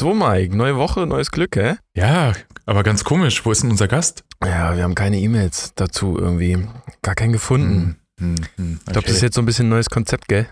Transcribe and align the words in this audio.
So, 0.00 0.14
Mike, 0.14 0.56
neue 0.56 0.76
Woche, 0.78 1.06
neues 1.06 1.30
Glück, 1.30 1.56
hä? 1.56 1.74
Ja, 1.94 2.32
aber 2.64 2.82
ganz 2.84 3.04
komisch. 3.04 3.44
Wo 3.44 3.52
ist 3.52 3.62
denn 3.62 3.70
unser 3.70 3.86
Gast? 3.86 4.24
Ja, 4.42 4.74
wir 4.74 4.82
haben 4.82 4.94
keine 4.94 5.18
E-Mails 5.18 5.72
dazu 5.74 6.16
irgendwie. 6.18 6.66
Gar 7.02 7.14
keinen 7.14 7.32
gefunden. 7.34 7.98
Hm, 8.18 8.36
hm, 8.36 8.44
hm, 8.56 8.80
Ich 8.86 8.92
glaube, 8.92 9.06
das 9.08 9.16
ist 9.16 9.22
jetzt 9.22 9.34
so 9.34 9.42
ein 9.42 9.44
bisschen 9.44 9.66
ein 9.66 9.70
neues 9.70 9.90
Konzept, 9.90 10.26
gell? 10.28 10.48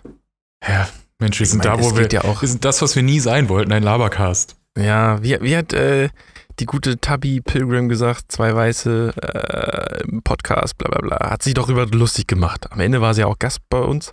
Ja, 0.69 0.87
Mensch, 1.19 1.39
wir 1.41 1.47
sind 1.47 1.65
meine, 1.65 1.79
da, 1.79 1.83
wo 1.83 1.97
wir. 1.97 2.07
ja 2.11 2.25
auch- 2.25 2.43
Wir 2.43 2.49
sind 2.49 2.63
das, 2.67 2.83
was 2.83 2.95
wir 2.95 3.03
nie 3.03 3.21
sein 3.21 3.49
wollten, 3.49 3.73
ein 3.73 3.83
Labercast. 3.83 4.55
Ja, 4.77 5.23
wie, 5.23 5.41
wie 5.41 5.57
hat 5.57 5.73
äh, 5.73 6.11
die 6.59 6.67
gute 6.67 6.99
Tabby 6.99 7.41
Pilgrim 7.41 7.89
gesagt, 7.89 8.31
zwei 8.31 8.55
Weiße 8.55 9.15
äh, 9.17 10.03
im 10.11 10.23
Podcast, 10.23 10.77
bla 10.77 10.91
bla 10.91 11.01
bla, 11.01 11.31
hat 11.31 11.43
sich 11.43 11.55
doch 11.55 11.71
über 11.71 11.87
lustig 11.87 12.29
gemacht. 12.29 12.71
Am 12.71 12.81
Ende 12.81 13.01
war 13.01 13.15
sie 13.15 13.23
ja 13.23 13.27
auch 13.27 13.39
Gast 13.39 13.61
bei 13.71 13.79
uns 13.81 14.13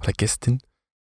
oder 0.00 0.12
Gästin. 0.12 0.60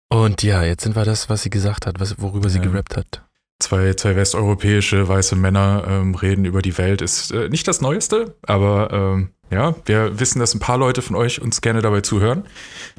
Und 0.09 0.41
ja, 0.41 0.63
jetzt 0.63 0.83
sind 0.83 0.95
wir 0.95 1.03
das, 1.03 1.29
was 1.29 1.41
sie 1.43 1.49
gesagt 1.49 1.85
hat, 1.85 1.99
was, 1.99 2.21
worüber 2.21 2.47
sie 2.47 2.59
Ja. 2.59 2.63
gerappt 2.63 2.95
hat. 2.95 3.23
Zwei, 3.59 3.93
zwei 3.95 4.15
westeuropäische 4.15 5.07
weiße 5.07 5.35
Männer 5.35 5.83
ähm, 5.87 6.13
reden 6.13 6.45
über 6.45 6.61
die 6.61 6.77
Welt. 6.77 7.01
Ist 7.01 7.31
äh, 7.31 7.49
nicht 7.49 7.67
das 7.67 7.81
Neueste, 7.81 8.35
aber 8.43 8.89
ähm, 8.91 9.29
ja, 9.49 9.75
wir 9.85 10.19
wissen, 10.19 10.39
dass 10.39 10.53
ein 10.53 10.59
paar 10.59 10.77
Leute 10.77 11.01
von 11.01 11.15
euch 11.15 11.41
uns 11.41 11.61
gerne 11.61 11.81
dabei 11.81 12.01
zuhören. 12.01 12.43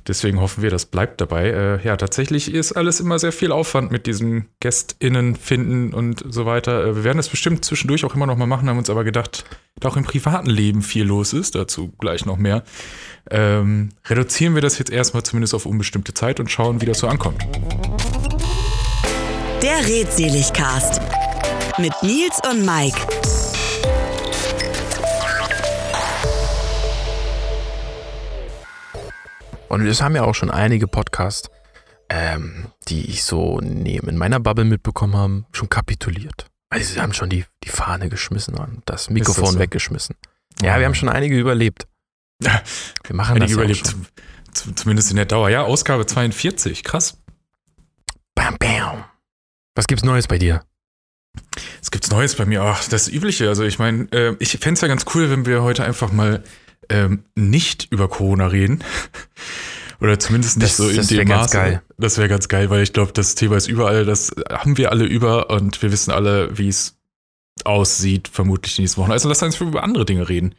Deswegen 0.06 0.40
hoffen 0.40 0.62
wir, 0.62 0.70
das 0.70 0.86
bleibt 0.86 1.20
dabei. 1.20 1.50
Äh, 1.50 1.84
ja, 1.84 1.96
tatsächlich 1.96 2.52
ist 2.52 2.72
alles 2.72 3.00
immer 3.00 3.18
sehr 3.18 3.32
viel 3.32 3.52
Aufwand 3.52 3.92
mit 3.92 4.06
diesem 4.06 4.46
GästInnen 4.60 5.36
finden 5.36 5.92
und 5.92 6.24
so 6.28 6.46
weiter. 6.46 6.84
Äh, 6.84 6.96
wir 6.96 7.04
werden 7.04 7.18
das 7.18 7.28
bestimmt 7.28 7.64
zwischendurch 7.64 8.04
auch 8.04 8.14
immer 8.14 8.26
noch 8.26 8.36
mal 8.36 8.46
machen, 8.46 8.68
haben 8.68 8.78
uns 8.78 8.90
aber 8.90 9.04
gedacht, 9.04 9.44
da 9.78 9.90
auch 9.90 9.96
im 9.96 10.04
privaten 10.04 10.50
Leben 10.50 10.82
viel 10.82 11.04
los 11.04 11.34
ist, 11.34 11.54
dazu 11.54 11.92
gleich 11.98 12.24
noch 12.24 12.36
mehr, 12.36 12.64
ähm, 13.30 13.90
reduzieren 14.06 14.54
wir 14.54 14.62
das 14.62 14.78
jetzt 14.78 14.90
erstmal 14.90 15.22
zumindest 15.22 15.54
auf 15.54 15.66
unbestimmte 15.66 16.14
Zeit 16.14 16.40
und 16.40 16.50
schauen, 16.50 16.80
wie 16.80 16.86
das 16.86 16.98
so 16.98 17.08
ankommt. 17.08 17.46
Der 19.62 19.84
Redseligcast 19.84 21.00
mit 21.78 21.92
Nils 22.02 22.38
und 22.48 22.64
Mike. 22.64 22.96
Und 29.68 29.84
es 29.84 30.00
haben 30.00 30.14
ja 30.14 30.22
auch 30.22 30.36
schon 30.36 30.52
einige 30.52 30.86
Podcasts, 30.86 31.50
ähm, 32.08 32.66
die 32.86 33.10
ich 33.10 33.24
so 33.24 33.58
neben 33.60 34.08
in 34.08 34.16
meiner 34.16 34.38
Bubble 34.38 34.64
mitbekommen 34.64 35.16
habe, 35.16 35.44
schon 35.50 35.68
kapituliert. 35.68 36.46
Also 36.70 36.94
sie 36.94 37.00
haben 37.00 37.12
schon 37.12 37.28
die, 37.28 37.44
die 37.64 37.70
Fahne 37.70 38.08
geschmissen 38.08 38.54
und 38.54 38.82
das 38.86 39.10
Mikrofon 39.10 39.54
so? 39.54 39.58
weggeschmissen. 39.58 40.14
Ja, 40.62 40.78
wir 40.78 40.86
haben 40.86 40.94
schon 40.94 41.08
einige 41.08 41.36
überlebt. 41.36 41.88
Wir 42.40 43.16
machen 43.16 43.42
Einige 43.42 43.46
das 43.46 43.50
ja 43.50 43.56
auch 43.56 43.64
überlebt, 43.64 44.76
zumindest 44.78 45.10
in 45.10 45.16
der 45.16 45.26
Dauer. 45.26 45.48
Ja, 45.50 45.62
Ausgabe 45.62 46.06
42, 46.06 46.84
krass. 46.84 47.16
Bam, 48.36 48.56
bam. 48.56 49.02
Was 49.78 49.86
gibt's 49.86 50.04
Neues 50.04 50.26
bei 50.26 50.38
dir? 50.38 50.64
Es 51.80 51.92
gibt's 51.92 52.10
Neues 52.10 52.34
bei 52.34 52.44
mir. 52.46 52.62
Ach, 52.62 52.82
das 52.88 53.08
Übliche. 53.08 53.48
Also 53.48 53.62
ich 53.62 53.78
meine, 53.78 54.08
äh, 54.10 54.34
ich 54.40 54.50
fände 54.58 54.74
es 54.74 54.80
ja 54.80 54.88
ganz 54.88 55.04
cool, 55.14 55.30
wenn 55.30 55.46
wir 55.46 55.62
heute 55.62 55.84
einfach 55.84 56.10
mal 56.10 56.42
ähm, 56.88 57.22
nicht 57.36 57.86
über 57.92 58.08
Corona 58.08 58.48
reden. 58.48 58.82
Oder 60.00 60.18
zumindest 60.18 60.56
nicht 60.58 60.70
Das- 60.70 60.76
so 60.78 60.88
in 60.88 60.96
das 60.96 61.06
dem 61.06 61.28
ganz 61.28 61.42
Maße. 61.42 61.56
geil. 61.56 61.82
Das 61.96 62.18
wäre 62.18 62.26
ganz 62.28 62.48
geil, 62.48 62.70
weil 62.70 62.82
ich 62.82 62.92
glaube, 62.92 63.12
das 63.12 63.36
Thema 63.36 63.56
ist 63.56 63.68
überall. 63.68 64.04
Das 64.04 64.32
haben 64.50 64.76
wir 64.78 64.90
alle 64.90 65.04
über 65.04 65.48
und 65.50 65.80
wir 65.80 65.92
wissen 65.92 66.10
alle, 66.10 66.58
wie 66.58 66.68
es 66.68 66.96
aussieht, 67.62 68.26
vermutlich 68.26 68.74
die 68.74 68.82
nächsten 68.82 69.00
Wochen. 69.00 69.12
Also 69.12 69.28
lass 69.28 69.40
uns 69.44 69.60
über 69.60 69.84
andere 69.84 70.04
Dinge 70.06 70.28
reden. 70.28 70.56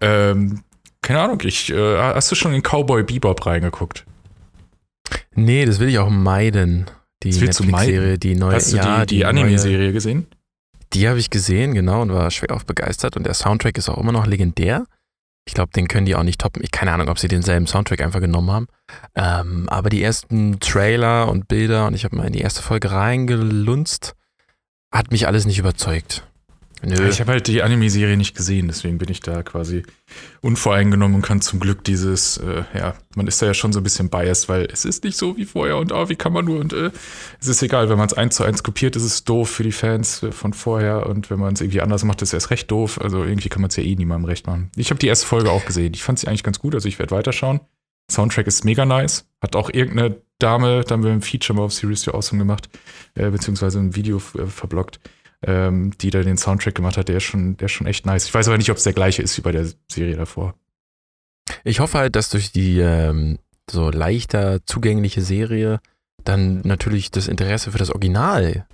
Ähm, 0.00 0.62
keine 1.02 1.20
Ahnung, 1.20 1.40
ich, 1.44 1.70
äh, 1.70 1.98
hast 1.98 2.30
du 2.30 2.36
schon 2.36 2.54
in 2.54 2.62
Cowboy 2.62 3.02
Bebop 3.02 3.44
reingeguckt? 3.44 4.06
Nee, 5.34 5.66
das 5.66 5.78
will 5.78 5.90
ich 5.90 5.98
auch 5.98 6.08
meiden. 6.08 6.86
Die 7.22 7.30
Netflix-Serie, 7.30 8.18
die 8.18 8.34
neue. 8.34 8.54
Hast 8.54 8.72
du 8.72 8.76
ja, 8.76 9.06
die, 9.06 9.16
die 9.16 9.24
Anime-Serie 9.24 9.92
gesehen? 9.92 10.26
Die 10.92 11.08
habe 11.08 11.18
ich 11.18 11.30
gesehen, 11.30 11.74
genau, 11.74 12.02
und 12.02 12.12
war 12.12 12.30
schwer 12.30 12.54
auf 12.54 12.66
begeistert. 12.66 13.16
Und 13.16 13.24
der 13.24 13.34
Soundtrack 13.34 13.78
ist 13.78 13.88
auch 13.88 13.98
immer 13.98 14.12
noch 14.12 14.26
legendär. 14.26 14.84
Ich 15.44 15.54
glaube, 15.54 15.72
den 15.72 15.88
können 15.88 16.06
die 16.06 16.14
auch 16.14 16.22
nicht 16.22 16.40
toppen. 16.40 16.62
Ich 16.62 16.70
keine 16.70 16.92
Ahnung, 16.92 17.08
ob 17.08 17.18
sie 17.18 17.28
denselben 17.28 17.66
Soundtrack 17.66 18.00
einfach 18.00 18.20
genommen 18.20 18.50
haben. 18.50 18.66
Ähm, 19.14 19.68
aber 19.68 19.90
die 19.90 20.02
ersten 20.02 20.60
Trailer 20.60 21.28
und 21.28 21.48
Bilder, 21.48 21.86
und 21.86 21.94
ich 21.94 22.04
habe 22.04 22.16
mal 22.16 22.26
in 22.26 22.32
die 22.32 22.40
erste 22.40 22.62
Folge 22.62 22.92
reingelunzt, 22.92 24.14
hat 24.92 25.10
mich 25.10 25.26
alles 25.26 25.46
nicht 25.46 25.58
überzeugt. 25.58 26.28
Nö. 26.84 27.08
Ich 27.08 27.20
habe 27.20 27.32
halt 27.32 27.46
die 27.46 27.62
Anime-Serie 27.62 28.16
nicht 28.16 28.36
gesehen, 28.36 28.66
deswegen 28.66 28.98
bin 28.98 29.08
ich 29.08 29.20
da 29.20 29.44
quasi 29.44 29.84
unvoreingenommen 30.40 31.16
und 31.16 31.22
kann 31.22 31.40
zum 31.40 31.60
Glück 31.60 31.84
dieses, 31.84 32.38
äh, 32.38 32.64
ja, 32.74 32.94
man 33.14 33.28
ist 33.28 33.40
da 33.40 33.46
ja 33.46 33.54
schon 33.54 33.72
so 33.72 33.78
ein 33.78 33.84
bisschen 33.84 34.10
biased, 34.10 34.48
weil 34.48 34.66
es 34.72 34.84
ist 34.84 35.04
nicht 35.04 35.16
so 35.16 35.36
wie 35.36 35.44
vorher 35.44 35.76
und 35.76 35.92
ah, 35.92 36.08
wie 36.08 36.16
kann 36.16 36.32
man 36.32 36.44
nur 36.44 36.58
und 36.58 36.72
äh, 36.72 36.90
es 37.40 37.46
ist 37.46 37.62
egal, 37.62 37.88
wenn 37.88 37.98
man 37.98 38.08
es 38.08 38.14
eins 38.14 38.36
zu 38.36 38.44
eins 38.44 38.64
kopiert, 38.64 38.96
ist 38.96 39.04
es 39.04 39.22
doof 39.22 39.48
für 39.48 39.62
die 39.62 39.72
Fans 39.72 40.24
äh, 40.24 40.32
von 40.32 40.52
vorher 40.52 41.06
und 41.06 41.30
wenn 41.30 41.38
man 41.38 41.54
es 41.54 41.60
irgendwie 41.60 41.80
anders 41.80 42.02
macht, 42.02 42.20
ist 42.20 42.30
es 42.30 42.34
erst 42.34 42.50
recht 42.50 42.70
doof. 42.70 43.00
Also 43.00 43.22
irgendwie 43.22 43.48
kann 43.48 43.62
man 43.62 43.68
es 43.68 43.76
ja 43.76 43.84
eh 43.84 43.94
niemandem 43.94 44.28
recht 44.28 44.48
machen. 44.48 44.70
Ich 44.74 44.90
habe 44.90 44.98
die 44.98 45.06
erste 45.06 45.26
Folge 45.26 45.52
auch 45.52 45.64
gesehen. 45.64 45.94
Ich 45.94 46.02
fand 46.02 46.18
sie 46.18 46.26
eigentlich 46.26 46.42
ganz 46.42 46.58
gut, 46.58 46.74
also 46.74 46.88
ich 46.88 46.98
werde 46.98 47.14
weiterschauen. 47.14 47.60
Soundtrack 48.10 48.48
ist 48.48 48.64
mega 48.64 48.84
nice. 48.84 49.24
Hat 49.40 49.54
auch 49.54 49.70
irgendeine 49.72 50.16
Dame, 50.40 50.82
da 50.82 50.94
haben 50.94 51.04
wir 51.04 51.12
ein 51.12 51.22
Feature 51.22 51.56
mal 51.56 51.62
auf 51.62 51.72
Series 51.72 52.02
to 52.02 52.12
Awesome 52.12 52.40
gemacht, 52.40 52.68
äh, 53.14 53.30
beziehungsweise 53.30 53.78
ein 53.78 53.94
Video 53.94 54.16
äh, 54.16 54.46
verblockt 54.46 54.98
ähm, 55.44 55.92
die 55.98 56.10
da 56.10 56.22
den 56.22 56.36
Soundtrack 56.36 56.74
gemacht 56.74 56.96
hat, 56.96 57.08
der 57.08 57.16
ist 57.16 57.24
schon, 57.24 57.56
der 57.56 57.66
ist 57.66 57.72
schon 57.72 57.86
echt 57.86 58.06
nice. 58.06 58.26
Ich 58.26 58.34
weiß 58.34 58.48
aber 58.48 58.58
nicht, 58.58 58.70
ob 58.70 58.76
es 58.76 58.84
der 58.84 58.92
gleiche 58.92 59.22
ist 59.22 59.36
wie 59.36 59.42
bei 59.42 59.52
der 59.52 59.66
Serie 59.90 60.16
davor. 60.16 60.54
Ich 61.64 61.80
hoffe 61.80 61.98
halt, 61.98 62.16
dass 62.16 62.30
durch 62.30 62.52
die 62.52 62.78
ähm, 62.78 63.38
so 63.70 63.90
leichter 63.90 64.64
zugängliche 64.66 65.22
Serie 65.22 65.80
dann 66.24 66.60
natürlich 66.64 67.10
das 67.10 67.26
Interesse 67.28 67.72
für 67.72 67.78
das 67.78 67.90
Original 67.90 68.64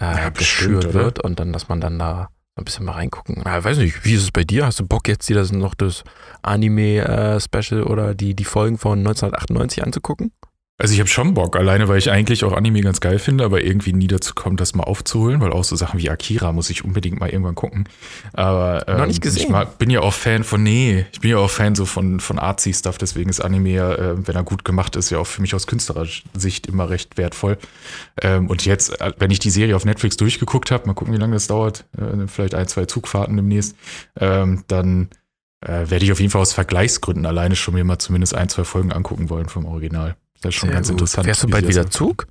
äh, 0.00 0.04
Ja, 0.04 0.28
geschürt 0.30 0.86
oder? 0.86 0.94
wird 0.94 1.20
und 1.20 1.38
dann, 1.38 1.52
dass 1.52 1.68
man 1.68 1.80
dann 1.80 1.98
da 1.98 2.28
ein 2.56 2.64
bisschen 2.64 2.84
mal 2.84 2.92
reingucken. 2.92 3.42
Ja, 3.44 3.62
weiß 3.62 3.78
nicht, 3.78 4.04
wie 4.04 4.14
ist 4.14 4.22
es 4.22 4.30
bei 4.32 4.44
dir? 4.44 4.66
Hast 4.66 4.78
du 4.80 4.86
Bock 4.86 5.08
jetzt 5.08 5.28
dir 5.28 5.34
das 5.36 5.50
noch 5.52 5.74
das 5.74 6.04
Anime-Special 6.42 7.82
oder 7.84 8.14
die, 8.14 8.34
die 8.34 8.44
Folgen 8.44 8.78
von 8.78 8.98
1998 9.00 9.82
anzugucken? 9.84 10.32
Also 10.76 10.92
ich 10.92 10.98
habe 10.98 11.08
schon 11.08 11.34
Bock, 11.34 11.54
alleine 11.54 11.86
weil 11.86 11.98
ich 11.98 12.10
eigentlich 12.10 12.42
auch 12.42 12.52
Anime 12.52 12.80
ganz 12.80 12.98
geil 12.98 13.20
finde, 13.20 13.44
aber 13.44 13.62
irgendwie 13.62 13.92
nie 13.92 14.08
dazu 14.08 14.34
kommt, 14.34 14.60
das 14.60 14.74
mal 14.74 14.82
aufzuholen, 14.82 15.40
weil 15.40 15.52
auch 15.52 15.62
so 15.62 15.76
Sachen 15.76 16.00
wie 16.00 16.10
Akira 16.10 16.50
muss 16.50 16.68
ich 16.68 16.84
unbedingt 16.84 17.20
mal 17.20 17.30
irgendwann 17.30 17.54
gucken. 17.54 17.88
Aber 18.32 18.88
ähm, 18.88 18.98
Noch 18.98 19.06
nicht 19.06 19.22
gesehen. 19.22 19.44
ich 19.44 19.48
mag, 19.48 19.78
bin 19.78 19.88
ja 19.88 20.00
auch 20.00 20.12
Fan 20.12 20.42
von, 20.42 20.64
nee, 20.64 21.06
ich 21.12 21.20
bin 21.20 21.30
ja 21.30 21.38
auch 21.38 21.48
Fan 21.50 21.76
so 21.76 21.86
von, 21.86 22.18
von 22.18 22.40
Artsy-Stuff, 22.40 22.98
deswegen 22.98 23.30
ist 23.30 23.38
Anime 23.38 23.70
ja, 23.70 23.94
äh, 23.94 24.26
wenn 24.26 24.34
er 24.34 24.42
gut 24.42 24.64
gemacht 24.64 24.96
ist, 24.96 25.10
ja 25.10 25.18
auch 25.18 25.28
für 25.28 25.42
mich 25.42 25.54
aus 25.54 25.68
Künstlersicht 25.68 26.66
immer 26.66 26.90
recht 26.90 27.16
wertvoll. 27.18 27.56
Ähm, 28.20 28.50
und 28.50 28.64
jetzt, 28.64 29.00
äh, 29.00 29.12
wenn 29.16 29.30
ich 29.30 29.38
die 29.38 29.50
Serie 29.50 29.76
auf 29.76 29.84
Netflix 29.84 30.16
durchgeguckt 30.16 30.72
habe, 30.72 30.88
mal 30.88 30.94
gucken, 30.94 31.14
wie 31.14 31.18
lange 31.18 31.34
das 31.34 31.46
dauert, 31.46 31.84
äh, 31.96 32.26
vielleicht 32.26 32.56
ein, 32.56 32.66
zwei 32.66 32.86
Zugfahrten 32.86 33.36
demnächst, 33.36 33.76
ähm, 34.18 34.64
dann 34.66 35.08
äh, 35.60 35.88
werde 35.88 36.04
ich 36.04 36.10
auf 36.10 36.18
jeden 36.18 36.32
Fall 36.32 36.42
aus 36.42 36.52
Vergleichsgründen 36.52 37.26
alleine 37.26 37.54
schon 37.54 37.74
mir 37.74 37.84
mal 37.84 38.00
zumindest 38.00 38.34
ein, 38.34 38.48
zwei 38.48 38.64
Folgen 38.64 38.90
angucken 38.90 39.30
wollen 39.30 39.48
vom 39.48 39.66
Original. 39.66 40.16
Das 40.44 40.54
ist 40.54 40.60
schon 40.60 40.68
Sehr 40.68 40.74
ganz 40.76 40.88
gut. 40.88 40.94
interessant. 41.00 41.24
Fährst 41.26 41.42
du 41.42 41.48
bald 41.48 41.66
wieder. 41.68 41.90
Zug? 41.90 42.26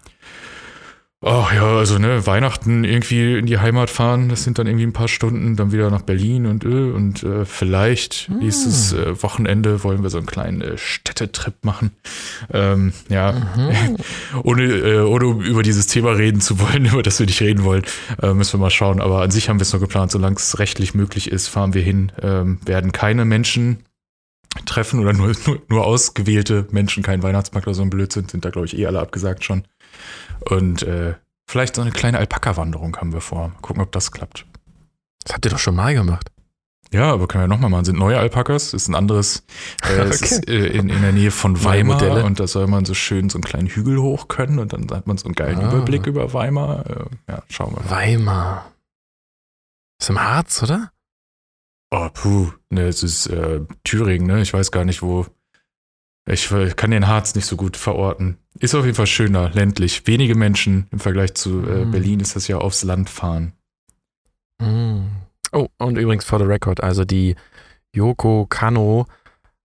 Oh 1.26 1.46
ja, 1.56 1.78
also 1.78 2.00
ne, 2.00 2.28
Weihnachten 2.28 2.84
irgendwie 2.84 3.38
in 3.38 3.46
die 3.46 3.58
Heimat 3.58 3.90
fahren, 3.90 4.28
das 4.28 4.44
sind 4.44 4.60
dann 4.60 4.68
irgendwie 4.68 4.86
ein 4.86 4.92
paar 4.92 5.08
Stunden, 5.08 5.56
dann 5.56 5.72
wieder 5.72 5.90
nach 5.90 6.02
Berlin 6.02 6.46
und 6.46 6.66
äh, 6.66 6.92
und 6.92 7.24
äh, 7.24 7.46
vielleicht 7.46 8.28
Hm. 8.28 8.40
nächstes 8.40 8.92
äh, 8.92 9.24
Wochenende 9.24 9.86
wollen 9.86 10.04
wir 10.04 10.10
so 10.10 10.18
einen 10.18 10.28
kleinen 10.28 10.60
äh, 10.60 10.78
Städtetrip 10.78 11.64
machen. 11.64 11.92
Ähm, 12.52 12.92
ja, 13.08 13.32
Mhm. 13.32 13.96
ohne, 14.44 14.64
äh, 14.66 15.00
ohne 15.00 15.46
über 15.46 15.64
dieses 15.64 15.88
Thema 15.88 16.12
reden 16.12 16.42
zu 16.42 16.60
wollen, 16.60 16.86
über 16.92 17.04
das 17.04 17.20
wir 17.20 17.26
nicht 17.26 17.40
reden 17.42 17.64
wollen, 17.64 17.84
äh, 18.22 18.34
müssen 18.34 18.60
wir 18.60 18.64
mal 18.66 18.70
schauen. 18.70 19.00
Aber 19.00 19.22
an 19.22 19.32
sich 19.32 19.48
haben 19.48 19.60
wir 19.60 19.64
es 19.64 19.72
nur 19.72 19.80
geplant, 19.80 20.12
solange 20.12 20.36
es 20.36 20.60
rechtlich 20.60 20.94
möglich 20.94 21.32
ist, 21.32 21.48
fahren 21.48 21.74
wir 21.74 21.84
hin, 21.84 22.12
ähm, 22.22 22.60
werden 22.66 22.92
keine 22.92 23.24
Menschen 23.24 23.78
treffen 24.66 25.00
oder 25.00 25.14
nur, 25.14 25.34
nur, 25.46 25.62
nur 25.68 25.86
ausgewählte 25.86 26.68
Menschen, 26.72 27.04
kein 27.04 27.24
Weihnachtsmarkt 27.24 27.68
oder 27.68 27.76
so 27.76 27.82
ein 27.82 27.90
Blödsinn, 27.90 28.28
sind 28.30 28.46
da 28.46 28.50
glaube 28.50 28.68
ich 28.68 28.78
eh 28.78 28.86
alle 28.86 29.00
abgesagt 29.00 29.44
schon. 29.44 29.64
Und 30.50 30.84
äh, 30.84 31.16
vielleicht 31.48 31.76
so 31.76 31.82
eine 31.82 31.92
kleine 31.92 32.18
Alpaka-Wanderung 32.20 32.98
haben 32.98 33.14
wir 33.14 33.22
vor. 33.22 33.50
Mal 33.50 33.56
gucken, 33.62 33.82
ob 33.82 33.92
das 33.92 34.12
klappt. 34.12 34.46
Das 35.24 35.34
habt 35.36 35.46
ihr 35.46 35.52
doch 35.52 35.60
schon 35.60 35.76
mal 35.76 35.94
gemacht. 35.94 36.30
Ja, 36.92 37.12
aber 37.12 37.28
können 37.28 37.46
wir 37.46 37.48
nochmal 37.48 37.72
machen. 37.72 37.86
Sind 37.86 37.98
neue 37.98 38.20
Alpakas, 38.20 38.74
ist 38.74 38.88
ein 38.88 38.94
anderes, 38.94 39.44
äh, 39.90 40.02
Okay. 40.02 40.10
ist 40.10 40.48
äh, 40.48 40.68
in, 40.68 40.90
in 40.90 41.02
der 41.02 41.12
Nähe 41.12 41.32
von 41.32 41.64
Weimar 41.64 41.96
Modelle. 41.96 42.24
und 42.24 42.40
da 42.40 42.46
soll 42.46 42.68
man 42.68 42.86
so 42.86 42.94
schön 42.94 43.30
so 43.32 43.38
einen 43.38 43.44
kleinen 43.44 43.68
Hügel 43.68 44.00
hoch 44.00 44.28
können 44.28 44.60
und 44.60 44.74
dann 44.74 44.88
hat 44.92 45.08
man 45.08 45.18
so 45.18 45.26
einen 45.26 45.34
geilen 45.34 45.60
Ah. 45.60 45.72
Überblick 45.74 46.06
über 46.06 46.34
Weimar. 46.34 46.86
Äh, 46.88 47.32
ja, 47.32 47.44
schauen 47.50 47.76
wir 47.76 47.82
mal. 47.84 47.90
Weimar. 47.90 48.72
Ist 50.00 50.10
im 50.12 50.22
Harz, 50.22 50.62
oder? 50.62 50.92
Oh, 51.96 52.10
puh, 52.12 52.52
ne, 52.72 52.88
es 52.88 53.04
ist 53.04 53.28
äh, 53.28 53.60
Thüringen, 53.84 54.26
ne? 54.26 54.42
Ich 54.42 54.52
weiß 54.52 54.72
gar 54.72 54.84
nicht, 54.84 55.04
wo. 55.04 55.28
Ich 56.28 56.50
äh, 56.52 56.72
kann 56.72 56.90
den 56.90 57.06
Harz 57.06 57.36
nicht 57.36 57.46
so 57.46 57.56
gut 57.56 57.78
verorten. 57.78 58.40
Ist 58.58 58.74
auf 58.74 58.84
jeden 58.84 58.96
Fall 58.96 59.06
schöner, 59.06 59.52
ländlich. 59.52 60.08
Wenige 60.08 60.34
Menschen 60.34 60.88
im 60.92 60.98
Vergleich 61.00 61.36
zu 61.36 61.62
äh, 61.62 61.86
Mhm. 61.86 61.92
Berlin 61.92 62.20
ist 62.20 62.36
das 62.36 62.48
ja 62.48 62.58
aufs 62.58 62.84
Land 62.84 63.12
fahren. 63.12 63.54
Mm. 64.60 65.04
Oh, 65.52 65.68
und 65.78 66.00
übrigens 66.00 66.26
for 66.26 66.40
the 66.40 66.46
record, 66.46 66.82
also 66.82 67.06
die 67.06 67.36
Yoko 67.96 68.48
Kano 68.50 69.06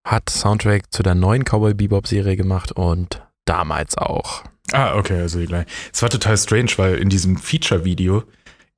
hat 0.06 0.28
Soundtrack 0.28 0.92
zu 0.92 1.02
der 1.02 1.14
neuen 1.14 1.44
Cowboy 1.44 1.72
Bebop 1.72 2.06
Serie 2.06 2.36
gemacht 2.36 2.72
und 2.72 3.26
damals 3.46 3.96
auch. 3.96 4.44
Ah, 4.72 4.96
okay, 4.96 5.18
also 5.18 5.38
die 5.38 5.46
gleich. 5.46 5.66
Es 5.94 6.02
war 6.02 6.10
total 6.10 6.36
strange, 6.36 6.72
weil 6.76 6.96
in 6.96 7.08
diesem 7.08 7.38
Feature-Video 7.38 8.24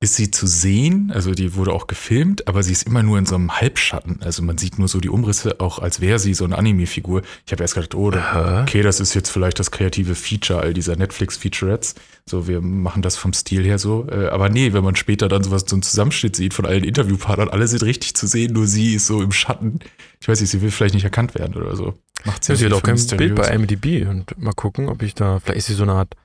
ist 0.01 0.15
sie 0.15 0.31
zu 0.31 0.47
sehen, 0.47 1.11
also 1.13 1.31
die 1.35 1.53
wurde 1.53 1.71
auch 1.71 1.85
gefilmt, 1.85 2.47
aber 2.47 2.63
sie 2.63 2.71
ist 2.71 2.87
immer 2.87 3.03
nur 3.03 3.19
in 3.19 3.27
so 3.27 3.35
einem 3.35 3.61
Halbschatten. 3.61 4.19
Also 4.23 4.41
man 4.41 4.57
sieht 4.57 4.79
nur 4.79 4.87
so 4.87 4.99
die 4.99 5.09
Umrisse, 5.09 5.59
auch 5.59 5.77
als 5.77 6.01
wäre 6.01 6.17
sie 6.17 6.33
so 6.33 6.43
eine 6.43 6.57
Anime-Figur. 6.57 7.21
Ich 7.45 7.51
habe 7.51 7.61
erst 7.61 7.75
gedacht, 7.75 7.93
oh, 7.93 8.11
Aha. 8.11 8.63
okay, 8.63 8.81
das 8.81 8.99
ist 8.99 9.13
jetzt 9.13 9.29
vielleicht 9.29 9.59
das 9.59 9.69
kreative 9.69 10.15
Feature 10.15 10.59
all 10.59 10.73
dieser 10.73 10.95
Netflix-Featurettes. 10.95 11.93
So, 12.25 12.47
wir 12.47 12.61
machen 12.61 13.03
das 13.03 13.15
vom 13.15 13.31
Stil 13.31 13.63
her 13.63 13.77
so. 13.77 14.07
Äh, 14.09 14.29
Aber 14.29 14.49
nee, 14.49 14.73
wenn 14.73 14.83
man 14.83 14.95
später 14.95 15.29
dann 15.29 15.43
sowas, 15.43 15.65
so 15.67 15.75
einen 15.75 15.83
Zusammenschnitt 15.83 16.35
sieht 16.35 16.55
von 16.55 16.65
allen 16.65 16.83
Interviewpartnern, 16.83 17.49
alle 17.49 17.67
sind 17.67 17.83
richtig 17.83 18.15
zu 18.15 18.25
sehen, 18.25 18.53
nur 18.53 18.65
sie 18.65 18.95
ist 18.95 19.05
so 19.05 19.21
im 19.21 19.31
Schatten. 19.31 19.81
Ich 20.19 20.27
weiß 20.27 20.41
nicht, 20.41 20.49
sie 20.49 20.63
will 20.63 20.71
vielleicht 20.71 20.95
nicht 20.95 21.03
erkannt 21.03 21.35
werden 21.35 21.55
oder 21.55 21.75
so. 21.75 21.93
Macht 22.25 22.43
Sie 22.43 22.53
hat 22.53 22.73
auch 22.73 22.81
kein. 22.81 22.95
Bild 23.17 23.35
bei 23.35 23.47
IMDb 23.49 24.07
und 24.07 24.35
mal 24.39 24.53
gucken, 24.53 24.89
ob 24.89 25.03
ich 25.03 25.13
da, 25.13 25.39
vielleicht 25.39 25.59
ist 25.59 25.67
sie 25.67 25.73
so 25.75 25.83
eine 25.83 25.93
Art 25.93 26.15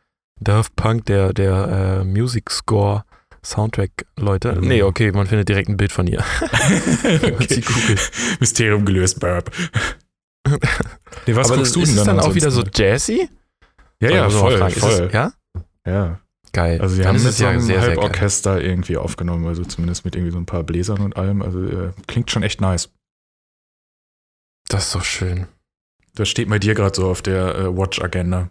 Daft 0.41 0.77
Punk 0.77 1.05
der, 1.07 1.35
der 1.35 2.01
äh, 2.01 2.05
Music 2.05 2.51
Score 2.51 3.05
Soundtrack-Leute. 3.47 4.57
Mhm. 4.57 4.69
Nee, 4.69 4.83
okay, 4.83 5.13
man 5.13 5.27
findet 5.27 5.49
direkt 5.49 5.69
ein 5.69 5.77
Bild 5.77 5.93
von 5.93 6.07
ihr. 6.07 6.19
Googelt. 7.03 8.11
Mysterium 8.41 8.85
gelöst, 8.85 9.21
Burp. 9.21 9.51
nee, 11.27 11.35
was 11.37 11.49
Aber 11.49 11.59
guckst 11.59 11.71
das, 11.71 11.73
du 11.73 11.81
ist 11.83 11.93
denn 11.93 11.99
es 11.99 12.05
dann 12.05 12.17
dann 12.17 12.27
auch 12.27 12.35
wieder 12.35 12.51
so 12.51 12.63
jazzy? 12.63 13.29
Ja, 14.01 14.11
ja, 14.11 14.23
mal 14.23 14.31
voll, 14.31 14.53
ist 14.55 14.79
voll. 14.79 15.07
Es, 15.07 15.13
ja? 15.13 15.33
ja. 15.87 16.21
Geil. 16.53 16.81
Also 16.81 16.97
dann 16.97 17.09
haben 17.09 17.17
ist 17.17 17.39
so 17.39 17.45
ja 17.45 17.61
sehr 17.61 17.77
geil. 17.77 17.89
Halborchester 17.89 18.63
irgendwie 18.63 18.97
aufgenommen, 18.97 19.47
also 19.47 19.63
zumindest 19.65 20.05
mit 20.05 20.17
irgendwie 20.17 20.33
so 20.33 20.39
ein 20.39 20.47
paar 20.47 20.65
Bläsern 20.65 21.01
und 21.01 21.17
allem. 21.17 21.43
Also 21.43 21.63
äh, 21.63 21.93
klingt 22.07 22.31
schon 22.31 22.43
echt 22.43 22.61
nice. 22.61 22.91
Das 24.69 24.85
ist 24.85 24.91
so 24.91 25.01
schön. 25.01 25.47
Das 26.15 26.29
steht 26.29 26.49
bei 26.49 26.59
dir 26.59 26.75
gerade 26.75 26.95
so 26.97 27.09
auf 27.09 27.23
der 27.23 27.55
äh, 27.55 27.77
Watch-Agenda. 27.77 28.51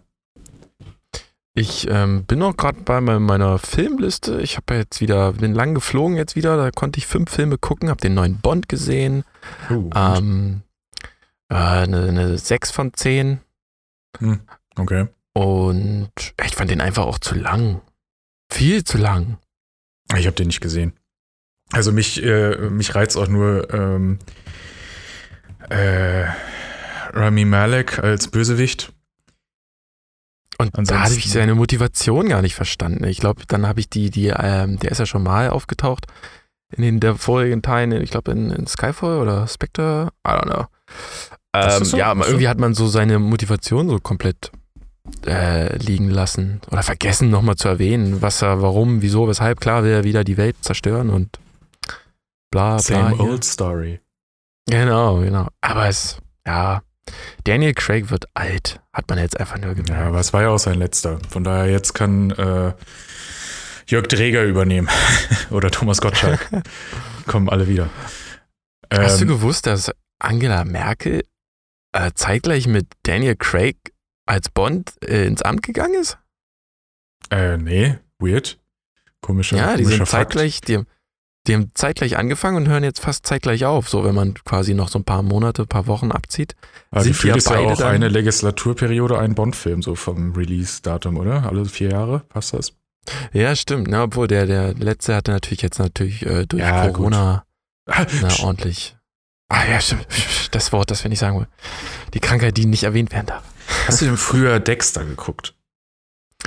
Ich 1.58 1.88
ähm, 1.88 2.24
bin 2.24 2.40
noch 2.40 2.54
gerade 2.54 2.82
bei 2.82 3.00
me- 3.00 3.18
meiner 3.18 3.58
Filmliste. 3.58 4.42
Ich 4.42 4.56
habe 4.58 4.74
ja 4.74 4.80
jetzt 4.80 5.00
wieder, 5.00 5.32
bin 5.32 5.54
lang 5.54 5.74
geflogen 5.74 6.16
jetzt 6.18 6.36
wieder. 6.36 6.58
Da 6.58 6.70
konnte 6.70 6.98
ich 6.98 7.06
fünf 7.06 7.30
Filme 7.30 7.56
gucken, 7.56 7.88
habe 7.88 8.00
den 8.00 8.12
neuen 8.12 8.36
Bond 8.42 8.68
gesehen. 8.68 9.24
Uh, 9.70 9.88
Ähm, 9.94 10.60
äh, 11.48 11.54
eine, 11.54 12.08
eine 12.08 12.36
6 12.36 12.70
von 12.70 12.92
10. 12.92 13.40
okay. 14.76 15.06
Und 15.32 16.10
ich 16.44 16.54
fand 16.54 16.70
den 16.70 16.82
einfach 16.82 17.06
auch 17.06 17.18
zu 17.18 17.34
lang. 17.34 17.80
Viel 18.52 18.84
zu 18.84 18.98
lang. 18.98 19.38
Ich 20.14 20.26
habe 20.26 20.36
den 20.36 20.48
nicht 20.48 20.60
gesehen. 20.60 20.92
Also 21.72 21.90
mich, 21.90 22.22
äh, 22.22 22.68
mich 22.68 22.94
reizt 22.94 23.16
auch 23.16 23.28
nur 23.28 23.72
ähm, 23.72 24.18
äh, 25.70 26.24
Rami 27.14 27.44
Malek 27.46 27.98
als 27.98 28.28
Bösewicht. 28.28 28.92
Und 30.58 30.74
da 30.74 30.78
Ansonsten- 30.78 31.04
habe 31.04 31.14
ich 31.14 31.30
seine 31.30 31.54
Motivation 31.54 32.28
gar 32.28 32.42
nicht 32.42 32.54
verstanden. 32.54 33.04
Ich 33.04 33.18
glaube, 33.18 33.42
dann 33.46 33.66
habe 33.66 33.80
ich 33.80 33.90
die, 33.90 34.10
die, 34.10 34.28
ähm, 34.28 34.78
der 34.78 34.90
ist 34.90 34.98
ja 34.98 35.06
schon 35.06 35.22
mal 35.22 35.50
aufgetaucht 35.50 36.06
in 36.74 36.82
den 36.82 37.00
der 37.00 37.16
vorigen 37.16 37.62
Teilen, 37.62 37.92
ich 38.02 38.10
glaube 38.10 38.32
in, 38.32 38.50
in 38.50 38.66
Skyfall 38.66 39.18
oder 39.18 39.46
Spectre, 39.46 40.08
I 40.26 40.30
don't 40.30 40.46
know. 40.46 40.64
Ähm, 41.54 41.84
so? 41.84 41.96
ja, 41.96 42.14
so. 42.14 42.24
irgendwie 42.24 42.48
hat 42.48 42.58
man 42.58 42.74
so 42.74 42.88
seine 42.88 43.18
Motivation 43.18 43.88
so 43.88 43.98
komplett 43.98 44.50
äh, 45.26 45.76
liegen 45.78 46.10
lassen 46.10 46.60
oder 46.70 46.82
vergessen 46.82 47.30
nochmal 47.30 47.56
zu 47.56 47.68
erwähnen, 47.68 48.20
was 48.20 48.42
er, 48.42 48.60
warum, 48.62 49.02
wieso, 49.02 49.28
weshalb. 49.28 49.60
Klar 49.60 49.84
will 49.84 49.92
er 49.92 50.04
wieder 50.04 50.24
die 50.24 50.36
Welt 50.36 50.56
zerstören 50.62 51.10
und 51.10 51.38
bla 52.50 52.76
bla. 52.76 52.78
Same 52.80 53.16
hier. 53.16 53.20
old 53.20 53.44
story. 53.44 54.00
Genau, 54.68 55.20
genau. 55.20 55.46
Aber 55.60 55.86
es, 55.86 56.18
ja, 56.44 56.82
Daniel 57.44 57.74
Craig 57.74 58.10
wird 58.10 58.26
alt, 58.34 58.80
hat 58.92 59.08
man 59.08 59.18
jetzt 59.18 59.38
einfach 59.38 59.58
nur 59.58 59.68
Ja, 59.68 59.74
gemerkt. 59.74 60.06
aber 60.06 60.20
es 60.20 60.32
war 60.32 60.42
ja 60.42 60.48
auch 60.48 60.58
sein 60.58 60.78
letzter. 60.78 61.18
Von 61.30 61.44
daher 61.44 61.70
jetzt 61.70 61.94
kann 61.94 62.30
äh, 62.32 62.72
Jörg 63.86 64.06
Dreger 64.08 64.42
übernehmen. 64.44 64.88
Oder 65.50 65.70
Thomas 65.70 66.00
Gottschalk. 66.00 66.48
Kommen 67.26 67.48
alle 67.48 67.68
wieder. 67.68 67.88
Hast 68.92 69.20
du 69.20 69.24
Ähm, 69.24 69.28
gewusst, 69.28 69.66
dass 69.66 69.92
Angela 70.18 70.64
Merkel 70.64 71.22
äh, 71.92 72.10
zeitgleich 72.14 72.66
mit 72.66 72.86
Daniel 73.04 73.36
Craig 73.36 73.76
als 74.26 74.48
Bond 74.48 74.92
äh, 75.04 75.26
ins 75.26 75.42
Amt 75.42 75.62
gegangen 75.62 75.94
ist? 76.00 76.18
äh, 77.30 77.56
nee, 77.56 77.98
weird. 78.18 78.58
Komischer, 79.20 79.56
ja, 79.56 79.76
die 79.76 79.82
komischer 79.82 79.96
sind 79.98 80.06
Fakt. 80.08 80.32
zeitgleich, 80.32 80.60
die 80.60 80.76
haben, 80.76 80.86
die 81.46 81.54
haben 81.54 81.70
zeitgleich 81.74 82.16
angefangen 82.16 82.56
und 82.56 82.68
hören 82.68 82.84
jetzt 82.84 83.00
fast 83.00 83.26
zeitgleich 83.26 83.64
auf. 83.64 83.88
So, 83.88 84.04
wenn 84.04 84.14
man 84.14 84.34
quasi 84.34 84.74
noch 84.74 84.88
so 84.88 84.98
ein 84.98 85.04
paar 85.04 85.22
Monate, 85.22 85.62
ein 85.62 85.68
paar 85.68 85.86
Wochen 85.86 86.10
abzieht. 86.12 86.54
Aber 86.90 87.02
sind 87.02 87.12
gefühlt 87.12 87.34
ja 87.34 87.36
ist 87.38 87.50
ja 87.50 87.58
auch 87.58 87.80
eine 87.80 88.08
Legislaturperiode 88.08 89.18
ein 89.18 89.34
Bond-Film, 89.34 89.82
so 89.82 89.94
vom 89.94 90.32
Release-Datum, 90.34 91.16
oder? 91.16 91.46
Alle 91.46 91.64
vier 91.66 91.90
Jahre? 91.90 92.20
Passt 92.28 92.52
das? 92.52 92.72
Ja, 93.32 93.54
stimmt. 93.54 93.88
Ne, 93.88 94.02
obwohl 94.02 94.26
der, 94.26 94.46
der 94.46 94.74
letzte 94.74 95.14
hatte 95.14 95.30
natürlich 95.30 95.62
jetzt 95.62 95.78
natürlich 95.78 96.26
äh, 96.26 96.46
durch 96.46 96.62
Ja. 96.62 96.88
Corona 96.88 97.44
Ah, 97.88 98.04
na, 98.20 98.28
ordentlich. 98.42 98.96
Ah 99.48 99.64
ja, 99.70 99.80
stimmt. 99.80 100.06
Das 100.50 100.72
Wort, 100.72 100.90
das 100.90 101.04
wir 101.04 101.08
nicht 101.08 101.20
sagen 101.20 101.36
wollen. 101.36 101.46
Die 102.14 102.20
Krankheit, 102.20 102.56
die 102.56 102.66
nicht 102.66 102.82
erwähnt 102.82 103.12
werden 103.12 103.26
darf. 103.26 103.44
Hast 103.86 104.00
du 104.00 104.06
denn 104.06 104.16
früher 104.16 104.58
Dexter 104.58 105.04
geguckt? 105.04 105.54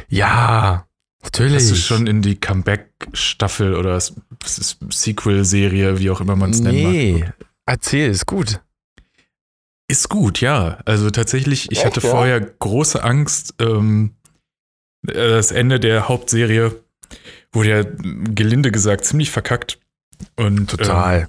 Ja, 0.10 0.86
natürlich. 1.24 1.56
Hast 1.56 1.72
du 1.72 1.76
schon 1.76 2.08
in 2.08 2.22
die 2.22 2.36
Comeback-Staffel 2.36 3.76
oder 3.76 4.00
Sequel-Serie, 4.00 6.00
wie 6.00 6.10
auch 6.10 6.22
immer 6.22 6.36
man 6.36 6.52
es 6.52 6.60
nennen 6.60 6.84
mag? 6.84 6.92
Nee, 6.92 7.26
erzähl, 7.66 8.10
ist 8.10 8.26
gut. 8.26 8.62
Ist 9.88 10.10
gut, 10.10 10.40
ja. 10.40 10.80
Also 10.86 11.10
tatsächlich, 11.10 11.72
ich 11.72 11.80
Echt, 11.80 11.86
hatte 11.86 12.02
ja? 12.02 12.10
vorher 12.10 12.40
große 12.40 13.04
Angst. 13.04 13.56
Ähm, 13.60 14.16
äh, 15.08 15.14
das 15.14 15.52
Ende 15.52 15.80
der 15.80 16.08
Hauptserie 16.08 16.76
wurde 17.52 17.70
ja 17.70 17.84
gelinde 17.84 18.72
gesagt 18.72 19.06
ziemlich 19.06 19.32
verkackt. 19.32 19.80
Und 20.36 20.70
Total. 20.70 21.22
Ähm, 21.22 21.28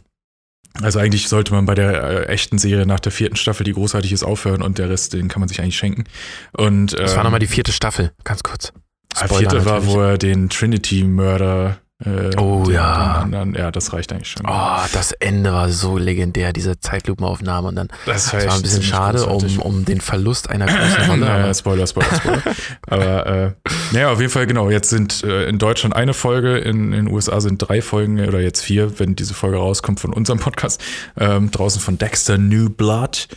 also 0.82 0.98
eigentlich 0.98 1.28
sollte 1.28 1.52
man 1.52 1.66
bei 1.66 1.74
der 1.74 2.02
äh, 2.02 2.26
echten 2.26 2.58
Serie 2.58 2.86
nach 2.86 3.00
der 3.00 3.12
vierten 3.12 3.36
Staffel, 3.36 3.64
die 3.64 3.72
großartig 3.72 4.12
ist, 4.12 4.22
aufhören 4.22 4.62
und 4.62 4.78
der 4.78 4.88
Rest, 4.88 5.14
den 5.14 5.28
kann 5.28 5.40
man 5.40 5.48
sich 5.48 5.60
eigentlich 5.60 5.76
schenken. 5.76 6.04
Und 6.52 6.92
das 6.92 7.12
war 7.12 7.18
ähm, 7.18 7.24
nochmal 7.24 7.40
die 7.40 7.46
vierte 7.46 7.72
Staffel, 7.72 8.12
ganz 8.24 8.42
kurz. 8.42 8.72
Ah, 9.18 9.28
vierte 9.28 9.64
war, 9.64 9.86
wo 9.86 10.00
er 10.00 10.18
den 10.18 10.48
Trinity-Mörder. 10.48 11.78
Äh, 12.02 12.34
Oh, 12.38 12.62
den, 12.64 12.74
ja. 12.76 13.18
Den 13.18 13.34
anderen, 13.34 13.54
ja, 13.54 13.70
das 13.70 13.92
reicht 13.92 14.10
eigentlich 14.10 14.30
schon. 14.30 14.46
Oh, 14.48 14.78
das 14.94 15.12
Ende 15.12 15.52
war 15.52 15.68
so 15.68 15.98
legendär, 15.98 16.54
diese 16.54 16.80
Zeitlupenaufnahme. 16.80 17.68
Und 17.68 17.76
dann, 17.76 17.88
das 18.06 18.30
das 18.30 18.46
war 18.46 18.54
ein 18.54 18.62
bisschen 18.62 18.82
schade 18.82 19.26
um, 19.26 19.58
um 19.58 19.84
den 19.84 20.00
Verlust 20.00 20.48
einer 20.48 20.64
großen 20.64 21.04
Rolle. 21.10 21.26
naja, 21.26 21.52
Spoiler, 21.52 21.86
Spoiler, 21.86 22.14
Spoiler. 22.16 22.42
Aber 22.86 23.26
äh, 23.26 23.52
naja, 23.92 24.12
auf 24.12 24.18
jeden 24.18 24.32
Fall, 24.32 24.46
genau. 24.46 24.70
Jetzt 24.70 24.88
sind 24.88 25.22
äh, 25.24 25.44
in 25.46 25.58
Deutschland 25.58 25.94
eine 25.94 26.14
Folge, 26.14 26.56
in 26.56 26.94
in 26.94 27.04
den 27.04 27.12
USA 27.14 27.38
sind 27.42 27.58
drei 27.58 27.82
Folgen 27.82 28.18
oder 28.26 28.40
jetzt 28.40 28.62
vier, 28.62 28.98
wenn 28.98 29.14
diese 29.14 29.34
Folge 29.34 29.58
rauskommt 29.58 30.00
von 30.00 30.14
unserem 30.14 30.38
Podcast. 30.38 30.80
Ähm, 31.18 31.50
draußen 31.50 31.82
von 31.82 31.98
Dexter 31.98 32.38
New 32.38 32.70
Blood. 32.70 33.28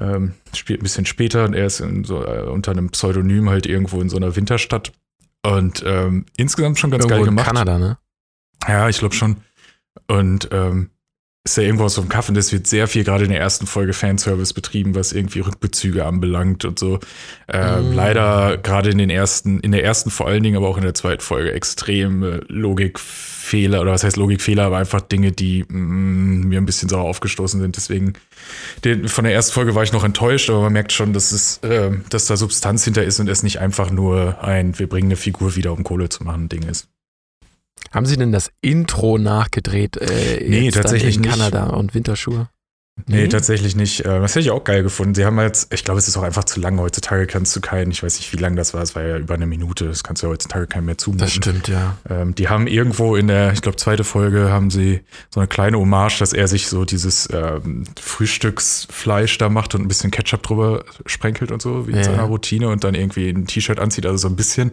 Ähm, 0.00 0.34
spielt 0.54 0.78
ein 0.80 0.84
bisschen 0.84 1.06
später 1.06 1.44
und 1.44 1.54
er 1.54 1.66
ist 1.66 1.80
in 1.80 2.04
so, 2.04 2.24
äh, 2.24 2.42
unter 2.42 2.70
einem 2.70 2.90
Pseudonym 2.90 3.50
halt 3.50 3.66
irgendwo 3.66 4.00
in 4.00 4.08
so 4.08 4.16
einer 4.16 4.36
Winterstadt. 4.36 4.92
Und 5.44 5.82
ähm, 5.84 6.26
insgesamt 6.36 6.78
schon 6.78 6.90
ganz 6.90 7.04
Irgendwo 7.04 7.14
geil 7.16 7.28
in 7.28 7.30
gemacht. 7.36 7.46
Kanada, 7.46 7.78
ne? 7.78 7.98
Ja, 8.68 8.88
ich 8.88 8.98
glaube 8.98 9.14
schon. 9.14 9.38
Und 10.06 10.48
ähm, 10.52 10.90
ist 11.44 11.56
ja 11.56 11.64
irgendwo 11.64 11.84
aus 11.84 11.94
so 11.94 12.00
einem 12.00 12.08
Kaff 12.08 12.28
und 12.28 12.36
es 12.36 12.52
wird 12.52 12.68
sehr 12.68 12.86
viel 12.86 13.02
gerade 13.02 13.24
in 13.24 13.30
der 13.30 13.40
ersten 13.40 13.66
Folge 13.66 13.94
Fanservice 13.94 14.54
betrieben, 14.54 14.94
was 14.94 15.12
irgendwie 15.12 15.40
Rückbezüge 15.40 16.04
anbelangt 16.04 16.64
und 16.64 16.78
so. 16.78 17.00
Äh, 17.48 17.82
Mm. 17.82 17.92
Leider 17.94 18.58
gerade 18.58 18.90
in 18.90 18.98
den 18.98 19.10
ersten, 19.10 19.60
in 19.60 19.72
der 19.72 19.84
ersten 19.84 20.10
vor 20.10 20.26
allen 20.26 20.42
Dingen, 20.42 20.56
aber 20.56 20.68
auch 20.68 20.76
in 20.76 20.82
der 20.82 20.94
zweiten 20.94 21.22
Folge 21.22 21.52
extreme 21.52 22.42
Logikfehler 22.48 23.80
oder 23.80 23.92
was 23.92 24.04
heißt 24.04 24.16
Logikfehler, 24.16 24.64
aber 24.64 24.78
einfach 24.78 25.00
Dinge, 25.00 25.32
die 25.32 25.64
mm, 25.64 26.48
mir 26.48 26.60
ein 26.60 26.66
bisschen 26.66 26.88
sauer 26.88 27.04
aufgestoßen 27.04 27.60
sind. 27.60 27.76
Deswegen 27.76 28.14
den, 28.84 29.08
von 29.08 29.24
der 29.24 29.34
ersten 29.34 29.52
Folge 29.52 29.74
war 29.74 29.82
ich 29.82 29.92
noch 29.92 30.04
enttäuscht, 30.04 30.50
aber 30.50 30.62
man 30.62 30.72
merkt 30.72 30.92
schon, 30.92 31.12
dass 31.12 31.32
es, 31.32 31.58
äh, 31.58 31.90
dass 32.10 32.26
da 32.26 32.36
Substanz 32.36 32.84
hinter 32.84 33.04
ist 33.04 33.20
und 33.20 33.28
es 33.28 33.42
nicht 33.42 33.58
einfach 33.58 33.90
nur 33.90 34.42
ein, 34.42 34.78
wir 34.78 34.88
bringen 34.88 35.08
eine 35.08 35.16
Figur 35.16 35.56
wieder, 35.56 35.72
um 35.72 35.84
Kohle 35.84 36.08
zu 36.08 36.24
machen, 36.24 36.48
Ding 36.48 36.62
ist. 36.62 36.91
Haben 37.90 38.06
Sie 38.06 38.16
denn 38.16 38.32
das 38.32 38.50
Intro 38.60 39.18
nachgedreht? 39.18 39.96
Äh, 39.96 40.44
Nee, 40.48 40.70
tatsächlich 40.70 41.16
in 41.16 41.22
nicht. 41.22 41.30
Kanada 41.30 41.66
und 41.70 41.94
Winterschuhe? 41.94 42.48
Nee, 43.06 43.22
Nee? 43.22 43.28
tatsächlich 43.28 43.74
nicht. 43.74 44.00
Äh, 44.00 44.20
Das 44.20 44.32
hätte 44.32 44.40
ich 44.40 44.50
auch 44.50 44.64
geil 44.64 44.82
gefunden. 44.82 45.14
Sie 45.14 45.24
haben 45.24 45.38
jetzt, 45.40 45.72
ich 45.72 45.82
glaube, 45.82 45.98
es 45.98 46.08
ist 46.08 46.16
auch 46.18 46.22
einfach 46.22 46.44
zu 46.44 46.60
lang. 46.60 46.78
Heutzutage 46.78 47.26
kannst 47.26 47.56
du 47.56 47.60
keinen, 47.62 47.90
ich 47.90 48.02
weiß 48.02 48.18
nicht, 48.18 48.30
wie 48.32 48.36
lang 48.36 48.54
das 48.54 48.74
war, 48.74 48.82
es 48.82 48.94
war 48.94 49.02
ja 49.02 49.16
über 49.16 49.32
eine 49.34 49.46
Minute, 49.46 49.86
das 49.86 50.04
kannst 50.04 50.22
du 50.22 50.26
ja 50.26 50.32
heutzutage 50.32 50.66
keinem 50.66 50.84
mehr 50.86 50.98
zumuten. 50.98 51.24
Das 51.24 51.32
stimmt, 51.32 51.68
ja. 51.68 51.96
Ähm, 52.08 52.34
die 52.34 52.48
haben 52.50 52.66
irgendwo 52.66 53.16
in 53.16 53.28
der, 53.28 53.52
ich 53.54 53.62
glaube, 53.62 53.76
zweite 53.76 54.04
Folge 54.04 54.50
haben 54.52 54.70
sie 54.70 55.00
so 55.30 55.40
eine 55.40 55.46
kleine 55.48 55.78
Hommage, 55.78 56.18
dass 56.18 56.32
er 56.34 56.46
sich 56.48 56.66
so 56.68 56.84
dieses 56.84 57.28
ähm, 57.32 57.84
Frühstücksfleisch 57.98 59.38
da 59.38 59.48
macht 59.48 59.74
und 59.74 59.82
ein 59.82 59.88
bisschen 59.88 60.10
Ketchup 60.10 60.42
drüber 60.42 60.84
sprenkelt 61.06 61.50
und 61.50 61.62
so, 61.62 61.86
wie 61.86 61.92
in 61.92 61.96
Ja. 61.98 62.04
seiner 62.04 62.24
Routine 62.24 62.68
und 62.68 62.84
dann 62.84 62.94
irgendwie 62.94 63.28
ein 63.30 63.46
T-Shirt 63.46 63.78
anzieht, 63.80 64.06
also 64.06 64.18
so 64.18 64.28
ein 64.28 64.36
bisschen. 64.36 64.72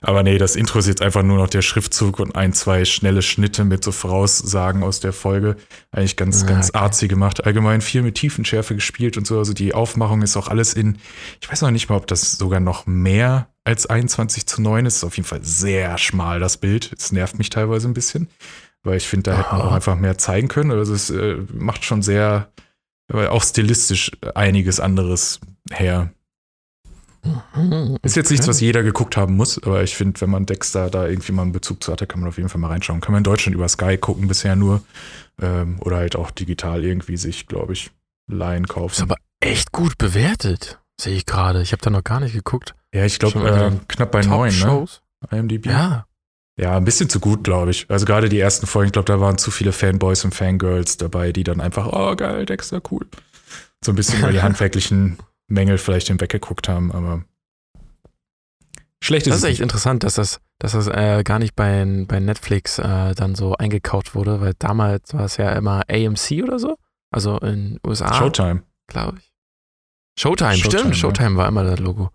Aber 0.00 0.22
nee, 0.22 0.38
das 0.38 0.56
Intro 0.56 0.78
ist 0.78 0.88
jetzt 0.88 1.02
einfach 1.02 1.22
nur 1.22 1.38
noch 1.38 1.48
der 1.48 1.62
Schriftzug 1.62 2.18
und 2.18 2.34
ein, 2.34 2.52
zwei 2.52 2.84
schnelle 2.84 3.22
Schnitte 3.22 3.64
mit 3.64 3.84
so 3.84 3.92
Voraussagen 3.92 4.82
aus 4.82 5.00
der 5.00 5.12
Folge. 5.12 5.56
Eigentlich 5.92 6.16
ganz, 6.16 6.42
Ah, 6.42 6.46
ganz 6.46 6.68
okay. 6.70 6.78
artsy 6.78 7.08
gemacht. 7.08 7.44
Allgemein 7.52 7.82
viel 7.82 8.00
mit 8.00 8.14
Tiefenschärfe 8.14 8.74
gespielt 8.74 9.18
und 9.18 9.26
so. 9.26 9.36
Also 9.36 9.52
die 9.52 9.74
Aufmachung 9.74 10.22
ist 10.22 10.38
auch 10.38 10.48
alles 10.48 10.72
in, 10.72 10.96
ich 11.38 11.50
weiß 11.50 11.60
noch 11.60 11.70
nicht 11.70 11.90
mal, 11.90 11.96
ob 11.96 12.06
das 12.06 12.32
sogar 12.32 12.60
noch 12.60 12.86
mehr 12.86 13.50
als 13.62 13.84
21 13.84 14.46
zu 14.46 14.62
9. 14.62 14.86
Es 14.86 14.96
ist 14.96 15.04
auf 15.04 15.18
jeden 15.18 15.28
Fall 15.28 15.44
sehr 15.44 15.98
schmal, 15.98 16.40
das 16.40 16.56
Bild. 16.56 16.94
Es 16.96 17.12
nervt 17.12 17.36
mich 17.36 17.50
teilweise 17.50 17.88
ein 17.88 17.92
bisschen, 17.92 18.28
weil 18.84 18.96
ich 18.96 19.06
finde, 19.06 19.30
da 19.32 19.36
hätte 19.36 19.52
man 19.54 19.60
auch 19.60 19.72
einfach 19.72 19.96
mehr 19.96 20.16
zeigen 20.16 20.48
können. 20.48 20.70
Also 20.70 20.94
es 20.94 21.10
äh, 21.10 21.36
macht 21.52 21.84
schon 21.84 22.00
sehr, 22.00 22.50
aber 23.08 23.30
auch 23.30 23.42
stilistisch 23.42 24.12
einiges 24.34 24.80
anderes 24.80 25.38
her. 25.70 26.10
Ist 28.02 28.16
jetzt 28.16 28.30
nichts, 28.30 28.48
was 28.48 28.60
jeder 28.60 28.82
geguckt 28.82 29.16
haben 29.16 29.36
muss, 29.36 29.62
aber 29.62 29.82
ich 29.82 29.94
finde, 29.94 30.20
wenn 30.20 30.30
man 30.30 30.46
Dexter 30.46 30.90
da 30.90 31.06
irgendwie 31.06 31.32
mal 31.32 31.42
einen 31.42 31.52
Bezug 31.52 31.82
zu 31.82 31.92
hatte, 31.92 32.06
kann 32.06 32.20
man 32.20 32.28
auf 32.28 32.36
jeden 32.36 32.48
Fall 32.48 32.60
mal 32.60 32.68
reinschauen. 32.68 33.00
Kann 33.00 33.12
man 33.12 33.20
in 33.20 33.24
Deutschland 33.24 33.54
über 33.54 33.68
Sky 33.68 33.96
gucken 33.96 34.26
bisher 34.26 34.56
nur. 34.56 34.82
Ähm, 35.40 35.76
oder 35.80 35.96
halt 35.96 36.16
auch 36.16 36.30
digital 36.30 36.84
irgendwie 36.84 37.16
sich, 37.16 37.46
glaube 37.46 37.74
ich, 37.74 37.90
leihen 38.26 38.66
kaufen. 38.66 38.94
Ist 38.94 39.02
aber 39.02 39.16
echt 39.40 39.72
gut 39.72 39.98
bewertet, 39.98 40.80
sehe 41.00 41.14
ich 41.14 41.26
gerade. 41.26 41.62
Ich 41.62 41.72
habe 41.72 41.82
da 41.82 41.90
noch 41.90 42.04
gar 42.04 42.20
nicht 42.20 42.32
geguckt. 42.32 42.74
ja, 42.92 43.04
ich 43.04 43.18
glaube, 43.18 43.48
äh, 43.48 43.70
knapp 43.88 44.10
bei 44.10 44.22
neun, 44.22 44.58
ne? 44.58 44.86
IMDb. 45.30 45.66
Ja. 45.66 46.06
Ja, 46.58 46.76
ein 46.76 46.84
bisschen 46.84 47.08
zu 47.08 47.18
gut, 47.18 47.44
glaube 47.44 47.70
ich. 47.70 47.86
Also 47.88 48.04
gerade 48.04 48.28
die 48.28 48.38
ersten 48.38 48.66
Folgen, 48.66 48.88
ich 48.88 48.92
glaube, 48.92 49.06
da 49.06 49.20
waren 49.20 49.38
zu 49.38 49.50
viele 49.50 49.72
Fanboys 49.72 50.24
und 50.24 50.34
Fangirls 50.34 50.98
dabei, 50.98 51.32
die 51.32 51.44
dann 51.44 51.60
einfach, 51.60 51.86
oh 51.90 52.14
geil, 52.14 52.44
Dexter, 52.44 52.82
cool. 52.90 53.06
So 53.82 53.92
ein 53.92 53.94
bisschen 53.94 54.18
über 54.18 54.32
die 54.32 54.42
handwerklichen 54.42 55.18
Mängel 55.48 55.78
vielleicht 55.78 56.08
hinweggeguckt 56.08 56.68
haben, 56.68 56.92
aber 56.92 57.24
schlecht 59.02 59.26
ist 59.26 59.32
Das 59.32 59.38
ist 59.38 59.44
echt 59.44 59.52
nicht. 59.54 59.62
interessant, 59.62 60.04
dass 60.04 60.14
das, 60.14 60.40
dass 60.58 60.72
das 60.72 60.86
äh, 60.88 61.22
gar 61.24 61.38
nicht 61.38 61.54
bei, 61.56 61.84
bei 62.06 62.20
Netflix 62.20 62.78
äh, 62.78 63.14
dann 63.14 63.34
so 63.34 63.54
eingekauft 63.56 64.14
wurde, 64.14 64.40
weil 64.40 64.54
damals 64.58 65.12
war 65.14 65.24
es 65.24 65.36
ja 65.36 65.50
immer 65.52 65.82
AMC 65.90 66.42
oder 66.42 66.58
so. 66.58 66.76
Also 67.10 67.38
in 67.38 67.78
USA, 67.86 68.14
Showtime. 68.14 68.62
glaube 68.86 69.18
ich. 69.18 69.32
Showtime, 70.18 70.56
Showtime, 70.56 70.78
stimmt. 70.80 70.94
ja. 70.94 71.00
Showtime 71.00 71.36
war 71.36 71.48
immer 71.48 71.64
das 71.64 71.78
Logo. 71.78 72.10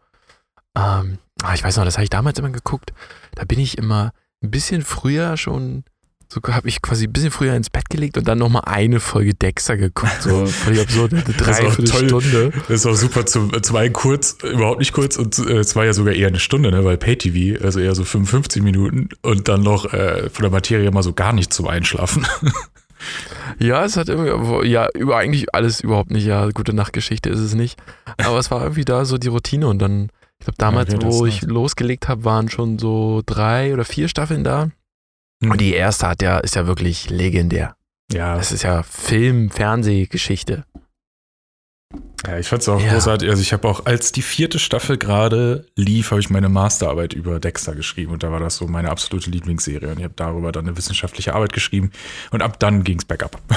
Ähm, 0.75 1.19
ah, 1.43 1.53
ich 1.53 1.63
weiß 1.63 1.77
noch, 1.77 1.85
das 1.85 1.95
habe 1.95 2.03
ich 2.03 2.09
damals 2.09 2.39
immer 2.39 2.49
geguckt. 2.49 2.93
Da 3.35 3.43
bin 3.45 3.59
ich 3.59 3.77
immer 3.77 4.11
ein 4.41 4.51
bisschen 4.51 4.81
früher 4.83 5.37
schon, 5.37 5.83
so 6.29 6.41
habe 6.53 6.67
ich 6.67 6.81
quasi 6.81 7.05
ein 7.05 7.13
bisschen 7.13 7.31
früher 7.31 7.55
ins 7.55 7.69
Bett 7.69 7.89
gelegt 7.89 8.17
und 8.17 8.27
dann 8.27 8.37
nochmal 8.37 8.63
eine 8.65 8.99
Folge 8.99 9.33
Dexter 9.33 9.77
geguckt. 9.77 10.21
So 10.21 10.45
völlig 10.45 10.81
absurd, 10.81 11.13
eine 11.13 11.23
Dreiviertelstunde. 11.23 12.51
Das 12.67 12.69
ist 12.69 12.85
auch 12.85 12.95
super 12.95 13.25
zum, 13.25 13.51
zum 13.63 13.75
einen 13.75 13.93
kurz, 13.93 14.37
überhaupt 14.43 14.79
nicht 14.79 14.93
kurz 14.93 15.17
und 15.17 15.39
äh, 15.39 15.59
es 15.59 15.75
war 15.75 15.85
ja 15.85 15.93
sogar 15.93 16.13
eher 16.13 16.27
eine 16.27 16.39
Stunde, 16.39 16.71
ne, 16.71 16.83
weil 16.83 16.97
Pay-TV, 16.97 17.63
also 17.63 17.79
eher 17.79 17.95
so 17.95 18.03
55 18.03 18.61
Minuten 18.61 19.09
und 19.21 19.47
dann 19.47 19.61
noch 19.61 19.93
äh, 19.93 20.29
von 20.29 20.43
der 20.43 20.51
Materie 20.51 20.91
mal 20.91 21.03
so 21.03 21.13
gar 21.13 21.33
nicht 21.33 21.53
zum 21.53 21.67
Einschlafen. 21.67 22.27
Ja, 23.59 23.85
es 23.85 23.97
hat 23.97 24.09
irgendwie, 24.09 24.67
ja, 24.67 24.87
über 24.93 25.17
eigentlich 25.17 25.53
alles 25.53 25.81
überhaupt 25.81 26.11
nicht, 26.11 26.25
ja, 26.25 26.49
gute 26.49 26.73
Nachtgeschichte 26.73 27.29
ist 27.29 27.39
es 27.39 27.53
nicht. 27.53 27.79
Aber 28.17 28.37
es 28.37 28.51
war 28.51 28.61
irgendwie 28.61 28.85
da 28.85 29.05
so 29.05 29.17
die 29.17 29.27
Routine 29.27 29.67
und 29.67 29.79
dann, 29.79 30.09
ich 30.39 30.45
glaube, 30.45 30.57
damals, 30.57 30.93
das 30.93 31.03
wo 31.03 31.25
ich 31.25 31.41
losgelegt 31.43 32.07
habe, 32.07 32.25
waren 32.25 32.49
schon 32.49 32.79
so 32.79 33.21
drei 33.25 33.73
oder 33.73 33.85
vier 33.85 34.07
Staffeln 34.07 34.43
da. 34.43 34.69
Und 35.43 35.61
die 35.61 35.73
erste 35.73 36.07
hat 36.07 36.21
ja, 36.21 36.37
ist 36.39 36.55
ja 36.55 36.65
wirklich 36.67 37.09
legendär. 37.09 37.75
ja, 38.11 38.35
Das 38.37 38.51
ist 38.51 38.63
ja 38.63 38.83
Film, 38.83 39.49
Fernsehgeschichte. 39.51 40.63
Ja, 42.25 42.37
ich 42.39 42.47
fand's 42.49 42.67
auch 42.67 42.81
Ja. 42.81 42.91
großartig. 42.93 43.29
Also 43.29 43.41
ich 43.41 43.53
habe 43.53 43.67
auch, 43.67 43.85
als 43.85 44.11
die 44.11 44.21
vierte 44.23 44.59
Staffel 44.59 44.97
gerade 44.97 45.65
lief, 45.75 46.11
habe 46.11 46.19
ich 46.19 46.29
meine 46.29 46.49
Masterarbeit 46.49 47.13
über 47.13 47.39
Dexter 47.39 47.75
geschrieben 47.75 48.11
und 48.11 48.23
da 48.23 48.31
war 48.31 48.39
das 48.39 48.57
so 48.57 48.67
meine 48.67 48.89
absolute 48.89 49.29
Lieblingsserie 49.29 49.89
und 49.91 49.99
ich 49.99 50.03
habe 50.03 50.15
darüber 50.15 50.51
dann 50.51 50.67
eine 50.67 50.75
wissenschaftliche 50.75 51.33
Arbeit 51.35 51.53
geschrieben 51.53 51.91
und 52.31 52.41
ab 52.41 52.59
dann 52.59 52.83
ging's 52.83 53.05
bergab. 53.05 53.39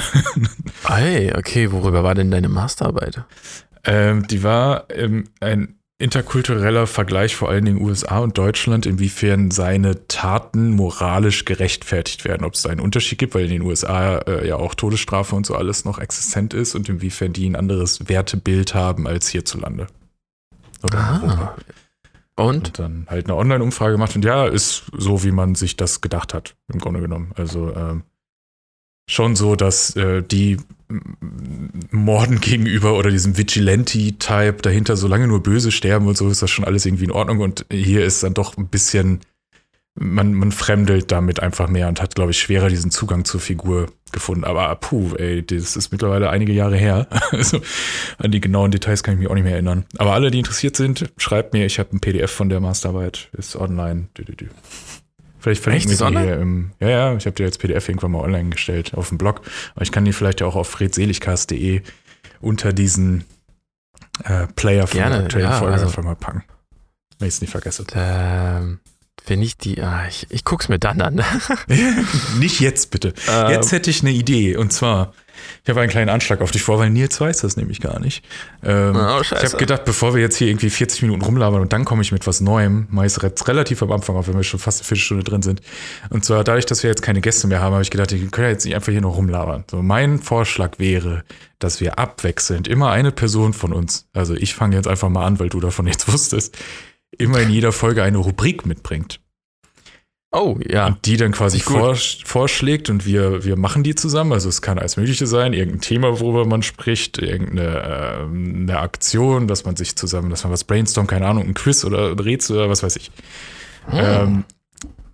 Hey, 0.86 1.32
okay, 1.36 1.72
worüber 1.72 2.04
war 2.04 2.14
denn 2.14 2.30
deine 2.30 2.48
Masterarbeit? 2.48 3.24
ähm, 3.84 4.26
die 4.28 4.42
war 4.42 4.84
ähm, 4.90 5.28
ein 5.40 5.79
interkultureller 6.00 6.86
Vergleich 6.86 7.36
vor 7.36 7.50
allen 7.50 7.66
Dingen 7.66 7.80
USA 7.80 8.18
und 8.18 8.38
Deutschland, 8.38 8.86
inwiefern 8.86 9.50
seine 9.50 10.08
Taten 10.08 10.70
moralisch 10.70 11.44
gerechtfertigt 11.44 12.24
werden, 12.24 12.44
ob 12.44 12.54
es 12.54 12.62
da 12.62 12.70
einen 12.70 12.80
Unterschied 12.80 13.18
gibt, 13.18 13.34
weil 13.34 13.44
in 13.44 13.50
den 13.50 13.62
USA 13.62 14.18
äh, 14.18 14.48
ja 14.48 14.56
auch 14.56 14.74
Todesstrafe 14.74 15.36
und 15.36 15.44
so 15.44 15.54
alles 15.54 15.84
noch 15.84 15.98
existent 15.98 16.54
ist 16.54 16.74
und 16.74 16.88
inwiefern 16.88 17.34
die 17.34 17.48
ein 17.48 17.54
anderes 17.54 18.08
Wertebild 18.08 18.74
haben 18.74 19.06
als 19.06 19.28
hierzulande. 19.28 19.88
Oder. 20.82 20.98
Ah. 20.98 21.54
Und? 22.36 22.68
Und 22.68 22.78
dann 22.78 23.06
halt 23.10 23.26
eine 23.26 23.36
Online-Umfrage 23.36 23.92
gemacht 23.92 24.16
und 24.16 24.24
ja, 24.24 24.46
ist 24.46 24.84
so, 24.96 25.22
wie 25.22 25.32
man 25.32 25.54
sich 25.54 25.76
das 25.76 26.00
gedacht 26.00 26.32
hat, 26.32 26.56
im 26.72 26.80
Grunde 26.80 27.00
genommen. 27.00 27.32
Also 27.36 27.74
ähm, 27.76 28.04
schon 29.10 29.34
so, 29.36 29.56
dass 29.56 29.96
äh, 29.96 30.22
die 30.22 30.56
Morden 31.90 32.40
gegenüber 32.40 32.96
oder 32.96 33.10
diesem 33.10 33.36
Vigilante-Type 33.36 34.62
dahinter, 34.62 34.96
solange 34.96 35.26
nur 35.26 35.42
Böse 35.42 35.72
sterben 35.72 36.06
und 36.06 36.16
so, 36.16 36.28
ist 36.28 36.42
das 36.42 36.50
schon 36.50 36.64
alles 36.64 36.86
irgendwie 36.86 37.04
in 37.04 37.10
Ordnung. 37.10 37.40
Und 37.40 37.66
hier 37.70 38.04
ist 38.04 38.22
dann 38.22 38.34
doch 38.34 38.56
ein 38.56 38.68
bisschen, 38.68 39.20
man, 39.98 40.32
man 40.34 40.52
fremdelt 40.52 41.10
damit 41.10 41.40
einfach 41.40 41.68
mehr 41.68 41.88
und 41.88 42.00
hat, 42.00 42.14
glaube 42.14 42.30
ich, 42.30 42.40
schwerer 42.40 42.68
diesen 42.68 42.90
Zugang 42.90 43.24
zur 43.24 43.40
Figur 43.40 43.86
gefunden. 44.12 44.44
Aber 44.44 44.74
puh, 44.76 45.14
ey, 45.16 45.44
das 45.44 45.76
ist 45.76 45.92
mittlerweile 45.92 46.30
einige 46.30 46.52
Jahre 46.52 46.76
her. 46.76 47.08
Also 47.32 47.60
an 48.18 48.30
die 48.32 48.40
genauen 48.40 48.70
Details 48.70 49.02
kann 49.02 49.14
ich 49.14 49.20
mich 49.20 49.28
auch 49.28 49.34
nicht 49.34 49.44
mehr 49.44 49.54
erinnern. 49.54 49.86
Aber 49.98 50.12
alle, 50.12 50.30
die 50.30 50.38
interessiert 50.38 50.76
sind, 50.76 51.12
schreibt 51.16 51.52
mir, 51.52 51.66
ich 51.66 51.78
habe 51.78 51.96
ein 51.96 52.00
PDF 52.00 52.30
von 52.30 52.48
der 52.48 52.60
Masterarbeit, 52.60 53.28
ist 53.36 53.56
online. 53.56 54.08
Dü, 54.16 54.24
dü, 54.24 54.36
dü. 54.36 54.46
Vielleicht 55.40 55.62
verlinken 55.62 55.90
Echt? 55.90 56.00
wir 56.00 56.06
die 56.06 56.16
online? 56.16 56.26
hier 56.32 56.40
im. 56.42 56.72
Ja, 56.80 56.88
ja, 56.88 57.16
ich 57.16 57.26
habe 57.26 57.34
die 57.34 57.44
als 57.44 57.58
PDF 57.58 57.88
irgendwann 57.88 58.12
mal 58.12 58.20
online 58.20 58.50
gestellt 58.50 58.92
auf 58.94 59.08
dem 59.08 59.18
Blog. 59.18 59.40
Aber 59.74 59.82
ich 59.82 59.90
kann 59.92 60.04
die 60.04 60.12
vielleicht 60.12 60.40
ja 60.40 60.46
auch 60.46 60.56
auf 60.56 60.68
fredseligcast.de 60.68 61.82
unter 62.40 62.72
diesen 62.72 63.24
äh, 64.24 64.46
Player 64.54 64.86
von 64.86 64.98
Gerne, 64.98 65.16
der 65.16 65.24
aktuellen 65.24 65.50
ja, 65.50 65.58
Folge 65.58 65.72
also- 65.74 65.86
einfach 65.86 66.02
mal 66.02 66.16
packen. 66.16 66.44
Wenn 67.18 67.28
ich 67.28 67.34
es 67.34 67.40
nicht 67.42 67.50
vergesse. 67.50 67.84
Ähm, 67.94 68.80
wenn 69.26 69.42
ich 69.42 69.58
die, 69.58 69.82
ah, 69.82 70.06
ich, 70.08 70.26
ich 70.30 70.44
guck's 70.44 70.68
mir 70.68 70.78
dann 70.78 71.00
an. 71.02 71.22
nicht 72.38 72.60
jetzt 72.60 72.90
bitte. 72.90 73.12
Ähm, 73.28 73.50
Jetzt 73.50 73.72
hätte 73.72 73.90
ich 73.90 74.00
eine 74.00 74.10
Idee. 74.12 74.56
Und 74.56 74.72
zwar, 74.72 75.12
ich 75.64 75.68
habe 75.70 75.80
einen 75.80 75.90
kleinen 75.90 76.08
Anschlag 76.08 76.40
auf 76.40 76.50
dich 76.50 76.62
vor, 76.62 76.78
weil 76.78 76.90
Nils 76.90 77.20
weiß 77.20 77.40
das 77.40 77.56
nämlich 77.56 77.80
gar 77.80 77.98
nicht. 78.00 78.24
Ähm, 78.62 78.94
Oh, 78.96 79.20
ich 79.20 79.30
habe 79.32 79.56
gedacht, 79.58 79.84
bevor 79.84 80.14
wir 80.14 80.20
jetzt 80.20 80.36
hier 80.36 80.48
irgendwie 80.48 80.70
40 80.70 81.02
Minuten 81.02 81.22
rumlabern 81.22 81.60
und 81.60 81.72
dann 81.72 81.84
komme 81.84 82.02
ich 82.02 82.12
mit 82.12 82.26
was 82.26 82.40
Neuem, 82.40 82.86
meist 82.90 83.22
re- 83.22 83.32
relativ 83.46 83.82
am 83.82 83.92
Anfang, 83.92 84.16
auch 84.16 84.26
wenn 84.26 84.34
wir 84.36 84.42
schon 84.44 84.60
fast 84.60 84.80
eine 84.80 84.86
Viertelstunde 84.86 85.24
drin 85.24 85.42
sind. 85.42 85.60
Und 86.10 86.24
zwar 86.24 86.44
dadurch, 86.44 86.66
dass 86.66 86.82
wir 86.82 86.90
jetzt 86.90 87.02
keine 87.02 87.20
Gäste 87.20 87.46
mehr 87.46 87.60
haben, 87.60 87.72
habe 87.72 87.82
ich 87.82 87.90
gedacht, 87.90 88.10
wir 88.12 88.28
können 88.28 88.46
ja 88.46 88.52
jetzt 88.52 88.64
nicht 88.64 88.74
einfach 88.74 88.92
hier 88.92 89.00
noch 89.00 89.16
rumlabern. 89.16 89.64
So, 89.70 89.82
mein 89.82 90.18
Vorschlag 90.20 90.78
wäre, 90.78 91.24
dass 91.58 91.80
wir 91.80 91.98
abwechselnd 91.98 92.68
immer 92.68 92.90
eine 92.90 93.12
Person 93.12 93.52
von 93.52 93.72
uns, 93.72 94.06
also 94.12 94.34
ich 94.34 94.54
fange 94.54 94.76
jetzt 94.76 94.88
einfach 94.88 95.08
mal 95.08 95.26
an, 95.26 95.38
weil 95.38 95.48
du 95.50 95.60
davon 95.60 95.84
nichts 95.84 96.06
wusstest, 96.12 96.56
immer 97.18 97.40
in 97.40 97.50
jeder 97.50 97.72
Folge 97.72 98.02
eine 98.02 98.18
Rubrik 98.18 98.66
mitbringt. 98.66 99.19
Oh, 100.32 100.58
ja. 100.68 100.86
Und 100.88 101.04
die 101.06 101.16
dann 101.16 101.32
quasi 101.32 101.58
vorsch- 101.58 102.24
vorschlägt 102.26 102.90
und 102.90 103.04
wir, 103.06 103.44
wir 103.44 103.56
machen 103.56 103.82
die 103.82 103.94
zusammen. 103.94 104.32
Also 104.32 104.48
es 104.48 104.62
kann 104.62 104.78
alles 104.78 104.96
Mögliche 104.96 105.26
sein, 105.26 105.52
irgendein 105.52 105.80
Thema, 105.80 106.20
worüber 106.20 106.46
man 106.46 106.62
spricht, 106.62 107.18
irgendeine 107.18 108.28
eine 108.32 108.78
Aktion, 108.78 109.48
dass 109.48 109.64
man 109.64 109.76
sich 109.76 109.96
zusammen, 109.96 110.30
dass 110.30 110.44
man 110.44 110.52
was 110.52 110.64
brainstormt, 110.64 111.08
keine 111.10 111.26
Ahnung, 111.26 111.44
ein 111.46 111.54
Quiz 111.54 111.84
oder 111.84 112.10
ein 112.10 112.18
Rätsel 112.18 112.56
oder 112.56 112.68
was 112.70 112.82
weiß 112.82 112.96
ich. 112.96 113.10
Ähm, 113.92 114.44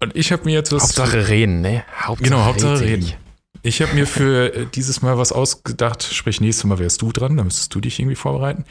und 0.00 0.14
ich 0.14 0.32
habe 0.32 0.44
mir 0.44 0.52
jetzt 0.52 0.72
was. 0.72 0.82
Hauptsache 0.82 1.28
reden, 1.28 1.60
ne? 1.62 1.84
Hauptsache 2.02 2.28
Genau, 2.30 2.44
Hauptsache 2.44 2.72
redselig. 2.72 2.92
reden. 3.12 3.25
Ich 3.66 3.82
habe 3.82 3.94
mir 3.94 4.06
für 4.06 4.54
äh, 4.54 4.66
dieses 4.72 5.02
Mal 5.02 5.18
was 5.18 5.32
ausgedacht, 5.32 6.02
sprich 6.04 6.40
nächstes 6.40 6.64
Mal 6.64 6.78
wärst 6.78 7.02
du 7.02 7.10
dran, 7.10 7.36
da 7.36 7.42
müsstest 7.42 7.74
du 7.74 7.80
dich 7.80 7.98
irgendwie 7.98 8.14
vorbereiten. 8.14 8.64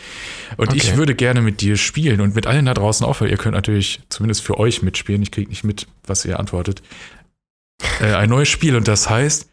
Und 0.56 0.74
ich 0.74 0.88
Okay. 0.90 0.98
würde 0.98 1.16
gerne 1.16 1.42
mit 1.42 1.60
dir 1.60 1.76
spielen 1.76 2.22
und 2.22 2.34
mit 2.34 2.48
allen 2.48 2.66
da 2.66 2.74
draußen 2.74 3.06
auch, 3.06 3.20
weil 3.20 3.30
ihr 3.30 3.38
könnt 3.38 3.56
natürlich 3.56 4.02
zumindest 4.10 4.42
für 4.42 4.58
euch 4.58 4.82
mitspielen. 4.84 5.22
Ich 5.22 5.32
kriege 5.32 5.50
nicht 5.50 5.66
mit, 5.66 5.88
was 6.06 6.24
ihr 6.24 6.40
antwortet. 6.40 6.82
Äh, 8.00 8.14
ein 8.14 8.30
neues 8.30 8.48
Spiel 8.48 8.76
und 8.78 8.88
das 8.88 9.10
heißt 9.10 9.50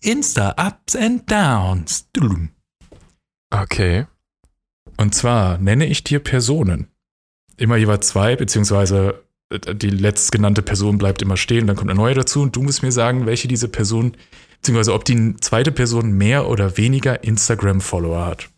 Insta 0.00 0.54
Ups 0.58 0.96
and 0.96 1.30
Downs. 1.30 2.08
Okay. 3.50 4.06
Und 4.96 5.14
zwar 5.14 5.58
nenne 5.58 5.86
ich 5.86 6.02
dir 6.02 6.18
Personen. 6.18 6.88
Immer 7.56 7.76
jeweils 7.76 8.08
zwei, 8.08 8.34
beziehungsweise 8.36 9.22
die 9.58 9.90
letztgenannte 9.90 10.62
Person 10.62 10.98
bleibt 10.98 11.22
immer 11.22 11.36
stehen, 11.36 11.66
dann 11.66 11.76
kommt 11.76 11.90
eine 11.90 11.98
neue 11.98 12.14
dazu 12.14 12.42
und 12.42 12.56
du 12.56 12.62
musst 12.62 12.82
mir 12.82 12.92
sagen, 12.92 13.26
welche 13.26 13.48
diese 13.48 13.68
Person, 13.68 14.16
beziehungsweise 14.56 14.94
ob 14.94 15.04
die 15.04 15.36
zweite 15.36 15.72
Person 15.72 16.12
mehr 16.12 16.48
oder 16.48 16.76
weniger 16.76 17.22
Instagram-Follower 17.24 18.26
hat. 18.26 18.48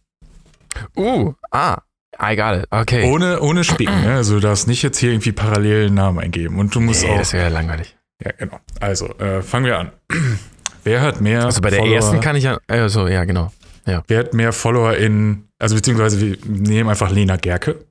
Uh, 0.96 1.34
ah, 1.50 1.78
egal. 2.18 2.64
Okay. 2.70 3.10
Ohne, 3.10 3.40
ohne 3.40 3.64
Spicken, 3.64 4.02
ne? 4.02 4.14
also 4.14 4.34
du 4.34 4.40
darfst 4.40 4.66
nicht 4.66 4.82
jetzt 4.82 4.98
hier 4.98 5.10
irgendwie 5.10 5.32
parallel 5.32 5.86
einen 5.86 5.94
Namen 5.94 6.18
eingeben. 6.18 6.58
Und 6.58 6.74
du 6.74 6.80
musst 6.80 7.02
nee, 7.02 7.10
auch. 7.10 7.18
das 7.18 7.32
wäre 7.32 7.48
langweilig. 7.48 7.96
Ja, 8.24 8.32
genau. 8.32 8.60
Also, 8.80 9.08
äh, 9.18 9.42
fangen 9.42 9.66
wir 9.66 9.78
an. 9.78 9.92
Wer 10.84 11.00
hat 11.00 11.20
mehr 11.20 11.44
Also 11.44 11.60
bei 11.60 11.70
der 11.70 11.80
Follower, 11.80 11.94
ersten 11.96 12.20
kann 12.20 12.36
ich 12.36 12.44
ja, 12.44 12.58
also 12.68 13.08
ja, 13.08 13.24
genau. 13.24 13.50
Wer 13.86 14.18
hat 14.18 14.34
mehr 14.34 14.52
Follower 14.52 14.96
in, 14.96 15.48
also 15.58 15.74
beziehungsweise 15.74 16.20
wir 16.20 16.38
nehmen 16.46 16.88
einfach 16.88 17.10
Lena 17.10 17.36
Gerke 17.36 17.86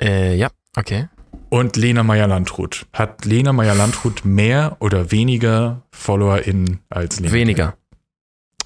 Äh, 0.00 0.34
ja, 0.36 0.50
okay. 0.76 1.08
Und 1.52 1.76
Lena 1.76 2.02
Meyer-Landrut. 2.02 2.86
Hat 2.94 3.26
Lena 3.26 3.52
Meyer-Landrut 3.52 4.24
mehr 4.24 4.78
oder 4.80 5.10
weniger 5.10 5.82
Follower 5.92 6.38
in 6.38 6.78
als 6.88 7.20
Lena? 7.20 7.34
Weniger. 7.34 7.76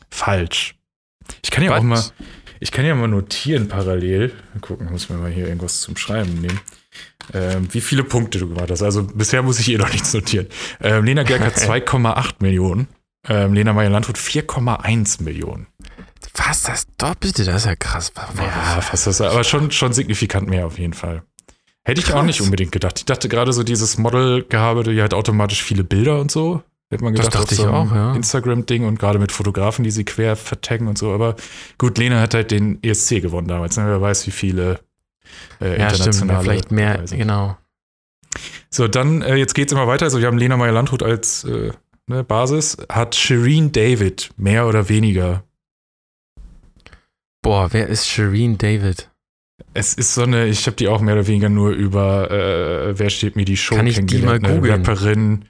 Falsch. 0.09 0.77
Ich 1.43 1.51
kann 1.51 1.65
ja 1.65 1.77
auch 1.77 1.83
mal? 1.83 2.01
Ich 2.61 2.71
kann 2.71 2.87
ja 2.87 2.95
mal 2.95 3.09
notieren 3.09 3.67
parallel. 3.67 4.33
Mal 4.55 4.61
gucken, 4.61 4.89
muss 4.89 5.09
mir 5.09 5.17
mal 5.17 5.33
hier 5.33 5.49
irgendwas 5.49 5.81
zum 5.81 5.97
Schreiben 5.97 6.41
nehmen. 6.41 6.61
Ähm, 7.35 7.67
wie 7.75 7.81
viele 7.81 8.05
Punkte 8.05 8.39
du 8.39 8.47
gemacht 8.47 8.71
hast. 8.71 8.83
Also 8.83 9.03
bisher 9.03 9.43
muss 9.43 9.59
ich 9.59 9.69
eh 9.69 9.79
noch 9.79 9.91
nichts 9.91 10.15
notieren. 10.15 10.47
Ähm, 10.81 11.03
Lena 11.03 11.25
Gerg 11.25 11.41
hat 11.41 11.55
2,8 11.57 12.35
Millionen. 12.39 12.87
Ähm, 13.29 13.53
Lena 13.53 13.73
Meyer-Landrut 13.73 14.17
4,1 14.17 15.25
Millionen. 15.25 15.67
Fast 16.33 16.69
das 16.69 16.87
Doppelte, 16.99 17.45
das 17.45 17.63
ist 17.63 17.67
ja 17.67 17.75
krass. 17.75 18.13
Ja, 18.37 18.81
fast 18.81 19.09
das, 19.09 19.21
aber 19.21 19.43
schon, 19.43 19.73
schon 19.73 19.93
signifikant 19.93 20.49
mehr 20.49 20.67
auf 20.67 20.79
jeden 20.79 20.93
Fall. 20.93 21.25
Hätte 21.87 22.01
ich 22.01 22.07
Krass. 22.07 22.17
auch 22.17 22.25
nicht 22.25 22.41
unbedingt 22.41 22.73
gedacht. 22.73 22.99
Ich 22.99 23.05
dachte 23.05 23.29
gerade 23.29 23.53
so 23.53 23.63
dieses 23.63 23.97
Model-Gehabe, 23.97 24.83
die 24.83 25.01
hat 25.01 25.15
automatisch 25.15 25.63
viele 25.63 25.85
Bilder 25.85 26.21
und 26.21 26.33
so. 26.33 26.65
Hätte 26.91 27.05
man 27.05 27.15
Das 27.15 27.27
gedacht, 27.27 27.45
dachte 27.45 27.53
auf 27.55 27.57
so 27.57 27.63
ich 27.63 27.69
auch, 27.69 27.95
ja. 27.95 28.13
Instagram-Ding 28.17 28.85
und 28.85 28.99
gerade 28.99 29.21
mit 29.21 29.31
Fotografen, 29.31 29.85
die 29.85 29.93
sie 29.93 30.03
quer 30.05 30.35
vertaggen 30.35 30.89
und 30.89 30.99
so. 30.99 31.13
Aber 31.13 31.37
gut, 31.79 31.97
Lena 31.97 32.21
hat 32.21 32.35
halt 32.35 32.51
den 32.51 32.83
ESC 32.83 33.23
gewonnen 33.23 33.47
damals. 33.47 33.77
Ne? 33.77 33.85
Wer 33.87 34.01
weiß, 34.01 34.27
wie 34.27 34.33
viele 34.33 34.81
äh, 35.61 35.79
Ja, 35.79 35.91
stimmt. 35.91 36.07
internationale 36.07 36.43
Vielleicht 36.43 36.73
mehr, 36.73 37.05
genau. 37.09 37.57
So, 38.69 38.89
dann, 38.89 39.23
äh, 39.23 39.37
jetzt 39.37 39.55
geht's 39.55 39.73
immer 39.73 39.87
weiter. 39.87 40.07
Also, 40.07 40.19
wir 40.19 40.27
haben 40.27 40.39
Lena 40.39 40.57
Meyer-Landrut 40.57 41.05
als 41.05 41.45
äh, 41.45 41.71
ne, 42.09 42.25
Basis. 42.25 42.77
Hat 42.91 43.15
Shireen 43.15 43.71
David 43.71 44.31
mehr 44.37 44.67
oder 44.67 44.89
weniger 44.89 45.45
Boah, 47.43 47.69
wer 47.73 47.87
ist 47.87 48.09
Shireen 48.09 48.59
David? 48.59 49.09
Es 49.77 49.93
ist 49.93 50.15
so 50.15 50.23
eine, 50.23 50.47
ich 50.47 50.67
habe 50.67 50.77
die 50.77 50.89
auch 50.89 51.03
mehr 51.03 51.15
oder 51.15 51.27
weniger 51.27 51.51
nur 51.51 51.71
über 51.71 52.31
äh, 52.31 52.99
Wer 52.99 53.11
steht 53.11 53.37
mir 53.37 53.45
die 53.45 53.59
Show 53.59 53.77
Kann 53.77 53.87
ich 53.87 53.97
die 53.97 54.19
mal 54.19 54.41
kennengelernt, 54.41 54.47
eine 54.47 54.55
googeln? 54.57 54.75
Rapperin. 54.75 55.45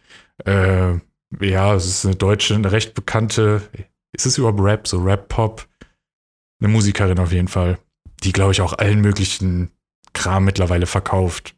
Äh, 0.44 1.46
ja, 1.46 1.74
es 1.74 1.86
ist 1.86 2.06
eine 2.06 2.16
deutsche, 2.16 2.54
eine 2.54 2.72
recht 2.72 2.94
bekannte. 2.94 3.62
Ist 4.12 4.26
es 4.26 4.38
überhaupt 4.38 4.60
Rap, 4.60 4.88
so 4.88 4.98
Rap-Pop? 4.98 5.66
Eine 6.60 6.72
Musikerin 6.72 7.18
auf 7.18 7.32
jeden 7.32 7.48
Fall, 7.48 7.78
die, 8.24 8.32
glaube 8.32 8.52
ich, 8.52 8.60
auch 8.62 8.72
allen 8.72 9.00
möglichen 9.00 9.70
Kram 10.12 10.44
mittlerweile 10.44 10.86
verkauft. 10.86 11.54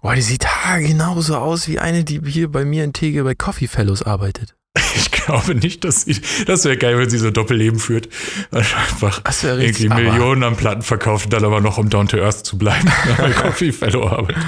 Boah, 0.00 0.14
die 0.14 0.22
sieht 0.22 0.46
genauso 0.78 1.36
aus 1.36 1.68
wie 1.68 1.78
eine, 1.78 2.04
die 2.04 2.20
hier 2.24 2.50
bei 2.50 2.64
mir 2.64 2.84
in 2.84 2.92
Tegel 2.92 3.24
bei 3.24 3.34
Coffee 3.34 3.68
Fellows 3.68 4.02
arbeitet. 4.02 4.56
Ich 4.94 5.10
glaube 5.10 5.54
nicht, 5.54 5.84
dass 5.84 6.02
sie. 6.02 6.20
Das 6.46 6.64
wäre 6.64 6.76
geil, 6.76 6.98
wenn 6.98 7.08
sie 7.08 7.16
so 7.18 7.28
ein 7.28 7.32
Doppelleben 7.32 7.78
führt. 7.78 8.08
Also 8.50 8.74
einfach 8.76 9.22
irgendwie 9.42 9.88
Millionen 9.88 10.42
an 10.42 10.56
Platten 10.56 10.82
verkauft 10.82 11.26
und 11.26 11.32
dann 11.32 11.44
aber 11.44 11.60
noch 11.60 11.78
um 11.78 11.88
Down 11.88 12.08
to 12.08 12.18
Earth 12.18 12.44
zu 12.44 12.58
bleiben, 12.58 12.90
bei 13.18 13.30
Coffee 13.30 13.72
Fellow 13.72 14.06
arbeitet. 14.08 14.42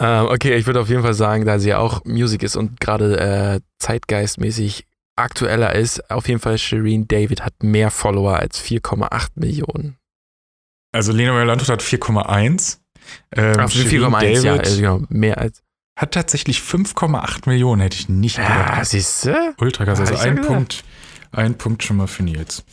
Ähm, 0.00 0.26
okay, 0.26 0.56
ich 0.56 0.66
würde 0.66 0.80
auf 0.80 0.88
jeden 0.88 1.02
Fall 1.02 1.14
sagen, 1.14 1.44
da 1.44 1.58
sie 1.58 1.68
ja 1.70 1.78
auch 1.78 2.04
Musik 2.04 2.42
ist 2.42 2.56
und 2.56 2.80
gerade 2.80 3.18
äh, 3.18 3.60
zeitgeistmäßig 3.78 4.86
aktueller 5.16 5.74
ist, 5.74 6.10
auf 6.10 6.28
jeden 6.28 6.40
Fall 6.40 6.58
Shireen 6.58 7.06
David 7.06 7.42
hat 7.42 7.62
mehr 7.62 7.90
Follower 7.90 8.36
als 8.36 8.60
4,8 8.60 9.28
Millionen. 9.36 9.96
Also 10.92 11.12
Lena 11.12 11.32
Meyer-Landrut 11.32 11.68
hat 11.68 11.82
4,1. 11.82 12.78
Ähm, 13.32 13.60
Auf 13.60 13.72
Shireen 13.72 14.04
4,1, 14.04 14.24
ja, 14.24 14.42
David 14.42 14.60
also 14.60 14.76
genau, 14.76 15.02
mehr 15.08 15.38
als. 15.38 15.62
Hat 15.96 16.12
tatsächlich 16.12 16.58
5,8 16.58 17.48
Millionen, 17.48 17.80
hätte 17.82 17.96
ich 17.96 18.08
nicht 18.08 18.38
Ja, 18.38 18.48
gedacht. 18.66 18.86
siehst 18.86 19.26
du? 19.26 19.54
Ultra 19.58 19.84
krass. 19.84 20.00
Also 20.00 20.16
ein 20.16 20.36
gedacht. 20.36 20.48
Punkt, 20.48 20.84
ein 21.32 21.56
Punkt 21.56 21.82
schon 21.82 21.96
mal 21.96 22.06
für 22.08 22.22
Nils. 22.22 22.64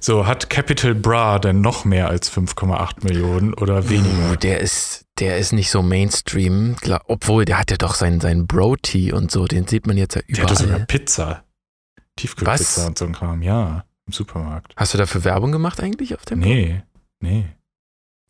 So, 0.00 0.26
hat 0.26 0.50
Capital 0.50 0.94
Bra 0.94 1.38
denn 1.38 1.62
noch 1.62 1.84
mehr 1.86 2.08
als 2.08 2.30
5,8 2.30 3.04
Millionen 3.04 3.54
oder 3.54 3.88
weniger? 3.88 4.32
Uh, 4.32 4.36
der 4.36 4.60
ist, 4.60 5.06
der 5.18 5.38
ist 5.38 5.52
nicht 5.52 5.70
so 5.70 5.82
Mainstream, 5.82 6.76
klar, 6.80 7.02
obwohl 7.06 7.46
der 7.46 7.58
hat 7.58 7.70
ja 7.70 7.78
doch 7.78 7.94
seinen, 7.94 8.20
seinen 8.20 8.46
Bro-Tee 8.46 9.12
und 9.12 9.30
so, 9.30 9.46
den 9.46 9.66
sieht 9.66 9.86
man 9.86 9.96
jetzt 9.96 10.14
ja 10.16 10.20
Der 10.28 10.42
hatte 10.44 10.56
sogar 10.56 10.74
überall. 10.74 10.86
Pizza. 10.86 11.44
Tiefkühlpizza 12.16 12.86
und 12.86 12.98
so 12.98 13.06
ein 13.06 13.12
Kram. 13.14 13.40
Ja, 13.42 13.84
im 14.06 14.12
Supermarkt. 14.12 14.74
Hast 14.76 14.92
du 14.92 14.98
dafür 14.98 15.24
Werbung 15.24 15.52
gemacht 15.52 15.80
eigentlich 15.80 16.14
auf 16.14 16.24
dem? 16.26 16.40
Nee, 16.40 16.82
nee. 17.20 17.46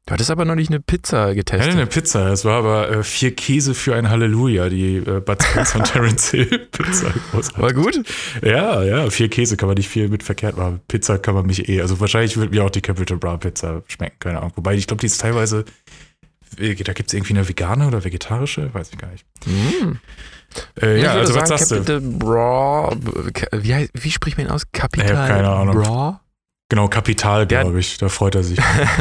Du 0.07 0.13
hattest 0.13 0.31
aber 0.31 0.45
noch 0.45 0.55
nicht 0.55 0.69
eine 0.71 0.81
Pizza 0.81 1.35
getestet. 1.35 1.67
hatte 1.69 1.79
eine 1.79 1.87
Pizza. 1.87 2.29
Es 2.31 2.45
war 2.45 2.59
aber 2.59 2.91
äh, 2.91 3.03
vier 3.03 3.35
Käse 3.35 3.75
für 3.75 3.95
ein 3.97 4.11
Halleluja, 4.11 4.69
die 4.69 4.97
äh, 4.99 5.21
Bud 5.21 5.43
Spencer 5.43 5.79
und 5.79 5.85
Terence 5.93 6.31
Hill 6.31 6.69
Pizza. 6.73 7.07
Großartig. 7.31 7.63
War 7.63 7.73
gut? 7.73 8.03
Ja, 8.43 8.83
ja, 8.83 9.09
vier 9.09 9.31
Käse 9.31 9.57
kann 9.57 9.67
man 9.69 9.77
nicht 9.79 9.89
viel 9.89 10.09
mit 10.11 10.23
verkehrt 10.23 10.59
machen. 10.59 10.81
Pizza 10.89 11.17
kann 11.19 11.35
man 11.35 11.47
mich 11.47 11.71
eh. 11.71 11.81
Also 11.81 12.01
wahrscheinlich 12.01 12.37
wird 12.37 12.51
mir 12.51 12.65
auch 12.65 12.71
die 12.71 12.83
Capital 12.83 13.17
Bra 13.17 13.39
Pizza 13.39 13.83
schmecken, 13.89 14.17
keine 14.19 14.39
Ahnung. 14.41 14.53
Wobei 14.57 14.75
ich 14.75 14.87
glaube, 14.87 15.01
die 15.01 15.07
ist 15.07 15.23
teilweise, 15.23 15.65
äh, 16.59 16.75
da 16.75 16.93
gibt 16.93 17.09
es 17.09 17.15
irgendwie 17.15 17.33
eine 17.33 17.49
vegane 17.49 17.87
oder 17.87 18.05
vegetarische, 18.05 18.75
weiß 18.75 18.91
ich 18.93 18.99
gar 18.99 19.11
nicht. 19.11 19.25
Mm. 19.47 19.93
Äh, 20.83 21.01
ja, 21.01 21.15
würde 21.15 21.21
also 21.21 21.35
was 21.35 21.49
sagen, 21.49 21.59
sagst 21.59 21.71
du? 21.71 21.75
Capital 21.77 22.01
Bra, 22.03 22.95
wie, 23.53 23.75
heißt- 23.75 23.91
wie 23.95 24.11
spricht 24.11 24.37
man 24.37 24.47
ihn 24.49 24.53
aus? 24.53 24.65
Capital 24.71 25.07
Ich 25.11 25.17
hab 25.17 25.29
keine 25.29 25.49
Ahnung. 25.49 25.77
Bra? 25.83 26.21
Genau, 26.75 26.89
Kapital, 26.89 27.47
glaube 27.47 27.79
ich. 27.79 27.99
Da 27.99 28.09
freut 28.09 28.35
er 28.35 28.43
sich. 28.43 28.59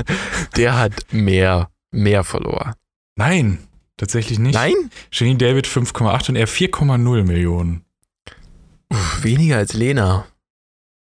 Der 0.56 0.78
hat 0.78 1.12
mehr, 1.12 1.72
mehr 1.90 2.24
Follower. 2.24 2.76
Nein, 3.16 3.68
tatsächlich 3.98 4.38
nicht. 4.38 4.54
Nein? 4.54 4.76
Janine 5.12 5.40
David 5.40 5.66
5,8 5.66 6.30
und 6.30 6.36
er 6.36 6.48
4,0 6.48 7.24
Millionen. 7.24 7.84
Uff, 8.92 9.24
weniger 9.24 9.58
als 9.58 9.74
Lena. 9.74 10.28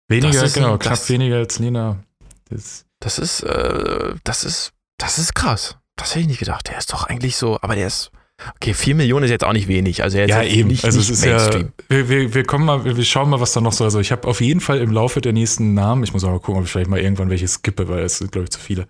Weniger, 0.06 0.44
ist 0.44 0.54
genau, 0.54 0.78
knapp 0.78 1.08
weniger 1.08 1.38
als 1.38 1.58
Lena. 1.58 2.04
Das, 2.48 2.86
Das 3.00 3.18
ist, 3.18 3.42
äh, 3.42 4.14
das 4.22 4.44
ist, 4.44 4.70
das 4.96 5.18
ist 5.18 5.34
krass. 5.34 5.76
Das 5.96 6.10
hätte 6.10 6.20
ich 6.20 6.28
nicht 6.28 6.38
gedacht. 6.38 6.68
Der 6.68 6.78
ist 6.78 6.92
doch 6.92 7.02
eigentlich 7.02 7.34
so, 7.34 7.58
aber 7.60 7.74
der 7.74 7.88
ist, 7.88 8.12
okay, 8.56 8.74
4 8.74 8.94
Millionen 8.94 9.24
ist 9.24 9.30
jetzt 9.30 9.44
auch 9.44 9.52
nicht 9.52 9.68
wenig. 9.68 10.02
Also 10.02 10.18
ist 10.18 10.28
ja, 10.28 10.42
jetzt 10.42 10.54
eben. 10.54 10.68
nicht, 10.68 10.84
also 10.84 10.98
nicht 10.98 11.10
es 11.10 11.18
ist 11.18 11.26
Mainstream. 11.26 11.72
ja, 11.90 12.08
wir, 12.08 12.34
wir, 12.34 12.44
kommen 12.44 12.64
mal, 12.64 12.84
wir 12.84 13.04
schauen 13.04 13.30
mal, 13.30 13.40
was 13.40 13.52
da 13.52 13.60
noch 13.60 13.72
so. 13.72 13.84
Also 13.84 14.00
ich 14.00 14.12
habe 14.12 14.26
auf 14.28 14.40
jeden 14.40 14.60
Fall 14.60 14.78
im 14.78 14.90
Laufe 14.92 15.20
der 15.20 15.32
nächsten 15.32 15.74
Namen, 15.74 16.04
ich 16.04 16.12
muss 16.12 16.24
auch 16.24 16.30
mal 16.30 16.40
gucken, 16.40 16.60
ob 16.60 16.64
ich 16.64 16.70
vielleicht 16.72 16.90
mal 16.90 17.00
irgendwann 17.00 17.30
welche 17.30 17.48
skippe, 17.48 17.88
weil 17.88 18.00
es 18.04 18.18
sind, 18.18 18.32
glaube 18.32 18.44
ich, 18.44 18.50
zu 18.50 18.60
viele. 18.60 18.86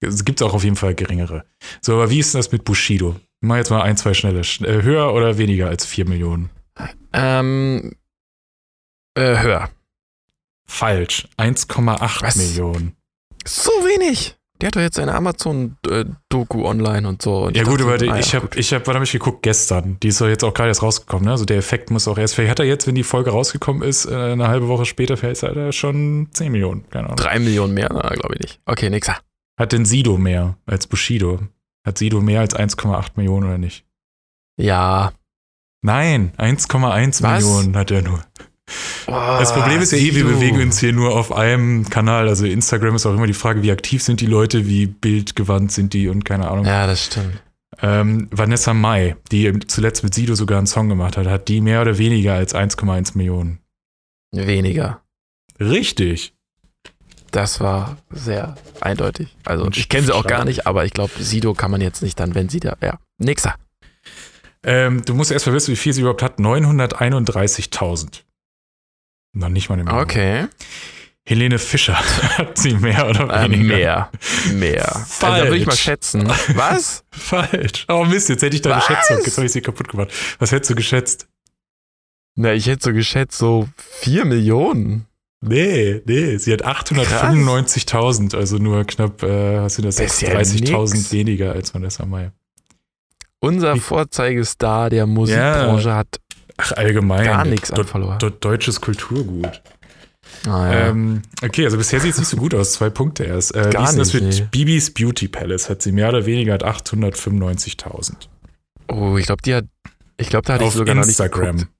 Es 0.00 0.24
gibt 0.24 0.42
auch 0.42 0.52
auf 0.54 0.62
jeden 0.64 0.76
Fall 0.76 0.94
geringere. 0.94 1.44
So, 1.80 1.94
aber 1.94 2.10
wie 2.10 2.18
ist 2.20 2.34
denn 2.34 2.38
das 2.40 2.52
mit 2.52 2.64
Bushido? 2.64 3.16
Mal 3.40 3.58
jetzt 3.58 3.70
mal 3.70 3.82
ein, 3.82 3.96
zwei 3.96 4.14
schnelle. 4.14 4.40
Sch- 4.42 4.64
äh, 4.66 4.82
Höher 4.82 5.12
oder 5.14 5.38
weniger 5.38 5.68
als 5.68 5.84
4 5.86 6.06
Millionen? 6.08 6.50
Ähm, 7.12 7.92
äh, 9.14 9.38
höher. 9.38 9.70
Falsch. 10.66 11.28
1,8 11.38 12.22
Was? 12.22 12.36
Millionen. 12.36 12.96
So 13.46 13.70
wenig. 13.70 14.36
Der 14.60 14.68
hat 14.68 14.76
doch 14.76 14.80
jetzt 14.80 14.98
eine 14.98 15.14
Amazon-Doku 15.14 16.66
online 16.66 17.06
und 17.06 17.20
so. 17.20 17.44
Und 17.44 17.56
Ja 17.56 17.64
gut, 17.64 17.82
aber 17.82 17.94
ah 17.94 18.04
ja, 18.04 18.16
ich 18.16 18.34
habe, 18.34 18.46
gut. 18.46 18.56
ich 18.56 18.72
habe, 18.72 18.86
wann 18.86 18.94
habe 18.94 19.04
ich 19.04 19.12
geguckt? 19.12 19.42
Gestern. 19.42 19.98
Die 20.02 20.08
ist 20.08 20.20
doch 20.20 20.28
jetzt 20.28 20.44
auch 20.44 20.54
gerade 20.54 20.68
erst 20.68 20.82
rausgekommen. 20.82 21.26
Ne? 21.26 21.32
Also 21.32 21.44
der 21.44 21.58
Effekt 21.58 21.90
muss 21.90 22.08
auch 22.08 22.16
erst. 22.16 22.34
Vielleicht 22.34 22.50
hat 22.52 22.58
er 22.60 22.64
jetzt, 22.64 22.86
wenn 22.86 22.94
die 22.94 23.02
Folge 23.02 23.30
rausgekommen 23.30 23.82
ist, 23.82 24.06
äh, 24.06 24.14
eine 24.14 24.48
halbe 24.48 24.68
Woche 24.68 24.86
später, 24.86 25.16
vielleicht 25.16 25.42
hat 25.42 25.56
er 25.56 25.72
schon 25.72 26.28
10 26.32 26.52
Millionen. 26.52 26.88
Keine 26.90 27.06
Ahnung. 27.06 27.16
Drei 27.16 27.38
Millionen 27.38 27.74
mehr, 27.74 27.88
glaube 27.88 28.34
ich 28.34 28.40
nicht. 28.40 28.60
Okay, 28.64 28.88
nix. 28.88 29.10
Hat 29.58 29.72
denn 29.72 29.84
Sido 29.84 30.18
mehr 30.18 30.56
als 30.66 30.86
Bushido? 30.86 31.40
Hat 31.84 31.98
Sido 31.98 32.20
mehr 32.20 32.40
als 32.40 32.56
1,8 32.56 33.12
Millionen 33.16 33.46
oder 33.46 33.58
nicht? 33.58 33.84
Ja. 34.58 35.12
Nein, 35.82 36.32
1,1 36.38 37.22
Was? 37.22 37.44
Millionen 37.44 37.76
hat 37.76 37.90
er 37.90 38.02
nur. 38.02 38.22
Das 39.06 39.54
Problem 39.54 39.80
ist 39.80 39.92
ja 39.92 39.98
eh, 39.98 40.14
wir 40.14 40.24
Sido. 40.24 40.28
bewegen 40.28 40.60
uns 40.60 40.78
hier 40.80 40.92
nur 40.92 41.14
auf 41.14 41.32
einem 41.32 41.88
Kanal. 41.88 42.28
Also 42.28 42.44
Instagram 42.44 42.96
ist 42.96 43.06
auch 43.06 43.14
immer 43.14 43.26
die 43.26 43.34
Frage, 43.34 43.62
wie 43.62 43.70
aktiv 43.70 44.02
sind 44.02 44.20
die 44.20 44.26
Leute, 44.26 44.66
wie 44.66 44.86
bildgewandt 44.86 45.72
sind 45.72 45.92
die 45.94 46.08
und 46.08 46.24
keine 46.24 46.50
Ahnung. 46.50 46.64
Ja, 46.64 46.86
das 46.86 47.06
stimmt. 47.06 47.42
Ähm, 47.82 48.28
Vanessa 48.30 48.74
Mai, 48.74 49.16
die 49.30 49.58
zuletzt 49.66 50.02
mit 50.02 50.14
Sido 50.14 50.34
sogar 50.34 50.58
einen 50.58 50.66
Song 50.66 50.88
gemacht 50.88 51.16
hat, 51.16 51.26
hat 51.26 51.48
die 51.48 51.60
mehr 51.60 51.82
oder 51.82 51.98
weniger 51.98 52.34
als 52.34 52.54
1,1 52.54 53.16
Millionen. 53.16 53.60
Weniger. 54.32 55.02
Richtig. 55.60 56.34
Das 57.30 57.60
war 57.60 57.98
sehr 58.10 58.56
eindeutig. 58.80 59.36
Also 59.44 59.68
ich 59.70 59.88
kenne 59.88 60.06
sie 60.06 60.14
auch 60.14 60.26
gar 60.26 60.44
nicht, 60.44 60.66
aber 60.66 60.84
ich 60.84 60.92
glaube, 60.92 61.12
Sido 61.18 61.54
kann 61.54 61.70
man 61.70 61.80
jetzt 61.80 62.02
nicht 62.02 62.18
dann, 62.18 62.34
wenn 62.34 62.48
sie 62.48 62.60
da. 62.60 62.76
Ja. 62.82 62.98
Nixer. 63.18 63.54
Ähm, 64.62 65.04
du 65.04 65.14
musst 65.14 65.30
erst 65.30 65.46
mal 65.46 65.52
wissen, 65.52 65.72
wie 65.72 65.76
viel 65.76 65.92
sie 65.92 66.00
überhaupt 66.00 66.22
hat. 66.22 66.38
931.000. 66.38 68.22
Noch 69.36 69.48
nicht 69.50 69.68
mal 69.68 69.74
eine 69.74 69.84
Million. 69.84 70.02
Okay. 70.02 70.46
Helene 71.28 71.58
Fischer 71.58 71.94
hat 72.38 72.56
sie 72.56 72.74
mehr 72.74 73.08
oder 73.08 73.28
Äh, 73.28 73.50
weniger. 73.50 73.64
mehr. 73.76 74.10
Mehr. 74.54 74.96
Also 74.96 75.20
da 75.20 75.42
würde 75.44 75.56
ich 75.56 75.66
mal 75.66 75.72
Falsch. 75.72 75.80
schätzen. 75.82 76.26
Was? 76.54 77.04
Falsch. 77.10 77.84
Oh 77.88 78.04
Mist, 78.04 78.28
jetzt 78.28 78.42
hätte 78.42 78.54
ich 78.56 78.62
deine 78.62 78.76
Was? 78.76 78.86
Schätzung. 78.86 79.18
Jetzt 79.24 79.36
habe 79.36 79.46
ich 79.46 79.52
sie 79.52 79.60
kaputt 79.60 79.88
gemacht. 79.88 80.10
Was 80.38 80.52
hättest 80.52 80.70
du 80.70 80.74
geschätzt? 80.76 81.26
Na, 82.36 82.52
ich 82.52 82.66
hätte 82.66 82.84
so 82.84 82.92
geschätzt, 82.92 83.38
so 83.38 83.68
4 84.02 84.24
Millionen. 84.24 85.06
Nee, 85.40 86.00
nee, 86.06 86.36
sie 86.38 86.52
hat 86.52 86.64
895.000, 86.64 88.36
also 88.36 88.56
nur 88.58 88.84
knapp, 88.84 89.22
äh, 89.22 89.60
was 89.62 89.74
sind 89.74 89.84
das, 89.84 89.96
Das 89.96 90.14
ist 90.14 90.20
ja 90.22 90.30
36.000 90.38 90.94
nix. 90.94 91.12
weniger 91.12 91.52
als 91.52 91.74
Vanessa 91.74 92.04
Mai. 92.06 92.30
Unser 93.40 93.74
Wie- 93.74 93.80
Vorzeigestar 93.80 94.90
der 94.90 95.06
Musikbranche 95.06 95.94
hat 95.94 96.20
Ach, 96.58 96.72
allgemein. 96.72 97.24
gar 97.24 97.44
nichts 97.44 97.70
an 97.70 97.84
Follower. 97.84 98.18
deutsches 98.18 98.80
Kulturgut. 98.80 99.62
Ah, 100.46 100.72
ja. 100.72 100.88
Ähm, 100.88 101.22
okay, 101.42 101.64
also 101.64 101.76
bisher 101.76 102.00
sieht 102.00 102.12
es 102.12 102.18
nicht 102.18 102.28
so 102.28 102.36
gut 102.36 102.54
aus. 102.54 102.72
Zwei 102.72 102.90
Punkte 102.90 103.24
erst. 103.24 103.54
Äh, 103.54 103.70
Gar 103.70 103.82
wie 103.82 103.84
ist 103.84 103.90
denn 103.92 103.98
das 103.98 104.14
nicht, 104.14 104.22
mit 104.22 104.40
nee. 104.40 104.48
Bibis 104.50 104.92
Beauty 104.92 105.28
Palace? 105.28 105.68
Hat 105.70 105.82
sie 105.82 105.92
mehr 105.92 106.08
oder 106.08 106.26
weniger 106.26 106.54
hat 106.54 106.64
895.000. 106.64 108.28
oh, 108.88 109.16
ich 109.18 109.26
glaube, 109.26 109.42
die 109.42 109.54
hat. 109.54 109.66
Ich 110.16 110.28
glaube, 110.28 110.46
da 110.46 110.54
hatte 110.54 110.64
Auf 110.64 110.70
ich 110.72 110.78
sogar 110.78 110.94
noch 110.94 111.02
nicht 111.02 111.10
Instagram. 111.10 111.58
geguckt. 111.58 111.72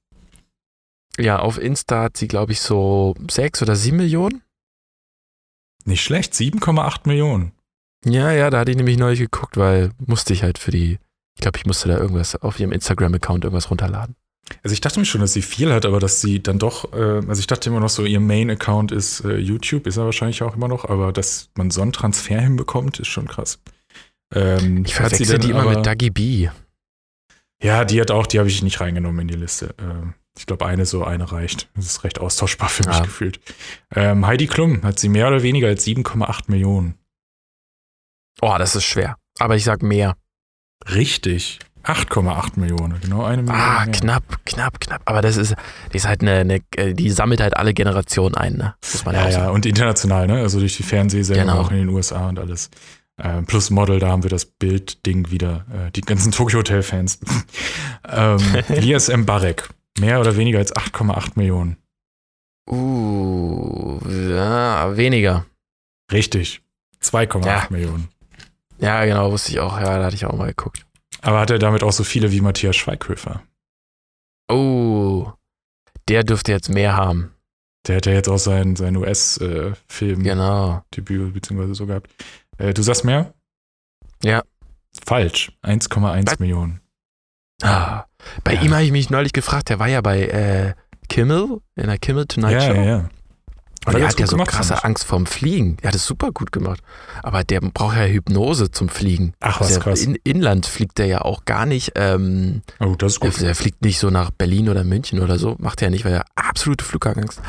Ja, 1.18 1.38
auf 1.38 1.58
Insta 1.58 2.02
hat 2.02 2.16
sie, 2.18 2.28
glaube 2.28 2.52
ich, 2.52 2.60
so 2.60 3.14
6 3.30 3.62
oder 3.62 3.74
7 3.74 3.96
Millionen. 3.96 4.42
Nicht 5.86 6.02
schlecht, 6.02 6.34
7,8 6.34 7.00
Millionen. 7.06 7.52
Ja, 8.04 8.30
ja, 8.32 8.50
da 8.50 8.58
hatte 8.58 8.72
ich 8.72 8.76
nämlich 8.76 8.98
neulich 8.98 9.20
geguckt, 9.20 9.56
weil 9.56 9.90
musste 10.04 10.34
ich 10.34 10.42
halt 10.42 10.58
für 10.58 10.70
die, 10.70 10.98
ich 11.34 11.40
glaube, 11.40 11.56
ich 11.58 11.64
musste 11.64 11.88
da 11.88 11.96
irgendwas 11.96 12.36
auf 12.36 12.60
ihrem 12.60 12.72
Instagram-Account 12.72 13.44
irgendwas 13.44 13.70
runterladen. 13.70 14.16
Also 14.62 14.72
ich 14.74 14.80
dachte 14.80 14.98
mir 15.00 15.04
schon, 15.06 15.20
dass 15.20 15.32
sie 15.32 15.42
viel 15.42 15.72
hat, 15.72 15.84
aber 15.86 15.98
dass 15.98 16.20
sie 16.20 16.40
dann 16.42 16.58
doch, 16.58 16.92
äh, 16.92 16.96
also 17.26 17.40
ich 17.40 17.46
dachte 17.46 17.68
immer 17.68 17.80
noch 17.80 17.88
so, 17.88 18.04
ihr 18.04 18.20
Main-Account 18.20 18.92
ist 18.92 19.20
äh, 19.24 19.36
YouTube, 19.38 19.86
ist 19.86 19.96
er 19.96 20.04
wahrscheinlich 20.04 20.42
auch 20.42 20.54
immer 20.56 20.68
noch, 20.68 20.84
aber 20.84 21.12
dass 21.12 21.50
man 21.56 21.70
so 21.70 21.82
einen 21.82 21.92
Transfer 21.92 22.40
hinbekommt, 22.40 23.00
ist 23.00 23.08
schon 23.08 23.26
krass. 23.26 23.58
Ähm, 24.34 24.84
Ich 24.86 24.94
verwechsel 24.94 25.26
denn 25.26 25.40
die 25.40 25.50
immer 25.50 25.62
aber- 25.62 25.76
mit 25.76 25.86
Dagi 25.86 26.10
B. 26.10 26.48
Ja, 27.62 27.84
die 27.84 28.00
hat 28.00 28.10
auch, 28.10 28.26
die 28.26 28.38
habe 28.38 28.48
ich 28.48 28.62
nicht 28.62 28.80
reingenommen 28.80 29.20
in 29.22 29.28
die 29.28 29.34
Liste. 29.34 29.74
Ähm, 29.80 30.14
ich 30.38 30.44
glaube, 30.46 30.66
eine 30.66 30.84
so, 30.84 31.02
eine 31.04 31.32
reicht. 31.32 31.68
Das 31.74 31.86
ist 31.86 32.04
recht 32.04 32.18
austauschbar 32.20 32.68
für 32.68 32.84
mich 32.86 32.96
Ah. 32.96 33.00
gefühlt. 33.02 33.40
Ähm, 33.94 34.26
Heidi 34.26 34.46
Klum 34.46 34.82
hat 34.82 34.98
sie 34.98 35.08
mehr 35.08 35.26
oder 35.28 35.42
weniger 35.42 35.68
als 35.68 35.84
7,8 35.84 36.50
Millionen. 36.50 36.94
Oh, 38.42 38.54
das 38.58 38.76
ist 38.76 38.84
schwer. 38.84 39.16
Aber 39.38 39.56
ich 39.56 39.64
sag 39.64 39.82
mehr. 39.82 40.16
Richtig. 40.92 41.58
8,8 41.86 42.58
Millionen, 42.58 43.00
genau 43.00 43.24
eine 43.24 43.42
Million. 43.42 43.60
Ah, 43.60 43.84
mehr. 43.84 43.92
knapp, 43.94 44.24
knapp, 44.44 44.80
knapp. 44.80 45.02
Aber 45.04 45.22
das 45.22 45.36
ist, 45.36 45.54
die 45.92 45.96
ist 45.98 46.06
halt 46.08 46.20
eine, 46.22 46.32
eine 46.40 46.60
äh, 46.76 46.94
die 46.94 47.10
sammelt 47.10 47.40
halt 47.40 47.56
alle 47.56 47.74
Generationen 47.74 48.34
ein, 48.34 48.54
ne? 48.54 48.74
Muss 48.92 49.04
man 49.04 49.14
Ja, 49.14 49.24
ja, 49.26 49.30
sagen. 49.32 49.52
und 49.54 49.66
international, 49.66 50.26
ne? 50.26 50.40
Also 50.40 50.58
durch 50.58 50.76
die 50.76 50.82
Fernsehsendung 50.82 51.46
Genau. 51.46 51.60
auch 51.60 51.70
in 51.70 51.76
den 51.78 51.88
USA 51.88 52.28
und 52.28 52.38
alles. 52.38 52.70
Ähm, 53.22 53.46
plus 53.46 53.70
Model, 53.70 53.98
da 53.98 54.08
haben 54.08 54.22
wir 54.24 54.30
das 54.30 54.44
Bildding 54.44 55.30
wieder. 55.30 55.64
Äh, 55.72 55.90
die 55.92 56.00
ganzen 56.02 56.32
Tokyo 56.32 56.58
Hotel-Fans. 56.58 57.20
ähm, 58.10 58.38
Elias 58.68 59.08
Mbarek. 59.08 59.68
Mehr 59.98 60.20
oder 60.20 60.36
weniger 60.36 60.58
als 60.58 60.74
8,8 60.74 61.32
Millionen. 61.36 61.76
Uh, 62.68 63.98
ja, 64.08 64.96
weniger. 64.96 65.46
Richtig. 66.12 66.60
2,8 67.02 67.46
Ja. 67.46 67.66
Millionen. 67.70 68.08
Ja, 68.78 69.04
genau, 69.04 69.30
wusste 69.32 69.52
ich 69.52 69.60
auch. 69.60 69.78
Ja, 69.80 69.98
da 69.98 70.04
hatte 70.04 70.16
ich 70.16 70.26
auch 70.26 70.36
mal 70.36 70.48
geguckt. 70.48 70.85
Aber 71.26 71.40
hat 71.40 71.50
er 71.50 71.58
damit 71.58 71.82
auch 71.82 71.92
so 71.92 72.04
viele 72.04 72.30
wie 72.30 72.40
Matthias 72.40 72.76
Schweighöfer? 72.76 73.42
Oh, 74.48 75.32
der 76.08 76.22
dürfte 76.22 76.52
jetzt 76.52 76.68
mehr 76.68 76.96
haben. 76.96 77.32
Der 77.86 77.96
hat 77.96 78.06
ja 78.06 78.12
jetzt 78.12 78.28
auch 78.28 78.38
sein, 78.38 78.76
sein 78.76 78.96
US-Film-Debüt 78.96 80.24
Genau. 80.24 80.82
beziehungsweise 81.32 81.74
so 81.74 81.86
gehabt. 81.86 82.10
Äh, 82.58 82.72
du 82.74 82.82
sagst 82.82 83.04
mehr? 83.04 83.34
Ja. 84.22 84.42
Falsch. 85.04 85.52
1,1 85.62 86.26
Was? 86.30 86.38
Millionen. 86.38 86.80
Ah, 87.62 88.04
bei 88.44 88.54
Ja. 88.54 88.62
ihm 88.62 88.72
habe 88.74 88.84
ich 88.84 88.92
mich 88.92 89.10
neulich 89.10 89.32
gefragt, 89.32 89.68
der 89.68 89.78
war 89.78 89.88
ja 89.88 90.00
bei 90.00 90.22
äh, 90.26 90.74
Kimmel, 91.08 91.60
in 91.74 91.86
der 91.86 91.98
Kimmel 91.98 92.26
Tonight 92.26 92.52
ja, 92.52 92.60
Show. 92.60 92.74
ja, 92.74 92.82
ja. 92.84 93.08
Und 93.86 93.94
er 93.94 93.98
er 93.98 94.00
ganz 94.02 94.12
hat 94.14 94.20
ja 94.20 94.26
so 94.26 94.36
krasse. 94.38 94.84
Angst 94.84 95.04
vorm 95.04 95.26
Fliegen. 95.26 95.76
Er 95.82 95.88
hat 95.88 95.94
es 95.94 96.06
super 96.06 96.32
gut 96.32 96.52
gemacht. 96.52 96.80
Aber 97.22 97.44
der 97.44 97.60
braucht 97.60 97.96
ja 97.96 98.04
Hypnose 98.04 98.70
zum 98.70 98.88
Fliegen. 98.88 99.32
Ach, 99.40 99.60
was 99.60 99.68
Also 99.68 99.80
krass. 99.80 100.02
In, 100.02 100.16
Inland 100.24 100.66
fliegt 100.66 100.98
der 100.98 101.06
ja 101.06 101.20
auch 101.22 101.44
gar 101.44 101.66
nicht. 101.66 101.92
Ähm, 101.94 102.62
Oh, 102.80 102.94
das 102.96 103.12
ist 103.14 103.20
gut. 103.20 103.40
er 103.40 103.54
fliegt 103.54 103.82
nicht 103.82 103.98
so 103.98 104.10
nach 104.10 104.30
Berlin 104.30 104.68
oder 104.68 104.84
München 104.84 105.20
oder 105.20 105.38
so. 105.38 105.56
Macht 105.58 105.82
er 105.82 105.90
nicht, 105.90 106.04
weil 106.04 106.12
er 106.14 106.24
absolute 106.34 106.84
Flugangst. 106.84 107.40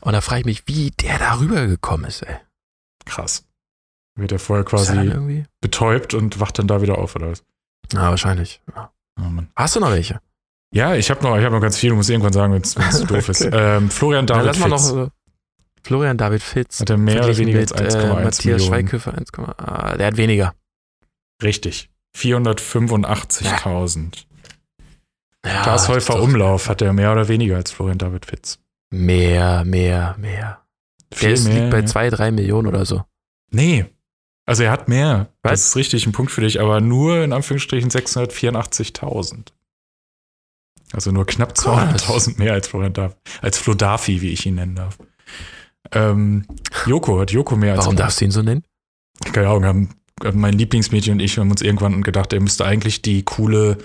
Und 0.00 0.12
da 0.12 0.20
frage 0.20 0.40
ich 0.40 0.46
mich, 0.46 0.62
wie 0.66 0.90
der 0.90 1.18
da 1.18 1.38
rübergekommen 1.38 2.06
ist, 2.06 2.22
ey. 2.22 2.36
Krass. 3.04 3.44
Wird 4.18 4.32
er 4.32 4.38
vorher 4.38 4.64
Ist 4.66 4.72
er 4.90 4.94
quasi 5.04 5.44
betäubt 5.60 6.14
und 6.14 6.40
wacht 6.40 6.58
dann 6.58 6.66
da 6.66 6.80
wieder 6.82 6.98
auf, 6.98 7.16
oder 7.16 7.30
was? 7.30 7.42
Ja, 7.92 8.10
wahrscheinlich. 8.10 8.60
Ja. 8.74 8.90
Oh. 9.20 9.24
Hast 9.54 9.76
du 9.76 9.80
noch 9.80 9.90
welche? 9.90 10.20
Ja, 10.74 10.94
ich 10.94 11.10
habe 11.10 11.22
noch, 11.22 11.36
ich 11.38 11.44
hab 11.44 11.52
noch 11.52 11.60
ganz 11.60 11.76
viel, 11.76 11.90
du 11.90 11.96
musst 11.96 12.10
irgendwann 12.10 12.32
sagen, 12.32 12.52
wenn 12.52 12.62
es 12.62 12.74
doof 13.06 13.28
ist. 13.28 13.44
Okay. 13.46 13.76
Ähm, 13.76 13.90
Florian 13.90 14.26
David 14.26 14.44
lass 14.46 14.58
mal 14.58 14.68
noch 14.68 15.06
äh, 15.06 15.08
Florian 15.86 16.18
David 16.18 16.42
Fitz. 16.42 16.80
Hat 16.80 16.90
er 16.90 16.96
mehr 16.96 17.24
oder 17.24 17.36
weniger 17.36 17.60
mit, 17.60 17.72
als 17.72 17.96
1,1 17.96 18.02
äh, 18.02 18.08
Matthias 18.08 18.44
Millionen? 18.44 18.60
Schweighöfer 18.60 19.14
1, 19.14 19.30
ah, 19.38 19.96
der 19.96 20.08
hat 20.08 20.16
weniger. 20.16 20.54
Richtig. 21.42 21.90
485.000. 22.16 24.24
Ja, 25.44 25.62
Klaas 25.62 25.88
Häufer. 25.88 26.20
Umlauf 26.20 26.68
hat 26.68 26.82
er 26.82 26.92
mehr 26.92 27.12
oder 27.12 27.28
weniger 27.28 27.54
als 27.56 27.70
Florian 27.70 27.98
David 27.98 28.26
Fitz. 28.26 28.58
Mehr, 28.90 29.64
mehr, 29.64 30.16
mehr. 30.18 30.62
Der 31.12 31.18
Viel 31.18 31.30
ist, 31.30 31.46
mehr, 31.46 31.60
liegt 31.60 31.70
bei 31.70 31.78
ja. 31.80 31.86
zwei, 31.86 32.10
drei 32.10 32.32
Millionen 32.32 32.66
oder 32.66 32.84
so. 32.84 33.04
Nee. 33.50 33.86
Also 34.44 34.64
er 34.64 34.72
hat 34.72 34.88
mehr. 34.88 35.28
Was? 35.42 35.52
Das 35.52 35.66
ist 35.68 35.76
richtig 35.76 36.06
ein 36.06 36.12
Punkt 36.12 36.32
für 36.32 36.40
dich, 36.40 36.60
aber 36.60 36.80
nur 36.80 37.22
in 37.22 37.32
Anführungsstrichen 37.32 37.90
684.000. 37.90 39.52
Also 40.92 41.12
nur 41.12 41.26
knapp 41.26 41.54
Krass. 41.54 42.04
200.000 42.04 42.38
mehr 42.38 42.54
als 42.54 42.68
Florian 42.68 42.92
Dav 42.92 43.16
als 43.40 43.58
Flo 43.58 43.74
Dafi, 43.74 44.20
wie 44.20 44.32
ich 44.32 44.46
ihn 44.46 44.56
nennen 44.56 44.76
darf. 44.76 44.98
Ähm, 45.92 46.46
Joko 46.86 47.20
hat 47.20 47.30
Joko 47.32 47.56
mehr 47.56 47.72
als 47.74 47.84
Warum 47.84 47.96
darfst 47.96 48.20
du 48.20 48.24
ihn 48.26 48.30
so 48.30 48.42
nennen? 48.42 48.64
keine 49.32 49.48
Ahnung, 49.48 49.64
haben, 49.64 49.94
mein 50.34 50.54
Lieblingsmädchen 50.54 51.14
und 51.14 51.20
ich 51.20 51.38
haben 51.38 51.50
uns 51.50 51.62
irgendwann 51.62 52.02
gedacht, 52.02 52.32
er 52.32 52.40
müsste 52.40 52.64
eigentlich 52.64 53.02
die 53.02 53.22
coole 53.24 53.78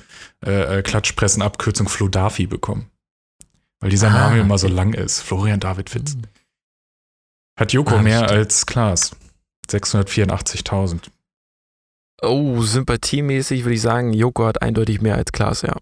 äh, 0.45 0.79
äh, 0.79 0.81
Klatschpressen-Abkürzung 0.81 1.87
Flo 1.89 2.07
Dafi 2.07 2.47
bekommen. 2.47 2.89
Weil 3.79 3.89
dieser 3.89 4.09
Ah, 4.09 4.29
Name 4.29 4.39
immer 4.41 4.57
so 4.57 4.67
lang 4.67 4.93
ist. 4.93 5.21
Florian 5.21 5.59
David 5.59 5.89
Fitz. 5.89 6.15
Hat 7.59 7.73
Joko 7.73 7.95
Ah, 7.95 8.01
mehr 8.01 8.19
stimmt. 8.25 8.31
als 8.31 8.65
Klaas. 8.65 9.11
684.000. 9.69 11.09
Oh, 12.21 12.61
sympathiemäßig 12.61 13.63
würde 13.63 13.75
ich 13.75 13.81
sagen, 13.81 14.13
Joko 14.13 14.45
hat 14.45 14.61
eindeutig 14.61 15.01
mehr 15.01 15.15
als 15.15 15.31
Klaas, 15.31 15.63
ja. 15.63 15.75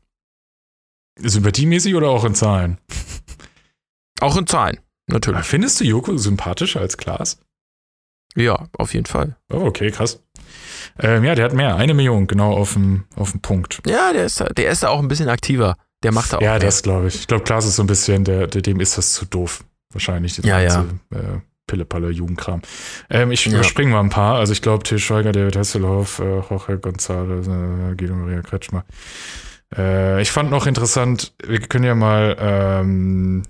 Sympathiemäßig 1.19 1.95
oder 1.95 2.09
auch 2.09 2.23
in 2.23 2.35
Zahlen? 2.35 2.77
Auch 4.21 4.37
in 4.37 4.47
Zahlen, 4.47 4.79
natürlich. 5.09 5.45
Findest 5.45 5.79
du 5.79 5.83
Joko 5.85 6.17
sympathischer 6.17 6.79
als 6.81 6.97
Klaas? 6.97 7.39
Ja, 8.35 8.67
auf 8.77 8.93
jeden 8.93 9.05
Fall. 9.07 9.35
Oh, 9.51 9.65
okay, 9.65 9.91
krass. 9.91 10.21
Ähm, 10.99 11.23
ja, 11.23 11.35
der 11.35 11.45
hat 11.45 11.53
mehr. 11.53 11.75
Eine 11.75 11.93
Million, 11.93 12.27
genau 12.27 12.53
auf 12.55 12.73
dem, 12.73 13.05
auf 13.15 13.31
dem 13.31 13.41
Punkt. 13.41 13.81
Ja, 13.87 14.13
der 14.13 14.25
ist, 14.25 14.39
da- 14.39 14.49
der 14.49 14.69
ist 14.69 14.83
da 14.83 14.89
auch 14.89 14.99
ein 14.99 15.07
bisschen 15.07 15.29
aktiver. 15.29 15.75
Der 16.03 16.11
macht 16.11 16.31
da 16.33 16.37
auch 16.37 16.41
Ja, 16.41 16.51
mehr. 16.51 16.59
das 16.59 16.81
glaube 16.83 17.07
ich. 17.07 17.15
Ich 17.15 17.27
glaube, 17.27 17.43
Klaas 17.43 17.65
ist 17.65 17.75
so 17.75 17.83
ein 17.83 17.87
bisschen, 17.87 18.23
der, 18.23 18.47
der, 18.47 18.61
dem 18.61 18.79
ist 18.79 18.97
das 18.97 19.13
zu 19.13 19.25
doof. 19.25 19.63
Wahrscheinlich. 19.91 20.37
Ja, 20.37 20.61
ganze, 20.61 20.85
Äh, 21.13 21.39
Pille-Palle, 21.67 22.09
Jugendkram. 22.11 22.61
Ähm, 23.09 23.31
ich 23.31 23.45
Ja. 23.45 23.53
überspringe 23.53 23.91
mal 23.91 23.99
ein 23.99 24.09
paar. 24.09 24.35
Also 24.37 24.53
ich 24.53 24.61
glaube, 24.61 24.83
Til 24.83 24.99
Schweiger, 24.99 25.31
David 25.31 25.55
Hasselhoff, 25.55 26.19
äh, 26.19 26.23
Jorge 26.39 26.73
González, 26.75 27.47
äh, 27.91 27.95
Guido 27.95 28.15
Maria 28.15 28.41
Kretschmer. 28.41 28.85
Äh, 29.75 30.21
ich 30.21 30.31
fand 30.31 30.49
noch 30.49 30.65
interessant, 30.67 31.33
wir 31.45 31.59
können 31.59 31.85
ja 31.85 31.95
mal, 31.95 32.35
ähm, 32.39 33.43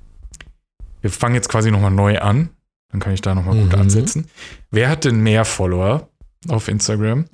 wir 1.02 1.10
fangen 1.12 1.36
jetzt 1.36 1.50
quasi 1.50 1.72
nochmal 1.72 1.92
neu 1.92 2.20
an. 2.20 2.50
Dann 2.92 3.00
kann 3.00 3.14
ich 3.14 3.22
da 3.22 3.36
nochmal 3.36 3.56
gut 3.56 3.74
Mhm. 3.74 3.80
ansetzen. 3.82 4.30
Wer 4.72 4.90
hat 4.90 5.06
denn 5.06 5.22
mehr 5.22 5.46
Follower 5.46 6.10
auf 6.48 6.68
Instagram? 6.68 7.26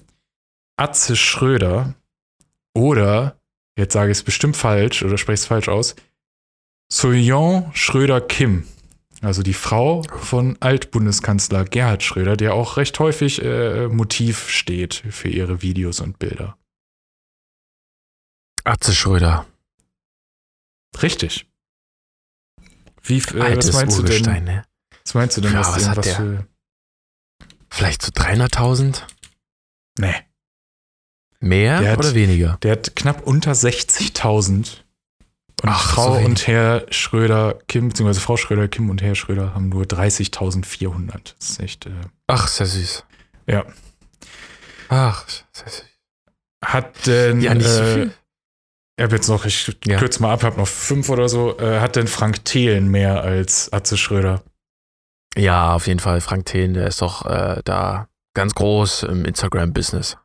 Atze 0.78 1.16
Schröder 1.16 1.94
oder, 2.74 3.40
jetzt 3.78 3.94
sage 3.94 4.12
ich 4.12 4.18
es 4.18 4.24
bestimmt 4.24 4.58
falsch 4.58 5.04
oder 5.04 5.18
spreche 5.18 5.36
es 5.36 5.46
falsch 5.46 5.70
aus, 5.70 5.96
Soyon 6.92 7.72
Schröder 7.74 8.20
Kim. 8.22 8.68
Also 9.22 9.42
die 9.44 9.54
Frau 9.54 10.04
von 10.04 10.58
Altbundeskanzler 10.60 11.64
Gerhard 11.64 12.04
Schröder, 12.04 12.36
der 12.36 12.54
auch 12.54 12.76
recht 12.78 13.00
häufig 13.00 13.42
äh, 13.42 13.88
Motiv 13.88 14.50
steht 14.50 14.94
für 15.10 15.30
ihre 15.30 15.62
Videos 15.62 16.02
und 16.02 16.20
Bilder. 16.20 16.58
Atze 18.66 18.94
Schröder. 18.94 19.46
Richtig. 21.02 21.48
Wie, 23.06 23.18
äh, 23.20 23.42
Altes 23.42 23.70
was 23.70 23.76
meinst 23.76 23.98
du 23.98 24.04
denn? 24.04 24.12
Urgestein, 24.12 24.44
ne? 24.44 24.66
Was 25.04 25.14
meinst 25.14 25.38
du 25.38 25.42
denn? 25.42 25.54
Ja, 25.54 25.60
was, 25.60 25.76
was 25.76 25.88
hat 25.88 26.06
der? 26.06 26.16
für. 26.16 26.48
Vielleicht 27.70 28.02
so 28.02 28.12
300.000? 28.12 29.04
Nee. 30.00 30.16
Mehr 31.40 31.82
Der 31.82 31.92
hat- 31.92 32.00
oder 32.00 32.16
weniger? 32.16 32.58
Der 32.64 32.72
hat 32.74 32.96
knapp 32.96 33.22
unter 33.28 33.52
60.000. 33.54 34.82
Und 35.64 35.70
Ach, 35.70 35.94
Frau 35.94 36.16
so 36.20 36.26
und 36.26 36.48
Herr 36.48 36.86
Schröder, 36.92 37.58
Kim, 37.68 37.90
beziehungsweise 37.90 38.20
Frau 38.20 38.36
Schröder, 38.38 38.68
Kim 38.68 38.90
und 38.90 39.02
Herr 39.02 39.16
Schröder 39.16 39.54
haben 39.56 39.70
nur 39.70 39.84
30.400. 39.86 41.34
Das 41.40 41.50
ist 41.52 41.60
echt. 41.60 41.86
Äh, 41.86 41.92
Ach, 42.28 42.48
sehr 42.48 42.66
süß. 42.66 43.04
Ja. 43.48 43.66
Ach, 44.90 45.26
sehr 45.54 45.68
süß. 45.70 45.86
hat 46.64 47.08
denn. 47.08 47.42
Ja, 47.42 47.54
nicht 47.54 47.68
so 47.70 47.82
äh, 47.82 47.94
viel. 47.94 48.14
Ich 48.98 49.04
habe 49.04 49.16
jetzt 49.16 49.28
noch, 49.28 49.46
ich 49.46 49.76
Ja. 49.86 49.98
kürze 49.98 50.22
mal 50.22 50.32
ab, 50.34 50.44
habe 50.44 50.58
noch 50.58 50.68
fünf 50.68 51.10
oder 51.10 51.28
so. 51.28 51.58
Äh, 51.60 51.80
hat 51.82 51.96
denn 51.98 52.08
Frank 52.08 52.46
Thelen 52.46 52.90
mehr 52.90 53.22
als 53.24 53.72
Atze 53.74 53.98
Schröder? 53.98 54.42
Ja, 55.38 55.74
auf 55.74 55.88
jeden 55.88 56.00
Fall. 56.00 56.22
Frank 56.22 56.46
Thelen, 56.46 56.74
der 56.74 56.88
ist 56.88 57.02
doch 57.02 57.26
äh, 57.26 57.62
da 57.66 58.08
ganz 58.34 58.56
groß 58.56 59.04
im 59.04 59.26
Instagram-Business. 59.26 60.18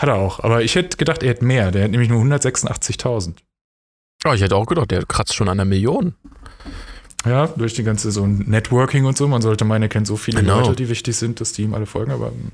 Hat 0.00 0.08
er 0.08 0.14
auch. 0.16 0.40
Aber 0.40 0.62
ich 0.62 0.74
hätte 0.74 0.96
gedacht, 0.96 1.22
er 1.22 1.30
hätte 1.30 1.44
mehr. 1.44 1.70
Der 1.70 1.84
hat 1.84 1.90
nämlich 1.90 2.08
nur 2.08 2.22
186.000. 2.22 3.34
Oh, 4.26 4.32
ich 4.32 4.40
hätte 4.40 4.56
auch 4.56 4.66
gedacht, 4.66 4.90
der 4.90 5.04
kratzt 5.04 5.34
schon 5.34 5.48
an 5.50 5.58
der 5.58 5.66
Million. 5.66 6.14
Ja, 7.26 7.46
durch 7.48 7.74
die 7.74 7.82
ganze 7.82 8.10
so 8.10 8.26
Networking 8.26 9.04
und 9.04 9.16
so. 9.18 9.28
Man 9.28 9.42
sollte 9.42 9.64
meinen, 9.64 9.82
er 9.82 9.88
kennt 9.88 10.06
so 10.06 10.16
viele 10.16 10.40
Genau. 10.40 10.60
Leute, 10.60 10.76
die 10.76 10.88
wichtig 10.88 11.16
sind, 11.16 11.40
dass 11.40 11.52
die 11.52 11.62
ihm 11.62 11.74
alle 11.74 11.86
folgen. 11.86 12.12
Aber 12.12 12.28
ähm, 12.28 12.52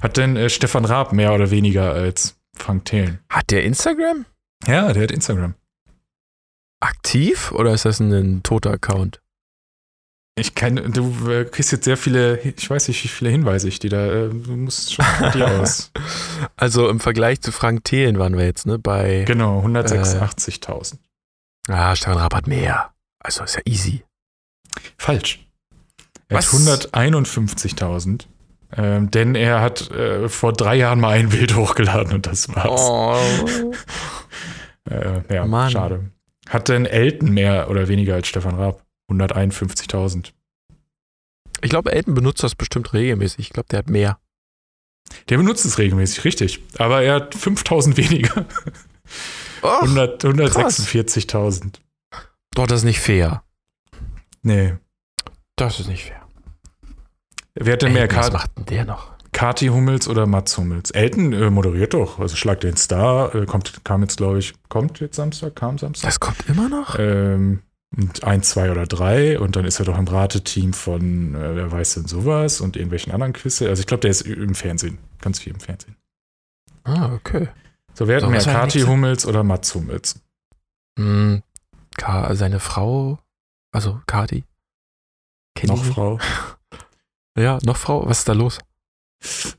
hat 0.00 0.16
denn 0.16 0.36
äh, 0.36 0.48
Stefan 0.48 0.84
Raab 0.86 1.12
mehr 1.12 1.34
oder 1.34 1.50
weniger 1.50 1.92
als 1.92 2.36
Frank 2.58 2.84
Thelen? 2.86 3.20
Hat 3.28 3.50
der 3.50 3.64
Instagram 3.64 4.26
Ja, 4.66 4.92
der 4.92 5.04
hat 5.04 5.10
Instagram. 5.10 5.54
aktiv 6.80 7.52
oder 7.52 7.72
ist 7.72 7.84
das 7.84 8.00
ein, 8.00 8.12
ein 8.12 8.42
toter 8.42 8.70
Account? 8.72 9.20
Ich 10.38 10.54
kann, 10.54 10.92
du 10.92 11.30
äh, 11.30 11.46
kriegst 11.46 11.72
jetzt 11.72 11.84
sehr 11.84 11.96
viele, 11.96 12.38
ich 12.40 12.68
weiß 12.68 12.88
nicht, 12.88 13.02
wie 13.04 13.08
viele 13.08 13.30
Hinweise 13.30 13.68
ich 13.68 13.78
dir 13.78 13.88
da, 13.88 14.06
äh, 14.06 14.28
du 14.28 14.54
musst 14.56 14.92
schon 14.94 15.04
dir 15.32 15.60
aus. 15.60 15.90
Also 16.56 16.90
im 16.90 17.00
Vergleich 17.00 17.40
zu 17.40 17.52
Frank 17.52 17.84
Thelen 17.84 18.18
waren 18.18 18.36
wir 18.36 18.44
jetzt, 18.44 18.66
ne? 18.66 18.78
Bei. 18.78 19.24
Genau, 19.26 19.64
186.000. 19.64 20.98
Ah, 21.68 21.96
Stefan 21.96 22.18
Raab 22.18 22.34
hat 22.34 22.46
mehr. 22.46 22.92
Also 23.18 23.44
ist 23.44 23.56
ja 23.56 23.62
easy. 23.64 24.04
Falsch. 24.98 25.46
Er 26.28 26.36
Was? 26.38 26.52
hat 26.52 26.90
151.000. 26.92 28.26
Ähm, 28.76 29.10
denn 29.10 29.34
er 29.34 29.60
hat 29.60 29.90
äh, 29.90 30.28
vor 30.28 30.52
drei 30.52 30.76
Jahren 30.76 31.00
mal 31.00 31.10
ein 31.16 31.28
Bild 31.28 31.54
hochgeladen 31.56 32.12
und 32.14 32.26
das 32.26 32.54
war's. 32.54 32.80
Oh. 32.80 33.72
Äh, 34.88 35.34
ja, 35.34 35.44
Mann. 35.44 35.68
schade. 35.72 36.12
Hat 36.48 36.68
denn 36.68 36.86
Elton 36.86 37.32
mehr 37.32 37.68
oder 37.70 37.88
weniger 37.88 38.14
als 38.14 38.28
Stefan 38.28 38.54
Raab? 38.54 38.84
151.000. 39.10 40.30
Ich 41.60 41.70
glaube, 41.70 41.90
Elton 41.90 42.14
benutzt 42.14 42.44
das 42.44 42.54
bestimmt 42.54 42.92
regelmäßig. 42.92 43.40
Ich 43.40 43.50
glaube, 43.50 43.66
der 43.68 43.80
hat 43.80 43.90
mehr. 43.90 44.20
Der 45.28 45.38
benutzt 45.38 45.64
es 45.64 45.78
regelmäßig, 45.78 46.24
richtig. 46.24 46.62
Aber 46.78 47.02
er 47.02 47.14
hat 47.16 47.34
5.000 47.34 47.96
weniger. 47.96 48.46
Oh, 49.62 49.68
100 49.82 50.22
146.000. 50.24 51.80
doch, 52.54 52.66
das 52.68 52.80
ist 52.80 52.84
nicht 52.84 53.00
fair. 53.00 53.42
Nee. 54.42 54.76
Das 55.56 55.80
ist 55.80 55.88
nicht 55.88 56.04
fair. 56.04 56.25
Wer 57.58 57.72
hat 57.74 57.82
denn 57.82 57.92
mehr? 57.92 58.02
Elton, 58.02 58.18
was 58.18 58.32
macht 58.32 58.56
denn 58.56 58.66
der 58.66 58.84
noch? 58.84 59.16
Kati 59.32 59.66
Hummels 59.66 60.08
oder 60.08 60.26
Mats 60.26 60.56
Hummels? 60.56 60.90
Elton 60.92 61.32
äh, 61.32 61.50
moderiert 61.50 61.94
doch. 61.94 62.18
Also 62.18 62.36
Schlag 62.36 62.60
den 62.60 62.76
Star. 62.76 63.34
Äh, 63.34 63.46
kommt, 63.46 63.84
kam 63.84 64.02
jetzt, 64.02 64.16
glaube 64.16 64.38
ich, 64.38 64.54
kommt 64.68 65.00
jetzt 65.00 65.16
Samstag, 65.16 65.56
kam 65.56 65.78
Samstag. 65.78 66.08
Das 66.08 66.20
kommt 66.20 66.48
immer 66.48 66.68
noch? 66.68 66.98
Ähm, 66.98 67.62
und 67.96 68.24
ein, 68.24 68.42
zwei 68.42 68.70
oder 68.70 68.86
drei. 68.86 69.38
Und 69.38 69.56
dann 69.56 69.64
ist 69.64 69.78
er 69.78 69.84
doch 69.86 69.98
im 69.98 70.06
Rateteam 70.06 70.72
von 70.72 71.34
äh, 71.34 71.56
Wer 71.56 71.72
weiß 71.72 71.94
denn 71.94 72.06
sowas 72.06 72.60
und 72.60 72.76
irgendwelchen 72.76 73.12
anderen 73.12 73.32
Quizze. 73.32 73.68
Also 73.68 73.80
ich 73.80 73.86
glaube, 73.86 74.02
der 74.02 74.10
ist 74.10 74.22
im 74.22 74.54
Fernsehen. 74.54 74.98
Ganz 75.20 75.38
viel 75.40 75.52
im 75.52 75.60
Fernsehen. 75.60 75.96
Ah, 76.84 77.12
okay. 77.14 77.48
So, 77.94 78.06
wer 78.08 78.16
hat 78.16 78.22
So, 78.22 78.28
mehr? 78.30 78.40
Kati? 78.40 78.80
Hummels 78.82 79.26
oder 79.26 79.42
Mats 79.42 79.74
Hummels? 79.74 80.20
Ka 81.96 82.34
seine 82.34 82.60
Frau, 82.60 83.18
also 83.72 84.00
Kati. 84.06 84.44
Kenn 85.54 85.68
Noch. 85.68 85.84
Frau? 85.84 86.18
Ja, 87.36 87.58
noch 87.64 87.76
Frau. 87.76 88.06
Was 88.08 88.18
ist 88.20 88.28
da 88.28 88.32
los? 88.32 88.58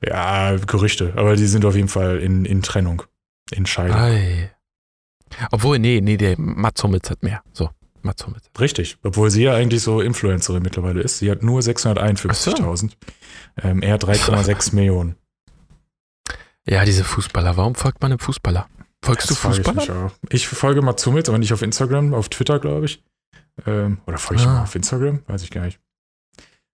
Ja, 0.06 0.56
Gerüchte. 0.58 1.13
Aber 1.16 1.36
die 1.36 1.48
sind 1.48 1.66
auf 1.66 1.76
jeden 1.76 1.88
Fall 1.88 2.18
in, 2.20 2.46
in 2.46 2.62
Trennung. 2.62 3.04
In 3.52 3.66
Scheidung. 3.66 3.98
Ei. 3.98 4.52
Obwohl, 5.52 5.80
nee, 5.80 6.00
nee, 6.02 6.18
der 6.18 6.40
Mats 6.40 6.84
Hummels 6.84 7.10
hat 7.10 7.24
mehr. 7.24 7.42
So, 7.54 7.70
Mats 8.02 8.26
Hummels. 8.26 8.44
Richtig. 8.60 8.98
Obwohl 9.04 9.30
sie 9.30 9.44
ja 9.44 9.54
eigentlich 9.56 9.82
so 9.82 10.02
Influencerin 10.02 10.63
mittlerweile 10.63 11.02
ist. 11.02 11.20
Sie 11.20 11.30
hat 11.30 11.44
nur 11.44 11.62
651.000. 11.62 12.92
Ähm, 13.63 13.82
er 13.82 13.98
3,6 14.00 14.76
Millionen. 14.76 15.16
Ja, 16.68 16.84
diese 16.86 17.04
Fußballer. 17.04 17.58
Warum 17.58 17.76
folgt 17.76 18.02
man 18.02 18.12
einem 18.12 18.20
Fußballer? 18.20 18.68
Folgst 19.04 19.30
Das 19.30 19.42
du 19.42 19.50
ich 19.50 19.58
Fußballer? 19.58 20.06
auch. 20.08 20.12
Ich 20.30 20.48
verfolge 20.48 20.82
Mats 20.82 21.06
Hummels, 21.06 21.30
aber 21.30 21.38
nicht 21.38 21.54
auf 21.54 21.62
Instagram, 21.62 22.13
auf 22.13 22.30
Twitter, 22.30 22.60
glaube 22.60 22.86
ich. 22.86 23.04
Ähm, 23.66 24.00
oder 24.06 24.18
folge 24.18 24.42
ich 24.42 24.48
Ah. 24.48 24.54
mal 24.56 24.63
auf 24.63 24.76
Instagram? 24.76 25.22
Weiß 25.28 25.44
ich 25.44 25.52
gar 25.52 25.66
nicht. 25.66 25.80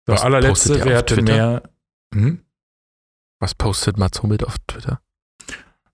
So, 0.06 0.14
Was 0.14 0.22
postet 0.22 0.26
allerletzte, 0.36 0.86
wer 0.86 0.98
hatte 0.98 1.16
Twitter? 1.16 1.34
mehr? 1.36 1.64
Hm? 2.14 2.42
Was 3.40 3.56
postet 3.56 3.98
Mats 3.98 4.22
Hummels 4.22 4.44
auf 4.44 4.56
Twitter? 4.68 5.02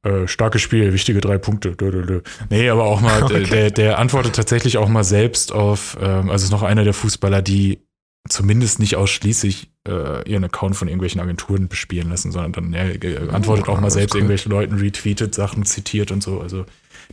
Äh, 0.04 0.28
starkes 0.28 0.62
Spiel, 0.62 0.93
wichtige 0.93 1.19
drei 1.22 1.38
Punkte. 1.38 1.76
Dö, 1.76 1.91
dö, 1.91 2.06
dö. 2.06 2.22
Nee, 2.50 2.69
aber 2.69 2.84
auch 2.86 3.02
mal, 3.02 3.22
Okay. 3.24 3.43
der, 3.43 3.72
der 3.72 4.00
antwortet 4.00 4.36
tatsächlich 4.36 4.78
auch 4.78 4.88
mal 4.88 5.04
selbst 5.04 5.52
auf, 5.52 5.98
ähm, 6.02 6.30
also 6.30 6.45
ist 6.45 6.52
noch 6.52 6.63
einer 6.63 6.84
der 6.84 6.93
Fußballer, 6.93 7.41
die 7.41 7.80
zumindest 8.28 8.80
nicht 8.80 8.95
ausschließlich 8.95 9.72
äh, 9.88 10.30
ihren 10.30 10.43
Account 10.43 10.76
von 10.76 10.88
irgendwelchen 10.88 11.19
Agenturen 11.22 11.67
bespielen 11.67 12.10
lassen, 12.10 12.32
sondern 12.32 12.52
dann 12.54 12.74
äh, 12.74 13.17
antwortet 13.32 13.67
Oh, 13.67 13.74
auch 13.74 13.80
mal 13.82 13.89
selbst 13.91 14.13
cool. 14.13 14.19
irgendwelchen 14.19 14.52
Leuten, 14.52 14.76
retweetet 14.76 15.36
Sachen, 15.36 15.65
zitiert 15.65 16.12
und 16.12 16.22
so. 16.24 16.39
Also 16.39 16.65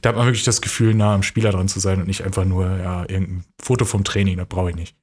da 0.03 0.11
hat 0.11 0.17
man 0.17 0.27
wirklich 0.27 0.45
das 0.45 0.61
Gefühl, 0.61 0.95
nah 0.95 1.15
am 1.15 1.23
Spieler 1.23 1.51
dran 1.53 1.69
zu 1.69 1.81
sein 1.81 2.01
und 2.01 2.07
nicht 2.07 2.23
einfach 2.25 2.45
nur 2.45 2.67
ja, 2.69 3.01
irgendein 3.09 3.45
Foto 3.61 3.85
vom 3.85 4.05
Training, 4.05 4.37
das 4.37 4.47
brauche 4.49 4.71
ich 4.71 4.77
nicht. 4.77 4.97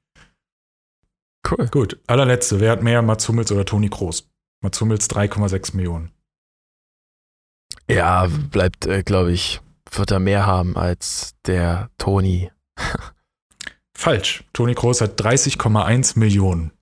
Cool. 1.48 1.68
Gut, 1.68 2.00
allerletzte, 2.06 2.60
wer 2.60 2.72
hat 2.72 2.82
mehr, 2.82 3.02
Mats 3.02 3.28
Hummels 3.28 3.52
oder 3.52 3.64
Toni 3.64 3.90
Kroos? 3.90 4.30
Mats 4.62 4.80
Hummels 4.80 5.10
3,6 5.10 5.76
Millionen. 5.76 6.10
Ja, 7.88 8.28
bleibt, 8.50 8.86
äh, 8.86 9.02
glaube 9.02 9.32
ich, 9.32 9.60
wird 9.90 10.10
er 10.10 10.20
mehr 10.20 10.46
haben 10.46 10.76
als 10.76 11.34
der 11.46 11.90
Toni. 11.98 12.50
Falsch. 13.96 14.44
Toni 14.52 14.74
Kroos 14.74 15.00
hat 15.00 15.20
30,1 15.20 16.18
Millionen. 16.18 16.72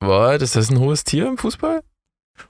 Was? 0.00 0.42
Ist 0.42 0.56
das 0.56 0.70
ein 0.70 0.78
hohes 0.78 1.04
Tier 1.04 1.26
im 1.26 1.38
Fußball? 1.38 1.82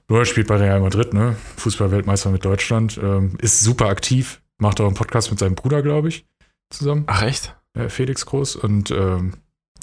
Er 0.07 0.25
spielt 0.25 0.47
bei 0.47 0.57
Real 0.57 0.79
Madrid, 0.79 1.13
ne? 1.13 1.35
Fußballweltmeister 1.57 2.29
mit 2.29 2.45
Deutschland. 2.45 2.97
Ähm, 3.01 3.37
ist 3.41 3.61
super 3.61 3.87
aktiv. 3.87 4.41
Macht 4.57 4.79
auch 4.79 4.85
einen 4.85 4.95
Podcast 4.95 5.31
mit 5.31 5.39
seinem 5.39 5.55
Bruder, 5.55 5.81
glaube 5.81 6.09
ich, 6.09 6.25
zusammen. 6.69 7.03
Ach, 7.07 7.23
echt? 7.23 7.55
Äh, 7.73 7.89
Felix 7.89 8.25
Groß. 8.25 8.55
Und 8.55 8.91
ähm, 8.91 9.33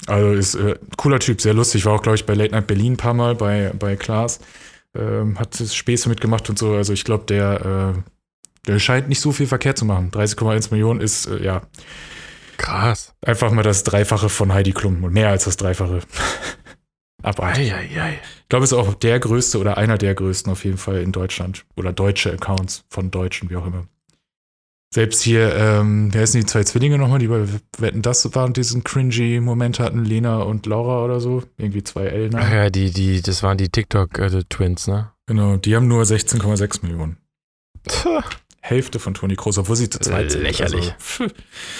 also 0.07 0.31
ist 0.31 0.55
äh, 0.55 0.75
cooler 0.97 1.19
Typ, 1.19 1.41
sehr 1.41 1.53
lustig. 1.53 1.85
War 1.85 1.93
auch, 1.93 2.01
glaube 2.01 2.15
ich, 2.15 2.25
bei 2.25 2.33
Late 2.33 2.51
Night 2.51 2.67
Berlin 2.67 2.93
ein 2.93 2.97
paar 2.97 3.13
Mal 3.13 3.35
bei, 3.35 3.71
bei 3.77 3.95
Klaas. 3.95 4.39
Ähm, 4.95 5.37
hat 5.39 5.55
Späße 5.55 6.09
mitgemacht 6.09 6.49
und 6.49 6.57
so. 6.57 6.73
Also 6.73 6.93
ich 6.93 7.03
glaube, 7.03 7.25
der, 7.25 7.95
äh, 7.95 8.67
der 8.67 8.79
scheint 8.79 9.09
nicht 9.09 9.19
so 9.19 9.31
viel 9.31 9.47
verkehrt 9.47 9.77
zu 9.77 9.85
machen. 9.85 10.11
30,1 10.11 10.71
Millionen 10.71 11.01
ist, 11.01 11.27
äh, 11.27 11.43
ja, 11.43 11.61
Krass. 12.57 13.13
einfach 13.21 13.51
mal 13.51 13.63
das 13.63 13.83
Dreifache 13.83 14.29
von 14.29 14.53
Heidi 14.53 14.71
Klum. 14.71 15.03
Und 15.03 15.13
mehr 15.13 15.29
als 15.29 15.45
das 15.45 15.57
Dreifache. 15.57 16.01
Abartig. 17.21 17.73
Ich 17.73 18.49
glaube, 18.49 18.63
es 18.63 18.71
ist 18.71 18.77
auch 18.77 18.93
der 18.93 19.19
größte 19.19 19.59
oder 19.59 19.77
einer 19.77 19.97
der 19.97 20.15
größten 20.15 20.51
auf 20.51 20.63
jeden 20.63 20.77
Fall 20.77 21.01
in 21.01 21.11
Deutschland. 21.11 21.65
Oder 21.75 21.91
deutsche 21.91 22.31
Accounts 22.31 22.85
von 22.89 23.11
Deutschen, 23.11 23.49
wie 23.49 23.57
auch 23.57 23.67
immer. 23.67 23.87
Selbst 24.91 25.21
hier, 25.21 25.55
ähm, 25.55 26.11
wer 26.13 26.25
sind 26.25 26.41
die 26.41 26.47
zwei 26.47 26.63
Zwillinge 26.63 26.97
nochmal, 26.97 27.19
die 27.19 27.27
bei 27.27 27.45
Wetten 27.77 28.01
das 28.01 28.33
waren, 28.33 28.53
diesen 28.53 28.83
cringy 28.83 29.39
Moment 29.39 29.79
hatten, 29.79 30.03
Lena 30.03 30.41
und 30.41 30.65
Laura 30.65 31.05
oder 31.05 31.19
so. 31.19 31.43
Irgendwie 31.57 31.83
zwei 31.83 32.07
L. 32.07 32.31
Ach 32.35 32.51
ja, 32.51 32.69
die, 32.71 32.89
die, 32.89 33.21
das 33.21 33.43
waren 33.43 33.57
die 33.59 33.69
TikTok-Twins, 33.69 34.87
ne? 34.87 35.11
Genau, 35.27 35.57
die 35.57 35.75
haben 35.75 35.87
nur 35.87 36.01
16,6 36.01 36.81
Millionen. 36.81 37.17
Hälfte 38.61 38.99
von 38.99 39.13
Toni 39.13 39.35
Kroos, 39.35 39.57
obwohl 39.57 39.75
sie 39.75 39.89
zu 39.89 39.99
zweit 39.99 40.31
sind. 40.31 40.43
Lächerlich. 40.43 40.93
Also, 41.19 41.33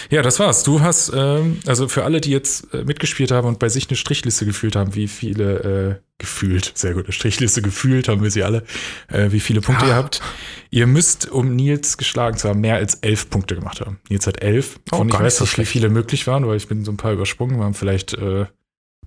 ja, 0.09 0.21
das 0.21 0.39
war's. 0.39 0.63
Du 0.63 0.81
hast, 0.81 1.11
ähm, 1.13 1.59
also 1.67 1.87
für 1.87 2.03
alle, 2.05 2.21
die 2.21 2.31
jetzt 2.31 2.73
äh, 2.73 2.83
mitgespielt 2.83 3.31
haben 3.31 3.47
und 3.47 3.59
bei 3.59 3.67
sich 3.69 3.89
eine 3.89 3.97
Strichliste 3.97 4.45
gefühlt 4.45 4.75
haben, 4.75 4.95
wie 4.95 5.07
viele, 5.07 5.99
äh, 5.99 6.03
gefühlt, 6.17 6.71
sehr 6.75 6.93
gut, 6.93 7.05
eine 7.05 7.13
Strichliste 7.13 7.61
gefühlt 7.61 8.07
haben 8.07 8.23
wir 8.23 8.31
sie 8.31 8.43
alle, 8.43 8.63
äh, 9.07 9.31
wie 9.31 9.39
viele 9.39 9.61
Punkte 9.61 9.85
Ja. 9.85 9.91
ihr 9.91 9.95
habt. 9.95 10.21
Ihr 10.69 10.87
müsst, 10.87 11.29
um 11.29 11.55
Nils 11.55 11.97
geschlagen 11.97 12.37
zu 12.37 12.47
haben, 12.49 12.61
mehr 12.61 12.75
als 12.75 12.95
elf 12.95 13.29
Punkte 13.29 13.55
gemacht 13.55 13.81
haben. 13.81 13.99
Nils 14.09 14.25
hat 14.27 14.41
elf. 14.41 14.79
Oh, 14.91 14.97
Von 14.97 15.09
ich 15.09 15.19
weiß 15.19 15.41
nicht, 15.41 15.57
wie 15.57 15.65
viele 15.65 15.89
möglich 15.89 16.27
waren, 16.27 16.47
weil 16.47 16.57
ich 16.57 16.67
bin 16.67 16.85
so 16.85 16.91
ein 16.91 16.97
paar 16.97 17.11
übersprungen. 17.13 17.57
Wir 17.57 17.63
haben 17.65 17.73
vielleicht, 17.73 18.13
äh, 18.13 18.45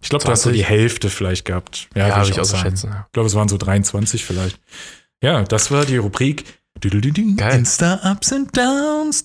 ich 0.00 0.08
glaube, 0.08 0.24
du 0.24 0.30
hast 0.30 0.42
so 0.42 0.50
20? 0.50 0.52
die 0.52 0.64
Hälfte 0.64 1.10
vielleicht 1.10 1.44
gehabt. 1.44 1.88
Ja, 1.94 2.06
würd 2.06 2.16
habe 2.16 2.28
ich 2.30 2.40
auch 2.40 2.44
so 2.44 2.52
sagen. 2.56 2.62
schätzen. 2.70 2.90
ja. 2.90 3.04
Ich 3.06 3.12
glaube, 3.12 3.26
es 3.28 3.34
waren 3.34 3.48
so 3.48 3.56
23 3.56 4.24
vielleicht. 4.24 4.58
Ja, 5.22 5.42
das 5.44 5.70
war 5.70 5.84
die 5.86 5.96
Rubrik 5.98 6.44
Geil. 7.36 7.58
Insta-Ups 7.58 8.32
and 8.32 8.56
Downs. 8.56 9.24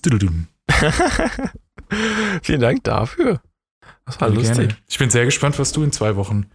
Vielen 2.42 2.60
Dank 2.60 2.84
dafür. 2.84 3.40
Das 4.06 4.20
war 4.20 4.28
lustig. 4.30 4.56
Gerne. 4.56 4.76
Ich 4.88 4.98
bin 4.98 5.10
sehr 5.10 5.24
gespannt, 5.24 5.58
was 5.58 5.72
du 5.72 5.82
in 5.82 5.92
zwei 5.92 6.16
Wochen 6.16 6.46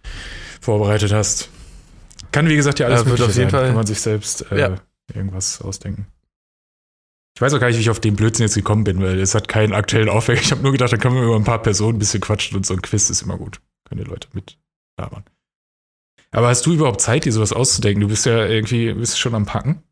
vorbereitet 0.60 1.12
hast. 1.12 1.50
Kann, 2.32 2.48
wie 2.48 2.56
gesagt, 2.56 2.78
ja 2.78 2.86
alles 2.86 3.02
Äh, 3.02 3.06
wird 3.06 3.20
auf 3.20 3.26
jeden 3.28 3.42
sein. 3.42 3.50
Fall- 3.50 3.66
Kann 3.66 3.74
man 3.76 3.86
sich 3.86 4.00
selbst 4.00 4.50
äh, 4.50 4.58
Ja. 4.58 4.74
irgendwas 5.12 5.60
ausdenken. 5.60 6.06
Ich 7.36 7.40
weiß 7.42 7.52
auch 7.54 7.60
gar 7.60 7.66
nicht, 7.66 7.76
wie 7.76 7.80
ich 7.82 7.90
auf 7.90 8.00
den 8.00 8.14
Blödsinn 8.16 8.44
jetzt 8.46 8.54
gekommen 8.54 8.84
bin, 8.84 9.00
weil 9.02 9.18
es 9.20 9.34
hat 9.34 9.48
keinen 9.48 9.72
aktuellen 9.72 10.08
Aufhänger. 10.08 10.40
Ich 10.40 10.52
habe 10.52 10.62
nur 10.62 10.72
gedacht, 10.72 10.92
da 10.92 10.96
können 10.96 11.16
wir 11.16 11.22
über 11.24 11.36
ein 11.36 11.44
paar 11.44 11.60
Personen 11.62 11.96
ein 11.96 11.98
bisschen 11.98 12.20
quatschen 12.20 12.56
und 12.56 12.64
so 12.64 12.74
ein 12.74 12.82
Quiz 12.82 13.10
ist 13.10 13.22
immer 13.22 13.36
gut. 13.36 13.60
Können 13.88 14.02
die 14.04 14.08
Leute 14.08 14.28
mit 14.32 14.56
labern. 14.98 15.24
Aber 16.30 16.48
hast 16.48 16.64
du 16.66 16.72
überhaupt 16.74 17.00
Zeit, 17.00 17.24
dir 17.24 17.32
sowas 17.32 17.52
auszudenken? 17.52 18.00
Du 18.02 18.08
bist 18.08 18.24
ja 18.26 18.44
irgendwie, 18.46 18.92
bist 18.94 19.18
schon 19.18 19.34
am 19.34 19.46
Packen. 19.46 19.82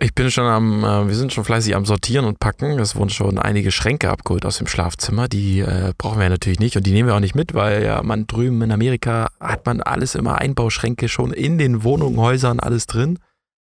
Ich 0.00 0.14
bin 0.14 0.30
schon 0.30 0.46
am, 0.46 0.84
äh, 0.84 1.06
wir 1.06 1.14
sind 1.14 1.32
schon 1.32 1.44
fleißig 1.44 1.76
am 1.76 1.84
Sortieren 1.84 2.24
und 2.24 2.40
Packen. 2.40 2.78
Es 2.78 2.96
wurden 2.96 3.10
schon 3.10 3.38
einige 3.38 3.70
Schränke 3.70 4.10
abgeholt 4.10 4.46
aus 4.46 4.56
dem 4.58 4.66
Schlafzimmer. 4.66 5.28
Die 5.28 5.60
äh, 5.60 5.92
brauchen 5.98 6.18
wir 6.18 6.24
ja 6.24 6.30
natürlich 6.30 6.60
nicht 6.60 6.76
und 6.76 6.86
die 6.86 6.92
nehmen 6.92 7.08
wir 7.08 7.14
auch 7.14 7.20
nicht 7.20 7.34
mit, 7.34 7.52
weil 7.54 7.84
ja 7.84 8.02
man 8.02 8.26
drüben 8.26 8.62
in 8.62 8.72
Amerika 8.72 9.28
hat 9.38 9.66
man 9.66 9.80
alles 9.82 10.14
immer 10.14 10.38
Einbauschränke 10.38 11.08
schon 11.08 11.32
in 11.32 11.58
den 11.58 11.84
Wohnungen, 11.84 12.18
Häusern, 12.18 12.58
alles 12.58 12.86
drin. 12.86 13.18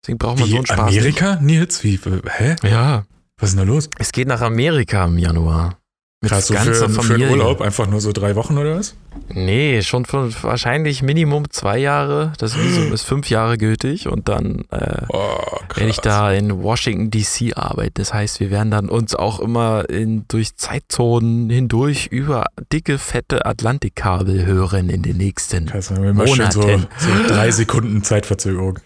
Deswegen 0.04 0.20
braucht 0.20 0.40
man 0.40 0.48
so 0.50 0.56
einen 0.58 0.66
Spaß. 0.68 0.80
Amerika? 0.80 1.40
Nils? 1.42 1.84
Wie? 1.84 2.00
Hä? 2.38 2.50
Nicht. 2.62 2.64
Ja, 2.64 3.04
Was 3.40 3.50
ist 3.50 3.58
denn 3.60 3.68
da 3.68 3.74
los? 3.74 3.90
es 3.98 4.12
geht 4.12 4.28
nach 4.28 4.42
Amerika 4.42 5.06
im 5.06 5.18
Januar. 5.18 5.78
Mit 6.24 6.30
Krass, 6.32 6.46
so 6.48 6.54
für, 6.54 6.66
ganzer 6.66 6.88
für 6.88 7.02
Familie. 7.02 7.30
den 7.30 7.32
Urlaub 7.32 7.62
einfach 7.62 7.88
nur 7.88 8.00
so 8.00 8.12
drei 8.12 8.36
Wochen 8.36 8.56
oder 8.56 8.76
was? 8.78 8.96
Nee, 9.34 9.82
schon 9.82 10.06
von 10.06 10.32
wahrscheinlich 10.44 11.02
Minimum 11.02 11.50
zwei 11.50 11.80
Jahre. 11.80 12.34
Das 12.38 12.56
Visum 12.56 12.94
ist 12.94 13.02
fünf 13.02 13.32
Jahre 13.32 13.58
gültig 13.58 14.08
und 14.08 14.30
dann 14.30 14.64
äh, 14.70 15.02
Oh, 15.10 15.40
werde 15.76 15.90
ich 15.90 15.98
da 15.98 16.32
in 16.32 16.62
Washington 16.62 17.10
DC 17.10 17.58
arbeiten. 17.58 17.96
Das 17.96 18.14
heißt, 18.14 18.40
wir 18.40 18.52
werden 18.52 18.70
dann 18.70 18.88
uns 18.88 19.16
auch 19.16 19.40
immer 19.40 19.90
in, 19.90 20.26
durch 20.28 20.56
Zeitzonen 20.58 21.50
hindurch 21.50 22.06
über 22.12 22.46
dicke, 22.72 23.00
fette 23.00 23.48
Atlantikkabel 23.48 24.46
hören 24.46 24.90
in 24.92 25.02
den 25.02 25.18
nächsten. 25.18 25.66
Krass, 25.66 25.90
immer 25.90 26.28
schön 26.28 26.52
so, 26.52 26.62
Monaten. 26.62 26.88
so 27.00 27.10
drei 27.34 27.50
Sekunden 27.50 28.04
Zeitverzögerung. 28.04 28.78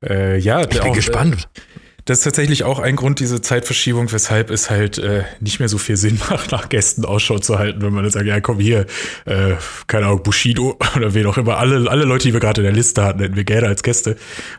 Äh, 0.00 0.38
ja, 0.38 0.60
Ich 0.60 0.68
bin 0.68 0.80
auch, 0.82 0.92
gespannt. 0.94 1.48
Das 2.04 2.18
ist 2.18 2.24
tatsächlich 2.24 2.64
auch 2.64 2.80
ein 2.80 2.96
Grund, 2.96 3.18
diese 3.18 3.40
Zeitverschiebung, 3.40 4.12
weshalb 4.12 4.50
es 4.50 4.68
halt 4.68 4.98
äh, 4.98 5.24
nicht 5.40 5.58
mehr 5.58 5.70
so 5.70 5.78
viel 5.78 5.96
Sinn 5.96 6.20
macht, 6.28 6.52
nach 6.52 6.68
Gästen 6.68 7.04
Ausschau 7.04 7.38
zu 7.38 7.58
halten, 7.58 7.80
wenn 7.80 7.94
man 7.94 8.02
dann 8.02 8.12
sagt, 8.12 8.26
ja 8.26 8.40
komm 8.40 8.60
hier, 8.60 8.86
äh, 9.24 9.54
keine 9.86 10.06
Ahnung, 10.06 10.22
Bushido 10.22 10.78
oder 10.96 11.14
wen 11.14 11.26
auch 11.26 11.38
immer, 11.38 11.56
alle, 11.56 11.90
alle 11.90 12.04
Leute, 12.04 12.28
die 12.28 12.34
wir 12.34 12.40
gerade 12.40 12.60
in 12.60 12.64
der 12.64 12.74
Liste 12.74 13.02
hatten, 13.02 13.20
hätten 13.20 13.36
wir 13.36 13.44
gerne 13.44 13.68
als 13.68 13.82
Gäste. 13.82 14.16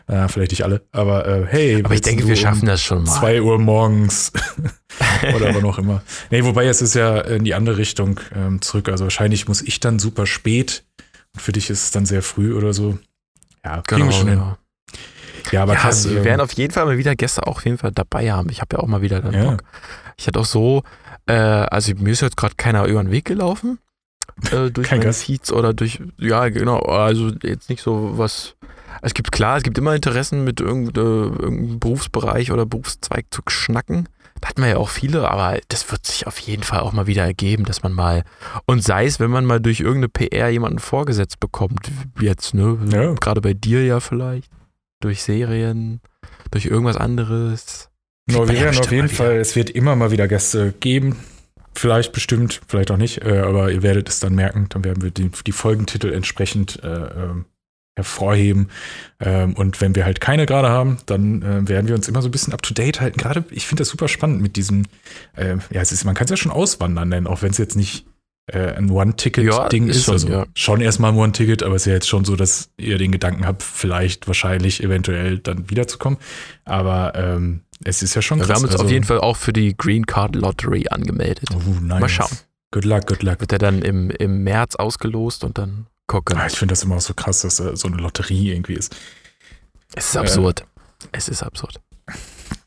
Äh, 0.08 0.26
vielleicht 0.28 0.50
nicht 0.50 0.64
alle, 0.64 0.82
aber 0.90 1.26
äh, 1.26 1.46
hey. 1.48 1.82
Aber 1.84 1.94
ich 1.94 2.00
denke, 2.00 2.26
wir 2.26 2.34
um 2.34 2.40
schaffen 2.40 2.66
das 2.66 2.82
schon 2.82 3.04
mal. 3.04 3.12
Zwei 3.12 3.40
Uhr 3.40 3.58
morgens 3.58 4.32
oder 5.36 5.50
aber 5.50 5.60
noch 5.60 5.78
immer. 5.78 6.02
Nee, 6.30 6.42
wobei 6.44 6.66
es 6.66 6.82
ist 6.82 6.94
ja 6.94 7.20
in 7.20 7.44
die 7.44 7.54
andere 7.54 7.76
Richtung 7.76 8.18
ähm, 8.34 8.60
zurück. 8.60 8.88
Also 8.88 9.04
wahrscheinlich 9.04 9.46
muss 9.46 9.62
ich 9.62 9.78
dann 9.78 10.00
super 10.00 10.26
spät 10.26 10.84
und 11.32 11.42
für 11.42 11.52
dich 11.52 11.70
ist 11.70 11.84
es 11.84 11.90
dann 11.92 12.06
sehr 12.06 12.22
früh 12.22 12.54
oder 12.54 12.72
so. 12.72 12.98
Ja, 13.64 13.82
kriegen 13.82 14.06
wir 14.06 14.12
schon 14.12 14.28
hin. 14.28 14.42
Ja. 15.52 15.62
Aber 15.62 15.74
ja, 15.74 15.80
krass. 15.80 16.08
wir 16.08 16.18
ähm, 16.18 16.24
werden 16.24 16.40
auf 16.40 16.52
jeden 16.52 16.72
Fall 16.72 16.84
mal 16.86 16.98
wieder 16.98 17.14
Gäste 17.16 17.46
auch 17.46 17.56
auf 17.56 17.64
jeden 17.64 17.78
Fall 17.78 17.92
dabei 17.92 18.32
haben. 18.32 18.48
Ich 18.50 18.60
habe 18.60 18.76
ja 18.76 18.82
auch 18.82 18.86
mal 18.86 19.02
wieder 19.02 19.20
dann 19.20 19.34
Ja. 19.34 19.50
Bock. 19.50 19.62
Ich 20.18 20.26
hatte 20.26 20.40
auch 20.40 20.44
so, 20.46 20.82
äh, 21.26 21.32
also 21.34 21.92
mir 21.96 22.10
ist 22.12 22.22
jetzt 22.22 22.36
gerade 22.36 22.54
keiner 22.56 22.84
über 22.86 23.02
den 23.02 23.10
Weg 23.10 23.24
gelaufen. 23.26 23.78
Äh, 24.50 24.70
durch 24.70 24.88
Kein. 24.88 25.12
Feeds 25.12 25.52
oder 25.52 25.72
durch, 25.74 26.00
ja 26.18 26.48
genau, 26.48 26.78
also 26.80 27.30
jetzt 27.42 27.68
nicht 27.70 27.82
so 27.82 28.12
was. 28.18 28.56
Es 29.02 29.12
gibt 29.14 29.30
klar, 29.30 29.58
es 29.58 29.62
gibt 29.62 29.76
immer 29.78 29.94
Interessen 29.94 30.42
mit 30.44 30.60
irgende- 30.60 31.00
irgendeinem 31.00 31.78
Berufsbereich 31.78 32.50
oder 32.50 32.64
Berufszweig 32.66 33.26
zu 33.30 33.42
schnacken. 33.48 34.08
Da 34.40 34.48
hatten 34.48 34.60
wir 34.62 34.68
ja 34.68 34.76
auch 34.76 34.88
viele, 34.90 35.30
aber 35.30 35.58
das 35.68 35.90
wird 35.90 36.04
sich 36.06 36.26
auf 36.26 36.38
jeden 36.38 36.62
Fall 36.62 36.80
auch 36.80 36.92
mal 36.92 37.06
wieder 37.06 37.22
ergeben, 37.24 37.64
dass 37.64 37.82
man 37.82 37.92
mal, 37.92 38.22
und 38.66 38.82
sei 38.84 39.06
es, 39.06 39.18
wenn 39.20 39.30
man 39.30 39.44
mal 39.46 39.60
durch 39.60 39.80
irgendeine 39.80 40.08
PR 40.08 40.48
jemanden 40.50 40.78
vorgesetzt 40.78 41.40
bekommt, 41.40 41.90
jetzt, 42.20 42.52
ne? 42.52 42.78
Ja. 42.92 43.12
Gerade 43.14 43.40
bei 43.40 43.54
dir 43.54 43.84
ja 43.84 44.00
vielleicht, 44.00 44.50
durch 45.00 45.22
Serien, 45.22 46.00
durch 46.50 46.66
irgendwas 46.66 46.96
anderes. 46.96 47.90
No, 48.30 48.40
man 48.40 48.48
wir 48.48 48.60
werden 48.60 48.78
auf 48.78 48.90
jeden 48.90 49.08
Fall, 49.08 49.36
es 49.36 49.54
wird 49.56 49.70
immer 49.70 49.94
mal 49.96 50.10
wieder 50.10 50.28
Gäste 50.28 50.74
geben. 50.80 51.16
Vielleicht 51.74 52.12
bestimmt, 52.12 52.62
vielleicht 52.66 52.90
auch 52.90 52.96
nicht, 52.96 53.22
äh, 53.22 53.38
aber 53.38 53.70
ihr 53.70 53.82
werdet 53.82 54.08
es 54.08 54.18
dann 54.18 54.34
merken. 54.34 54.66
Dann 54.70 54.82
werden 54.84 55.02
wir 55.02 55.10
die, 55.10 55.30
die 55.46 55.52
Folgentitel 55.52 56.12
entsprechend 56.12 56.82
äh, 56.82 56.88
ähm, 56.88 57.44
hervorheben. 57.96 58.70
Ähm, 59.20 59.54
und 59.54 59.80
wenn 59.80 59.94
wir 59.94 60.04
halt 60.04 60.20
keine 60.20 60.46
gerade 60.46 60.68
haben, 60.68 60.98
dann 61.06 61.42
äh, 61.42 61.68
werden 61.68 61.88
wir 61.88 61.94
uns 61.94 62.08
immer 62.08 62.22
so 62.22 62.28
ein 62.28 62.32
bisschen 62.32 62.52
up 62.52 62.62
to 62.62 62.74
date 62.74 63.00
halten. 63.00 63.18
Gerade, 63.18 63.44
ich 63.50 63.66
finde 63.66 63.82
das 63.82 63.88
super 63.88 64.08
spannend 64.08 64.40
mit 64.40 64.56
diesem, 64.56 64.84
äh, 65.34 65.56
ja, 65.70 65.80
es 65.80 65.92
ist, 65.92 66.04
man 66.04 66.14
kann 66.14 66.26
es 66.26 66.30
ja 66.30 66.36
schon 66.36 66.52
auswandern 66.52 67.08
nennen, 67.08 67.26
auch 67.26 67.42
wenn 67.42 67.50
es 67.50 67.58
jetzt 67.58 67.76
nicht 67.76 68.06
äh, 68.46 68.74
ein 68.74 68.90
One-Ticket-Ding 68.90 69.84
Ja, 69.84 69.90
ist. 69.90 69.96
ist 69.96 70.04
schon, 70.04 70.12
also 70.14 70.28
ja. 70.28 70.46
schon 70.54 70.80
erstmal 70.80 71.12
ein 71.12 71.18
One-Ticket, 71.18 71.62
aber 71.62 71.74
es 71.76 71.82
ist 71.82 71.86
ja 71.86 71.94
jetzt 71.94 72.08
schon 72.08 72.24
so, 72.24 72.36
dass 72.36 72.70
ihr 72.76 72.98
den 72.98 73.12
Gedanken 73.12 73.46
habt, 73.46 73.62
vielleicht, 73.62 74.26
wahrscheinlich, 74.26 74.82
eventuell 74.82 75.38
dann 75.38 75.68
wiederzukommen. 75.70 76.18
Aber 76.64 77.12
ähm, 77.16 77.62
es 77.84 78.02
ist 78.02 78.14
ja 78.14 78.22
schon 78.22 78.38
Wir 78.38 78.46
haben 78.48 78.62
uns 78.62 78.72
also- 78.72 78.84
auf 78.84 78.90
jeden 78.90 79.04
Fall 79.04 79.20
auch 79.20 79.36
für 79.36 79.52
die 79.52 79.76
Green 79.76 80.06
Card 80.06 80.36
Lottery 80.36 80.86
angemeldet. 80.90 81.48
Oh, 81.54 81.70
nice. 81.80 82.00
Mal 82.00 82.08
schauen. 82.08 82.38
Good 82.72 82.84
luck, 82.84 83.06
good 83.06 83.22
luck. 83.22 83.40
Wird 83.40 83.52
er 83.52 83.58
dann 83.58 83.82
im, 83.82 84.10
im 84.10 84.42
März 84.44 84.76
ausgelost 84.76 85.44
und 85.44 85.56
dann 85.58 85.86
gucken. 86.06 86.36
Ah, 86.38 86.46
ich 86.46 86.56
finde 86.56 86.72
das 86.72 86.82
immer 86.84 86.96
auch 86.96 87.00
so 87.00 87.14
krass, 87.14 87.42
dass 87.42 87.56
da 87.56 87.74
so 87.76 87.88
eine 87.88 87.96
Lotterie 87.96 88.52
irgendwie 88.52 88.74
ist. 88.74 88.94
Es 89.94 90.06
ist 90.10 90.16
absurd. 90.16 90.64
Es 91.12 91.28
ist 91.28 91.42
absurd. 91.42 91.80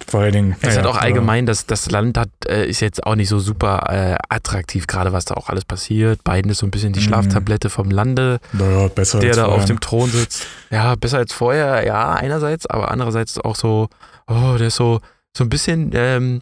Vor 0.08 0.22
allen 0.22 0.34
Dingen. 0.34 0.56
Es 0.62 0.70
naja, 0.70 0.80
hat 0.80 0.86
auch 0.88 0.96
aber- 0.96 1.04
allgemein, 1.04 1.46
das, 1.46 1.66
das 1.68 1.92
Land 1.92 2.18
hat, 2.18 2.30
äh, 2.48 2.66
ist 2.68 2.80
jetzt 2.80 3.06
auch 3.06 3.16
nicht 3.16 3.30
so 3.30 3.38
super 3.40 3.84
äh, 3.90 4.18
attraktiv, 4.30 4.88
gerade 4.88 5.14
was 5.14 5.26
da 5.26 5.36
auch 5.36 5.50
alles 5.50 5.66
passiert. 5.66 6.24
Biden 6.24 6.50
ist 6.50 6.60
so 6.60 6.66
ein 6.66 6.72
bisschen 6.72 6.94
die 6.94 7.00
Mhm. 7.00 7.04
Schlaftablette 7.04 7.70
vom 7.70 7.92
Lande, 7.92 8.40
Naja, 8.54 8.88
besser 8.88 9.20
der 9.20 9.30
als 9.30 9.38
da 9.38 9.46
auf 9.46 9.50
vorher. 9.52 9.68
dem 9.68 9.80
Thron 9.80 10.10
sitzt. 10.10 10.48
Ja, 10.72 10.96
besser 10.96 11.20
als 11.20 11.32
vorher, 11.34 11.86
ja, 11.86 12.14
einerseits, 12.14 12.66
aber 12.66 12.90
andererseits 12.90 13.38
auch 13.40 13.56
so, 13.56 13.88
oh, 14.28 14.56
der 14.58 14.68
ist 14.68 14.76
so, 14.78 15.00
so 15.38 15.44
ein 15.44 15.50
bisschen 15.50 15.92
ähm, 15.94 16.42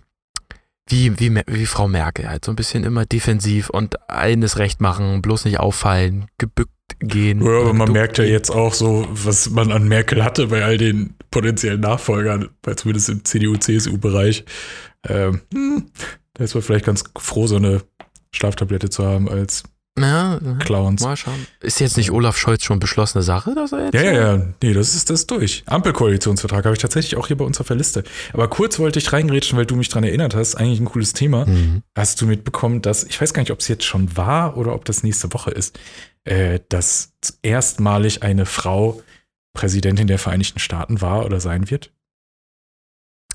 wie, 0.89 1.19
wie, 1.19 1.41
wie 1.47 1.65
Frau 1.65 1.89
Merkel 1.89 2.29
halt, 2.29 2.45
so 2.45 2.51
ein 2.53 2.55
bisschen 2.55 2.85
immer 2.85 3.05
defensiv 3.05 3.69
und 3.69 4.09
allen 4.09 4.39
das 4.39 4.57
Recht 4.57 4.79
machen, 4.79 5.21
bloß 5.21 5.43
nicht 5.43 5.59
auffallen, 5.59 6.27
gebückt 6.37 6.71
gehen. 6.99 7.43
Ja, 7.43 7.51
aber 7.59 7.73
man 7.73 7.91
merkt 7.91 8.17
ja 8.17 8.23
jetzt 8.23 8.49
auch 8.49 8.73
so, 8.73 9.05
was 9.11 9.49
man 9.49 9.73
an 9.73 9.89
Merkel 9.89 10.23
hatte 10.23 10.47
bei 10.47 10.63
all 10.63 10.77
den 10.77 11.15
potenziellen 11.41 11.81
Nachfolgern, 11.81 12.49
zumindest 12.75 13.09
im 13.09 13.23
CDU-CSU-Bereich. 13.23 14.43
Ähm, 15.07 15.41
hm, 15.53 15.85
da 16.33 16.43
ist 16.43 16.53
man 16.55 16.63
vielleicht 16.63 16.85
ganz 16.85 17.03
froh, 17.17 17.47
so 17.47 17.57
eine 17.57 17.81
Schlaftablette 18.31 18.89
zu 18.89 19.05
haben 19.05 19.29
als 19.29 19.63
Ja, 19.99 20.39
ja, 20.43 20.53
Clowns. 20.59 21.01
mal 21.01 21.15
schauen. 21.15 21.47
Ist 21.61 21.79
jetzt 21.79 21.97
nicht 21.97 22.11
Olaf 22.11 22.37
Scholz 22.37 22.63
schon 22.63 22.79
beschlossene 22.79 23.23
Sache, 23.23 23.53
dass 23.55 23.71
er 23.71 23.85
jetzt? 23.85 23.93
Ja, 23.93 24.01
ja, 24.01 24.13
ja. 24.35 24.45
Nee, 24.61 24.73
das 24.73 24.95
ist 24.95 25.09
das 25.09 25.21
ist 25.21 25.31
durch. 25.31 25.63
Ampelkoalitionsvertrag 25.67 26.65
habe 26.65 26.75
ich 26.75 26.81
tatsächlich 26.81 27.15
auch 27.17 27.27
hier 27.27 27.37
bei 27.37 27.45
uns 27.45 27.59
auf 27.59 27.67
der 27.67 27.75
Liste. 27.77 28.03
Aber 28.33 28.47
kurz 28.47 28.77
wollte 28.79 28.99
ich 28.99 29.11
reingrätschen, 29.13 29.57
weil 29.57 29.65
du 29.65 29.75
mich 29.75 29.89
dran 29.89 30.03
erinnert 30.03 30.35
hast. 30.35 30.55
Eigentlich 30.55 30.79
ein 30.79 30.85
cooles 30.85 31.13
Thema. 31.13 31.45
Mhm. 31.45 31.83
Hast 31.95 32.19
du 32.21 32.25
mitbekommen, 32.25 32.81
dass, 32.81 33.03
ich 33.03 33.19
weiß 33.19 33.33
gar 33.33 33.41
nicht, 33.41 33.51
ob 33.51 33.59
es 33.59 33.67
jetzt 33.67 33.85
schon 33.85 34.15
war 34.17 34.57
oder 34.57 34.73
ob 34.73 34.85
das 34.85 35.03
nächste 35.03 35.33
Woche 35.33 35.51
ist, 35.51 35.79
äh, 36.25 36.59
dass 36.69 37.13
erstmalig 37.41 38.21
eine 38.23 38.45
Frau 38.45 39.01
Präsidentin 39.57 40.05
der 40.05 40.19
Vereinigten 40.19 40.59
Staaten 40.59 41.01
war 41.01 41.25
oder 41.25 41.39
sein 41.39 41.71
wird? 41.71 41.91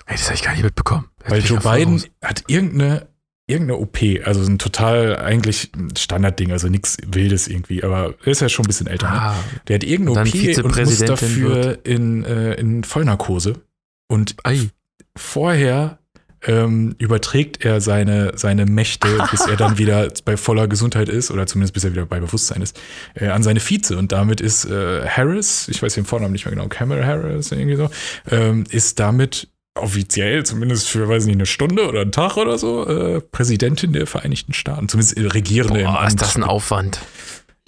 Ey, 0.06 0.14
das 0.16 0.26
habe 0.26 0.34
ich 0.36 0.42
gar 0.42 0.52
nicht 0.52 0.62
mitbekommen. 0.62 1.08
Weil 1.26 1.42
Joe 1.42 1.58
Biden 1.58 2.04
hat 2.22 2.44
irgendeine, 2.46 3.08
irgendeine 3.48 3.78
OP, 3.80 3.98
also 4.24 4.40
ein 4.48 4.58
total 4.58 5.16
eigentlich 5.16 5.72
Standardding, 5.98 6.52
also 6.52 6.68
nichts 6.68 6.96
Wildes 7.04 7.48
irgendwie, 7.48 7.82
aber 7.82 8.14
er 8.22 8.26
ist 8.28 8.40
ja 8.40 8.48
schon 8.48 8.64
ein 8.64 8.68
bisschen 8.68 8.86
älter. 8.86 9.10
Ne? 9.10 9.20
Ah, 9.20 9.44
Der 9.66 9.74
hat 9.74 9.84
irgendeine 9.84 10.20
OP 10.20 10.64
und 10.64 10.76
muss 10.84 10.98
dafür 11.00 11.84
in, 11.84 12.24
äh, 12.24 12.54
in 12.54 12.84
Vollnarkose. 12.84 13.60
Und 14.08 14.36
ei. 14.44 14.70
vorher 15.16 15.98
ähm, 16.46 16.94
überträgt 16.98 17.64
er 17.64 17.80
seine, 17.80 18.32
seine 18.36 18.66
Mächte, 18.66 19.08
bis 19.30 19.46
er 19.46 19.56
dann 19.56 19.78
wieder 19.78 20.08
bei 20.24 20.36
voller 20.36 20.68
Gesundheit 20.68 21.08
ist, 21.08 21.30
oder 21.30 21.46
zumindest 21.46 21.74
bis 21.74 21.84
er 21.84 21.92
wieder 21.92 22.06
bei 22.06 22.20
Bewusstsein 22.20 22.62
ist, 22.62 22.78
äh, 23.14 23.28
an 23.28 23.42
seine 23.42 23.60
Vize. 23.60 23.96
Und 23.96 24.12
damit 24.12 24.40
ist 24.40 24.64
äh, 24.64 25.06
Harris, 25.06 25.68
ich 25.68 25.82
weiß 25.82 25.94
den 25.94 26.04
Vornamen 26.04 26.32
nicht 26.32 26.44
mehr 26.44 26.54
genau, 26.54 26.68
Kamala 26.68 27.04
Harris, 27.04 27.52
irgendwie 27.52 27.76
so, 27.76 27.90
ähm, 28.30 28.64
ist 28.70 28.98
damit 28.98 29.48
offiziell, 29.74 30.44
zumindest 30.44 30.88
für, 30.88 31.08
weiß 31.08 31.22
ich 31.22 31.28
nicht, 31.28 31.36
eine 31.36 31.46
Stunde 31.46 31.88
oder 31.88 32.02
einen 32.02 32.12
Tag 32.12 32.36
oder 32.36 32.58
so, 32.58 32.86
äh, 32.86 33.20
Präsidentin 33.20 33.92
der 33.92 34.06
Vereinigten 34.06 34.52
Staaten, 34.52 34.88
zumindest 34.88 35.16
äh, 35.16 35.26
Regierende 35.26 35.80
im 35.80 35.86
Boah, 35.86 36.00
Amt. 36.00 36.08
ist 36.08 36.20
das 36.20 36.36
ein 36.36 36.44
Aufwand. 36.44 37.00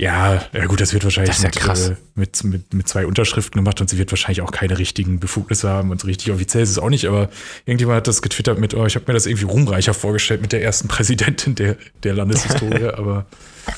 Ja, 0.01 0.43
ja 0.53 0.67
gut, 0.67 0.81
das 0.81 0.93
wird 0.93 1.05
wahrscheinlich 1.05 1.37
Das 1.37 1.43
ja 1.43 1.49
mit, 1.49 1.57
krass. 1.57 1.91
Äh, 1.91 1.97
mit, 2.17 2.43
mit, 2.43 2.75
mit 2.75 2.89
zwei 2.89 3.07
Unterschriften 3.07 3.57
gemacht 3.61 3.81
und 3.81 3.89
sie 3.89 3.97
wird 3.97 4.11
wahrscheinlich 4.11 4.43
auch 4.43 4.51
keine 4.51 4.77
richtigen 4.77 5.21
Befugnisse 5.21 5.69
haben 5.69 5.91
und 5.93 6.01
so 6.01 6.09
richtig 6.09 6.33
offiziell 6.33 6.65
ist 6.65 6.71
es 6.71 6.79
auch 6.81 6.91
nicht, 6.91 7.07
aber 7.07 7.29
irgendjemand 7.65 7.99
hat 7.99 8.09
das 8.09 8.21
getwittert 8.21 8.59
mit, 8.59 8.75
oh, 8.75 8.85
ich 8.87 8.97
habe 8.97 9.05
mir 9.07 9.15
das 9.15 9.27
irgendwie 9.27 9.45
ruhmreicher 9.45 9.95
vorgestellt 9.95 10.43
mit 10.43 10.51
der 10.51 10.65
ersten 10.65 10.89
Präsidentin 10.89 11.55
der, 11.55 11.77
der 12.03 12.15
Landeshistorie, 12.15 12.87
aber 12.97 13.27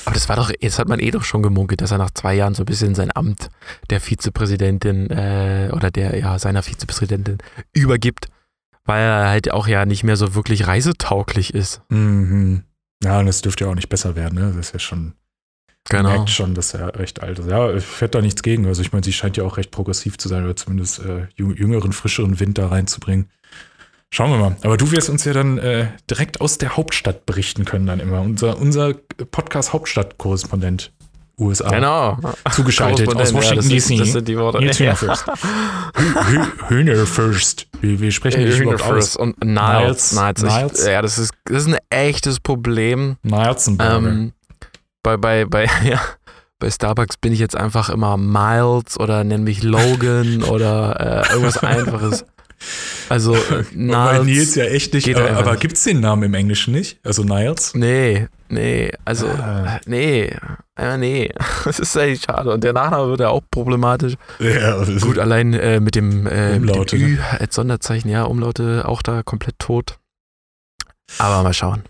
Aber 0.05 0.13
das 0.13 0.27
war 0.27 0.35
doch, 0.35 0.51
jetzt 0.59 0.79
hat 0.79 0.87
man 0.87 0.99
eh 0.99 1.11
doch 1.11 1.23
schon 1.23 1.43
gemunkelt, 1.43 1.81
dass 1.81 1.91
er 1.91 1.99
nach 1.99 2.11
zwei 2.11 2.33
Jahren 2.33 2.55
so 2.55 2.63
ein 2.63 2.65
bisschen 2.65 2.95
sein 2.95 3.15
Amt 3.15 3.49
der 3.91 4.01
Vizepräsidentin 4.01 5.11
äh, 5.11 5.69
oder 5.71 5.91
der, 5.91 6.17
ja, 6.17 6.39
seiner 6.39 6.63
Vizepräsidentin 6.63 7.37
übergibt, 7.73 8.27
weil 8.85 9.03
er 9.03 9.29
halt 9.29 9.51
auch 9.51 9.67
ja 9.67 9.85
nicht 9.85 10.03
mehr 10.03 10.17
so 10.17 10.33
wirklich 10.33 10.65
reisetauglich 10.65 11.53
ist. 11.53 11.81
mhm. 11.89 12.63
ja, 13.03 13.19
und 13.19 13.27
das 13.27 13.41
dürfte 13.41 13.65
ja 13.65 13.69
auch 13.69 13.75
nicht 13.75 13.89
besser 13.89 14.15
werden, 14.15 14.39
ne? 14.39 14.53
Das 14.55 14.67
ist 14.67 14.73
ja 14.73 14.79
schon, 14.79 15.13
Genau. 15.89 16.09
merkt 16.09 16.29
schon, 16.29 16.53
dass 16.53 16.73
er 16.73 16.97
recht 16.99 17.21
alt 17.23 17.39
ist. 17.39 17.49
Ja, 17.49 17.73
ich 17.73 17.85
hätte 18.01 18.17
da 18.17 18.21
nichts 18.21 18.43
gegen. 18.43 18.65
Also 18.67 18.81
ich 18.81 18.91
meine, 18.91 19.03
sie 19.05 19.13
scheint 19.13 19.37
ja 19.37 19.43
auch 19.43 19.57
recht 19.57 19.71
progressiv 19.71 20.17
zu 20.17 20.27
sein 20.27 20.43
oder 20.43 20.55
zumindest 20.55 20.99
äh, 20.99 21.27
jü- 21.39 21.55
jüngeren, 21.55 21.93
frischeren 21.93 22.39
Wind 22.39 22.57
da 22.57 22.67
reinzubringen. 22.67 23.29
Schauen 24.09 24.31
wir 24.31 24.37
mal. 24.37 24.55
Aber 24.63 24.77
du 24.77 24.91
wirst 24.91 25.09
uns 25.09 25.25
ja 25.25 25.33
dann 25.33 25.57
äh, 25.57 25.87
direkt 26.09 26.39
aus 26.41 26.57
der 26.57 26.77
Hauptstadt 26.77 27.25
berichten 27.25 27.65
können 27.65 27.85
dann 27.87 27.99
immer. 27.99 28.21
Unser, 28.21 28.57
unser 28.57 28.93
Podcast-Hauptstadt-Korrespondent 29.31 30.91
USA. 31.39 31.69
Genau. 31.69 32.17
Zugeschaltet 32.51 33.13
aus 33.15 33.33
Washington 33.33 33.69
ja, 33.69 33.77
DC. 33.77 33.97
Das 33.99 34.11
sind 34.13 34.27
die 34.27 34.37
Worte. 34.37 34.57
Nils 34.57 34.79
Hühner 34.79 34.95
First. 34.95 35.25
Hü- 35.27 36.69
Hühner 36.69 37.05
First. 37.05 37.67
Wie, 37.81 37.99
wie 38.01 38.11
sprechen 38.11 38.39
wir 38.43 38.55
überhaupt 38.57 38.81
aus? 38.81 38.87
First 38.89 39.17
und 39.17 39.43
Niles. 39.43 40.13
Niles. 40.13 40.41
Niles. 40.41 40.55
Niles. 40.55 40.81
Ich, 40.81 40.87
ja, 40.91 41.01
das 41.01 41.17
ist, 41.19 41.31
das 41.45 41.63
ist 41.63 41.67
ein 41.73 41.77
echtes 41.89 42.39
Problem. 42.39 43.17
Nielsenburger. 43.21 43.97
Ähm, 43.97 44.33
bei, 45.07 45.15
bei, 45.17 45.45
bei, 45.45 45.63
ja, 45.89 46.01
bei 46.59 46.69
Starbucks 46.69 47.17
bin 47.17 47.31
ich 47.31 47.39
jetzt 47.39 47.55
einfach 47.55 47.89
immer 47.89 48.17
Miles 48.17 48.99
oder 48.99 49.23
nenne 49.23 49.43
mich 49.43 49.63
Logan 49.63 50.43
oder 50.49 51.23
äh, 51.29 51.31
irgendwas 51.33 51.59
Einfaches. 51.63 52.25
Also, 53.07 53.33
Weil 53.33 53.65
Niles. 53.73 54.25
Nils 54.25 54.55
ja 54.55 54.65
echt 54.65 54.93
nicht, 54.95 55.15
aber, 55.15 55.29
aber 55.37 55.51
nicht. 55.51 55.61
gibt's 55.61 55.83
den 55.83 55.99
Namen 55.99 56.23
im 56.23 56.33
Englischen 56.33 56.73
nicht? 56.73 56.99
Also 57.05 57.23
Niles? 57.23 57.73
Nee, 57.75 58.27
nee, 58.49 58.91
also, 59.05 59.27
Ah. 59.27 59.75
äh, 59.75 59.79
nee, 59.85 60.35
äh, 60.75 60.97
nee. 60.97 61.31
Das 61.65 61.79
ist 61.79 61.95
eigentlich 61.95 62.23
schade. 62.23 62.51
Und 62.51 62.63
der 62.63 62.73
Nachname 62.73 63.09
wird 63.09 63.19
ja 63.19 63.29
auch 63.29 63.43
problematisch. 63.51 64.15
Ja, 64.39 64.83
Gut, 64.99 65.19
allein 65.19 65.53
äh, 65.53 65.79
mit 65.79 65.93
dem, 65.95 66.25
äh, 66.25 66.57
mit 66.59 66.71
Umlaute, 66.71 66.97
dem 66.97 67.07
Ü 67.07 67.17
als 67.39 67.53
Sonderzeichen, 67.55 68.09
ja, 68.09 68.23
Umlaute 68.23 68.85
auch 68.87 69.03
da 69.03 69.21
komplett 69.23 69.59
tot. 69.59 69.99
Aber 71.19 71.43
mal 71.43 71.53
schauen. 71.53 71.83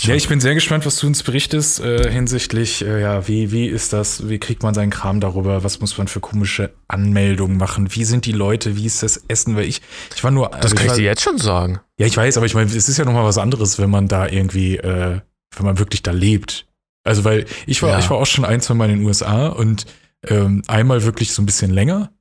Ja, 0.00 0.14
ich 0.14 0.28
bin 0.28 0.40
sehr 0.40 0.54
gespannt, 0.54 0.86
was 0.86 0.96
du 0.96 1.06
uns 1.06 1.22
berichtest 1.22 1.80
äh, 1.80 2.10
hinsichtlich, 2.10 2.82
äh, 2.84 3.00
ja, 3.02 3.28
wie, 3.28 3.50
wie 3.52 3.66
ist 3.66 3.92
das, 3.92 4.28
wie 4.28 4.38
kriegt 4.38 4.62
man 4.62 4.74
seinen 4.74 4.90
Kram 4.90 5.20
darüber, 5.20 5.64
was 5.64 5.80
muss 5.80 5.98
man 5.98 6.08
für 6.08 6.20
komische 6.20 6.72
Anmeldungen 6.88 7.58
machen, 7.58 7.94
wie 7.94 8.04
sind 8.04 8.24
die 8.24 8.32
Leute, 8.32 8.76
wie 8.76 8.86
ist 8.86 9.02
das 9.02 9.22
Essen, 9.28 9.54
weil 9.56 9.64
ich, 9.64 9.82
ich 10.14 10.24
war 10.24 10.30
nur, 10.30 10.48
das 10.48 10.62
also 10.62 10.76
kann 10.76 10.86
ich 10.86 10.92
dir 10.92 11.02
jetzt 11.02 11.22
schon 11.22 11.36
sagen. 11.36 11.80
ja, 11.98 12.06
ich 12.06 12.16
weiß, 12.16 12.36
aber 12.38 12.46
ich 12.46 12.54
meine, 12.54 12.70
es 12.70 12.88
ist 12.88 12.96
ja 12.96 13.04
nochmal 13.04 13.24
was 13.24 13.38
anderes, 13.38 13.78
wenn 13.78 13.90
man 13.90 14.08
da 14.08 14.28
irgendwie, 14.28 14.76
äh, 14.78 15.20
wenn 15.56 15.66
man 15.66 15.78
wirklich 15.78 16.02
da 16.02 16.12
lebt. 16.12 16.66
Also, 17.04 17.24
weil 17.24 17.44
ich 17.66 17.82
war, 17.82 17.90
Ja. 17.90 17.98
ich 17.98 18.08
war 18.08 18.16
auch 18.16 18.26
schon 18.26 18.44
ein, 18.44 18.60
zwei 18.60 18.74
Mal 18.74 18.88
in 18.88 19.00
den 19.00 19.06
USA 19.06 19.48
und 19.48 19.84
ähm, 20.26 20.62
einmal 20.68 21.02
wirklich 21.04 21.32
so 21.32 21.42
ein 21.42 21.46
bisschen 21.46 21.70
länger. 21.72 22.12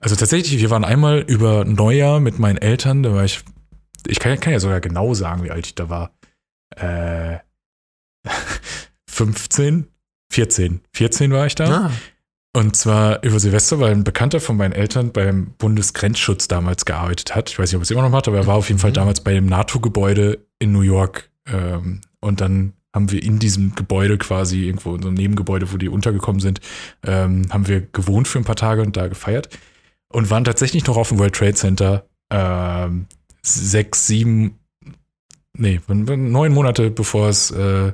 Also 0.00 0.16
tatsächlich, 0.16 0.60
wir 0.60 0.70
waren 0.70 0.84
einmal 0.84 1.20
über 1.20 1.64
Neujahr 1.66 2.18
mit 2.20 2.38
meinen 2.38 2.56
Eltern, 2.56 3.02
da 3.02 3.12
war 3.12 3.24
ich, 3.24 3.40
ich 4.08 4.18
kann, 4.18 4.40
kann 4.40 4.52
ja 4.54 4.60
sogar 4.60 4.80
genau 4.80 5.14
sagen, 5.14 5.44
wie 5.44 5.50
alt 5.50 5.66
ich 5.66 5.74
da 5.74 5.88
war. 5.88 6.10
Äh, 6.74 7.38
15, 9.08 9.86
14, 10.32 10.80
14 10.92 11.32
war 11.32 11.46
ich 11.46 11.54
da. 11.54 11.86
Ah, 11.86 11.90
Und 12.54 12.74
zwar 12.76 13.22
über 13.22 13.38
Silvester, 13.38 13.78
weil 13.80 13.92
ein 13.92 14.04
Bekannter 14.04 14.40
von 14.40 14.56
meinen 14.56 14.72
Eltern 14.72 15.12
beim 15.12 15.52
Bundesgrenzschutz 15.58 16.48
damals 16.48 16.84
gearbeitet 16.84 17.34
hat. 17.34 17.50
Ich 17.50 17.58
weiß 17.58 17.70
nicht, 17.70 17.76
ob 17.76 17.82
er 17.82 17.84
es 17.84 17.90
immer 17.90 18.02
noch 18.02 18.10
macht, 18.10 18.28
aber 18.28 18.38
er 18.38 18.46
war 18.46 18.56
auf 18.56 18.68
jeden 18.68 18.80
Fall 18.80 18.90
Mhm. 18.90 18.94
damals 18.94 19.20
bei 19.20 19.32
dem 19.34 19.46
NATO-Gebäude 19.46 20.38
in 20.58 20.72
New 20.72 20.80
York. 20.80 21.30
Ähm, 21.46 22.00
und 22.20 22.40
dann 22.40 22.72
haben 22.94 23.10
wir 23.10 23.22
in 23.22 23.38
diesem 23.38 23.74
Gebäude 23.74 24.16
quasi, 24.18 24.64
irgendwo 24.64 24.94
in 24.96 25.02
so 25.02 25.08
einem 25.08 25.16
Nebengebäude, 25.18 25.70
wo 25.72 25.76
die 25.76 25.88
untergekommen 25.90 26.40
sind, 26.40 26.60
ähm, 27.04 27.46
haben 27.50 27.68
wir 27.68 27.82
gewohnt 27.82 28.26
für 28.26 28.38
ein 28.38 28.44
paar 28.44 28.56
Tage 28.56 28.80
und 28.82 28.96
da 28.96 29.06
gefeiert. 29.08 29.50
Und 30.08 30.30
waren 30.30 30.44
tatsächlich 30.44 30.86
noch 30.86 30.96
auf 30.96 31.10
dem 31.10 31.18
World 31.18 31.34
Trade 31.34 31.54
Center 31.54 32.06
ähm, 32.30 33.06
sechs, 33.42 34.06
sieben, 34.06 34.58
nee, 35.56 35.80
neun 35.88 36.52
Monate 36.52 36.90
bevor 36.90 37.28
es, 37.28 37.50
äh, 37.50 37.92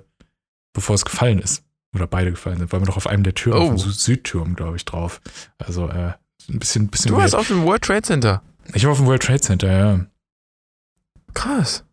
bevor 0.72 0.94
es 0.94 1.04
gefallen 1.04 1.38
ist. 1.38 1.64
Oder 1.94 2.06
beide 2.06 2.30
gefallen 2.30 2.58
sind, 2.58 2.72
waren 2.72 2.80
wir 2.82 2.86
noch 2.86 2.96
auf 2.96 3.06
einem 3.06 3.22
der 3.22 3.34
Türme, 3.34 3.60
Oh. 3.60 3.62
auf 3.64 3.68
dem 3.82 3.90
Sü- 3.90 3.92
Südturm, 3.92 4.54
glaube 4.56 4.76
ich, 4.76 4.84
drauf. 4.86 5.20
Also 5.58 5.88
äh, 5.88 6.12
ein 6.48 6.58
bisschen, 6.58 6.88
bisschen 6.88 7.10
du 7.12 7.18
warst 7.18 7.34
auf 7.34 7.48
dem 7.48 7.64
World 7.64 7.82
Trade 7.82 8.02
Center. 8.02 8.42
Ich 8.74 8.84
war 8.84 8.92
auf 8.92 8.98
dem 8.98 9.06
World 9.06 9.22
Trade 9.22 9.40
Center, 9.40 9.70
ja. 9.70 10.06
Krass. 11.34 11.84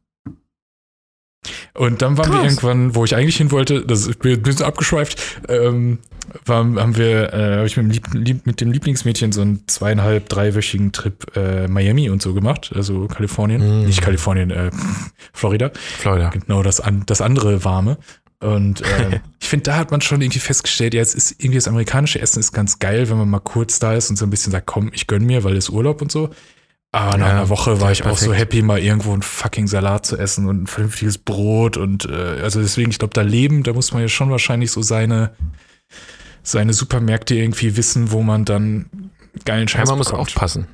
Und 1.74 2.02
dann 2.02 2.18
waren 2.18 2.32
wir 2.32 2.40
Krass. 2.40 2.52
irgendwann, 2.54 2.96
wo 2.96 3.06
ich 3.06 3.16
eigentlich 3.16 3.38
hin 3.38 3.52
wollte, 3.52 3.86
das 3.86 4.02
ist 4.08 4.24
ein 4.26 4.42
bisschen 4.42 4.66
abgeschweift, 4.66 5.40
ähm, 5.48 6.00
waren, 6.46 6.80
haben 6.80 6.98
wir, 6.98 7.34
äh, 7.34 7.56
habe 7.58 7.68
ich 7.68 7.78
mit 7.78 7.86
dem, 7.86 7.92
Lieb, 7.92 8.08
Lieb, 8.14 8.46
mit 8.46 8.62
dem 8.62 8.72
Lieblingsmädchen 8.72 9.32
so 9.32 9.42
einen 9.42 9.64
zweieinhalb, 9.68 10.30
dreiwöchigen 10.30 10.92
Trip 10.92 11.36
äh, 11.36 11.68
Miami 11.68 12.10
und 12.10 12.22
so 12.22 12.34
gemacht, 12.34 12.72
also 12.76 13.08
Kalifornien, 13.08 13.84
Mm. 13.84 13.86
nicht 13.86 14.02
Kalifornien, 14.02 14.52
äh, 14.52 14.70
Florida. 15.34 15.72
Florida. 15.98 16.30
Genau, 16.30 16.62
das, 16.62 16.82
an, 16.82 17.04
das 17.06 17.22
andere 17.22 17.64
warme. 17.64 17.98
Und 18.42 18.82
äh, 18.82 19.20
ich 19.42 19.48
finde, 19.48 19.64
da 19.64 19.78
hat 19.78 19.92
man 19.92 20.02
schon 20.02 20.22
irgendwie 20.22 20.40
festgestellt, 20.40 20.94
ja, 20.94 21.02
es 21.02 21.16
ist 21.16 21.32
irgendwie 21.40 21.58
das 21.58 21.68
amerikanische 21.68 22.20
Essen 22.22 22.40
ist 22.40 22.52
ganz 22.52 22.80
geil, 22.80 23.10
wenn 23.10 23.18
man 23.18 23.30
mal 23.30 23.40
kurz 23.40 23.80
da 23.80 23.94
ist 23.94 24.10
und 24.10 24.18
so 24.18 24.26
ein 24.26 24.30
bisschen 24.30 24.52
sagt, 24.52 24.68
komm, 24.68 24.92
ich 24.94 25.08
gönn 25.08 25.26
mir, 25.26 25.44
weil 25.44 25.56
es 25.58 25.70
Urlaub 25.70 26.02
und 26.02 26.12
so. 26.12 26.30
Aber 26.92 27.18
nach 27.18 27.28
Ja, 27.28 27.32
einer 27.34 27.50
Woche 27.50 27.80
war 27.82 27.92
ich 27.92 28.04
auch 28.04 28.18
so 28.18 28.32
perfekt. 28.32 28.40
happy, 28.40 28.62
mal 28.64 28.80
irgendwo 28.80 29.14
einen 29.14 29.22
fucking 29.22 29.68
Salat 29.68 30.06
zu 30.08 30.18
essen 30.18 30.48
und 30.48 30.64
ein 30.64 30.68
vernünftiges 30.68 31.20
Brot. 31.20 31.78
Und 31.78 32.06
äh, 32.10 32.40
also 32.42 32.62
deswegen, 32.62 32.90
ich 32.90 32.98
glaube, 32.98 33.14
da 33.14 33.22
leben, 33.22 33.62
da 33.64 33.74
muss 33.74 33.94
man 33.94 34.02
ja 34.02 34.08
schon 34.08 34.32
wahrscheinlich 34.32 34.72
so 34.72 34.82
seine, 34.82 35.32
seine 36.42 36.74
Supermärkte 36.74 37.36
irgendwie 37.36 37.78
wissen, 37.78 38.12
wo 38.12 38.24
man 38.24 38.44
dann 38.46 38.88
geilen 39.46 39.68
Ja, 39.68 39.80
Scheiß 39.80 39.90
man 39.90 40.00
muss 40.00 40.08
bekommt. 40.08 40.30
aufpassen. 40.30 40.68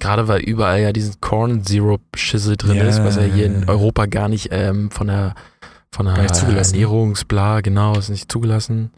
Gerade 0.00 0.26
weil 0.26 0.40
überall 0.40 0.80
ja 0.80 0.92
diesen 0.92 1.20
Corn 1.20 1.62
Syrup 1.64 2.02
Schissel 2.16 2.56
drin 2.56 2.76
Ja. 2.78 2.84
ist, 2.84 3.02
was 3.04 3.14
ja 3.16 3.22
hier 3.22 3.46
in 3.46 3.68
Europa 3.68 4.06
gar 4.06 4.28
nicht 4.28 4.48
ähm, 4.50 4.90
von 4.90 5.06
der 5.06 5.34
von 5.92 6.06
der. 6.06 6.16
Ernährungsbla, 6.16 7.60
genau, 7.60 7.96
ist 7.96 8.10
nicht 8.10 8.30
zugelassen. 8.30 8.90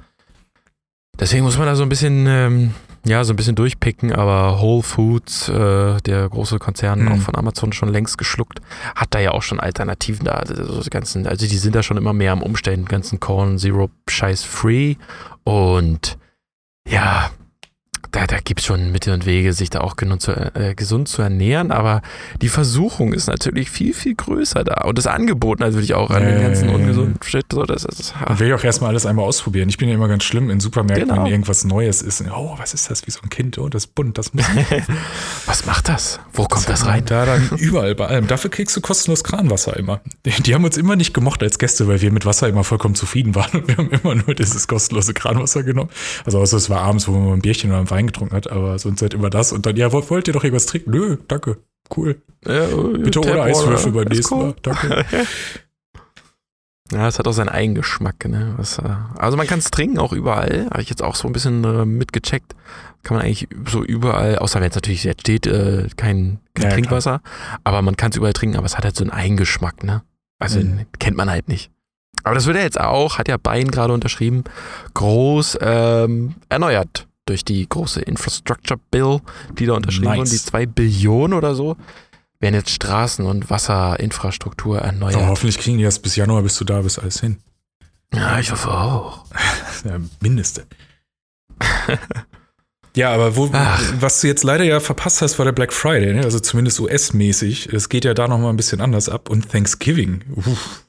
Deswegen 1.21 1.45
muss 1.45 1.59
man 1.59 1.67
da 1.67 1.77
so 1.77 1.83
ein 1.83 1.89
bisschen, 1.89 2.27
ähm, 2.27 2.75
ja, 3.05 3.25
so 3.25 3.33
ein 3.33 3.37
bisschen 3.37 3.55
durchpicken, 3.55 4.13
aber 4.13 4.61
Whole 4.61 4.83
Foods, 4.83 5.49
äh, 5.49 6.01
der 6.03 6.29
große 6.29 6.59
Konzern, 6.59 7.05
Mhm. 7.05 7.13
auch 7.13 7.19
von 7.19 7.37
Amazon 7.37 7.73
schon 7.73 7.89
längst 7.91 8.19
geschluckt, 8.19 8.61
hat 8.95 9.15
da 9.15 9.19
ja 9.21 9.31
auch 9.33 9.43
schon 9.43 9.61
Alternativen 9.61 10.25
da. 10.25 10.33
Also, 10.33 10.83
die 10.83 10.91
ganzen, 10.91 11.27
also 11.27 11.47
die 11.47 11.57
sind 11.57 11.75
da 11.75 11.83
schon 11.83 11.97
immer 11.97 12.13
mehr 12.13 12.33
am 12.33 12.43
Umstellen, 12.43 12.85
ganzen 12.85 13.21
Corn 13.21 13.59
Syrup 13.59 13.91
Scheiß 14.09 14.43
free 14.45 14.97
und 15.45 16.19
ja, 16.87 17.31
da, 18.13 18.27
da 18.27 18.39
gibt 18.43 18.61
es 18.61 18.67
schon 18.67 18.91
Mittel 18.93 19.13
und 19.13 19.27
Wege, 19.27 19.53
sich 19.53 19.71
da 19.71 19.81
auch 19.81 19.97
genug 19.97 20.21
zu, 20.21 20.33
äh, 20.55 20.75
gesund 20.75 21.09
zu 21.09 21.23
ernähren, 21.23 21.71
aber 21.73 22.03
die 22.41 22.49
Versuchung 22.49 23.13
ist 23.13 23.27
natürlich 23.27 23.71
viel, 23.71 23.95
viel 23.95 24.15
größer 24.15 24.65
da. 24.65 24.85
Und 24.85 24.99
das 24.99 25.07
Angebot 25.07 25.61
natürlich 25.61 25.95
auch 25.95 26.11
an 26.11 26.25
den 26.25 26.41
ganzen 26.41 26.69
Äh. 26.69 26.75
ungesunden 26.75 27.17
Shit. 27.23 27.47
So, 27.53 27.65
das 27.65 27.85
ist, 27.85 28.15
Ich 28.33 28.39
will 28.39 28.49
ja 28.49 28.57
auch 28.57 28.65
erstmal 28.65 28.91
alles 28.91 29.07
einmal 29.07 29.25
ausprobieren. 29.25 29.69
Ich 29.69 29.79
bin 29.79 29.89
ja 29.89 29.95
immer 29.95 30.09
ganz 30.09 30.25
schlimm 30.25 30.51
in 30.51 30.61
Supermärkten, 30.61 31.09
Genau. 31.09 31.25
wenn 31.25 31.31
irgendwas 31.33 31.65
Neues 31.65 32.03
ist. 32.03 32.23
Oh, 32.35 32.55
was 32.59 32.75
ist 32.75 32.91
das? 32.91 33.07
Wie 33.07 33.11
so 33.11 33.21
ein 33.23 33.29
Kind. 33.31 33.59
Oh, 33.59 33.69
das 33.69 33.85
ist 33.85 33.95
bunt, 33.95 34.19
das 34.19 34.33
muss 34.35 34.45
Was 35.47 35.67
macht 35.67 35.89
das? 35.89 36.21
Wo 36.33 36.45
kommt 36.45 36.69
das 36.69 36.87
rein? 36.87 37.03
Da 37.07 37.27
dann 37.27 37.49
überall 37.59 37.95
bei 37.95 38.07
allem. 38.07 38.27
Dafür 38.27 38.51
kriegst 38.51 38.77
du 38.77 38.81
kostenlos 38.81 39.25
Kranwasser 39.25 39.77
immer. 39.77 40.01
Die, 40.25 40.31
die 40.43 40.55
haben 40.55 40.65
uns 40.65 40.77
immer 40.77 40.97
nicht 40.97 41.15
gemocht 41.15 41.43
als 41.43 41.59
Gäste, 41.59 41.89
weil 41.89 42.01
wir 42.01 42.13
mit 42.13 42.27
Wasser 42.27 42.49
immer 42.49 42.65
vollkommen 42.65 42.95
zufrieden 42.95 43.35
waren. 43.35 43.61
Und 43.61 43.69
wir 43.69 43.77
haben 43.77 43.91
immer 43.91 44.15
nur 44.15 44.35
dieses 44.35 44.67
kostenlose 44.69 45.15
Kranwasser 45.15 45.63
genommen. 45.63 45.91
Also 46.25 46.39
außer 46.41 46.57
es 46.57 46.71
war 46.71 46.81
abends, 46.81 47.09
wo 47.09 47.13
mal 47.13 47.33
ein 47.35 47.41
Bierchen 47.41 47.71
oder 47.71 47.79
einen 47.79 47.91
Wein 47.91 48.08
getrunken 48.09 48.35
hat, 48.37 48.51
aber 48.51 48.79
sonst 48.79 49.03
halt 49.03 49.15
immer 49.15 49.31
das. 49.31 49.53
Und 49.53 49.65
dann, 49.67 49.77
ja, 49.77 49.93
wollt, 49.93 50.11
wollt 50.11 50.27
ihr 50.29 50.35
doch 50.35 50.45
irgendwas 50.45 50.67
trinken? 50.67 50.91
Nö, 50.91 51.17
danke. 51.29 51.59
Cool. 51.97 52.21
Ja, 52.47 52.67
Bitte 53.03 53.21
ohne 53.21 53.43
Eiswürfel 53.43 53.93
beim 53.93 54.05
nächsten 54.09 54.35
cool. 54.35 54.45
Mal. 54.47 54.55
Danke. 54.63 55.05
Ja, 56.91 57.07
es 57.07 57.19
hat 57.19 57.29
auch 57.29 57.33
seinen 57.33 57.51
Eigengeschmack. 57.51 58.27
Ne? 58.29 58.55
Was, 58.57 58.79
äh, 58.79 58.83
also 59.19 59.37
man 59.37 59.47
kann 59.47 59.59
es 59.59 59.71
trinken, 59.71 59.99
auch 59.99 60.13
überall. 60.15 60.69
Habe 60.71 60.81
ich 60.81 60.89
jetzt 60.89 61.03
auch 61.03 61.17
so 61.17 61.29
ein 61.29 61.33
bisschen 61.35 61.63
äh, 61.65 61.85
mitgecheckt. 61.85 62.55
Kann 63.03 63.17
man 63.17 63.27
eigentlich 63.27 63.47
so 63.67 63.85
überall, 63.85 64.39
außer 64.39 64.61
wenn 64.61 64.71
es 64.71 64.75
natürlich 64.75 65.05
jetzt 65.05 65.21
steht, 65.21 65.47
äh, 65.47 65.89
kein, 65.97 66.39
kein 66.55 66.65
Ja, 66.65 66.71
Trinkwasser. 66.71 67.21
Aber 67.63 67.83
man 67.83 67.97
kann 67.97 68.11
es 68.11 68.17
überall 68.17 68.33
trinken, 68.33 68.57
aber 68.57 68.65
es 68.67 68.77
hat 68.79 68.85
halt 68.85 68.97
so 68.97 69.05
einen 69.05 69.11
Eigengeschmack. 69.11 69.85
Ne? 69.85 70.03
Also 70.39 70.61
Mhm. 70.61 70.87
kennt 70.99 71.17
man 71.17 71.29
halt 71.31 71.49
nicht. 71.49 71.71
Aber 72.25 72.35
das 72.35 72.47
wird 72.47 72.57
ja 72.57 72.63
jetzt 72.63 72.81
auch, 72.81 73.19
hat 73.19 73.29
ja 73.29 73.37
Bayern 73.37 73.71
gerade 73.71 73.93
unterschrieben, 73.93 74.45
groß 74.95 75.59
ähm, 75.61 76.37
erneuert 76.49 77.07
durch 77.29 77.45
die 77.45 77.69
große 77.69 78.01
Infrastructure 78.01 78.81
Bill, 78.91 79.21
die 79.59 79.67
da 79.67 79.75
unterschrieben 79.75 80.07
Nice. 80.07 80.19
wurden. 80.19 80.31
Die 80.31 80.37
zwei 80.39 80.67
Billionen 80.67 81.33
oder 81.37 81.55
so 81.55 81.77
werden 82.41 82.55
jetzt 82.55 82.71
Straßen- 82.71 83.25
und 83.25 83.51
Wasserinfrastruktur 83.51 84.79
erneuert. 84.79 85.17
Oh, 85.17 85.27
hoffentlich 85.27 85.59
kriegen 85.59 85.79
die 85.79 85.85
das 85.85 85.99
bis 85.99 86.17
Januar, 86.17 86.43
bis 86.43 86.57
du 86.57 86.65
da 86.65 86.83
bist, 86.83 86.99
alles 86.99 87.21
hin. 87.21 87.39
Ja, 88.15 88.39
ich 88.39 88.51
hoffe 88.51 88.71
auch. 88.71 89.25
Ja 89.85 89.99
Mindeste. 90.21 90.67
ja, 92.97 93.13
aber 93.15 93.37
wo, 93.37 93.53
was 93.53 94.21
du 94.21 94.27
jetzt 94.27 94.43
leider 94.43 94.65
ja 94.65 94.81
verpasst 94.81 95.23
hast, 95.23 95.39
war 95.39 95.45
der 95.45 95.53
Black 95.53 95.73
Friday, 95.73 96.15
ne? 96.15 96.23
also 96.25 96.41
zumindest 96.41 96.81
US-mäßig. 96.81 97.73
Es 97.73 97.89
geht 97.89 98.05
ja 98.05 98.15
da 98.15 98.27
nochmal 98.27 98.51
ein 98.51 98.57
bisschen 98.57 98.81
anders 98.81 99.09
ab. 99.09 99.31
Und 99.31 99.51
Thanksgiving. 99.51 100.23
Uff. 100.35 100.85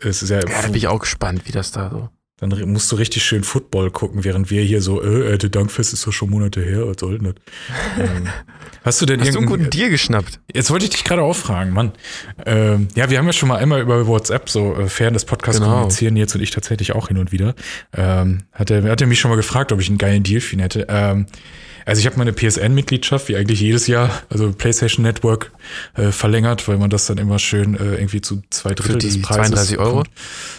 Es 0.00 0.22
ist 0.22 0.30
ja, 0.30 0.38
Ja, 0.40 0.44
da 0.62 0.62
bin 0.66 0.74
ich 0.74 0.88
auch 0.88 0.98
gespannt, 1.00 1.42
wie 1.46 1.52
das 1.52 1.70
da 1.70 1.90
so. 1.90 2.08
Dann 2.50 2.72
musst 2.72 2.90
du 2.90 2.96
richtig 2.96 3.24
schön 3.24 3.44
Football 3.44 3.90
gucken, 3.90 4.24
während 4.24 4.50
wir 4.50 4.62
hier 4.62 4.82
so, 4.82 5.02
äh, 5.02 5.34
äh, 5.34 5.38
der 5.38 5.50
Dankfest 5.50 5.92
ist 5.92 6.06
doch 6.06 6.12
schon 6.12 6.30
Monate 6.30 6.60
her, 6.60 6.86
was 6.88 6.96
soll 6.98 7.18
denn 7.18 7.34
das? 7.34 8.08
ähm, 8.08 8.26
hast 8.84 9.00
du 9.00 9.06
denn 9.06 9.20
Hast 9.20 9.34
du 9.34 9.38
einen 9.38 9.46
guten 9.46 9.70
Deal 9.70 9.90
geschnappt? 9.90 10.40
Jetzt 10.52 10.70
wollte 10.70 10.84
ich 10.84 10.90
dich 10.90 11.04
gerade 11.04 11.22
auch 11.22 11.36
fragen, 11.36 11.72
Mann. 11.72 11.92
Ähm, 12.44 12.88
ja, 12.94 13.10
wir 13.10 13.18
haben 13.18 13.26
ja 13.26 13.32
schon 13.32 13.48
mal 13.48 13.56
einmal 13.58 13.80
über 13.80 14.06
WhatsApp 14.06 14.48
so 14.48 14.74
äh, 14.74 14.88
fern 14.88 15.14
des 15.14 15.24
Podcasts 15.24 15.60
Genau. 15.60 15.72
kommunizieren, 15.72 16.16
jetzt 16.16 16.34
und 16.34 16.40
ich 16.40 16.50
tatsächlich 16.50 16.92
auch 16.92 17.08
hin 17.08 17.18
und 17.18 17.32
wieder. 17.32 17.54
Ähm, 17.96 18.44
hat, 18.52 18.70
er, 18.70 18.82
hat 18.84 19.00
er 19.00 19.06
mich 19.06 19.20
schon 19.20 19.30
mal 19.30 19.36
gefragt, 19.36 19.70
ob 19.72 19.80
ich 19.80 19.88
einen 19.88 19.98
geilen 19.98 20.22
Deal 20.22 20.40
für 20.40 20.54
ihn 20.56 20.60
hätte. 20.60 20.86
Ähm, 20.88 21.26
also 21.86 22.00
ich 22.00 22.06
habe 22.06 22.16
meine 22.18 22.32
PSN-Mitgliedschaft, 22.32 23.28
wie 23.28 23.36
eigentlich 23.36 23.60
jedes 23.60 23.86
Jahr, 23.86 24.10
also 24.30 24.52
PlayStation 24.52 25.02
Network, 25.04 25.52
äh, 25.94 26.10
verlängert, 26.10 26.66
weil 26.68 26.78
man 26.78 26.90
das 26.90 27.06
dann 27.06 27.18
immer 27.18 27.38
schön 27.38 27.74
äh, 27.74 27.94
irgendwie 27.94 28.20
zu 28.20 28.42
zwei 28.50 28.74
Drittel 28.74 28.98
die 28.98 29.08
des 29.08 29.22
Preises 29.22 29.50
32 29.50 29.78
Euro? 29.78 29.90
bekommt. 29.90 30.10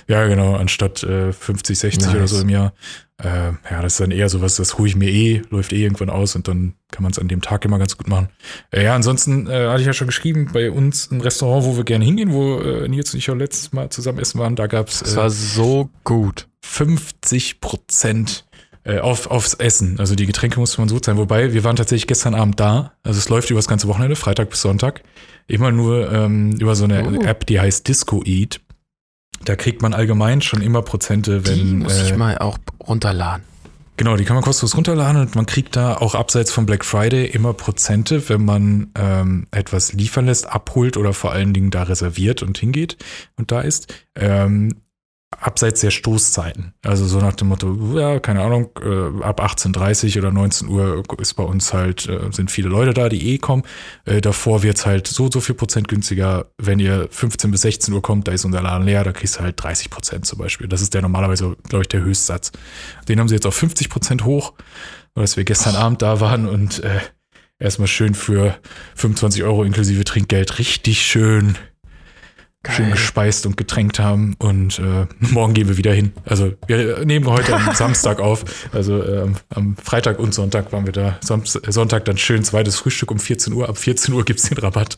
Ja, 0.07 0.27
genau, 0.27 0.55
anstatt 0.55 1.03
äh, 1.03 1.31
50, 1.33 1.79
60 1.79 2.09
oder 2.09 2.19
Nice. 2.21 2.29
so 2.31 2.41
im 2.41 2.49
Jahr. 2.49 2.73
Äh, 3.17 3.51
ja, 3.69 3.81
das 3.81 3.93
ist 3.93 3.99
dann 3.99 4.11
eher 4.11 4.27
sowas, 4.27 4.55
das 4.55 4.77
hole 4.77 4.89
ich 4.89 4.95
mir 4.95 5.09
eh, 5.09 5.43
läuft 5.49 5.71
eh 5.71 5.81
irgendwann 5.83 6.09
aus 6.09 6.35
und 6.35 6.47
dann 6.47 6.73
kann 6.91 7.03
man 7.03 7.11
es 7.11 7.19
an 7.19 7.27
dem 7.27 7.41
Tag 7.41 7.63
immer 7.63 7.79
ganz 7.79 7.97
gut 7.97 8.07
machen. 8.07 8.29
Äh, 8.71 8.83
ja, 8.83 8.95
ansonsten 8.95 9.47
äh, 9.47 9.67
hatte 9.67 9.81
ich 9.81 9.87
ja 9.87 9.93
schon 9.93 10.07
geschrieben, 10.07 10.49
bei 10.51 10.71
uns 10.71 11.09
ein 11.11 11.21
Restaurant, 11.21 11.65
wo 11.65 11.77
wir 11.77 11.83
gerne 11.83 12.05
hingehen, 12.05 12.33
wo 12.33 12.59
Nils 12.87 13.13
und 13.13 13.19
ich 13.19 13.29
auch 13.29 13.35
letztes 13.35 13.71
Mal 13.71 13.89
zusammen 13.89 14.19
essen 14.19 14.39
waren, 14.39 14.55
da 14.55 14.67
gab 14.67 14.89
es 14.89 14.99
Das 14.99 15.15
war 15.15 15.29
so 15.29 15.89
gut. 16.03 16.47
50 16.63 17.61
Prozent 17.61 18.45
Äh, 18.85 18.99
auf, 18.99 19.27
aufs 19.31 19.53
Essen. 19.53 19.97
Also 19.99 20.13
die 20.15 20.25
Getränke 20.25 20.59
musste 20.59 20.81
man 20.81 20.89
so 20.89 20.99
zahlen. 20.99 21.17
Wobei, 21.17 21.53
wir 21.53 21.63
waren 21.63 21.77
tatsächlich 21.77 22.07
gestern 22.07 22.35
Abend 22.35 22.59
da. 22.59 22.93
Also 23.03 23.17
es 23.17 23.29
läuft 23.29 23.49
über 23.49 23.57
das 23.59 23.69
ganze 23.69 23.87
Wochenende, 23.87 24.17
Freitag 24.17 24.49
bis 24.49 24.61
Sonntag. 24.61 25.03
Immer 25.47 25.71
nur 25.71 26.11
ähm, 26.11 26.51
über 26.59 26.75
so 26.75 26.83
eine 26.83 27.03
Oh. 27.07 27.21
App, 27.21 27.45
die 27.45 27.59
heißt 27.61 27.87
Disco 27.87 28.21
Eat. 28.25 28.59
Da 29.45 29.55
kriegt 29.55 29.81
man 29.81 29.93
allgemein 29.93 30.41
schon 30.41 30.61
immer 30.61 30.81
Prozente, 30.81 31.45
wenn. 31.47 31.55
Die 31.55 31.63
muss 31.75 32.01
ich 32.01 32.11
äh, 32.11 32.17
mal 32.17 32.37
auch 32.39 32.57
runterladen. 32.85 33.45
Genau, 33.95 34.17
die 34.17 34.25
kann 34.25 34.35
man 34.35 34.43
kostenlos 34.43 34.75
runterladen 34.75 35.21
und 35.21 35.35
man 35.35 35.45
kriegt 35.45 35.75
da 35.75 35.95
auch 35.95 36.15
abseits 36.15 36.51
von 36.51 36.65
Black 36.65 36.83
Friday 36.83 37.25
immer 37.27 37.53
Prozente, 37.53 38.27
wenn 38.27 38.43
man 38.43 38.91
ähm, 38.95 39.47
etwas 39.51 39.93
liefern 39.93 40.25
lässt, 40.25 40.49
abholt 40.49 40.97
oder 40.97 41.13
vor 41.13 41.31
allen 41.31 41.53
Dingen 41.53 41.69
da 41.69 41.83
reserviert 41.83 42.41
und 42.41 42.57
hingeht 42.57 42.97
und 43.37 43.51
da 43.51 43.61
ist. 43.61 43.93
Ähm, 44.15 44.82
abseits 45.39 45.81
der 45.81 45.91
Stoßzeiten. 45.91 46.73
Also 46.83 47.05
so 47.05 47.19
nach 47.19 47.35
dem 47.35 47.47
Motto, 47.49 47.97
ja, 47.97 48.19
keine 48.19 48.41
Ahnung, 48.41 48.69
äh, 48.81 49.23
ab 49.23 49.41
18.30 49.41 50.17
oder 50.17 50.31
19 50.31 50.67
Uhr 50.67 51.03
ist 51.19 51.33
bei 51.35 51.43
uns 51.43 51.73
halt, 51.73 52.07
äh, 52.07 52.31
sind 52.31 52.51
viele 52.51 52.69
Leute 52.69 52.93
da, 52.93 53.09
die 53.09 53.33
eh 53.33 53.37
kommen. 53.37 53.63
Äh, 54.05 54.21
davor 54.21 54.63
wird's 54.63 54.85
halt 54.85 55.07
so, 55.07 55.29
so 55.31 55.39
viel 55.39 55.55
Prozent 55.55 55.87
günstiger. 55.87 56.47
Wenn 56.57 56.79
ihr 56.79 57.07
15 57.09 57.51
bis 57.51 57.61
16 57.61 57.93
Uhr 57.93 58.01
kommt, 58.01 58.27
da 58.27 58.31
ist 58.31 58.45
unser 58.45 58.61
Laden 58.61 58.85
leer, 58.85 59.03
da 59.03 59.11
kriegst 59.11 59.37
du 59.37 59.41
halt 59.41 59.61
30 59.61 59.89
Prozent 59.89 60.25
zum 60.25 60.39
Beispiel. 60.39 60.67
Das 60.67 60.81
ist 60.81 60.93
der 60.93 61.01
normalerweise, 61.01 61.55
glaube 61.67 61.83
ich, 61.83 61.89
der 61.89 62.01
Höchstsatz. 62.01 62.51
Den 63.07 63.19
haben 63.19 63.27
sie 63.27 63.35
jetzt 63.35 63.45
auf 63.45 63.55
50 63.55 63.89
Prozent 63.89 64.25
hoch, 64.25 64.53
weil 65.15 65.27
wir 65.35 65.43
gestern 65.43 65.75
Abend 65.75 66.01
da 66.01 66.19
waren 66.19 66.47
und 66.47 66.83
äh, 66.83 66.99
erstmal 67.59 67.87
schön 67.87 68.13
für 68.13 68.57
25 68.95 69.43
Euro 69.43 69.63
inklusive 69.63 70.03
Trinkgeld 70.03 70.59
richtig 70.59 71.01
schön 71.01 71.57
schön 72.69 72.85
Geil. 72.85 72.93
gespeist 72.93 73.45
und 73.45 73.57
getränkt 73.57 73.99
haben 73.99 74.35
und 74.39 74.79
äh, 74.79 75.05
morgen 75.31 75.53
gehen 75.53 75.67
wir 75.67 75.77
wieder 75.77 75.93
hin. 75.93 76.13
Also 76.25 76.53
wir 76.67 77.05
nehmen 77.05 77.27
heute 77.27 77.55
am 77.55 77.73
Samstag 77.75 78.19
auf. 78.19 78.45
Also 78.71 79.03
ähm, 79.03 79.35
am 79.49 79.75
Freitag 79.77 80.19
und 80.19 80.33
Sonntag 80.33 80.71
waren 80.71 80.85
wir 80.85 80.93
da. 80.93 81.17
Sonst, 81.21 81.59
Sonntag 81.67 82.05
dann 82.05 82.17
schön 82.17 82.43
zweites 82.43 82.77
Frühstück 82.77 83.11
um 83.11 83.19
14 83.19 83.53
Uhr. 83.53 83.69
Ab 83.69 83.77
14 83.77 84.13
Uhr 84.13 84.23
gibt's 84.23 84.43
den 84.49 84.57
Rabatt. 84.57 84.97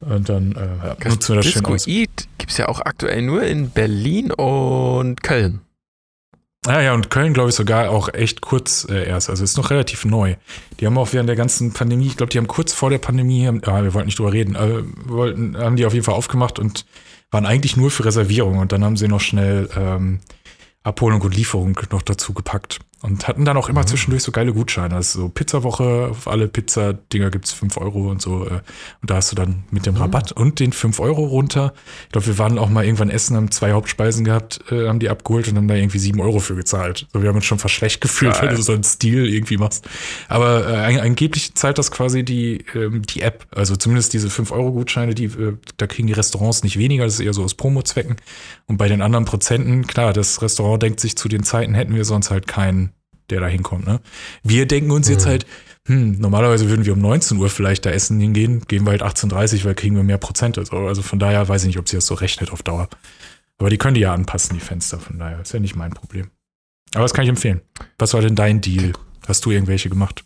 Und 0.00 0.28
dann 0.28 0.52
äh, 0.52 1.08
nutzen 1.08 1.34
wir 1.34 1.36
das 1.36 1.46
schön 1.46 1.62
Disco 1.62 1.74
aus. 1.74 1.86
Eat 1.86 2.28
gibt 2.38 2.50
es 2.50 2.58
ja 2.58 2.68
auch 2.68 2.80
aktuell 2.80 3.22
nur 3.22 3.42
in 3.42 3.70
Berlin 3.70 4.32
und 4.32 5.22
Köln. 5.22 5.60
Ah 6.64 6.80
ja, 6.80 6.94
und 6.94 7.10
Köln, 7.10 7.34
glaube 7.34 7.48
ich, 7.48 7.56
sogar 7.56 7.90
auch 7.90 8.08
echt 8.14 8.40
kurz 8.40 8.86
äh, 8.88 9.08
erst. 9.08 9.28
Also 9.28 9.42
ist 9.42 9.56
noch 9.56 9.70
relativ 9.70 10.04
neu. 10.04 10.36
Die 10.78 10.86
haben 10.86 10.96
auch 10.96 11.12
während 11.12 11.28
der 11.28 11.34
ganzen 11.34 11.72
Pandemie, 11.72 12.06
ich 12.06 12.16
glaube, 12.16 12.30
die 12.30 12.38
haben 12.38 12.46
kurz 12.46 12.72
vor 12.72 12.88
der 12.88 12.98
Pandemie, 12.98 13.46
haben, 13.46 13.62
wir 13.62 13.94
wollten 13.94 14.06
nicht 14.06 14.18
drüber 14.18 14.32
reden, 14.32 14.54
aber 14.54 14.84
wollten, 15.06 15.56
haben 15.56 15.74
die 15.74 15.86
auf 15.86 15.92
jeden 15.92 16.04
Fall 16.04 16.14
aufgemacht 16.14 16.60
und 16.60 16.86
waren 17.32 17.46
eigentlich 17.46 17.76
nur 17.76 17.90
für 17.90 18.04
Reservierung. 18.04 18.58
Und 18.58 18.70
dann 18.70 18.84
haben 18.84 18.96
sie 18.96 19.08
noch 19.08 19.20
schnell 19.20 19.68
ähm, 19.76 20.20
Abholung 20.84 21.20
und 21.22 21.34
Lieferung 21.34 21.76
noch 21.90 22.02
dazu 22.02 22.32
gepackt. 22.32 22.78
Und 23.02 23.26
hatten 23.26 23.44
dann 23.44 23.56
auch 23.56 23.68
immer 23.68 23.84
zwischendurch 23.84 24.22
so 24.22 24.30
geile 24.30 24.52
Gutscheine. 24.52 24.94
Also 24.94 25.22
so 25.22 25.28
Pizzawoche, 25.28 26.08
auf 26.12 26.28
alle 26.28 26.46
Pizzadinger 26.46 27.30
gibt's 27.30 27.50
5 27.52 27.76
Euro 27.78 28.08
und 28.10 28.22
so. 28.22 28.46
äh, 28.46 28.60
Und 29.00 29.10
da 29.10 29.16
hast 29.16 29.32
du 29.32 29.36
dann 29.36 29.64
mit 29.72 29.86
dem 29.86 29.96
Rabatt 29.96 30.30
und 30.30 30.60
den 30.60 30.72
5 30.72 31.00
Euro 31.00 31.24
runter. 31.24 31.74
Ich 32.04 32.12
glaube, 32.12 32.28
wir 32.28 32.38
waren 32.38 32.58
auch 32.58 32.68
mal 32.70 32.84
irgendwann 32.84 33.10
essen, 33.10 33.36
haben 33.36 33.50
zwei 33.50 33.72
Hauptspeisen 33.72 34.24
gehabt, 34.24 34.60
äh, 34.70 34.86
haben 34.86 35.00
die 35.00 35.08
abgeholt 35.08 35.48
und 35.48 35.56
haben 35.56 35.66
da 35.66 35.74
irgendwie 35.74 35.98
7 35.98 36.20
Euro 36.20 36.38
für 36.38 36.54
gezahlt. 36.54 37.08
So, 37.12 37.22
wir 37.22 37.28
haben 37.28 37.36
uns 37.36 37.44
schon 37.44 37.58
fast 37.58 37.74
schlecht 37.74 38.00
gefühlt, 38.00 38.34
Geil. 38.34 38.50
wenn 38.50 38.56
du 38.56 38.62
so 38.62 38.72
einen 38.72 38.84
Stil 38.84 39.26
irgendwie 39.28 39.56
machst. 39.56 39.84
Aber 40.28 40.68
äh, 40.70 40.76
an- 40.94 41.00
angeblich 41.00 41.54
zahlt 41.56 41.78
das 41.78 41.90
quasi 41.90 42.24
die, 42.24 42.64
ähm, 42.74 43.02
die 43.02 43.22
App. 43.22 43.46
Also 43.50 43.74
zumindest 43.74 44.12
diese 44.12 44.28
5-Euro-Gutscheine, 44.28 45.14
die, 45.14 45.24
äh, 45.24 45.56
da 45.76 45.88
kriegen 45.88 46.06
die 46.06 46.12
Restaurants 46.14 46.62
nicht 46.62 46.78
weniger, 46.78 47.04
das 47.04 47.14
ist 47.14 47.20
eher 47.20 47.34
so 47.34 47.42
aus 47.42 47.54
Promo-Zwecken. 47.54 48.14
Und 48.68 48.76
bei 48.76 48.86
den 48.88 49.02
anderen 49.02 49.24
Prozenten, 49.24 49.86
klar, 49.88 50.12
das 50.12 50.40
Restaurant 50.40 50.82
denkt 50.82 51.00
sich, 51.00 51.16
zu 51.16 51.28
den 51.28 51.42
Zeiten 51.42 51.74
hätten 51.74 51.94
wir 51.96 52.04
sonst 52.04 52.30
halt 52.30 52.46
keinen, 52.46 52.91
der 53.30 53.40
da 53.40 53.46
hinkommt. 53.46 53.86
Ne? 53.86 54.00
Wir 54.42 54.66
denken 54.66 54.90
uns 54.90 55.08
jetzt 55.08 55.24
Mhm. 55.24 55.30
halt, 55.30 55.46
hm, 55.88 56.12
normalerweise 56.18 56.68
würden 56.68 56.84
wir 56.86 56.92
um 56.92 57.00
19 57.00 57.38
Uhr 57.38 57.48
vielleicht 57.50 57.84
da 57.86 57.90
essen 57.90 58.20
hingehen, 58.20 58.62
gehen 58.68 58.84
wir 58.84 58.90
halt 58.92 59.02
18.30 59.02 59.64
weil 59.64 59.74
kriegen 59.74 59.96
wir 59.96 60.02
mehr 60.04 60.18
Prozente. 60.18 60.64
So, 60.64 60.76
Also 60.76 61.02
von 61.02 61.18
daher 61.18 61.48
weiß 61.48 61.62
ich 61.62 61.68
nicht, 61.68 61.78
ob 61.78 61.88
sie 61.88 61.96
das 61.96 62.06
so 62.06 62.14
rechnet 62.14 62.52
auf 62.52 62.62
Dauer. 62.62 62.88
Aber 63.58 63.70
die 63.70 63.78
können 63.78 63.94
die 63.94 64.00
ja 64.00 64.12
anpassen, 64.14 64.54
die 64.54 64.64
Fenster, 64.64 64.98
von 64.98 65.18
daher 65.18 65.40
ist 65.40 65.52
ja 65.52 65.60
nicht 65.60 65.76
mein 65.76 65.90
Problem. 65.92 66.30
Aber 66.94 67.02
das 67.04 67.14
kann 67.14 67.24
ich 67.24 67.30
empfehlen. 67.30 67.60
Was 67.98 68.12
war 68.14 68.20
denn 68.20 68.34
dein 68.36 68.60
Deal? 68.60 68.92
Hast 69.26 69.44
du 69.44 69.50
irgendwelche 69.50 69.88
gemacht? 69.88 70.24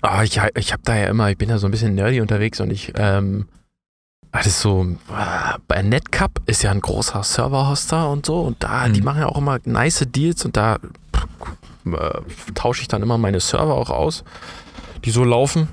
Ah, 0.00 0.22
ich, 0.22 0.40
ich 0.56 0.72
habe 0.72 0.82
da 0.84 0.96
ja 0.96 1.06
immer, 1.08 1.30
ich 1.30 1.38
bin 1.38 1.48
da 1.48 1.58
so 1.58 1.66
ein 1.66 1.70
bisschen 1.70 1.94
nerdy 1.94 2.20
unterwegs 2.20 2.60
und 2.60 2.70
ich, 2.70 2.92
ähm, 2.96 3.46
ist 4.46 4.60
so, 4.60 4.86
ah, 5.10 5.56
bei 5.68 5.82
Netcup 5.82 6.40
ist 6.46 6.62
ja 6.62 6.70
ein 6.70 6.80
großer 6.80 7.22
Server-Hoster 7.22 8.10
und 8.10 8.26
so 8.26 8.40
und 8.42 8.62
da, 8.62 8.86
Mhm. 8.88 8.92
die 8.92 9.00
machen 9.02 9.20
ja 9.20 9.26
auch 9.26 9.38
immer 9.38 9.58
nice 9.64 10.06
Deals 10.10 10.44
und 10.44 10.56
da 10.56 10.76
äh, 11.86 12.20
tausche 12.54 12.82
ich 12.82 12.88
dann 12.88 13.02
immer 13.02 13.16
meine 13.18 13.40
Server 13.40 13.74
auch 13.74 13.90
aus, 13.90 14.24
die 15.04 15.10
so 15.10 15.24
laufen. 15.24 15.68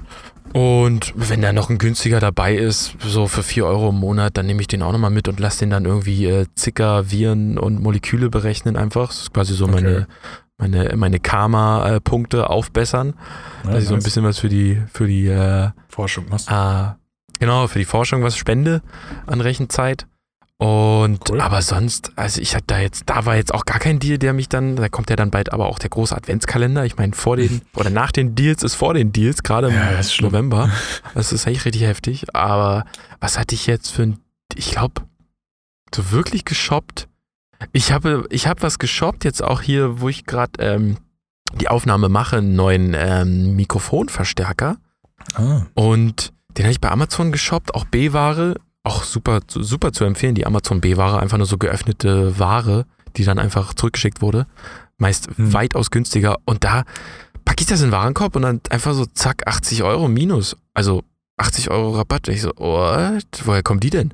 Und 0.53 1.11
wenn 1.17 1.41
da 1.41 1.51
noch 1.51 1.69
ein 1.69 1.77
günstiger 1.79 2.19
dabei 2.21 2.55
ist, 2.55 2.95
so 3.05 3.27
für 3.27 3.43
4 3.43 3.65
Euro 3.65 3.89
im 3.89 3.95
Monat, 3.99 4.37
dann 4.37 4.45
nehme 4.45 4.61
ich 4.61 4.67
den 4.67 4.81
auch 4.83 4.93
nochmal 4.93 5.09
mit 5.09 5.27
und 5.27 5.39
lasse 5.39 5.59
den 5.59 5.71
dann 5.71 5.83
irgendwie 5.85 6.25
äh, 6.27 6.45
Zicker, 6.55 7.11
Viren 7.11 7.57
und 7.57 7.81
Moleküle 7.81 8.29
berechnen 8.29 8.77
einfach. 8.77 9.07
Das 9.07 9.21
ist 9.23 9.33
quasi 9.33 9.53
so 9.53 9.65
Okay. 9.65 9.73
meine, 9.73 10.07
meine, 10.57 10.95
meine 10.95 11.19
Karma-Punkte 11.19 12.49
aufbessern 12.49 13.15
Ja, 13.65 13.71
dass 13.71 13.81
ich 13.83 13.87
so 13.89 13.95
ein 13.95 13.97
nice. 13.97 14.03
bisschen 14.05 14.23
was 14.23 14.39
für 14.39 14.47
die, 14.47 14.81
für 14.93 15.07
die, 15.07 15.27
äh, 15.27 15.71
Forschung 15.89 16.29
machst. 16.29 16.49
äh, 16.49 16.85
genau, 17.39 17.67
für 17.67 17.79
die 17.79 17.85
Forschung 17.85 18.23
was 18.23 18.37
spende 18.37 18.81
an 19.27 19.41
Rechenzeit. 19.41 20.07
Und 20.57 21.29
Cool. 21.29 21.41
aber 21.41 21.61
sonst, 21.61 22.13
also 22.15 22.39
ich 22.39 22.55
hatte 22.55 22.63
da 22.67 22.79
jetzt, 22.79 23.03
da 23.07 23.25
war 23.25 23.35
jetzt 23.35 23.53
auch 23.53 23.65
gar 23.65 23.77
kein 23.79 23.99
Deal, 23.99 24.17
der 24.17 24.31
mich 24.31 24.47
dann, 24.47 24.77
da 24.77 24.87
kommt 24.87 25.09
ja 25.09 25.17
dann 25.17 25.29
bald 25.29 25.51
aber 25.51 25.65
auch 25.65 25.79
der 25.79 25.89
große 25.89 26.15
Adventskalender. 26.15 26.85
Ich 26.85 26.95
meine, 26.95 27.11
vor 27.13 27.35
den 27.35 27.61
oder 27.75 27.89
nach 27.89 28.13
den 28.13 28.35
Deals 28.35 28.63
ist 28.63 28.75
vor 28.75 28.93
den 28.93 29.11
Deals, 29.11 29.43
gerade 29.43 29.67
im 29.67 29.73
Ja, 29.73 29.91
das. 29.91 30.17
November. 30.21 30.69
Das 31.13 31.33
ist 31.33 31.45
echt 31.45 31.65
richtig 31.65 31.81
heftig. 31.81 32.33
Aber 32.33 32.85
was 33.19 33.37
hatte 33.37 33.53
ich 33.53 33.67
jetzt 33.67 33.89
für 33.91 34.03
ein, 34.03 34.19
ich 34.55 34.71
glaube, 34.71 35.01
so 35.93 36.11
wirklich 36.11 36.45
geshoppt. 36.45 37.09
Ich 37.73 37.91
habe, 37.91 38.25
ich 38.29 38.47
habe 38.47 38.61
was 38.61 38.79
geshoppt, 38.79 39.25
jetzt 39.25 39.43
auch 39.43 39.61
hier, 39.61 39.99
wo 39.99 40.07
ich 40.09 40.25
gerade 40.25 40.51
ähm, 40.59 40.97
die 41.59 41.67
Aufnahme 41.67 42.07
mache, 42.09 42.37
einen 42.37 42.55
neuen 42.55 42.93
ähm, 42.97 43.55
Mikrofonverstärker. 43.57 44.77
Ah, 45.35 45.63
Und 45.73 46.31
den 46.57 46.65
habe 46.65 46.71
ich 46.71 46.81
bei 46.81 46.91
Amazon 46.91 47.31
geshoppt, 47.31 47.73
auch 47.75 47.85
B-Ware. 47.85 48.55
Auch 48.83 49.03
super, 49.03 49.39
super 49.47 49.91
zu 49.93 50.03
empfehlen, 50.03 50.35
die 50.35 50.45
Amazon 50.45 50.79
B-Ware, 50.79 51.19
einfach 51.19 51.37
nur 51.37 51.47
so 51.47 51.57
geöffnete 51.57 52.37
Ware, 52.37 52.85
die 53.17 53.23
dann 53.23 53.39
einfach 53.39 53.73
zurückgeschickt 53.73 54.21
wurde. 54.21 54.45
Meist 54.97 55.27
Hm. 55.35 55.53
weitaus 55.53 55.89
günstiger. 55.89 56.37
Und 56.45 56.63
da 56.63 56.83
packe 57.45 57.61
ich 57.61 57.67
das 57.67 57.81
in 57.81 57.87
den 57.87 57.91
Warenkorb 57.93 58.35
und 58.35 58.43
dann 58.43 58.61
einfach 58.69 58.93
so 58.93 59.05
zack, 59.05 59.47
80 59.47 59.83
Euro 59.83 60.07
minus. 60.07 60.55
Also 60.73 61.03
80 61.37 61.69
Euro 61.69 61.91
Rabatt. 61.91 62.29
Ich 62.29 62.41
so, 62.41 62.51
what? 62.55 63.25
Woher 63.43 63.61
kommen 63.61 63.81
die 63.81 63.89
denn? 63.89 64.13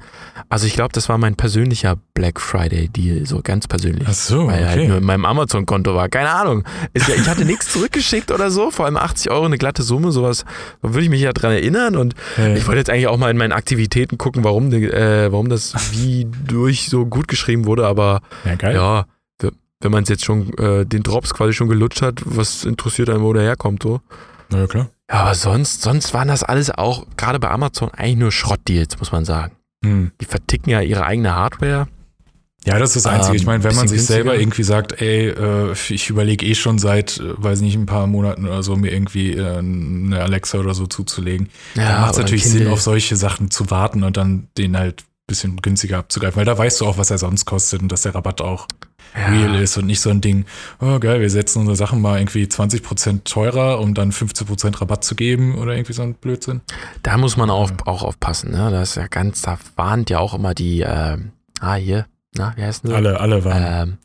Also 0.50 0.66
ich 0.66 0.74
glaube, 0.74 0.92
das 0.94 1.08
war 1.08 1.20
mein 1.20 1.36
persönlicher 1.36 1.98
Black 2.16 2.40
Friday 2.42 2.88
Deal, 2.90 3.28
so 3.28 3.42
ganz 3.44 3.68
persönlich. 3.68 4.08
ach 4.08 4.14
so, 4.14 4.48
Weil 4.48 4.68
halt 4.68 4.78
nur 4.80 4.88
okay. 4.88 4.98
in 4.98 5.04
meinem 5.04 5.26
Amazon-Konto 5.26 5.94
war. 5.94 6.10
Keine 6.10 6.32
Ahnung. 6.32 6.64
Ist 6.94 7.08
ja, 7.08 7.14
ich 7.16 7.28
hatte 7.28 7.46
nichts 7.46 7.72
zurückgeschickt 7.72 8.32
oder 8.32 8.50
so. 8.50 8.72
Vor 8.72 8.86
allem 8.86 8.98
80 8.98 9.30
Euro, 9.32 9.46
eine 9.46 9.60
glatte 9.60 9.84
Summe, 9.84 10.12
sowas. 10.12 10.46
Da 10.82 10.90
würde 10.90 11.04
ich 11.04 11.10
mich 11.12 11.22
ja 11.22 11.32
dran 11.32 11.52
erinnern. 11.52 11.96
Und 11.96 12.16
Äh, 12.40 12.58
ich 12.58 12.66
wollte 12.66 12.80
jetzt 12.80 12.90
eigentlich 12.90 13.08
auch 13.08 13.18
mal 13.18 13.30
in 13.30 13.38
meinen 13.38 13.52
Aktivitäten 13.52 14.18
gucken, 14.18 14.44
warum, 14.44 14.72
äh, 14.74 15.32
warum 15.32 15.48
das 15.50 15.76
wie 15.92 16.26
durch 16.48 16.90
so 16.90 17.06
gut 17.06 17.28
geschrieben 17.28 17.66
wurde. 17.66 17.86
Aber 17.86 18.22
ja, 18.46 18.56
geil. 18.56 18.76
ja, 18.76 19.06
wenn 19.84 19.92
man 19.92 20.04
es 20.04 20.10
jetzt 20.10 20.26
schon, 20.26 20.54
äh, 20.58 20.86
den 20.86 21.04
Drops 21.04 21.34
quasi 21.34 21.54
schon 21.54 21.68
gelutscht 21.68 22.02
hat, 22.02 22.22
was 22.26 22.66
interessiert 22.66 23.10
einen, 23.10 23.22
wo 23.24 23.34
der 23.34 23.44
herkommt, 23.44 23.84
so. 23.84 24.02
Na 24.50 24.60
ja, 24.60 24.68
klar. 24.68 24.90
Ja, 25.12 25.22
aber 25.22 25.36
sonst, 25.36 25.82
sonst 25.82 26.14
waren 26.14 26.30
das 26.30 26.44
alles 26.44 26.72
auch, 26.72 27.06
gerade 27.18 27.40
bei 27.40 27.50
Amazon, 27.50 27.90
eigentlich 27.92 28.18
nur 28.18 28.32
Schrottdeals, 28.32 28.98
muss 29.00 29.12
man 29.12 29.26
sagen. 29.26 29.56
Hm. 29.84 30.12
Die 30.22 30.26
verticken 30.26 30.70
ja 30.70 30.82
ihre 30.82 31.06
eigene 31.06 31.36
Hardware. 31.36 31.88
Ja, 32.66 32.78
das 32.78 32.96
ist 32.96 33.06
das 33.06 33.12
Einzige. 33.12 33.32
Ähm, 33.32 33.42
ich 33.42 33.46
meine, 33.46 33.64
wenn 33.64 33.76
man 33.76 33.88
sich 33.88 34.06
selber 34.06 34.38
günstiger. 34.38 34.42
irgendwie 34.42 34.64
sagt, 34.64 35.02
ey, 35.02 35.30
äh, 35.30 35.74
ich 35.90 36.10
überlege 36.10 36.46
eh 36.46 36.54
schon 36.54 36.78
seit, 36.78 37.18
äh, 37.18 37.34
weiß 37.36 37.62
nicht, 37.62 37.76
ein 37.76 37.88
paar 37.88 38.06
Monaten 38.08 38.46
oder 38.46 38.62
so, 38.62 38.76
mir 38.76 38.92
irgendwie 38.92 39.34
äh, 39.34 39.58
eine 39.58 40.22
Alexa 40.22 40.60
oder 40.60 40.76
so 40.76 40.86
zuzulegen, 40.86 41.50
dann 41.76 42.02
macht 42.02 42.12
es 42.12 42.18
natürlich. 42.20 42.46
Sinn, 42.46 42.68
auf 42.68 42.82
solche 42.82 43.16
Sachen 43.16 43.50
zu 43.50 43.72
warten 43.72 44.04
und 44.04 44.16
dann 44.16 44.48
den 44.58 44.78
halt 44.78 45.02
ein 45.02 45.06
bisschen 45.26 45.58
günstiger 45.58 45.98
abzugreifen, 45.98 46.38
weil 46.38 46.46
da 46.46 46.56
weißt 46.56 46.82
du 46.82 46.86
auch, 46.86 47.00
was 47.00 47.10
er 47.10 47.18
sonst 47.18 47.46
kostet 47.46 47.82
und 47.82 47.92
dass 47.92 48.04
der 48.04 48.14
Rabatt 48.14 48.42
auch 48.42 48.68
Ja. 49.16 49.28
real 49.28 49.56
ist 49.62 49.78
und 49.78 49.88
nicht 49.88 50.00
so 50.00 50.10
ein 50.10 50.22
Ding, 50.22 50.46
oh 50.80 51.00
geil, 51.00 51.20
wir 51.20 51.30
setzen 51.30 51.60
unsere 51.60 51.76
Sachen 51.76 52.02
mal 52.02 52.20
irgendwie 52.20 52.46
20% 52.46 53.24
teurer, 53.26 53.80
um 53.80 53.94
dann 53.94 54.12
15% 54.12 54.80
Rabatt 54.80 55.04
zu 55.04 55.16
geben 55.16 55.58
oder 55.58 55.74
irgendwie 55.76 55.94
so 55.94 56.02
ein 56.02 56.14
Blödsinn. 56.14 56.62
Da 57.04 57.18
muss 57.18 57.36
man 57.36 57.50
auch, 57.50 57.72
auch 57.86 58.04
aufpassen, 58.04 58.52
ne? 58.52 58.72
Das 58.72 58.92
ist 58.92 58.96
ja 58.96 59.08
ganz, 59.08 59.42
da 59.42 59.58
warnt 59.76 60.10
ja 60.10 60.20
auch 60.20 60.34
immer 60.34 60.54
die, 60.54 60.82
ähm, 60.82 61.32
ah, 61.60 61.76
hier, 61.76 62.06
na, 62.36 62.54
wie 62.56 62.64
heißt 62.64 62.84
denn 62.84 62.92
das? 62.92 62.98
Alle, 62.98 63.20
alle 63.20 63.44
waren. 63.44 63.90
Ähm, 63.90 63.98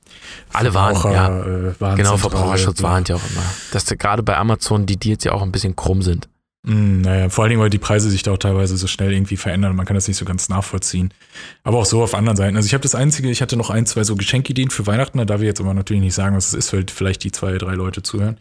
alle 0.52 0.74
waren, 0.74 1.12
ja. 1.12 1.28
äh, 1.28 1.96
Genau, 1.96 2.16
Verbraucherschutz 2.16 2.82
warnt 2.82 3.08
ja 3.08 3.16
auch 3.16 3.30
immer. 3.30 3.44
Dass 3.72 3.84
da 3.84 3.94
gerade 3.94 4.22
bei 4.22 4.36
Amazon 4.36 4.86
die 4.86 4.96
Deals 4.96 5.22
ja 5.22 5.32
auch 5.32 5.42
ein 5.42 5.52
bisschen 5.52 5.76
krumm 5.76 6.02
sind. 6.02 6.28
Mm, 6.68 7.00
naja, 7.02 7.28
vor 7.28 7.44
allen 7.44 7.50
Dingen, 7.50 7.62
weil 7.62 7.70
die 7.70 7.78
Preise 7.78 8.10
sich 8.10 8.24
da 8.24 8.32
auch 8.32 8.38
teilweise 8.38 8.76
so 8.76 8.88
schnell 8.88 9.12
irgendwie 9.12 9.36
verändern 9.36 9.70
und 9.70 9.76
man 9.76 9.86
kann 9.86 9.94
das 9.94 10.08
nicht 10.08 10.16
so 10.16 10.24
ganz 10.24 10.48
nachvollziehen. 10.48 11.14
Aber 11.62 11.78
auch 11.78 11.84
so 11.86 12.02
auf 12.02 12.12
anderen 12.14 12.36
Seiten. 12.36 12.56
Also 12.56 12.66
ich 12.66 12.74
habe 12.74 12.82
das 12.82 12.96
Einzige, 12.96 13.30
ich 13.30 13.40
hatte 13.40 13.56
noch 13.56 13.70
ein, 13.70 13.86
zwei 13.86 14.02
so 14.02 14.16
Geschenkideen 14.16 14.70
für 14.70 14.84
Weihnachten, 14.86 15.18
da 15.18 15.24
darf 15.24 15.40
ich 15.40 15.46
jetzt 15.46 15.60
aber 15.60 15.74
natürlich 15.74 16.02
nicht 16.02 16.14
sagen, 16.14 16.34
was 16.36 16.48
es 16.48 16.54
ist, 16.54 16.72
weil 16.72 16.84
vielleicht 16.92 17.22
die 17.22 17.30
zwei, 17.30 17.56
drei 17.58 17.74
Leute 17.74 18.02
zuhören. 18.02 18.38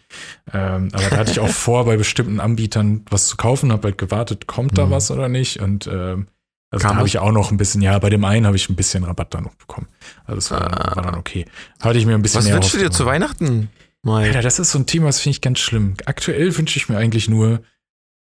Ähm, 0.51 0.89
aber 0.93 1.09
da 1.09 1.17
hatte 1.17 1.31
ich 1.31 1.39
auch 1.39 1.49
vor, 1.49 1.85
bei 1.85 1.97
bestimmten 1.97 2.39
Anbietern 2.39 3.05
was 3.11 3.27
zu 3.27 3.37
kaufen, 3.37 3.71
habe 3.71 3.89
halt 3.89 3.97
gewartet, 3.99 4.47
kommt 4.47 4.77
da 4.77 4.87
Mhm. 4.87 4.91
was 4.91 5.11
oder 5.11 5.29
nicht. 5.29 5.59
Und 5.61 5.85
ähm, 5.85 6.27
also 6.71 6.81
Kam 6.81 6.89
da 6.93 6.95
habe 6.95 7.03
was? 7.03 7.09
ich 7.11 7.19
auch 7.19 7.31
noch 7.31 7.51
ein 7.51 7.57
bisschen, 7.57 7.83
ja, 7.83 7.97
bei 7.99 8.09
dem 8.09 8.25
einen 8.25 8.47
habe 8.47 8.55
ich 8.57 8.67
ein 8.69 8.75
bisschen 8.75 9.03
Rabatt 9.03 9.35
dann 9.35 9.43
noch 9.43 9.53
bekommen. 9.55 9.87
Also 10.25 10.35
das 10.37 10.49
war, 10.51 10.61
Ah. 10.61 10.95
war 10.95 11.03
dann 11.03 11.15
okay. 11.15 11.45
Hatte 11.79 11.99
ich 11.99 12.07
mir 12.07 12.15
ein 12.15 12.23
bisschen 12.23 12.39
Was 12.39 12.45
mehr 12.45 12.55
wünschst 12.55 12.73
du 12.73 12.79
dir 12.79 12.89
zu 12.89 13.05
Weihnachten? 13.05 13.69
Alter, 14.03 14.41
das 14.41 14.59
ist 14.59 14.71
so 14.71 14.79
ein 14.79 14.85
Thema, 14.85 15.07
das 15.07 15.19
finde 15.19 15.31
ich 15.35 15.41
ganz 15.41 15.57
schlimm. 15.59 15.93
Aktuell 16.05 16.55
wünsche 16.57 16.77
ich 16.77 16.89
mir 16.89 16.97
eigentlich 16.97 17.27
nur, 17.27 17.61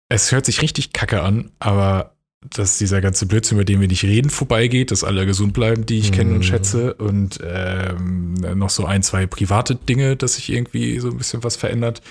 es 0.09 0.33
hört 0.33 0.47
sich 0.47 0.63
richtig 0.63 0.93
kacke 0.93 1.23
an, 1.23 1.51
aber 1.59 2.13
dass 2.51 2.77
dieser 2.77 3.01
ganze 3.01 3.25
Blödsinn, 3.25 3.57
über 3.57 3.65
den 3.65 3.81
wir 3.81 3.89
nicht 3.89 4.05
reden, 4.05 4.29
vorbeigeht, 4.29 4.91
dass 4.91 5.03
alle 5.03 5.25
gesund 5.25 5.55
bleiben, 5.55 5.87
die 5.87 5.99
ich 5.99 6.13
kenne 6.13 6.33
und 6.33 6.39
Mhm. 6.39 6.43
schätze 6.43 6.93
und 6.95 7.39
ähm, 7.43 8.35
noch 8.35 8.69
so 8.69 8.85
ein, 8.85 9.03
zwei 9.03 9.27
private 9.27 9.75
Dinge, 9.77 10.17
dass 10.17 10.35
sich 10.35 10.53
irgendwie 10.53 10.99
so 11.01 11.09
ein 11.09 11.17
bisschen 11.17 11.43
was 11.43 11.57
verändert. 11.57 12.03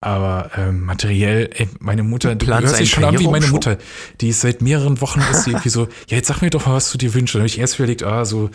Aber 0.00 0.50
ähm, 0.56 0.84
materiell, 0.84 1.50
ey, 1.54 1.68
meine 1.80 2.02
Mutter, 2.02 2.34
du 2.34 2.46
hörst 2.46 2.78
dich 2.80 2.90
schon 2.90 3.04
an 3.04 3.18
wie 3.18 3.26
meine? 3.26 3.46
Mutter. 3.48 3.78
Die 4.20 4.28
ist 4.28 4.40
seit 4.42 4.60
mehreren 4.62 5.00
Wochen 5.00 5.20
ist 5.30 5.44
sie 5.44 5.50
irgendwie 5.50 5.70
so, 5.70 5.84
ja, 6.08 6.16
jetzt 6.16 6.28
sag 6.28 6.40
mir 6.42 6.50
doch 6.50 6.66
mal, 6.66 6.74
was 6.74 6.90
du 6.92 6.98
dir 6.98 7.12
wünschst. 7.14 7.34
Und 7.34 7.40
dann 7.40 7.42
habe 7.42 7.48
ich 7.54 7.58
erst 7.58 7.78
überlegt, 7.78 8.02
ah, 8.02 8.24
so, 8.24 8.50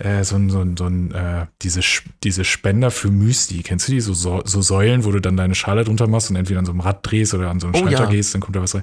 äh, 0.00 0.24
so 0.24 0.36
ein, 0.36 0.50
so 0.50 0.60
ein, 0.60 0.76
so 0.76 0.86
ein 0.86 1.12
äh, 1.12 1.46
diese, 1.62 1.80
diese 2.24 2.44
Spender 2.44 2.90
für 2.90 3.10
Müsli. 3.10 3.62
Kennst 3.62 3.86
du 3.88 3.92
die? 3.92 4.00
So, 4.00 4.12
so, 4.14 4.42
so 4.44 4.62
Säulen, 4.62 5.04
wo 5.04 5.12
du 5.12 5.20
dann 5.20 5.36
deine 5.36 5.54
Schale 5.54 5.84
drunter 5.84 6.06
machst 6.08 6.30
und 6.30 6.36
entweder 6.36 6.58
an 6.58 6.66
so 6.66 6.72
einem 6.72 6.80
Rad 6.80 6.98
drehst 7.02 7.34
oder 7.34 7.50
an 7.50 7.60
so 7.60 7.66
einen 7.68 7.76
Oh, 7.76 7.78
Schalter 7.78 8.04
ja. 8.04 8.10
gehst, 8.10 8.34
dann 8.34 8.40
kommt 8.40 8.56
da 8.56 8.62
was 8.62 8.74
rein. 8.74 8.82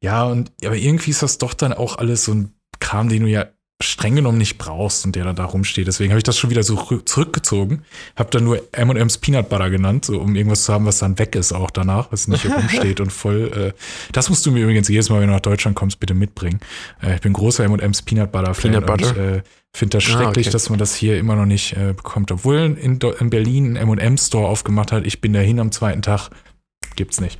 Ja, 0.00 0.24
und 0.24 0.50
aber 0.64 0.76
irgendwie 0.76 1.10
ist 1.10 1.22
das 1.22 1.38
doch 1.38 1.54
dann 1.54 1.72
auch 1.72 1.98
alles 1.98 2.24
so 2.24 2.32
ein 2.34 2.52
Kram, 2.80 3.08
den 3.08 3.22
du 3.22 3.28
ja 3.28 3.46
streng 3.82 4.14
genommen 4.14 4.38
nicht 4.38 4.56
brauchst 4.56 5.04
und 5.04 5.16
der 5.16 5.24
dann 5.24 5.34
da 5.36 5.44
rumsteht. 5.44 5.86
Deswegen 5.88 6.10
habe 6.12 6.18
ich 6.18 6.24
das 6.24 6.38
schon 6.38 6.48
wieder 6.48 6.62
so 6.62 6.76
rü- 6.76 7.04
zurückgezogen. 7.04 7.82
Habe 8.16 8.30
dann 8.30 8.44
nur 8.44 8.62
M&M's 8.72 9.18
Peanut 9.18 9.48
Butter 9.48 9.68
genannt, 9.68 10.04
so 10.04 10.20
um 10.20 10.36
irgendwas 10.36 10.64
zu 10.64 10.72
haben, 10.72 10.86
was 10.86 10.98
dann 11.00 11.18
weg 11.18 11.34
ist 11.34 11.52
auch 11.52 11.70
danach, 11.70 12.10
was 12.12 12.28
nicht 12.28 12.42
hier 12.42 12.52
rumsteht 12.56 13.00
und 13.00 13.10
voll. 13.12 13.72
Äh, 13.74 13.78
das 14.12 14.30
musst 14.30 14.46
du 14.46 14.52
mir 14.52 14.62
übrigens 14.62 14.88
jedes 14.88 15.10
Mal, 15.10 15.20
wenn 15.20 15.26
du 15.28 15.34
nach 15.34 15.40
Deutschland 15.40 15.76
kommst, 15.76 15.98
bitte 15.98 16.14
mitbringen. 16.14 16.60
Äh, 17.02 17.16
ich 17.16 17.20
bin 17.20 17.32
großer 17.32 17.64
M&M's 17.64 18.02
Peanut 18.02 18.30
Butter 18.32 18.54
Fan 18.54 18.70
Peanut 18.72 18.86
Butter? 18.86 19.10
und 19.10 19.16
äh, 19.18 19.42
finde 19.78 19.98
das 19.98 20.04
Ah, 20.06 20.12
schrecklich, 20.12 20.46
okay. 20.46 20.52
dass 20.52 20.70
man 20.70 20.78
das 20.78 20.94
hier 20.94 21.18
immer 21.18 21.36
noch 21.36 21.46
nicht 21.46 21.76
äh, 21.76 21.92
bekommt. 21.92 22.30
Obwohl 22.32 22.76
in, 22.80 22.98
in 23.00 23.30
Berlin 23.30 23.76
ein 23.76 23.88
M&M 23.88 24.16
Store 24.16 24.48
aufgemacht 24.48 24.92
hat. 24.92 25.06
Ich 25.06 25.20
bin 25.20 25.32
dahin 25.32 25.60
am 25.60 25.72
zweiten 25.72 26.02
Tag. 26.02 26.30
Gibt's 26.96 27.20
nicht. 27.20 27.38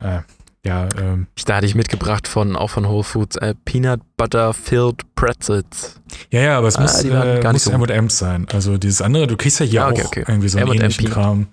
Äh, 0.00 0.20
ja, 0.66 0.88
ähm, 0.98 1.26
Da 1.44 1.56
hatte 1.56 1.66
ich 1.66 1.74
mitgebracht 1.74 2.26
von, 2.26 2.56
auch 2.56 2.70
von 2.70 2.88
Whole 2.88 3.04
Foods, 3.04 3.36
äh, 3.36 3.54
Peanut 3.66 4.00
Butter 4.16 4.54
Filled 4.54 5.02
Pretzels. 5.14 6.00
Ja, 6.30 6.40
ja, 6.40 6.58
aber 6.58 6.68
es 6.68 6.76
Ah, 6.76 6.82
muss, 6.82 7.04
äh, 7.04 7.40
gar 7.42 7.52
muss 7.52 7.64
so 7.64 7.70
M&M's 7.70 8.16
sein. 8.18 8.46
Also 8.50 8.78
dieses 8.78 9.02
andere, 9.02 9.26
du 9.26 9.36
kriegst 9.36 9.60
ja 9.60 9.66
hier 9.66 9.84
Ah, 9.84 9.90
okay, 9.90 10.02
auch 10.02 10.06
okay. 10.06 10.24
irgendwie 10.26 10.48
so 10.48 10.58
einen 10.58 10.72
ähnlichen. 10.72 11.10
Kram. 11.10 11.48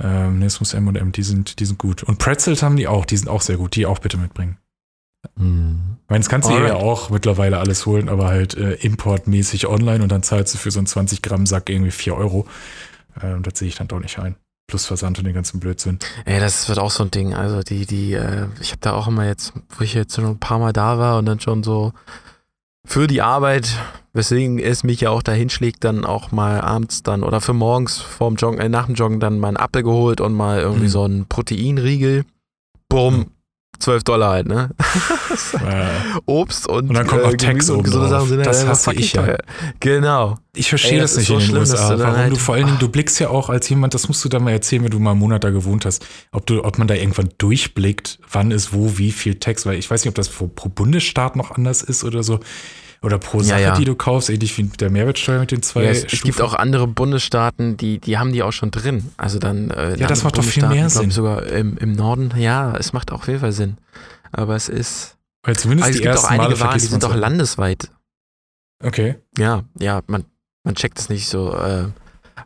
Ähm, 0.00 0.40
nee, 0.40 0.46
es 0.46 0.58
muss 0.58 0.74
M&M, 0.74 1.12
die 1.12 1.22
sind, 1.22 1.60
die 1.60 1.64
sind 1.66 1.78
gut. 1.78 2.02
Und 2.02 2.18
Pretzels 2.18 2.64
haben 2.64 2.74
die 2.76 2.88
auch, 2.88 3.04
die 3.04 3.16
sind 3.16 3.28
auch 3.28 3.42
sehr 3.42 3.56
gut. 3.56 3.76
Die 3.76 3.86
auch 3.86 4.00
bitte 4.00 4.16
mitbringen. 4.16 4.58
Ich 5.24 5.42
meine, 5.42 6.20
das 6.20 6.28
kannst 6.28 6.48
du 6.48 6.54
ja 6.54 6.74
auch 6.76 7.10
mittlerweile 7.10 7.58
alles 7.58 7.86
holen, 7.86 8.08
aber 8.08 8.28
halt 8.28 8.54
äh, 8.56 8.74
importmäßig 8.74 9.66
online 9.66 10.02
und 10.02 10.10
dann 10.10 10.22
zahlst 10.22 10.54
du 10.54 10.58
für 10.58 10.70
so 10.70 10.78
einen 10.78 10.86
20 10.86 11.22
Gramm 11.22 11.44
Sack 11.46 11.68
irgendwie 11.70 11.90
4 11.90 12.14
Euro. 12.16 12.46
Ähm, 13.22 13.42
das 13.42 13.58
sehe 13.58 13.68
ich 13.68 13.74
dann 13.76 13.88
doch 13.88 14.00
nicht 14.00 14.18
ein. 14.18 14.36
Plus 14.68 14.86
Versand 14.86 15.18
und 15.18 15.24
den 15.24 15.34
ganzen 15.34 15.60
Blödsinn. 15.60 15.98
Ey, 16.24 16.40
das 16.40 16.68
wird 16.68 16.78
auch 16.78 16.90
so 16.90 17.02
ein 17.02 17.10
Ding. 17.10 17.34
Also 17.34 17.62
die, 17.62 17.84
die, 17.86 18.12
äh, 18.14 18.46
ich 18.60 18.70
habe 18.70 18.80
da 18.80 18.92
auch 18.92 19.08
immer 19.08 19.26
jetzt, 19.26 19.52
wo 19.76 19.82
ich 19.84 19.94
jetzt 19.94 20.14
schon 20.14 20.24
ein 20.26 20.38
paar 20.38 20.58
Mal 20.58 20.72
da 20.72 20.98
war 20.98 21.18
und 21.18 21.26
dann 21.26 21.40
schon 21.40 21.62
so 21.62 21.92
für 22.86 23.06
die 23.06 23.20
Arbeit, 23.22 23.76
weswegen 24.12 24.58
es 24.58 24.84
mich 24.84 25.00
ja 25.00 25.10
auch 25.10 25.22
dahin 25.22 25.50
schlägt, 25.50 25.84
dann 25.84 26.04
auch 26.04 26.32
mal 26.32 26.60
abends 26.60 27.02
dann 27.02 27.22
oder 27.22 27.40
für 27.40 27.52
morgens 27.54 27.98
vorm 27.98 28.36
Joggen, 28.36 28.60
äh, 28.60 28.68
nach 28.68 28.86
dem 28.86 28.94
Joggen 28.94 29.20
dann 29.20 29.38
mal 29.40 29.48
einen 29.48 29.56
Apfel 29.56 29.82
geholt 29.82 30.20
und 30.20 30.32
mal 30.34 30.60
irgendwie 30.60 30.84
Mhm. 30.86 30.90
so 30.90 31.02
einen 31.04 31.26
Proteinriegel. 31.26 32.24
Bumm, 32.88 33.16
Mhm. 33.16 33.26
12 33.78 34.02
Dollar 34.04 34.30
halt, 34.32 34.48
ne? 34.48 34.70
Äh, 35.54 35.86
Obst 36.26 36.66
und, 36.68 36.88
Und 36.88 36.94
dann 36.94 37.06
kommt 37.06 37.22
noch 37.22 37.30
Tax 37.30 37.42
Gemüse 37.44 37.72
und 37.72 37.78
oben 37.78 37.84
gesunde 37.84 38.08
drauf. 38.08 38.16
Sachen 38.22 38.28
sind 38.28 38.46
Das 38.46 38.62
ja 38.62 38.68
hasse 38.68 38.92
ich 38.94 39.12
ja. 39.12 39.22
teuer. 39.22 39.38
Genau. 39.80 40.36
Ich 40.54 40.68
verstehe 40.68 40.94
Ey, 40.94 41.00
das, 41.00 41.14
das 41.14 41.22
ist 41.22 41.28
nicht 41.28 41.28
so 41.28 41.34
in 41.34 41.40
den 41.40 41.46
schlimm, 41.48 41.60
USA. 41.60 41.94
du 41.94 42.02
Warum 42.02 42.16
halt- 42.16 42.32
du 42.32 42.36
vor 42.36 42.54
allen 42.56 42.66
Dingen, 42.66 42.78
du 42.80 42.88
blickst 42.88 43.20
ja 43.20 43.28
auch 43.28 43.48
als 43.48 43.68
jemand, 43.68 43.94
das 43.94 44.08
musst 44.08 44.24
du 44.24 44.28
dann 44.28 44.42
mal 44.42 44.50
erzählen, 44.50 44.82
wenn 44.82 44.90
du 44.90 44.98
mal 44.98 45.12
einen 45.12 45.20
Monat 45.20 45.44
da 45.44 45.50
gewohnt 45.50 45.84
hast, 45.86 46.04
ob 46.32 46.44
du, 46.46 46.64
ob 46.64 46.78
man 46.78 46.88
da 46.88 46.94
irgendwann 46.94 47.28
durchblickt, 47.38 48.18
wann 48.30 48.50
ist 48.50 48.72
wo, 48.72 48.98
wie 48.98 49.12
viel 49.12 49.36
Text, 49.36 49.64
weil 49.66 49.78
ich 49.78 49.88
weiß 49.90 50.02
nicht, 50.04 50.08
ob 50.10 50.14
das 50.16 50.28
pro 50.28 50.48
Bundesstaat 50.68 51.36
noch 51.36 51.52
anders 51.52 51.82
ist 51.82 52.02
oder 52.04 52.22
so. 52.22 52.40
Oder 53.00 53.18
pro 53.18 53.38
Ja, 53.38 53.44
Sache, 53.44 53.60
ja. 53.62 53.76
die 53.76 53.84
du 53.84 53.94
kaufst, 53.94 54.28
ähnlich 54.28 54.56
wie 54.58 54.64
mit 54.64 54.80
der 54.80 54.90
Mehrwertsteuer 54.90 55.38
mit 55.40 55.52
den 55.52 55.62
zwei 55.62 55.84
Ja, 55.84 55.90
es, 55.90 56.04
es 56.04 56.22
gibt 56.22 56.40
auch 56.40 56.54
andere 56.54 56.88
Bundesstaaten, 56.88 57.76
die, 57.76 57.98
die 58.00 58.18
haben 58.18 58.32
die 58.32 58.42
auch 58.42 58.52
schon 58.52 58.70
drin. 58.72 59.10
Also 59.16 59.38
dann. 59.38 59.70
Äh, 59.70 59.96
Ja, 59.98 60.08
das 60.08 60.24
macht 60.24 60.36
doch 60.38 60.44
viel 60.44 60.66
mehr 60.66 60.90
Sinn. 60.90 61.10
Sogar 61.12 61.44
im, 61.46 61.78
im 61.78 61.92
Norden, 61.92 62.32
ja, 62.36 62.74
es 62.76 62.92
macht 62.92 63.12
auch 63.12 63.24
Fall 63.24 63.52
Sinn. 63.52 63.78
Aber 64.32 64.56
es 64.56 64.68
ist. 64.68 65.16
Weil 65.44 65.56
zumindest 65.56 65.86
Also 65.86 65.96
es 65.96 66.00
die 66.00 66.02
gibt 66.02 66.16
auch 66.16 66.22
ersten 66.22 66.36
Male 66.36 66.48
einige 66.48 66.60
Waren, 66.60 66.78
die 66.78 66.84
sind 66.84 67.04
auch 67.04 67.10
halt. 67.10 67.20
landesweit. 67.20 67.90
Okay. 68.84 69.16
Ja, 69.36 69.62
ja, 69.78 70.02
man, 70.06 70.24
man 70.64 70.74
checkt 70.74 70.98
es 70.98 71.08
nicht 71.08 71.28
so, 71.28 71.54
äh, 71.54 71.84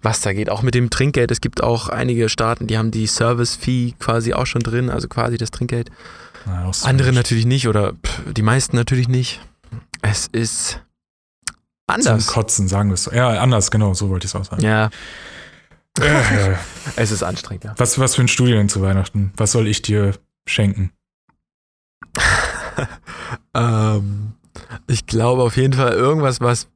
was 0.03 0.20
da 0.20 0.32
geht. 0.32 0.50
Auch 0.50 0.62
mit 0.62 0.74
dem 0.74 0.90
Trinkgeld. 0.90 1.30
Es 1.30 1.40
gibt 1.40 1.62
auch 1.62 1.88
einige 1.88 2.28
Staaten, 2.28 2.66
die 2.66 2.76
haben 2.78 2.90
die 2.90 3.07
Service-Fee 3.07 3.94
quasi 3.98 4.34
auch 4.34 4.46
schon 4.46 4.62
drin, 4.62 4.90
also 4.90 5.09
quasi 5.09 5.36
das 5.38 5.50
Trinkgeld. 5.50 5.90
Na, 6.46 6.66
auch 6.66 6.74
so 6.74 6.86
Andere 6.86 7.12
natürlich 7.12 7.46
nicht 7.46 7.68
oder 7.68 7.92
pff, 7.94 8.20
die 8.34 8.42
meisten 8.42 8.76
natürlich 8.76 9.09
nicht. 9.09 9.40
Es 10.03 10.27
ist 10.29 10.81
anders. 11.87 12.27
Zum 12.27 12.35
Kotzen, 12.35 12.68
sagen 12.68 12.91
wir 12.91 12.95
es 12.95 13.05
so. 13.05 13.12
Ja, 13.12 13.29
anders, 13.41 13.70
genau, 13.70 13.95
so 13.95 14.09
wollte 14.09 14.27
ich 14.27 14.35
es 14.35 14.41
auch 14.41 14.45
sagen. 14.45 14.62
Ja, 14.62 14.91
Äh, 16.01 16.55
es 16.97 17.11
ist 17.11 17.23
anstrengend, 17.23 17.64
ja. 17.64 17.75
was, 17.77 17.99
was 17.99 18.14
für 18.14 18.23
ein 18.23 18.29
Studio 18.29 18.57
denn 18.57 18.68
zu 18.68 18.81
Weihnachten? 18.83 19.33
Was 19.37 19.53
soll 19.53 19.66
ich 19.68 19.83
dir 19.83 20.14
schenken? 20.47 20.91
ähm, 23.55 24.33
ich 24.87 25.07
glaube 25.07 25.43
auf 25.43 25.57
jeden 25.57 25.73
Fall 25.75 25.93
irgendwas, 25.93 26.41
was 26.41 26.68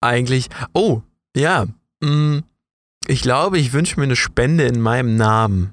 eigentlich. 0.00 0.48
Oh, 0.74 1.02
ja. 1.36 1.66
mm, 2.02 2.38
Ich 3.06 3.22
glaube, 3.22 3.58
ich 3.58 3.72
wünsche 3.72 3.98
mir 3.98 4.04
eine 4.04 4.16
Spende 4.16 4.64
in 4.64 4.80
meinem 4.80 5.16
Namen, 5.16 5.72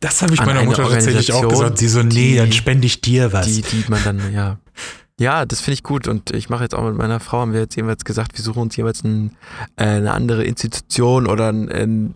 Das 0.00 0.22
habe 0.22 0.32
ich 0.34 0.40
meiner 0.40 0.60
eine 0.60 0.68
Mutter 0.68 0.88
tatsächlich 0.88 1.32
auch 1.32 1.46
gesagt. 1.48 1.78
Sie 1.78 1.88
so, 1.88 2.02
nee, 2.02 2.36
dann 2.36 2.52
spende 2.52 2.86
ich 2.86 3.00
dir 3.00 3.32
was. 3.32 3.46
die, 3.46 3.62
die 3.62 3.84
man 3.88 4.02
dann, 4.04 4.32
ja. 4.32 4.58
Ja, 5.20 5.44
das 5.44 5.60
finde 5.60 5.74
ich 5.74 5.82
gut 5.82 6.08
und 6.08 6.30
ich 6.30 6.48
mache 6.48 6.62
jetzt 6.62 6.74
auch 6.74 6.82
mit 6.82 6.96
meiner 6.96 7.20
Frau, 7.20 7.40
haben 7.40 7.52
wir 7.52 7.60
jetzt 7.60 7.76
jeweils 7.76 8.04
gesagt, 8.04 8.38
wir 8.38 8.42
suchen 8.42 8.62
uns 8.62 8.74
jeweils 8.76 9.04
ein, 9.04 9.36
äh, 9.76 9.84
eine 9.84 10.12
andere 10.12 10.44
Institution 10.44 11.26
oder 11.26 11.52
ein, 11.52 11.68
ein, 11.70 12.14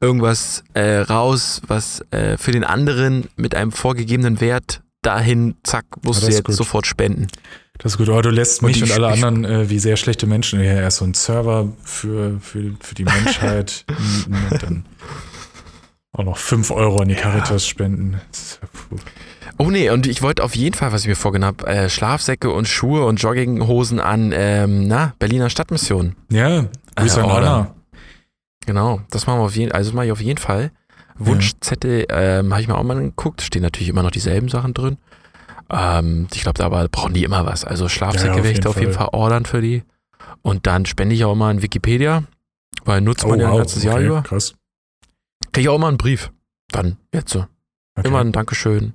irgendwas 0.00 0.64
äh, 0.74 0.98
raus, 0.98 1.62
was 1.68 2.02
äh, 2.10 2.36
für 2.36 2.50
den 2.50 2.64
anderen 2.64 3.28
mit 3.36 3.54
einem 3.54 3.70
vorgegebenen 3.70 4.40
Wert 4.40 4.82
dahin, 5.02 5.54
zack, 5.62 5.84
musst 6.02 6.22
Ja, 6.22 6.28
du 6.30 6.34
jetzt 6.34 6.44
gut. 6.44 6.56
sofort 6.56 6.86
spenden. 6.88 7.28
Das 7.78 7.92
ist 7.92 7.98
gut, 7.98 8.08
aber 8.08 8.22
du 8.22 8.30
lässt 8.30 8.60
Und 8.60 8.66
mich 8.70 8.78
die 8.78 8.82
und 8.84 8.92
alle 8.92 9.06
anderen 9.08 9.44
äh, 9.44 9.70
wie 9.70 9.78
sehr 9.78 9.96
schlechte 9.96 10.26
Menschen. 10.26 10.58
Ja, 10.60 10.72
er 10.72 10.88
ist 10.88 10.96
so 10.96 11.04
ein 11.04 11.14
Server 11.14 11.72
für, 11.84 12.40
für, 12.40 12.72
für 12.80 12.94
die 12.96 13.04
Menschheit 13.04 13.84
und 13.88 14.50
dann 14.62 14.84
auch 16.12 16.24
noch 16.24 16.36
5 16.36 16.70
Euro 16.70 17.00
an 17.00 17.08
die 17.08 17.14
Caritas 17.14 17.66
spenden. 17.66 18.14
Ja 18.14 18.68
puh. 18.72 18.96
Oh 19.58 19.70
nee, 19.70 19.90
und 19.90 20.06
ich 20.06 20.22
wollte 20.22 20.42
auf 20.44 20.54
jeden 20.56 20.74
Fall, 20.74 20.92
was 20.92 21.02
ich 21.02 21.08
mir 21.08 21.16
vorgenommen 21.16 21.56
habe, 21.60 21.70
äh, 21.70 21.88
Schlafsäcke 21.88 22.50
und 22.50 22.66
Schuhe 22.68 23.04
und 23.06 23.20
Jogginghosen 23.22 24.00
an, 24.00 24.32
ähm, 24.34 24.88
na, 24.88 25.14
Berliner 25.18 25.50
Stadtmission. 25.50 26.16
Ja, 26.30 26.66
Grüße 26.96 27.20
Äh, 27.20 27.24
an 27.24 27.30
Anna. 27.30 27.74
Genau, 28.66 29.00
das 29.10 29.26
machen 29.26 29.40
wir 29.40 29.44
auf 29.44 29.56
jeden 29.56 29.72
also 29.72 29.90
das 29.90 29.94
mache 29.94 30.06
ich 30.06 30.12
auf 30.12 30.20
jeden 30.20 30.38
Fall. 30.38 30.70
Wunschzettel, 31.18 32.06
ähm, 32.10 32.52
habe 32.52 32.62
ich 32.62 32.68
mir 32.68 32.76
auch 32.76 32.82
mal 32.82 32.94
geguckt, 33.00 33.42
stehen 33.42 33.62
natürlich 33.62 33.88
immer 33.88 34.02
noch 34.02 34.10
dieselben 34.10 34.48
Sachen 34.48 34.74
drin. 34.74 34.96
Ähm, 35.70 36.28
ich 36.32 36.42
glaube, 36.42 36.58
da 36.58 36.66
aber 36.66 36.86
brauchen 36.88 37.14
die 37.14 37.24
immer 37.24 37.46
was. 37.46 37.64
Also 37.64 37.84
Ja, 37.84 37.88
Schlafsäcke 37.90 38.32
auf 38.32 38.36
werde 38.38 38.50
ich 38.52 38.60
da 38.60 38.68
auf 38.70 38.80
jeden 38.80 38.92
Fall. 38.92 39.06
Fall 39.06 39.18
ordern 39.18 39.44
für 39.46 39.60
die. 39.60 39.82
Und 40.42 40.66
dann 40.66 40.86
spende 40.86 41.14
ich 41.14 41.24
auch 41.24 41.34
mal 41.34 41.50
in 41.50 41.62
Wikipedia, 41.62 42.24
weil 42.84 43.00
nutzt 43.00 43.24
Oh, 43.24 43.28
man 43.28 43.40
ja 43.40 43.46
ein 43.46 43.52
wow, 43.52 43.58
ganzes 43.58 43.82
Jahr 43.84 43.96
okay, 43.96 44.06
über. 44.06 44.22
Krass. 44.22 44.54
Kriege 45.52 45.60
ich 45.62 45.68
auch 45.68 45.78
mal 45.78 45.88
einen 45.88 45.98
Brief. 45.98 46.30
Dann, 46.70 46.96
jetzt 47.12 47.32
so. 47.32 47.46
Okay. 47.96 48.08
Immer 48.08 48.20
ein 48.20 48.32
Dankeschön. 48.32 48.94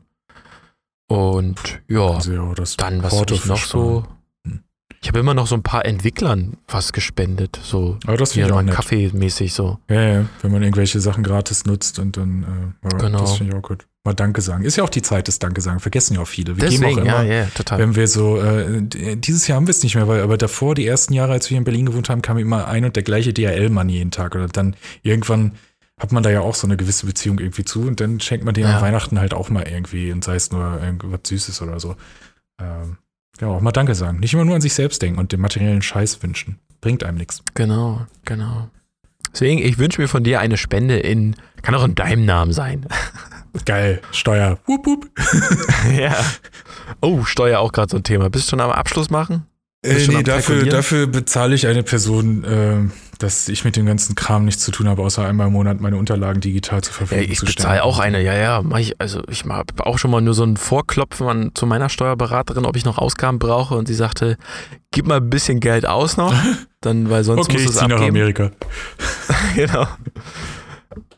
Und 1.07 1.81
ja, 1.87 2.01
Also, 2.15 2.31
dann, 2.77 3.03
was 3.03 3.19
habe 3.19 3.33
ich 3.33 3.45
noch 3.45 3.57
so? 3.63 3.99
Sparen. 4.01 4.17
Hm. 4.45 4.59
Ich 5.01 5.07
habe 5.07 5.19
immer 5.19 5.33
noch 5.33 5.47
so 5.47 5.55
ein 5.55 5.63
paar 5.63 5.85
Entwicklern 5.85 6.57
was 6.67 6.91
gespendet. 6.91 7.59
So, 7.63 7.97
Aber 8.05 8.17
das 8.17 8.33
finde 8.33 8.47
ich 8.49 8.53
auch 8.53 8.61
nett. 8.61 8.73
Kaffeemäßig 8.75 9.53
so. 9.53 9.77
Ja, 9.89 10.01
ja, 10.01 10.25
wenn 10.41 10.51
man 10.51 10.63
irgendwelche 10.63 10.99
Sachen 10.99 11.23
gratis 11.23 11.65
nutzt 11.65 11.99
und 11.99 12.17
dann, 12.17 12.73
äh, 12.83 12.89
Genau. 12.97 13.19
das 13.21 13.37
finde 13.37 13.53
ich 13.53 13.57
auch 13.59 13.67
gut. 13.67 13.85
Mal 14.03 14.13
Danke 14.13 14.41
sagen. 14.41 14.63
Ist 14.63 14.77
ja 14.77 14.83
auch 14.83 14.89
die 14.89 15.01
Zeit 15.01 15.27
des 15.27 15.37
Danke 15.39 15.61
sagen. 15.61 15.79
Vergessen 15.81 16.15
ja 16.15 16.21
auch 16.21 16.27
viele. 16.27 16.57
Wir 16.57 16.67
geben 16.69 16.83
auch 16.83 16.87
Deswegen, 16.89 17.07
immer, 17.07 17.23
ja, 17.23 17.41
ja, 17.41 17.45
total. 17.53 17.79
wenn 17.79 17.95
wir 17.95 18.07
so, 18.07 18.41
äh, 18.41 18.81
dieses 19.17 19.47
Jahr 19.47 19.57
haben 19.57 19.67
wir 19.67 19.71
es 19.71 19.83
nicht 19.83 19.95
mehr, 19.95 20.07
weil 20.07 20.21
aber 20.21 20.37
davor, 20.37 20.75
die 20.75 20.87
ersten 20.87 21.13
Jahre, 21.13 21.33
als 21.33 21.45
wir 21.45 21.49
hier 21.49 21.57
in 21.59 21.63
Berlin 21.65 21.85
gewohnt 21.85 22.09
haben, 22.09 22.21
kam 22.21 22.37
immer 22.37 22.67
ein 22.67 22.85
und 22.85 22.95
der 22.95 23.03
gleiche 23.03 23.33
DHL-Mann 23.33 23.89
jeden 23.89 24.11
Tag. 24.11 24.33
Oder 24.35 24.47
dann 24.47 24.75
irgendwann 25.03 25.53
hat 25.99 26.11
man 26.11 26.23
da 26.23 26.29
ja 26.29 26.41
auch 26.41 26.55
so 26.55 26.67
eine 26.67 26.77
gewisse 26.77 27.05
Beziehung 27.05 27.39
irgendwie 27.39 27.65
zu 27.65 27.81
und 27.81 27.99
dann 27.99 28.19
schenkt 28.19 28.45
man 28.45 28.53
denen 28.53 28.69
Ja. 28.69 28.77
an 28.77 28.81
Weihnachten 28.81 29.19
halt 29.19 29.33
auch 29.33 29.49
mal 29.49 29.67
irgendwie 29.67 30.11
und 30.11 30.23
sei 30.23 30.35
es 30.35 30.51
nur 30.51 30.81
irgendwas 30.81 31.21
Süßes 31.27 31.61
oder 31.61 31.79
so. 31.79 31.95
Ähm, 32.61 32.97
ja, 33.41 33.47
auch 33.47 33.61
mal 33.61 33.71
Danke 33.71 33.95
sagen. 33.95 34.19
Nicht 34.19 34.33
immer 34.33 34.45
nur 34.45 34.55
an 34.55 34.61
sich 34.61 34.73
selbst 34.73 35.01
denken 35.01 35.19
und 35.19 35.31
den 35.31 35.41
materiellen 35.41 35.81
Scheiß 35.81 36.21
wünschen. 36.23 36.59
Bringt 36.81 37.03
einem 37.03 37.17
nichts. 37.17 37.43
Genau, 37.55 38.05
genau. 38.25 38.69
Deswegen, 39.33 39.59
ich 39.59 39.77
wünsche 39.77 40.01
mir 40.01 40.07
von 40.07 40.23
dir 40.23 40.39
eine 40.39 40.57
Spende 40.57 40.97
in, 40.97 41.35
kann 41.61 41.75
auch 41.75 41.83
in 41.83 41.95
deinem 41.95 42.25
Namen 42.25 42.53
sein. 42.53 42.85
Geil, 43.65 44.01
Steuer. 44.11 44.59
Wup, 44.65 44.85
wup. 44.85 45.07
ja. 45.99 46.15
Oh, 47.01 47.23
Steuer 47.25 47.59
auch 47.59 47.71
gerade 47.71 47.89
so 47.89 47.97
ein 47.97 48.03
Thema. 48.03 48.29
Bist 48.29 48.45
du 48.47 48.49
schon 48.51 48.61
am 48.61 48.71
Abschluss 48.71 49.09
machen? 49.09 49.45
Äh, 49.83 50.05
nee, 50.07 50.23
dafür, 50.23 50.65
dafür 50.65 51.07
bezahle 51.07 51.55
ich 51.55 51.67
eine 51.67 51.83
Person, 51.83 52.45
ähm, 52.47 52.91
dass 53.17 53.47
ich 53.49 53.63
mit 53.65 53.75
dem 53.75 53.85
ganzen 53.85 54.15
Kram 54.15 54.45
nichts 54.45 54.63
zu 54.63 54.71
tun 54.71 54.87
habe, 54.87 55.01
außer 55.01 55.25
einmal 55.25 55.47
im 55.47 55.53
Monat 55.53 55.81
meine 55.81 55.97
Unterlagen 55.97 56.41
digital 56.41 56.81
zur 56.81 56.93
Ja, 56.93 56.97
Verfügung 56.97 57.31
ich 57.31 57.39
zu 57.39 57.45
stellen. 57.45 57.55
bezahle 57.67 57.83
auch 57.83 57.99
eine, 57.99 58.21
ja, 58.21 58.33
ja. 58.35 58.61
Mach 58.63 58.77
ich, 58.79 58.99
also 58.99 59.21
ich 59.29 59.45
habe 59.45 59.85
auch 59.85 59.97
schon 59.97 60.11
mal 60.11 60.21
nur 60.21 60.33
so 60.33 60.43
ein 60.43 60.57
Vorklopfen 60.57 61.27
an, 61.27 61.51
zu 61.53 61.65
meiner 61.65 61.89
Steuerberaterin, 61.89 62.65
ob 62.65 62.75
ich 62.75 62.85
noch 62.85 62.97
Ausgaben 62.97 63.39
brauche 63.39 63.75
und 63.75 63.87
sie 63.87 63.93
sagte, 63.95 64.37
gib 64.91 65.07
mal 65.07 65.17
ein 65.17 65.29
bisschen 65.29 65.59
Geld 65.59 65.85
aus 65.85 66.17
noch, 66.17 66.33
dann, 66.81 67.09
weil 67.09 67.23
sonst 67.23 67.45
Okay, 67.49 67.53
muss 67.53 67.61
ich 67.63 67.69
es 67.69 67.75
ziehe 67.77 67.87
nach 67.89 67.95
abgeben. 67.97 68.15
Amerika. 68.15 68.51
genau. 69.55 69.87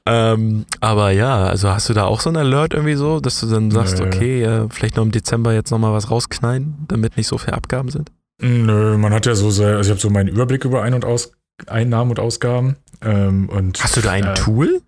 Ähm, 0.05 0.65
aber 0.79 1.11
ja, 1.11 1.43
also 1.43 1.69
hast 1.69 1.87
du 1.89 1.93
da 1.93 2.05
auch 2.05 2.19
so 2.21 2.29
ein 2.31 2.37
Alert 2.37 2.73
irgendwie 2.73 2.95
so, 2.95 3.19
dass 3.19 3.39
du 3.41 3.45
dann 3.47 3.69
sagst, 3.69 3.99
Nö. 3.99 4.05
okay, 4.07 4.43
äh, 4.43 4.67
vielleicht 4.71 4.95
noch 4.95 5.03
im 5.03 5.11
Dezember 5.11 5.53
jetzt 5.53 5.69
nochmal 5.69 5.93
was 5.93 6.09
rausknallen, 6.09 6.85
damit 6.87 7.15
nicht 7.15 7.27
so 7.27 7.37
viele 7.37 7.53
Abgaben 7.53 7.89
sind? 7.89 8.11
Nö, 8.41 8.97
man 8.97 9.13
hat 9.13 9.25
ja 9.27 9.35
so, 9.35 9.51
sehr, 9.51 9.77
also 9.77 9.81
ich 9.81 9.91
habe 9.91 9.99
so 9.99 10.09
meinen 10.09 10.29
Überblick 10.29 10.65
über 10.65 10.81
Ein- 10.81 10.93
und 10.95 11.05
Aus 11.05 11.33
Einnahmen 11.67 12.11
und 12.11 12.19
Ausgaben. 12.19 12.77
Ähm, 13.01 13.49
und 13.49 13.81
Hast 13.83 13.97
du 13.97 14.01
da 14.01 14.11
ein 14.11 14.23
äh, 14.25 14.33
Tool? 14.33 14.81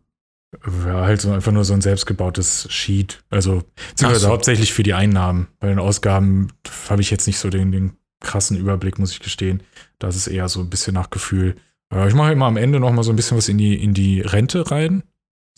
Ja, 0.86 1.06
halt 1.06 1.22
so 1.22 1.32
einfach 1.32 1.52
nur 1.52 1.64
so 1.64 1.74
ein 1.74 1.82
selbstgebautes 1.82 2.68
Sheet. 2.70 3.24
Also 3.30 3.64
beziehungsweise 3.90 4.26
so. 4.26 4.30
hauptsächlich 4.30 4.74
für 4.74 4.84
die 4.84 4.94
Einnahmen. 4.94 5.48
Bei 5.60 5.68
den 5.68 5.80
Ausgaben 5.80 6.50
habe 6.90 7.02
ich 7.02 7.10
jetzt 7.10 7.28
nicht 7.28 7.40
so 7.40 7.50
den, 7.50 7.72
den 7.72 7.94
krassen 8.20 8.58
Überblick, 8.58 9.00
muss 9.00 9.12
ich 9.12 9.22
gestehen. 9.22 9.64
Das 10.00 10.16
ist 10.16 10.28
eher 10.28 10.50
so 10.50 10.60
ein 10.60 10.70
bisschen 10.70 10.94
nach 10.94 11.10
Gefühl. 11.10 11.56
Aber 11.90 12.08
ich 12.08 12.14
mache 12.14 12.32
immer 12.32 12.46
am 12.46 12.58
Ende 12.58 12.80
noch 12.80 12.92
mal 12.92 13.04
so 13.04 13.12
ein 13.12 13.16
bisschen 13.16 13.38
was 13.38 13.50
in 13.50 13.58
die, 13.58 13.82
in 13.82 13.94
die 13.94 14.22
Rente 14.22 14.72
rein. 14.72 15.04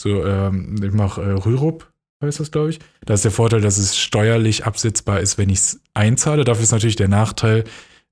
So, 0.02 0.26
ähm, 0.26 0.76
ich 0.84 0.92
mache 0.92 1.22
äh, 1.22 1.32
Rürup, 1.32 1.92
heißt 2.24 2.40
das, 2.40 2.52
glaube 2.52 2.72
ich. 2.72 2.80
Da 3.06 3.14
ist 3.14 3.24
der 3.24 3.32
Vorteil, 3.32 3.62
dass 3.62 3.78
es 3.78 3.98
steuerlich 3.98 4.66
absetzbar 4.66 5.20
ist, 5.20 5.38
wenn 5.38 5.50
ich 5.50 5.60
es 5.60 5.82
einzahle. 5.94 6.44
Dafür 6.44 6.64
ist 6.64 6.72
natürlich 6.72 6.96
der 6.96 7.08
Nachteil, 7.08 7.64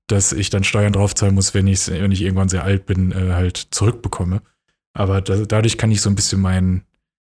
dass 0.08 0.32
ich 0.32 0.50
dann 0.50 0.64
Steuern 0.64 0.92
draufzahlen 0.92 1.34
muss, 1.34 1.54
wenn, 1.54 1.66
ich's, 1.66 1.90
wenn 1.90 2.12
ich 2.12 2.22
irgendwann 2.22 2.48
sehr 2.48 2.64
alt 2.64 2.86
bin, 2.86 3.12
äh, 3.12 3.32
halt 3.32 3.56
zurückbekomme. 3.70 4.42
Aber 4.94 5.20
da, 5.20 5.36
dadurch 5.36 5.78
kann 5.78 5.90
ich 5.90 6.00
so 6.02 6.10
ein 6.10 6.14
bisschen 6.16 6.40
mein, 6.40 6.84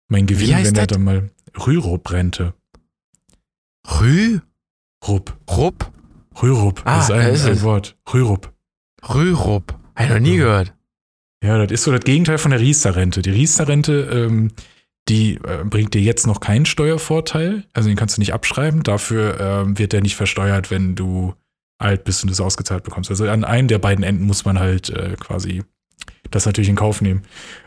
mein 0.09 0.27
Gewinn, 0.27 0.51
wenn 0.51 0.75
er 0.75 0.87
dann 0.87 1.05
mal 1.05 1.31
Rürup-Rente. 1.67 2.55
Rü? 4.01 4.41
Rup. 5.07 5.37
Rupp? 5.51 5.93
Rürup. 6.43 6.83
Ah, 6.85 6.97
das 6.97 7.05
ist 7.05 7.11
ein, 7.13 7.35
ist 7.35 7.47
ein. 7.47 7.63
Wort. 7.63 7.97
Rürup. 8.13 8.53
Rürup. 9.09 9.79
Hab 9.95 10.05
ich 10.07 10.11
noch 10.11 10.19
nie 10.21 10.33
Mhm. 10.35 10.39
gehört. 10.39 10.75
Ja, 11.43 11.59
das 11.59 11.71
ist 11.71 11.85
so 11.85 11.93
das 11.93 12.01
Gegenteil 12.01 12.39
von 12.39 12.51
der 12.51 12.61
Riester-Rente. 12.61 13.21
Die 13.23 13.31
Riester-Rente, 13.31 13.93
ähm, 14.11 14.51
die 15.09 15.35
äh, 15.35 15.63
bringt 15.65 15.93
dir 15.93 16.01
jetzt 16.01 16.27
noch 16.27 16.41
keinen 16.41 16.65
Steuervorteil. 16.65 17.65
Also 17.75 17.89
den 17.89 17.97
kannst 17.97 18.17
du 18.17 18.21
nicht 18.23 18.33
abschreiben. 18.33 18.83
Dafür 18.83 19.39
ähm, 19.39 19.79
wird 19.79 19.93
der 19.93 20.01
nicht 20.01 20.17
versteuert, 20.17 20.71
wenn 20.71 20.95
du 20.95 21.35
alt 21.79 22.05
bist 22.05 22.23
und 22.23 22.31
das 22.31 22.41
ausgezahlt 22.41 22.85
bekommst. 22.85 23.11
Also 23.11 23.29
an 23.29 23.45
einem 23.45 23.69
der 23.69 23.79
beiden 23.79 24.05
Enden 24.05 24.25
muss 24.25 24.45
man 24.45 24.59
halt 24.59 24.91
äh, 24.91 25.17
quasi 25.19 25.63
das 26.31 26.47
natürlich 26.47 26.69
in 26.71 26.77
Kauf 26.77 27.01
nehmen. 27.01 27.23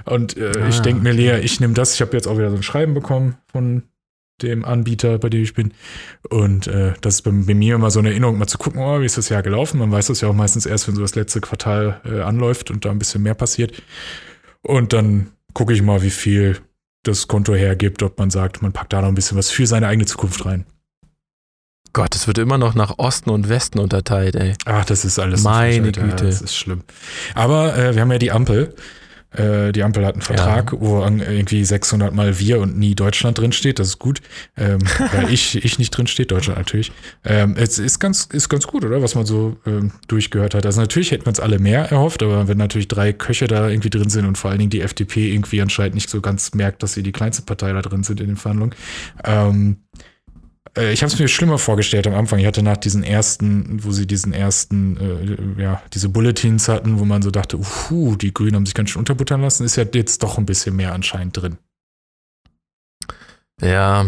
Und 0.05 0.37
äh, 0.37 0.67
ich 0.67 0.79
Ah, 0.79 0.81
denke 0.81 1.01
mir, 1.03 1.13
Lea, 1.13 1.39
ich 1.41 1.59
nehme 1.59 1.73
das. 1.73 1.93
Ich 1.93 2.01
habe 2.01 2.13
jetzt 2.13 2.27
auch 2.27 2.37
wieder 2.37 2.49
so 2.49 2.55
ein 2.55 2.63
Schreiben 2.63 2.93
bekommen 2.93 3.37
von 3.51 3.83
dem 4.41 4.65
Anbieter, 4.65 5.17
bei 5.17 5.29
dem 5.29 5.41
ich 5.41 5.53
bin. 5.53 5.73
Und 6.29 6.67
äh, 6.67 6.93
das 7.01 7.15
ist 7.15 7.21
bei, 7.23 7.31
bei 7.31 7.53
mir 7.55 7.75
immer 7.75 7.89
so 7.89 7.99
eine 7.99 8.09
Erinnerung, 8.09 8.37
mal 8.37 8.47
zu 8.47 8.57
gucken, 8.57 8.81
oh, 8.81 9.01
wie 9.01 9.05
ist 9.05 9.17
das 9.17 9.29
Jahr 9.29 9.41
gelaufen. 9.41 9.79
Man 9.79 9.91
weiß 9.91 10.07
das 10.07 10.21
ja 10.21 10.27
auch 10.29 10.33
meistens 10.33 10.65
erst, 10.65 10.87
wenn 10.87 10.95
so 10.95 11.01
das 11.01 11.15
letzte 11.15 11.41
Quartal 11.41 12.01
äh, 12.05 12.21
anläuft 12.21 12.69
und 12.69 12.85
da 12.85 12.91
ein 12.91 12.99
bisschen 12.99 13.23
mehr 13.23 13.33
passiert. 13.35 13.81
Und 14.61 14.93
dann 14.93 15.31
gucke 15.53 15.73
ich 15.73 15.81
mal, 15.81 16.03
wie 16.03 16.11
viel 16.11 16.57
das 17.03 17.27
Konto 17.27 17.55
hergibt, 17.55 18.03
ob 18.03 18.19
man 18.19 18.29
sagt, 18.29 18.61
man 18.61 18.73
packt 18.73 18.93
da 18.93 19.01
noch 19.01 19.07
ein 19.07 19.15
bisschen 19.15 19.37
was 19.37 19.49
für 19.49 19.65
seine 19.65 19.87
eigene 19.87 20.05
Zukunft 20.05 20.45
rein. 20.45 20.65
Gott, 21.97 22.13
es 22.15 22.27
wird 22.27 22.37
immer 22.37 22.59
noch 22.59 22.75
nach 22.75 22.93
Osten 22.99 23.31
und 23.31 23.49
Westen 23.49 23.79
unterteilt, 23.79 24.35
ey. 24.35 24.53
Ach, 24.65 24.85
das 24.85 25.03
ist 25.03 25.17
alles 25.17 25.41
Meine. 25.41 25.91
Güte. 25.91 26.25
Das 26.27 26.41
ist 26.43 26.55
schlimm. 26.55 26.83
Aber 27.33 27.75
äh, 27.75 27.95
wir 27.95 28.01
haben 28.03 28.11
ja 28.11 28.19
die 28.19 28.31
Ampel. 28.31 28.75
Äh, 29.31 29.71
die 29.71 29.81
Ampel 29.81 30.05
hat 30.05 30.13
einen 30.13 30.21
Vertrag, 30.21 30.73
wo 30.79 31.01
an- 31.01 31.19
irgendwie 31.21 31.65
600 31.65 32.13
Mal 32.13 32.37
wir 32.37 32.59
und 32.59 32.77
nie 32.77 32.93
Deutschland 32.93 33.39
drin 33.39 33.51
steht. 33.51 33.79
Das 33.79 33.87
ist 33.87 33.97
gut, 33.97 34.21
ähm, 34.57 34.77
weil 35.11 35.33
ich, 35.33 35.63
ich 35.65 35.79
nicht 35.79 35.89
drin 35.89 36.05
steht, 36.05 36.29
Deutschland 36.29 36.59
natürlich. 36.59 36.91
Ähm, 37.25 37.55
es 37.57 37.79
ist 37.79 37.97
ganz, 37.97 38.25
ist 38.31 38.47
ganz 38.47 38.67
gut, 38.67 38.85
oder? 38.85 39.01
Was 39.01 39.15
man 39.15 39.25
so 39.25 39.57
ähm, 39.65 39.91
durchgehört 40.07 40.53
hat. 40.53 40.67
Also 40.67 40.79
natürlich 40.79 41.09
hätten 41.09 41.25
wir 41.25 41.29
uns 41.29 41.39
alle 41.39 41.57
mehr 41.57 41.91
erhofft, 41.91 42.21
aber 42.21 42.47
wenn 42.47 42.59
natürlich 42.59 42.87
drei 42.89 43.11
Köche 43.11 43.47
da 43.47 43.67
irgendwie 43.69 43.89
drin 43.89 44.09
sind 44.11 44.27
und 44.27 44.37
vor 44.37 44.51
allen 44.51 44.59
Dingen 44.59 44.69
die 44.69 44.81
FDP 44.81 45.33
irgendwie 45.33 45.63
anscheinend 45.63 45.95
nicht 45.95 46.11
so 46.11 46.21
ganz 46.21 46.53
merkt, 46.53 46.83
dass 46.83 46.93
sie 46.93 47.01
die 47.01 47.11
kleinste 47.11 47.41
Partei 47.41 47.73
da 47.73 47.81
drin 47.81 48.03
sind 48.03 48.19
in 48.21 48.27
den 48.27 48.37
Verhandlungen, 48.37 48.75
ähm, 49.25 49.77
äh, 50.77 50.93
ich 50.93 51.01
habe 51.01 51.11
es 51.11 51.19
mir 51.19 51.27
schlimmer 51.27 51.57
vorgestellt 51.57 52.07
am 52.07 52.15
Anfang. 52.15 52.39
Ich 52.39 52.45
hatte 52.45 52.63
nach 52.63 52.77
diesen 52.77 53.03
ersten, 53.03 53.83
wo 53.83 53.91
sie 53.91 54.07
diesen 54.07 54.33
ersten, 54.33 55.57
äh, 55.57 55.61
ja, 55.61 55.81
diese 55.93 56.09
Bulletins 56.09 56.67
hatten, 56.67 56.99
wo 56.99 57.05
man 57.05 57.21
so 57.21 57.31
dachte, 57.31 57.57
uhu, 57.57 58.15
die 58.15 58.33
Grünen 58.33 58.55
haben 58.55 58.65
sich 58.65 58.75
ganz 58.75 58.91
schön 58.91 58.99
unterbuttern 58.99 59.41
lassen, 59.41 59.65
ist 59.65 59.75
ja 59.75 59.85
jetzt 59.93 60.23
doch 60.23 60.37
ein 60.37 60.45
bisschen 60.45 60.75
mehr 60.75 60.93
anscheinend 60.93 61.37
drin. 61.37 61.57
Ja, 63.61 64.05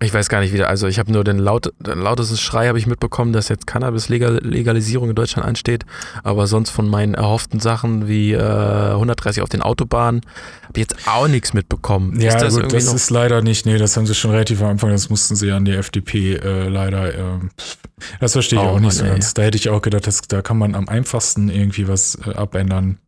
ich 0.00 0.12
weiß 0.12 0.28
gar 0.28 0.40
nicht 0.40 0.52
wieder. 0.52 0.68
Also 0.68 0.86
ich 0.88 0.98
habe 0.98 1.10
nur 1.10 1.24
den, 1.24 1.38
laut, 1.38 1.72
den 1.78 1.98
lautesten 2.00 2.36
Schrei 2.36 2.68
habe 2.68 2.78
ich 2.78 2.86
mitbekommen, 2.86 3.32
dass 3.32 3.48
jetzt 3.48 3.66
Cannabis-Legalisierung 3.66 5.08
in 5.10 5.14
Deutschland 5.14 5.48
ansteht. 5.48 5.86
Aber 6.22 6.46
sonst 6.46 6.70
von 6.70 6.88
meinen 6.88 7.14
erhofften 7.14 7.60
Sachen 7.60 8.06
wie 8.06 8.32
äh, 8.32 8.40
130 8.40 9.42
auf 9.42 9.48
den 9.48 9.62
Autobahnen 9.62 10.20
habe 10.64 10.72
ich 10.74 10.80
jetzt 10.80 11.08
auch 11.08 11.28
nichts 11.28 11.54
mitbekommen. 11.54 12.20
Ja, 12.20 12.28
ist 12.28 12.42
das 12.42 12.54
gut, 12.54 12.72
das 12.72 12.92
ist 12.92 13.10
leider 13.10 13.40
nicht, 13.40 13.64
nee, 13.64 13.78
das 13.78 13.96
haben 13.96 14.06
sie 14.06 14.14
schon 14.14 14.32
relativ 14.32 14.60
am 14.60 14.68
Anfang, 14.68 14.90
das 14.90 15.08
mussten 15.08 15.34
sie 15.34 15.50
an 15.50 15.64
die 15.64 15.72
FDP 15.72 16.34
äh, 16.34 16.68
leider, 16.68 17.40
pff, 17.58 17.78
das 18.20 18.32
verstehe 18.32 18.58
ich 18.58 18.64
Oh 18.64 18.68
auch 18.70 18.80
nicht 18.80 18.92
so 18.92 19.04
ey. 19.04 19.10
ganz. 19.10 19.34
Da 19.34 19.42
hätte 19.42 19.56
ich 19.56 19.68
auch 19.70 19.80
gedacht, 19.80 20.06
dass, 20.06 20.20
da 20.22 20.42
kann 20.42 20.58
man 20.58 20.74
am 20.74 20.88
einfachsten 20.88 21.48
irgendwie 21.48 21.88
was 21.88 22.18
äh, 22.26 22.34
abändern, 22.34 22.98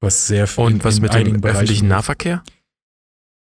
was 0.00 0.26
sehr 0.26 0.46
viel 0.46 0.64
Und 0.64 0.84
was 0.84 0.96
in 0.96 1.02
mit 1.02 1.14
einigen 1.14 1.40
dem 1.40 1.50
öffentlichen 1.50 1.88
Nahverkehr? 1.88 2.42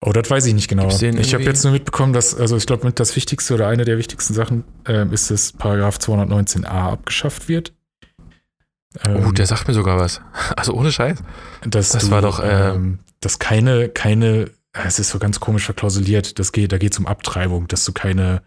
Oh, 0.00 0.12
das 0.12 0.28
weiß 0.28 0.44
ich 0.46 0.54
nicht 0.54 0.68
genau. 0.68 0.88
Ich 0.88 1.34
habe 1.34 1.44
jetzt 1.44 1.64
nur 1.64 1.72
mitbekommen, 1.72 2.12
dass, 2.12 2.34
also 2.38 2.56
ich 2.56 2.66
glaube, 2.66 2.92
das 2.92 3.16
Wichtigste 3.16 3.54
oder 3.54 3.68
eine 3.68 3.84
der 3.84 3.96
wichtigsten 3.96 4.34
Sachen 4.34 4.64
ähm, 4.86 5.12
ist, 5.12 5.30
dass 5.30 5.52
Paragraph 5.52 5.96
219a 5.96 6.66
abgeschafft 6.66 7.48
wird. 7.48 7.72
Oh, 9.02 9.08
Ähm, 9.08 9.34
der 9.34 9.46
sagt 9.46 9.66
mir 9.66 9.74
sogar 9.74 9.98
was. 9.98 10.20
Also 10.56 10.74
ohne 10.74 10.92
Scheiß. 10.92 11.18
dass 11.66 11.90
das 11.90 12.10
war 12.10 12.20
doch, 12.20 12.40
äh, 12.40 12.70
ähm, 12.74 12.98
dass 13.20 13.38
keine, 13.38 13.88
keine, 13.88 14.50
äh, 14.72 14.86
es 14.86 14.98
ist 14.98 15.10
so 15.10 15.18
ganz 15.18 15.40
komisch 15.40 15.64
verklausuliert, 15.64 16.38
das 16.38 16.52
geht, 16.52 16.72
da 16.72 16.78
geht 16.78 16.92
es 16.92 16.98
um 16.98 17.06
Abtreibung, 17.06 17.66
dass 17.68 17.84
du 17.84 17.92
keine 17.92 18.42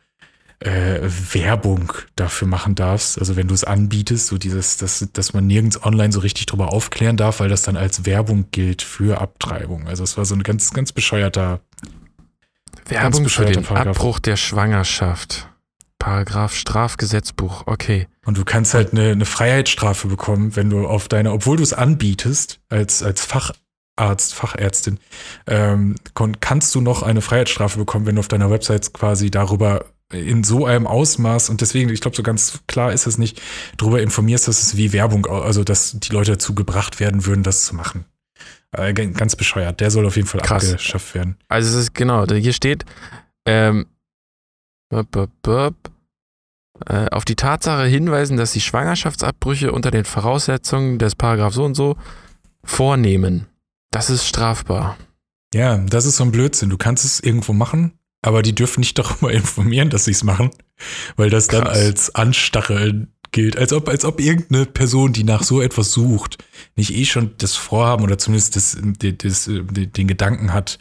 äh, 0.59 0.99
Werbung 1.33 1.93
dafür 2.15 2.47
machen 2.47 2.75
darfst. 2.75 3.19
Also 3.19 3.35
wenn 3.35 3.47
du 3.47 3.53
es 3.53 3.63
anbietest, 3.63 4.27
so 4.27 4.37
dieses, 4.37 4.77
dass, 4.77 5.07
dass 5.13 5.33
man 5.33 5.45
nirgends 5.45 5.83
online 5.83 6.11
so 6.11 6.19
richtig 6.19 6.47
drüber 6.47 6.73
aufklären 6.73 7.17
darf, 7.17 7.39
weil 7.39 7.49
das 7.49 7.61
dann 7.61 7.77
als 7.77 8.05
Werbung 8.05 8.47
gilt 8.51 8.81
für 8.81 9.21
Abtreibung. 9.21 9.87
Also 9.87 10.03
es 10.03 10.17
war 10.17 10.25
so 10.25 10.35
ein 10.35 10.43
ganz, 10.43 10.73
ganz 10.73 10.91
bescheuerter 10.91 11.61
Werbung 12.87 13.19
für 13.19 13.23
bescheuerter 13.23 13.61
den 13.61 13.63
Paragraph. 13.63 13.97
Abbruch 13.97 14.19
der 14.19 14.35
Schwangerschaft. 14.35 15.49
Paragraph 15.99 16.55
Strafgesetzbuch. 16.55 17.63
Okay. 17.65 18.07
Und 18.25 18.37
du 18.37 18.45
kannst 18.45 18.73
halt 18.73 18.93
eine, 18.93 19.11
eine 19.11 19.25
Freiheitsstrafe 19.25 20.07
bekommen, 20.07 20.55
wenn 20.55 20.69
du 20.69 20.87
auf 20.87 21.07
deine, 21.07 21.31
obwohl 21.31 21.57
du 21.57 21.63
es 21.63 21.73
anbietest, 21.73 22.59
als, 22.69 23.03
als 23.03 23.25
Facharzt, 23.25 24.33
Fachärztin, 24.33 24.99
ähm, 25.47 25.95
kannst 26.39 26.73
du 26.75 26.81
noch 26.81 27.03
eine 27.03 27.21
Freiheitsstrafe 27.21 27.79
bekommen, 27.79 28.05
wenn 28.05 28.15
du 28.15 28.19
auf 28.19 28.27
deiner 28.27 28.49
Website 28.49 28.93
quasi 28.93 29.31
darüber 29.31 29.85
in 30.11 30.43
so 30.43 30.65
einem 30.65 30.87
Ausmaß 30.87 31.49
und 31.49 31.61
deswegen, 31.61 31.89
ich 31.89 32.01
glaube, 32.01 32.15
so 32.15 32.23
ganz 32.23 32.59
klar 32.67 32.93
ist 32.93 33.07
es 33.07 33.17
nicht, 33.17 33.41
darüber 33.77 34.01
informierst, 34.01 34.47
dass 34.47 34.61
es 34.63 34.77
wie 34.77 34.93
Werbung, 34.93 35.25
also 35.25 35.63
dass 35.63 35.99
die 35.99 36.13
Leute 36.13 36.31
dazu 36.31 36.55
gebracht 36.55 36.99
werden 36.99 37.25
würden, 37.25 37.43
das 37.43 37.65
zu 37.65 37.75
machen. 37.75 38.05
Äh, 38.71 38.93
ganz 38.93 39.35
bescheuert. 39.35 39.79
Der 39.79 39.91
soll 39.91 40.05
auf 40.05 40.15
jeden 40.15 40.27
Fall 40.27 40.41
Krass. 40.41 40.71
abgeschafft 40.71 41.15
werden. 41.15 41.37
Also 41.47 41.69
es 41.69 41.75
ist 41.83 41.93
genau, 41.93 42.25
hier 42.25 42.53
steht, 42.53 42.85
ähm, 43.45 43.87
bup, 44.89 45.09
bup, 45.11 45.31
bup, 45.41 45.75
äh, 46.85 47.09
auf 47.09 47.25
die 47.25 47.35
Tatsache 47.35 47.85
hinweisen, 47.85 48.37
dass 48.37 48.51
sie 48.51 48.61
Schwangerschaftsabbrüche 48.61 49.71
unter 49.71 49.91
den 49.91 50.05
Voraussetzungen 50.05 50.99
des 50.99 51.15
Paragraph 51.15 51.53
so 51.53 51.65
und 51.65 51.75
so 51.75 51.97
vornehmen. 52.63 53.47
Das 53.91 54.09
ist 54.09 54.27
strafbar. 54.27 54.97
Ja, 55.53 55.77
das 55.77 56.05
ist 56.05 56.17
so 56.17 56.23
ein 56.23 56.31
Blödsinn. 56.31 56.69
Du 56.69 56.77
kannst 56.77 57.05
es 57.05 57.19
irgendwo 57.19 57.53
machen, 57.53 57.97
aber 58.27 58.41
die 58.41 58.53
dürfen 58.53 58.81
nicht 58.81 58.97
darüber 58.99 59.31
informieren, 59.31 59.89
dass 59.89 60.05
sie 60.05 60.11
es 60.11 60.23
machen, 60.23 60.51
weil 61.15 61.29
das 61.29 61.47
dann 61.47 61.63
Krass. 61.63 61.77
als 61.77 62.15
Anstacheln 62.15 63.13
gilt. 63.31 63.57
Als 63.57 63.73
ob, 63.73 63.89
als 63.89 64.05
ob 64.05 64.19
irgendeine 64.19 64.65
Person, 64.65 65.13
die 65.13 65.23
nach 65.23 65.43
so 65.43 65.61
etwas 65.61 65.91
sucht, 65.91 66.37
nicht 66.75 66.93
eh 66.93 67.05
schon 67.05 67.31
das 67.37 67.55
Vorhaben 67.55 68.03
oder 68.03 68.17
zumindest 68.17 68.55
das, 68.55 68.77
das, 68.81 69.49
den 69.49 70.07
Gedanken 70.07 70.53
hat, 70.53 70.79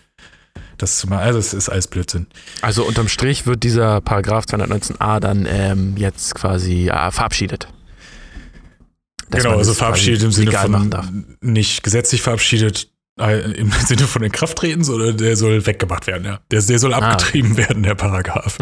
das 0.78 0.99
zu 0.99 1.09
machen. 1.09 1.22
Also 1.22 1.38
es 1.38 1.55
ist 1.55 1.68
alles 1.68 1.86
Blödsinn. 1.86 2.26
Also 2.61 2.84
unterm 2.84 3.09
Strich 3.09 3.47
wird 3.47 3.62
dieser 3.62 4.01
Paragraph 4.01 4.44
219a 4.44 5.20
dann 5.20 5.47
ähm, 5.49 5.97
jetzt 5.97 6.34
quasi 6.34 6.88
äh, 6.88 7.11
verabschiedet. 7.11 7.68
Dass 9.30 9.42
genau, 9.42 9.57
also 9.57 9.74
verabschiedet 9.74 10.22
im 10.22 10.32
Sinne 10.32 10.53
von 10.53 11.36
nicht 11.40 11.82
gesetzlich 11.82 12.22
verabschiedet, 12.22 12.90
im 13.19 13.71
Sinne 13.87 14.03
von 14.03 14.23
in 14.23 14.31
Kraft 14.31 14.59
treten, 14.59 14.85
sondern 14.85 15.17
der 15.17 15.37
soll 15.37 15.64
weggemacht 15.64 16.07
werden, 16.07 16.25
ja. 16.25 16.41
Der, 16.51 16.61
der 16.61 16.79
soll 16.79 16.93
ah, 16.93 16.99
abgetrieben 16.99 17.53
okay. 17.53 17.69
werden, 17.69 17.83
der 17.83 17.95
Paragraph. 17.95 18.59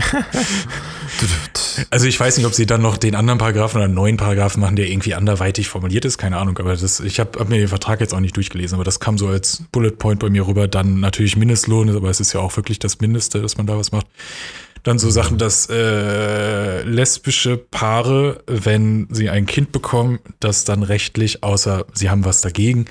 also 1.90 2.06
ich 2.06 2.18
weiß 2.18 2.36
nicht, 2.36 2.46
ob 2.46 2.54
sie 2.54 2.66
dann 2.66 2.80
noch 2.80 2.96
den 2.96 3.16
anderen 3.16 3.38
Paragraphen 3.38 3.78
oder 3.78 3.86
einen 3.86 3.94
neuen 3.94 4.16
Paragraphen 4.16 4.60
machen, 4.60 4.76
der 4.76 4.88
irgendwie 4.88 5.14
anderweitig 5.14 5.68
formuliert 5.68 6.04
ist, 6.04 6.18
keine 6.18 6.36
Ahnung, 6.36 6.56
aber 6.58 6.76
das, 6.76 7.00
ich 7.00 7.18
habe 7.18 7.38
hab 7.38 7.48
mir 7.48 7.58
den 7.58 7.68
Vertrag 7.68 8.00
jetzt 8.00 8.14
auch 8.14 8.20
nicht 8.20 8.36
durchgelesen, 8.36 8.76
aber 8.76 8.84
das 8.84 9.00
kam 9.00 9.18
so 9.18 9.26
als 9.26 9.64
Bullet 9.72 9.90
Point 9.90 10.20
bei 10.20 10.30
mir 10.30 10.46
rüber, 10.46 10.68
dann 10.68 11.00
natürlich 11.00 11.36
Mindestlohn, 11.36 11.94
aber 11.94 12.10
es 12.10 12.20
ist 12.20 12.32
ja 12.32 12.40
auch 12.40 12.56
wirklich 12.56 12.78
das 12.78 13.00
Mindeste, 13.00 13.42
dass 13.42 13.56
man 13.56 13.66
da 13.66 13.76
was 13.76 13.90
macht. 13.90 14.06
Dann 14.84 14.98
so 14.98 15.10
Sachen, 15.10 15.38
dass 15.38 15.68
äh, 15.70 16.82
lesbische 16.82 17.56
Paare, 17.56 18.42
wenn 18.46 19.08
sie 19.10 19.30
ein 19.30 19.46
Kind 19.46 19.72
bekommen, 19.72 20.20
das 20.40 20.64
dann 20.64 20.82
rechtlich, 20.82 21.42
außer 21.42 21.86
sie 21.94 22.10
haben 22.10 22.26
was 22.26 22.42
dagegen, 22.42 22.84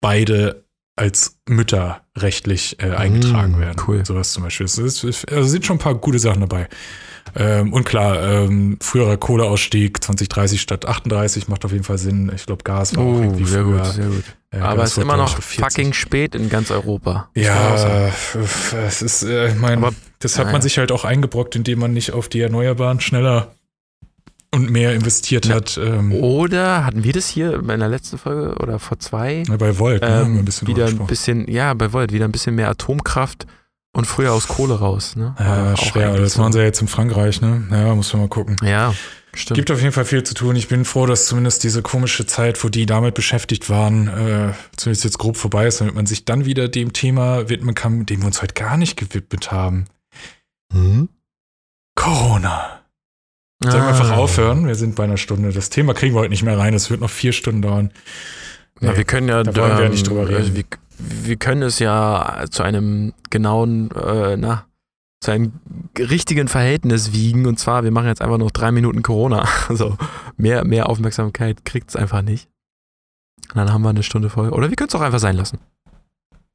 beide 0.00 0.65
als 0.96 1.38
Mütter 1.46 2.00
rechtlich 2.16 2.82
äh, 2.82 2.90
eingetragen 2.90 3.58
mm, 3.58 3.60
werden. 3.60 3.82
Cool. 3.86 4.04
Sowas 4.04 4.32
zum 4.32 4.42
Beispiel. 4.44 4.64
Es, 4.64 4.78
ist, 4.78 5.30
also 5.30 5.48
sind 5.48 5.66
schon 5.66 5.76
ein 5.76 5.80
paar 5.80 5.94
gute 5.94 6.18
Sachen 6.18 6.40
dabei. 6.40 6.68
Ähm, 7.34 7.72
und 7.72 7.84
klar, 7.84 8.22
ähm, 8.22 8.78
früherer 8.80 9.18
Kohleausstieg 9.18 10.02
2030 10.02 10.60
statt 10.60 10.86
38 10.86 11.48
macht 11.48 11.64
auf 11.66 11.72
jeden 11.72 11.84
Fall 11.84 11.98
Sinn. 11.98 12.32
Ich 12.34 12.46
glaube, 12.46 12.64
Gas 12.64 12.96
war 12.96 13.04
oh, 13.04 13.16
auch 13.16 13.20
irgendwie 13.20 13.44
sehr 13.44 13.62
früher. 13.62 13.82
Gut, 13.82 13.92
sehr 13.92 14.06
gut. 14.06 14.24
Äh, 14.52 14.58
Aber 14.58 14.84
es 14.84 14.92
ist 14.92 14.98
immer 14.98 15.18
noch 15.18 15.42
fucking 15.42 15.92
spät 15.92 16.34
in 16.34 16.48
ganz 16.48 16.70
Europa. 16.70 17.28
Ja, 17.34 18.10
es 18.86 19.02
ist, 19.02 19.22
äh, 19.24 19.48
ich 19.48 19.56
meine, 19.56 19.90
das 20.20 20.38
hat 20.38 20.50
man 20.50 20.62
sich 20.62 20.78
halt 20.78 20.92
auch 20.92 21.04
eingebrockt, 21.04 21.56
indem 21.56 21.80
man 21.80 21.92
nicht 21.92 22.12
auf 22.12 22.28
die 22.28 22.40
Erneuerbaren 22.40 23.00
schneller 23.00 23.54
und 24.56 24.70
mehr 24.70 24.94
investiert 24.94 25.46
Na, 25.48 25.56
hat. 25.56 25.78
Ähm, 25.78 26.12
oder 26.12 26.86
hatten 26.86 27.04
wir 27.04 27.12
das 27.12 27.28
hier 27.28 27.54
in 27.54 27.66
der 27.66 27.88
letzten 27.88 28.16
Folge 28.16 28.54
oder 28.60 28.78
vor 28.78 28.98
zwei? 28.98 29.44
Ja, 29.46 29.56
bei 29.56 29.78
Volt, 29.78 30.02
ne, 30.02 30.22
ähm, 30.22 30.32
ne, 30.32 30.38
ein 30.40 30.44
bisschen 30.46 30.66
wieder 30.66 30.86
ein 30.86 31.06
bisschen, 31.06 31.48
ja, 31.50 31.74
bei 31.74 31.92
Volt 31.92 32.12
wieder 32.12 32.24
ein 32.24 32.32
bisschen 32.32 32.54
mehr 32.54 32.70
Atomkraft 32.70 33.46
und 33.92 34.06
früher 34.06 34.32
aus 34.32 34.48
Kohle 34.48 34.78
raus. 34.78 35.14
Ne? 35.14 35.34
Ja, 35.38 35.76
schwer. 35.76 36.16
Das 36.16 36.38
machen 36.38 36.52
sie 36.52 36.58
ja 36.58 36.64
jetzt 36.64 36.80
in 36.80 36.88
Frankreich, 36.88 37.40
ne? 37.42 37.64
Ja, 37.70 37.94
muss 37.94 38.12
man 38.14 38.22
mal 38.22 38.28
gucken. 38.28 38.56
Ja. 38.62 38.94
Stimmt. 39.34 39.56
Gibt 39.56 39.70
auf 39.70 39.82
jeden 39.82 39.92
Fall 39.92 40.06
viel 40.06 40.24
zu 40.24 40.32
tun. 40.32 40.56
Ich 40.56 40.68
bin 40.68 40.86
froh, 40.86 41.04
dass 41.04 41.26
zumindest 41.26 41.62
diese 41.62 41.82
komische 41.82 42.24
Zeit, 42.24 42.64
wo 42.64 42.70
die 42.70 42.86
damit 42.86 43.14
beschäftigt 43.14 43.68
waren, 43.68 44.08
äh, 44.08 44.54
zumindest 44.78 45.04
jetzt 45.04 45.18
grob 45.18 45.36
vorbei 45.36 45.66
ist, 45.66 45.82
damit 45.82 45.94
man 45.94 46.06
sich 46.06 46.24
dann 46.24 46.46
wieder 46.46 46.68
dem 46.68 46.94
Thema 46.94 47.50
widmen 47.50 47.74
kann, 47.74 48.06
dem 48.06 48.20
wir 48.20 48.26
uns 48.26 48.40
heute 48.40 48.54
gar 48.54 48.78
nicht 48.78 48.96
gewidmet 48.96 49.52
haben. 49.52 49.84
Hm? 50.72 51.10
Corona. 51.94 52.75
Sollen 53.62 53.82
wir 53.82 53.88
einfach 53.88 54.10
ah. 54.10 54.16
aufhören? 54.16 54.66
Wir 54.66 54.74
sind 54.74 54.94
bei 54.94 55.04
einer 55.04 55.16
Stunde. 55.16 55.52
Das 55.52 55.70
Thema 55.70 55.94
kriegen 55.94 56.14
wir 56.14 56.20
heute 56.20 56.30
nicht 56.30 56.42
mehr 56.42 56.58
rein. 56.58 56.74
Es 56.74 56.90
wird 56.90 57.00
noch 57.00 57.10
vier 57.10 57.32
Stunden 57.32 57.62
dauern. 57.62 57.90
Nee, 58.80 58.88
ja, 58.88 58.96
wir 58.96 59.04
können 59.04 59.28
ja, 59.28 59.42
da 59.42 59.56
wollen 59.56 59.76
wir 59.76 59.84
ja 59.84 59.88
nicht 59.88 60.06
drüber 60.06 60.28
ähm, 60.28 60.34
reden. 60.34 60.54
Wir, 60.54 60.64
wir, 60.98 61.36
können 61.36 61.62
es 61.62 61.78
ja 61.78 62.44
zu 62.50 62.62
einem 62.62 63.14
genauen, 63.30 63.90
äh, 63.92 64.36
na, 64.36 64.66
zu 65.20 65.30
einem 65.30 65.52
richtigen 65.98 66.48
Verhältnis 66.48 67.12
wiegen. 67.12 67.46
Und 67.46 67.58
zwar, 67.58 67.84
wir 67.84 67.90
machen 67.90 68.08
jetzt 68.08 68.20
einfach 68.20 68.38
noch 68.38 68.50
drei 68.50 68.70
Minuten 68.72 69.02
Corona. 69.02 69.48
Also 69.68 69.96
mehr, 70.36 70.64
mehr 70.64 70.88
Aufmerksamkeit 70.90 71.64
kriegt 71.64 71.90
es 71.90 71.96
einfach 71.96 72.22
nicht. 72.22 72.48
Und 73.48 73.56
dann 73.56 73.72
haben 73.72 73.82
wir 73.82 73.90
eine 73.90 74.02
Stunde 74.02 74.28
voll. 74.28 74.50
Oder 74.50 74.68
wir 74.68 74.76
können 74.76 74.88
es 74.88 74.94
auch 74.94 75.00
einfach 75.00 75.18
sein 75.18 75.36
lassen. 75.36 75.60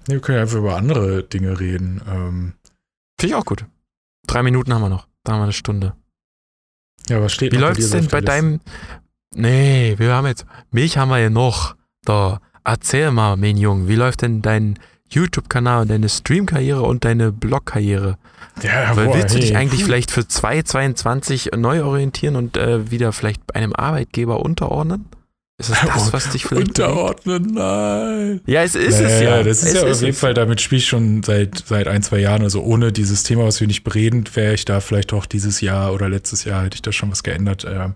Nee, 0.08 0.16
wir 0.16 0.22
können 0.22 0.38
ja 0.38 0.42
einfach 0.44 0.58
über 0.58 0.76
andere 0.76 1.24
Dinge 1.24 1.60
reden. 1.60 2.02
Ähm 2.08 2.54
Finde 3.20 3.34
ich 3.34 3.36
auch 3.36 3.46
gut. 3.46 3.66
Drei 4.28 4.44
Minuten 4.44 4.74
haben 4.74 4.82
wir 4.82 4.90
noch. 4.90 5.08
Da 5.24 5.34
haben 5.34 5.40
wir 5.40 5.44
eine 5.44 5.54
Stunde. 5.54 5.94
Ja, 7.10 7.22
was 7.22 7.34
steht 7.34 7.52
Wie 7.52 7.58
läuft 7.58 7.80
es 7.80 7.90
denn 7.92 8.08
bei 8.08 8.22
deinem. 8.22 8.60
Nee, 9.34 9.96
wir 9.98 10.14
haben 10.14 10.28
jetzt. 10.28 10.46
Milch 10.72 10.98
haben 10.98 11.10
wir 11.10 11.20
ja 11.20 11.30
noch. 11.30 11.76
Da. 12.04 12.40
Erzähl 12.64 13.12
mal, 13.12 13.38
mein 13.38 13.58
Junge, 13.58 13.88
wie 13.88 13.96
läuft 13.96 14.22
denn 14.22 14.42
dein 14.42 14.78
YouTube-Kanal 15.10 15.82
und 15.82 15.92
deine 15.92 16.10
Stream-Karriere 16.10 16.84
und 16.84 17.06
deine 17.06 17.32
Blog-Karriere? 17.32 18.18
Ja, 18.62 18.96
Weil 18.96 19.08
boah, 19.08 19.16
willst 19.16 19.34
du 19.34 19.40
hey, 19.40 19.42
dich 19.42 19.58
eigentlich 19.58 19.84
vielleicht 19.84 20.12
für 20.12 20.28
2022 20.28 21.52
neu 21.58 21.84
orientieren 21.84 22.36
und 22.36 22.58
äh, 22.58 22.92
wieder 22.92 23.12
vielleicht 23.14 23.56
einem 23.56 23.74
Arbeitgeber 23.74 24.40
unterordnen? 24.42 25.06
Ist 25.62 25.70
es 25.70 25.80
das, 25.82 26.14
was 26.14 26.30
dich 26.32 26.46
vielleicht 26.46 26.70
Unterordnen, 26.70 27.54
nein. 27.54 28.42
Ja, 28.46 28.64
es 28.64 28.76
ist 28.76 29.00
naja, 29.00 29.08
es 29.08 29.22
ja. 29.22 29.44
Das 29.44 29.58
ist 29.58 29.64
es 29.64 29.74
ja 29.74 29.80
ist 29.88 29.96
auf 29.96 30.02
jeden 30.02 30.14
es. 30.14 30.20
Fall, 30.20 30.34
damit 30.34 30.60
spiele 30.60 30.80
ich 30.80 30.88
schon 30.88 31.24
seit, 31.24 31.64
seit 31.66 31.88
ein, 31.88 32.02
zwei 32.02 32.20
Jahren. 32.20 32.42
Also 32.42 32.62
ohne 32.64 32.92
dieses 32.92 33.24
Thema, 33.24 33.46
was 33.46 33.60
wir 33.60 33.68
nicht 33.68 33.84
bereden, 33.84 34.26
wäre 34.34 34.56
ich 34.56 34.66
da 34.66 34.80
vielleicht 34.80 35.14
auch 35.14 35.26
dieses 35.26 35.62
Jahr 35.62 35.94
oder 35.94 36.10
letztes 36.10 36.44
Jahr 36.44 36.64
hätte 36.64 36.76
ich 36.76 36.82
da 36.82 36.92
schon 36.92 37.12
was 37.12 37.24
geändert. 37.24 37.66
Ähm, 37.70 37.94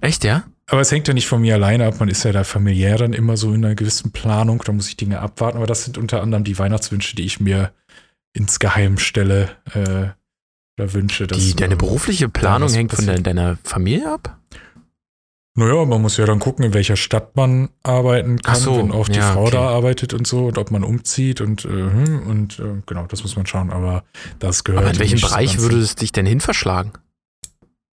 Echt, 0.00 0.24
ja? 0.24 0.44
aber 0.68 0.80
es 0.80 0.90
hängt 0.92 1.08
ja 1.08 1.14
nicht 1.14 1.26
von 1.26 1.40
mir 1.40 1.54
alleine 1.54 1.86
ab. 1.86 2.00
Man 2.00 2.08
ist 2.08 2.24
ja 2.24 2.32
da 2.32 2.44
familiär 2.44 2.98
dann 2.98 3.12
immer 3.12 3.36
so 3.36 3.52
in 3.54 3.64
einer 3.64 3.74
gewissen 3.74 4.10
Planung. 4.12 4.62
Da 4.64 4.72
muss 4.72 4.88
ich 4.88 4.96
Dinge 4.96 5.20
abwarten. 5.20 5.56
Aber 5.56 5.66
das 5.66 5.84
sind 5.84 5.96
unter 5.96 6.22
anderem 6.22 6.44
die 6.44 6.58
Weihnachtswünsche, 6.58 7.16
die 7.16 7.24
ich 7.24 7.40
mir 7.40 7.72
ins 8.34 8.58
Geheim 8.58 8.98
stelle 8.98 9.50
äh, 9.72 10.10
oder 10.78 10.92
wünsche. 10.92 11.26
Dass, 11.26 11.38
Die, 11.38 11.54
deine 11.54 11.72
ähm, 11.72 11.78
berufliche 11.78 12.28
Planung 12.28 12.68
hängt 12.70 12.92
von 12.92 13.06
deiner 13.22 13.56
Familie 13.62 14.12
ab? 14.12 14.38
Naja, 15.58 15.86
man 15.86 16.02
muss 16.02 16.18
ja 16.18 16.26
dann 16.26 16.38
gucken, 16.38 16.66
in 16.66 16.74
welcher 16.74 16.96
Stadt 16.96 17.34
man 17.34 17.70
arbeiten 17.82 18.40
kann, 18.42 18.56
so, 18.56 18.76
wenn 18.76 18.92
auch 18.92 19.08
die 19.08 19.18
ja, 19.18 19.32
Frau 19.32 19.42
okay. 19.44 19.52
da 19.52 19.68
arbeitet 19.68 20.12
und 20.12 20.26
so 20.26 20.46
und 20.46 20.58
ob 20.58 20.70
man 20.70 20.84
umzieht 20.84 21.40
und, 21.40 21.64
äh, 21.64 21.68
hm, 21.68 22.26
und 22.26 22.58
äh, 22.58 22.82
genau, 22.84 23.06
das 23.06 23.22
muss 23.22 23.36
man 23.36 23.46
schauen, 23.46 23.70
aber 23.70 24.04
das 24.38 24.64
gehört 24.64 24.84
Aber 24.84 24.92
in 24.92 24.98
welchem 24.98 25.20
Bereich 25.20 25.58
würde 25.58 25.78
es 25.78 25.94
dich 25.94 26.12
denn 26.12 26.26
hin 26.26 26.40
verschlagen? 26.40 26.92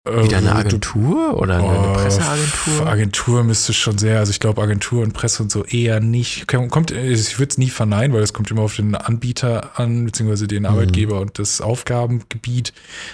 Äh, 0.08 0.24
Wieder 0.24 0.38
eine 0.38 0.56
Agentur 0.56 1.38
oder 1.38 1.56
eine, 1.58 1.68
Oh, 1.68 1.94
Presseagentur? 1.96 2.88
Agentur 2.88 3.44
müsste 3.44 3.74
schon 3.74 3.98
sehr, 3.98 4.20
also 4.20 4.32
ich 4.32 4.40
glaube 4.40 4.62
Agentur 4.62 5.04
und 5.04 5.12
Presse 5.14 5.44
und 5.44 5.52
so 5.52 5.66
eher 5.66 6.00
nicht. 6.00 6.48
Kommt, 6.48 6.92
ich 6.92 7.40
würde 7.40 7.50
es 7.50 7.58
nie 7.58 7.70
verneinen, 7.70 8.14
weil 8.14 8.24
es 8.24 8.32
kommt 8.32 8.50
immer 8.52 8.62
auf 8.62 8.78
den 8.78 8.96
Anbieter 8.96 9.78
an, 9.78 10.06
beziehungsweise 10.06 10.48
den 10.48 10.64
Mhm. 10.64 10.70
Arbeitgeber 10.70 11.20
und 11.20 11.38
das 11.38 11.60
Aufgabengebiet. 11.60 12.72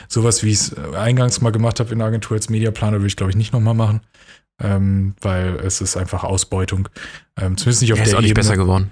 Sowas, 0.07 0.43
wie 0.43 0.51
ich 0.51 0.59
es 0.59 0.75
eingangs 0.93 1.41
mal 1.41 1.51
gemacht 1.51 1.79
habe 1.79 1.91
in 1.91 1.97
der 1.97 2.07
Agentur 2.09 2.37
als 2.37 2.49
Mediaplaner, 2.49 2.97
würde 2.97 3.07
ich 3.07 3.15
glaube 3.15 3.31
ich 3.31 3.35
nicht 3.35 3.51
nochmal 3.53 3.73
machen. 3.73 4.01
Ähm, 4.61 5.15
weil 5.21 5.55
es 5.57 5.81
ist 5.81 5.97
einfach 5.97 6.23
Ausbeutung. 6.23 6.87
Ähm, 7.37 7.57
zumindest 7.57 7.81
nicht 7.81 7.93
auf 7.93 7.99
ist 7.99 8.11
der 8.11 8.17
auch 8.17 8.21
nicht 8.21 8.31
Ebene. 8.31 8.43
besser 8.43 8.55
geworden. 8.55 8.91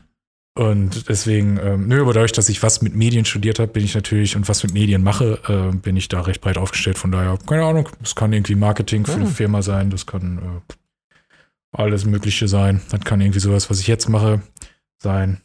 Und 0.56 1.10
deswegen, 1.10 1.58
ähm, 1.58 1.88
nö, 1.88 2.02
aber 2.02 2.14
dadurch, 2.14 2.32
dass 2.34 2.48
ich 2.50 2.62
was 2.62 2.82
mit 2.84 2.96
Medien 2.96 3.26
studiert 3.26 3.58
habe, 3.60 3.72
bin 3.72 3.84
ich 3.84 3.96
natürlich 3.96 4.36
und 4.36 4.48
was 4.48 4.62
mit 4.64 4.74
Medien 4.74 5.02
mache, 5.02 5.40
äh, 5.48 5.76
bin 5.76 5.98
ich 5.98 6.10
da 6.10 6.22
recht 6.22 6.42
breit 6.42 6.58
aufgestellt. 6.58 6.98
Von 7.00 7.12
daher, 7.12 7.40
keine 7.48 7.64
Ahnung, 7.64 7.90
das 8.02 8.14
kann 8.14 8.34
irgendwie 8.34 8.56
Marketing 8.56 9.06
für 9.06 9.14
eine 9.14 9.24
Ja. 9.24 9.30
Firma 9.32 9.62
sein, 9.64 9.90
das 9.90 10.06
kann 10.06 10.38
äh, 10.38 10.74
alles 11.82 12.06
Mögliche 12.06 12.48
sein. 12.48 12.82
Das 12.92 13.02
kann 13.02 13.20
irgendwie 13.20 13.40
sowas, 13.40 13.70
was 13.72 13.80
ich 13.80 13.88
jetzt 13.88 14.10
mache, 14.10 14.42
sein. 15.02 15.42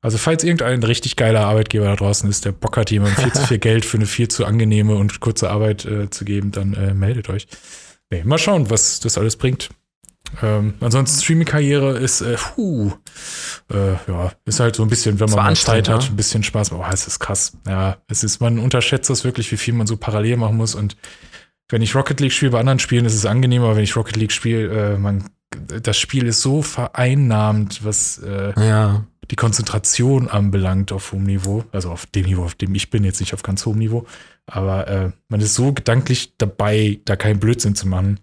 Also, 0.00 0.18
falls 0.18 0.42
irgendein 0.42 0.82
richtig 0.82 1.14
geiler 1.14 1.42
Arbeitgeber 1.44 1.84
da 1.84 1.94
draußen 1.94 2.28
ist, 2.28 2.44
der 2.44 2.52
Bock 2.52 2.76
hat, 2.76 2.90
jemandem 2.90 3.22
viel 3.22 3.32
zu 3.32 3.42
viel 3.46 3.58
Geld 3.58 3.84
für 3.84 3.98
eine 3.98 4.06
viel 4.06 4.28
zu 4.28 4.46
angenehme 4.46 4.94
und 4.96 5.20
kurze 5.20 5.50
Arbeit 5.50 5.84
äh, 5.84 6.10
zu 6.10 6.24
geben, 6.24 6.50
dann 6.50 6.74
äh, 6.74 6.94
meldet 6.94 7.28
euch. 7.28 7.46
Nee, 8.10 8.24
mal 8.24 8.38
schauen, 8.38 8.70
was 8.70 9.00
das 9.00 9.16
alles 9.18 9.36
bringt. 9.36 9.70
Ähm, 10.42 10.74
ansonsten 10.80 11.20
Streaming-Karriere 11.22 11.98
ist, 11.98 12.20
äh, 12.20 12.36
puh, 12.36 12.92
äh, 13.72 13.92
ja, 14.06 14.32
ist 14.44 14.60
halt 14.60 14.76
so 14.76 14.82
ein 14.82 14.88
bisschen, 14.88 15.18
wenn 15.18 15.28
man 15.30 15.44
mal 15.44 15.56
Zeit 15.56 15.88
hat, 15.88 16.02
ne? 16.02 16.08
ein 16.08 16.16
bisschen 16.16 16.42
Spaß. 16.42 16.72
Oh, 16.72 16.84
es 16.90 17.06
ist 17.06 17.18
krass. 17.18 17.56
Ja, 17.66 17.98
es 18.06 18.22
ist, 18.22 18.40
man 18.40 18.58
unterschätzt 18.58 19.10
das 19.10 19.24
wirklich, 19.24 19.50
wie 19.50 19.56
viel 19.56 19.74
man 19.74 19.86
so 19.86 19.96
parallel 19.96 20.36
machen 20.36 20.56
muss. 20.56 20.74
Und 20.74 20.96
wenn 21.68 21.82
ich 21.82 21.94
Rocket 21.94 22.20
League 22.20 22.32
spiele, 22.32 22.52
bei 22.52 22.60
anderen 22.60 22.78
Spielen 22.78 23.04
ist 23.04 23.14
es 23.14 23.26
angenehmer, 23.26 23.74
wenn 23.74 23.82
ich 23.84 23.96
Rocket 23.96 24.16
League 24.16 24.32
spiele, 24.32 24.94
äh, 24.94 24.98
man, 24.98 25.30
das 25.82 25.96
Spiel 25.96 26.26
ist 26.26 26.40
so 26.42 26.62
vereinnahmt, 26.62 27.84
was 27.84 28.18
äh, 28.18 28.52
Ja. 28.56 29.04
die 29.30 29.36
Konzentration 29.36 30.28
anbelangt 30.28 30.92
auf 30.92 31.12
hohem 31.12 31.24
Niveau, 31.24 31.64
also 31.72 31.90
auf 31.90 32.06
dem 32.06 32.26
Niveau, 32.26 32.44
auf 32.44 32.54
dem 32.54 32.74
ich 32.74 32.90
bin, 32.90 33.04
jetzt 33.04 33.20
nicht 33.20 33.34
auf 33.34 33.42
ganz 33.42 33.64
hohem 33.66 33.78
Niveau, 33.78 34.06
aber 34.46 34.88
äh, 34.88 35.10
man 35.28 35.40
ist 35.40 35.54
so 35.54 35.72
gedanklich 35.72 36.34
dabei, 36.38 37.00
da 37.04 37.16
keinen 37.16 37.40
Blödsinn 37.40 37.74
zu 37.74 37.88
machen, 37.88 38.20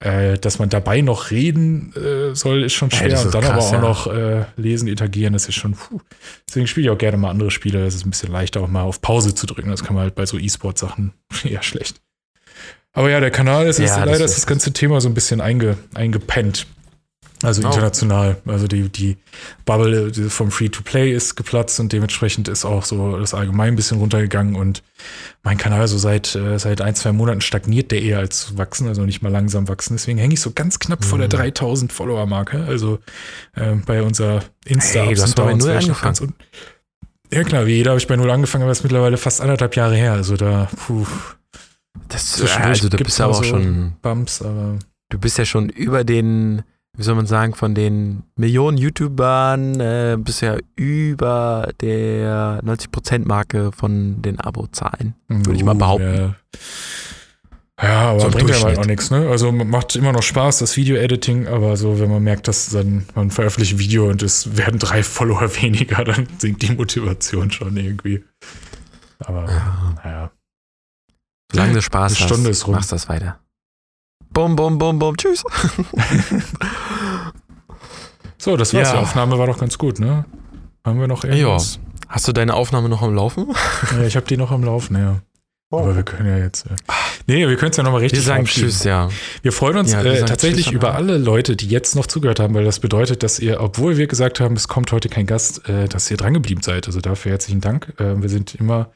äh, 0.00 0.38
dass 0.38 0.58
man 0.58 0.68
dabei 0.68 1.00
noch 1.00 1.30
reden 1.30 1.92
äh, 1.94 2.34
soll, 2.34 2.64
ist 2.64 2.74
schon 2.74 2.90
Ey, 2.90 2.96
schwer. 2.98 3.08
das 3.10 3.20
ist 3.20 3.26
und 3.26 3.34
dann 3.34 3.42
krass, 3.44 3.72
aber 3.72 3.82
ja. 3.82 3.90
auch 3.90 4.06
noch 4.06 4.12
äh, 4.12 4.44
lesen, 4.56 4.88
interagieren, 4.88 5.32
das 5.32 5.48
ist 5.48 5.54
schon, 5.54 5.72
puh. 5.74 6.00
Deswegen 6.48 6.66
spiele 6.66 6.86
ich 6.86 6.90
auch 6.90 6.98
gerne 6.98 7.16
mal 7.16 7.30
andere 7.30 7.50
Spiele, 7.50 7.84
das 7.84 7.94
ist 7.94 8.04
ein 8.04 8.10
bisschen 8.10 8.30
leichter, 8.32 8.60
auch 8.60 8.68
mal 8.68 8.82
auf 8.82 9.00
Pause 9.00 9.34
zu 9.34 9.46
drücken. 9.46 9.70
Das 9.70 9.82
kann 9.82 9.94
man 9.94 10.02
halt 10.04 10.14
bei 10.14 10.26
so 10.26 10.38
E-Sport-Sachen 10.38 11.14
eher 11.44 11.62
schlecht. 11.62 12.00
Aber 12.94 13.10
ja, 13.10 13.20
der 13.20 13.30
Kanal 13.30 13.66
ist, 13.66 13.78
Ja, 13.78 13.84
ist 13.84 13.90
das 13.96 13.98
leider 14.06 14.24
ist- 14.24 14.30
ist 14.30 14.36
das 14.38 14.46
ganze 14.46 14.72
Thema 14.72 15.00
so 15.00 15.08
ein 15.08 15.14
bisschen 15.14 15.40
einge, 15.40 15.76
eingepennt. 15.94 16.66
Also 17.42 17.62
Oh. 17.62 17.66
international. 17.66 18.36
Also 18.46 18.68
die, 18.68 18.88
die 18.88 19.18
Bubble 19.66 20.10
vom 20.30 20.50
Free-to-Play 20.50 21.12
ist 21.12 21.34
geplatzt 21.34 21.78
und 21.78 21.92
dementsprechend 21.92 22.48
ist 22.48 22.64
auch 22.64 22.84
so 22.86 23.18
das 23.18 23.34
allgemein 23.34 23.74
ein 23.74 23.76
bisschen 23.76 23.98
runtergegangen 23.98 24.54
und 24.54 24.82
mein 25.42 25.58
Kanal 25.58 25.86
so 25.86 25.98
seit, 25.98 26.34
äh, 26.36 26.58
seit 26.58 26.80
ein, 26.80 26.94
zwei 26.94 27.12
Monaten 27.12 27.42
stagniert 27.42 27.90
der 27.90 28.00
eher 28.00 28.18
als 28.20 28.46
zu 28.46 28.56
wachsen, 28.56 28.88
also 28.88 29.02
nicht 29.04 29.20
mal 29.20 29.30
langsam 29.32 29.68
wachsen. 29.68 29.94
Deswegen 29.96 30.16
hänge 30.18 30.34
ich 30.34 30.40
so 30.40 30.52
ganz 30.52 30.78
knapp 30.78 31.04
vor 31.04 31.18
der 31.18 31.28
3000 31.28 31.92
Follower-Marke. 31.92 32.64
Also 32.64 33.00
äh, 33.56 33.74
bei 33.84 34.02
unserer 34.02 34.40
insta 34.64 35.00
Hey, 35.00 35.14
doch 35.14 35.34
bei 35.34 35.52
Null 35.52 35.70
angefangen. 35.72 36.34
Ja 37.30 37.42
klar, 37.42 37.66
wie 37.66 37.72
jeder 37.74 37.90
habe 37.90 37.98
ich 38.00 38.06
bei 38.06 38.16
Null 38.16 38.30
angefangen, 38.30 38.62
aber 38.62 38.70
das 38.70 38.78
ist 38.78 38.84
mittlerweile 38.84 39.18
fast 39.18 39.42
anderthalb 39.42 39.76
Jahre 39.76 39.96
her. 39.96 40.12
Also 40.12 40.36
da, 40.36 40.70
puh, 40.86 41.04
Das, 42.08 42.40
also 42.56 42.88
du 42.88 42.96
gibt's 42.96 43.04
bist 43.12 43.18
ja 43.18 43.26
mal 43.26 43.32
auch 43.32 43.36
so- 43.36 43.44
schon, 43.44 43.92
Bumps, 44.02 44.42
aber 44.42 44.78
du 45.10 45.18
bist 45.18 45.38
ja 45.38 45.44
schon 45.44 45.68
über 45.68 46.04
den, 46.04 46.62
wie 46.96 47.02
soll 47.02 47.14
man 47.14 47.26
sagen, 47.26 47.54
von 47.54 47.74
den 47.74 48.22
Millionen 48.36 48.78
YouTubern, 48.78 49.80
äh, 49.80 50.16
bist 50.18 50.42
ja 50.42 50.56
über 50.76 51.70
der 51.80 52.60
90%-Marke 52.64 53.72
von 53.72 54.22
den 54.22 54.40
Abozahlen. 54.40 55.14
Würde 55.28 55.54
ich 55.54 55.64
mal 55.64 55.74
Uh, 55.74 55.78
behaupten. 55.78 56.34
Ja, 57.80 57.88
ja 57.88 58.00
aber 58.10 58.20
So 58.20 58.30
bringt 58.30 58.50
ja 58.50 58.62
halt 58.62 58.78
auch 58.78 58.86
nichts, 58.86 59.10
ne? 59.10 59.28
Also 59.28 59.50
macht 59.52 59.96
immer 59.96 60.12
noch 60.12 60.22
Spaß, 60.22 60.58
das 60.58 60.76
Video-Editing, 60.76 61.46
aber 61.48 61.76
so, 61.76 61.98
wenn 62.00 62.10
man 62.10 62.22
merkt, 62.22 62.46
dass 62.48 62.70
dann 62.70 63.06
man 63.14 63.30
veröffentlicht 63.30 63.74
ein 63.74 63.78
Video 63.78 64.08
und 64.08 64.22
es 64.22 64.56
werden 64.56 64.78
drei 64.78 65.02
Follower 65.02 65.48
weniger, 65.62 66.04
dann 66.04 66.26
sinkt 66.38 66.62
die 66.62 66.72
Motivation 66.72 67.50
schon 67.50 67.76
irgendwie. 67.76 68.24
Aber, 69.20 69.46
naja. 70.04 70.30
Solange 71.54 71.74
du 71.74 71.82
Spaß 71.82 72.16
Eine 72.16 72.26
Stunde 72.26 72.50
hast, 72.50 72.56
ist 72.58 72.66
rum. 72.66 72.74
machst 72.74 72.92
das 72.92 73.08
weiter. 73.08 73.38
Bum, 74.30 74.56
bum, 74.56 74.78
bum, 74.78 74.98
bum, 74.98 75.16
tschüss. 75.16 75.42
So, 78.38 78.56
das 78.58 78.74
war's. 78.74 78.88
Ja. 78.88 78.94
Die 78.94 78.98
Aufnahme 79.02 79.38
war 79.38 79.46
doch 79.46 79.58
ganz 79.58 79.78
gut, 79.78 79.98
ne? 80.00 80.26
Haben 80.84 81.00
wir 81.00 81.08
noch 81.08 81.24
irgendwas? 81.24 81.78
Hast 82.08 82.28
du 82.28 82.32
deine 82.32 82.52
Aufnahme 82.54 82.88
noch 82.90 83.00
am 83.02 83.14
Laufen? 83.14 83.46
Ja, 83.96 84.02
ich 84.04 84.16
habe 84.16 84.26
die 84.26 84.36
noch 84.36 84.50
am 84.50 84.62
Laufen, 84.64 84.96
ja. 84.98 85.20
Aber 85.70 85.96
wir 85.96 86.02
können 86.02 86.28
ja 86.28 86.36
jetzt. 86.36 86.66
Äh, 86.66 86.76
nee, 87.26 87.48
wir 87.48 87.56
können 87.56 87.70
es 87.70 87.76
ja 87.78 87.82
nochmal 87.82 88.00
richtig 88.02 88.18
Wir 88.20 88.24
sagen. 88.24 88.44
Tschüss, 88.44 88.84
ja. 88.84 89.08
Wir 89.42 89.50
freuen 89.50 89.78
uns 89.78 89.92
Ja, 89.92 90.04
wir 90.04 90.12
äh, 90.12 90.24
tatsächlich 90.24 90.72
über 90.72 90.94
alle. 90.94 91.14
alle 91.14 91.18
Leute, 91.24 91.56
die 91.56 91.66
jetzt 91.68 91.96
noch 91.96 92.06
zugehört 92.06 92.38
haben, 92.38 92.54
weil 92.54 92.64
das 92.64 92.80
bedeutet, 92.80 93.22
dass 93.22 93.38
ihr, 93.38 93.60
obwohl 93.60 93.96
wir 93.96 94.06
gesagt 94.06 94.40
haben, 94.40 94.54
es 94.56 94.68
kommt 94.68 94.92
heute 94.92 95.08
kein 95.08 95.26
Gast, 95.26 95.66
äh, 95.68 95.88
dass 95.88 96.10
ihr 96.10 96.16
drangeblieben 96.16 96.62
seid. 96.62 96.86
Also 96.86 97.00
dafür 97.00 97.32
herzlichen 97.32 97.60
Dank. 97.62 97.94
Äh, 97.98 98.20
wir 98.20 98.28
sind 98.28 98.54
immer 98.54 98.90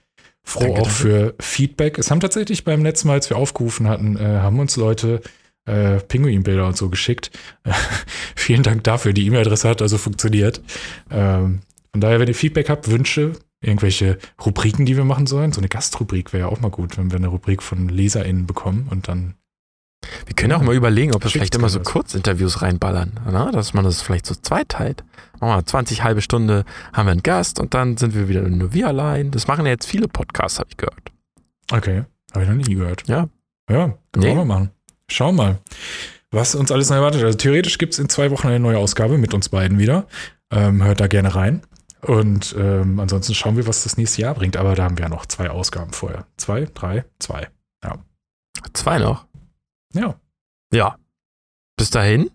froh 0.49 0.61
Danke, 0.61 0.81
auch 0.81 0.85
danke. 0.85 0.91
für 0.95 1.35
Feedback. 1.41 1.99
Es 1.99 2.11
haben 2.11 2.21
tatsächlich 2.21 2.65
beim 2.65 2.83
letzten 2.83 3.09
Mal, 3.09 3.15
als 3.15 3.31
wir 3.31 3.37
aufgerufen 3.37 3.89
hatten, 3.89 4.17
äh, 4.17 4.41
haben 4.41 4.59
uns 4.59 4.77
Leute 4.77 5.21
äh, 5.67 5.99
Pinguinbilder 6.01 6.67
und 6.67 6.77
so 6.77 6.89
geschickt. 6.89 7.31
Vielen 8.37 8.63
Dank 8.63 8.85
dafür. 8.85 9.13
Die 9.13 9.27
E-Mail-Adresse 9.27 9.69
hat 9.69 9.83
also 9.83 9.99
funktioniert. 9.99 10.63
Ähm, 11.11 11.61
von 11.93 12.01
daher, 12.01 12.21
wenn 12.21 12.29
ihr 12.29 12.35
Feedback 12.35 12.71
habt, 12.71 12.91
Wünsche, 12.91 13.33
irgendwelche 13.61 14.19
Rubriken, 14.45 14.87
die 14.87 14.97
wir 14.97 15.05
machen 15.05 15.27
sollen, 15.27 15.53
so 15.53 15.61
eine 15.61 15.69
Gastrubrik 15.69 16.33
wäre 16.33 16.47
ja 16.47 16.49
auch 16.49 16.61
mal 16.61 16.71
gut, 16.71 16.97
wenn 16.97 17.11
wir 17.11 17.19
eine 17.19 17.29
Rubrik 17.29 17.63
von 17.63 17.89
LeserInnen 17.89 18.47
bekommen 18.47 18.89
und 18.91 19.09
dann 19.09 19.35
Wir 20.27 20.35
können 20.35 20.53
auch 20.53 20.63
mal 20.63 20.75
überlegen, 20.75 21.13
ob 21.13 21.25
wir 21.25 21.31
vielleicht 21.31 21.55
immer 21.55 21.69
so. 21.69 21.81
Kurzinterviews 21.81 22.63
reinballern, 22.63 23.19
oder? 23.27 23.51
dass 23.51 23.75
man 23.75 23.85
das 23.85 24.01
vielleicht 24.01 24.27
so 24.27 24.35
zweiteilt. 24.35 25.05
Machen 25.41 25.59
wir 25.61 25.67
20 25.67 26.03
halbe 26.03 26.21
Stunde 26.23 26.65
haben 26.93 27.07
wir 27.07 27.13
einen 27.13 27.23
Gast 27.23 27.61
und 27.61 27.75
dann 27.75 27.97
sind 27.97 28.15
wir 28.15 28.29
wieder 28.29 28.43
nur 28.43 28.73
wir 28.73 28.87
allein. 28.89 29.31
Das 29.31 29.47
machen 29.47 29.67
ja 29.67 29.73
jetzt 29.73 29.87
viele 29.87 30.09
Podcasts, 30.09 30.59
habe 30.59 30.69
ich 30.71 30.77
gehört. 30.77 31.13
Okay, 31.73 32.05
habe 32.33 32.45
ich 32.45 32.51
noch 32.51 32.57
nie 32.57 32.75
gehört. 32.75 33.07
Ja. 33.09 33.29
Ja, 33.71 33.87
können 33.87 33.99
Nee. 34.17 34.27
wir 34.29 34.35
mal 34.37 34.45
machen. 34.47 34.71
Schauen 35.11 35.37
mal, 35.37 35.59
was 36.31 36.55
uns 36.55 36.73
alles 36.73 36.89
noch 36.91 36.97
erwartet. 36.97 37.23
Also 37.25 37.37
theoretisch 37.37 37.79
gibt 37.79 37.93
es 37.95 37.99
in 37.99 38.09
zwei 38.09 38.31
Wochen 38.31 38.47
eine 38.49 38.61
neue 38.61 38.79
Ausgabe 38.79 39.19
mit 39.19 39.35
uns 39.35 39.49
beiden 39.51 39.79
wieder. 39.79 40.07
Ähm, 40.51 40.83
hört 40.83 41.01
da 41.01 41.07
gerne 41.07 41.35
rein. 41.35 41.63
Und 42.03 42.55
ähm, 42.59 43.01
ansonsten 43.01 43.35
schauen 43.35 43.57
wir, 43.57 43.67
was 43.67 43.83
das 43.83 43.97
nächste 43.97 44.23
Jahr 44.23 44.35
bringt. 44.35 44.57
Aber 44.57 44.75
da 44.75 44.85
haben 44.85 44.97
wir 44.97 45.03
ja 45.05 45.09
noch 45.09 45.27
zwei 45.27 45.51
Ausgaben 45.51 45.93
vorher. 45.93 46.27
Zwei, 46.37 46.67
drei, 46.73 47.05
zwei. 47.19 47.49
Zwei 48.73 48.99
noch. 48.99 49.27
Ja. 49.95 50.15
Ja. 50.73 50.99
Bis 51.77 51.91
dahin. 51.91 52.31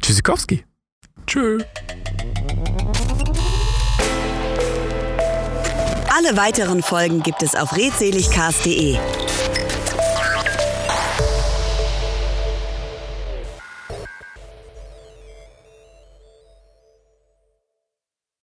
Tschüssikowski. 0.00 0.64
Tschö. 1.26 1.64
Alle 6.16 6.36
weiteren 6.36 6.82
Folgen 6.82 7.22
gibt 7.22 7.42
es 7.42 7.54
auf 7.54 7.76
redseligcast.de. 7.76 8.98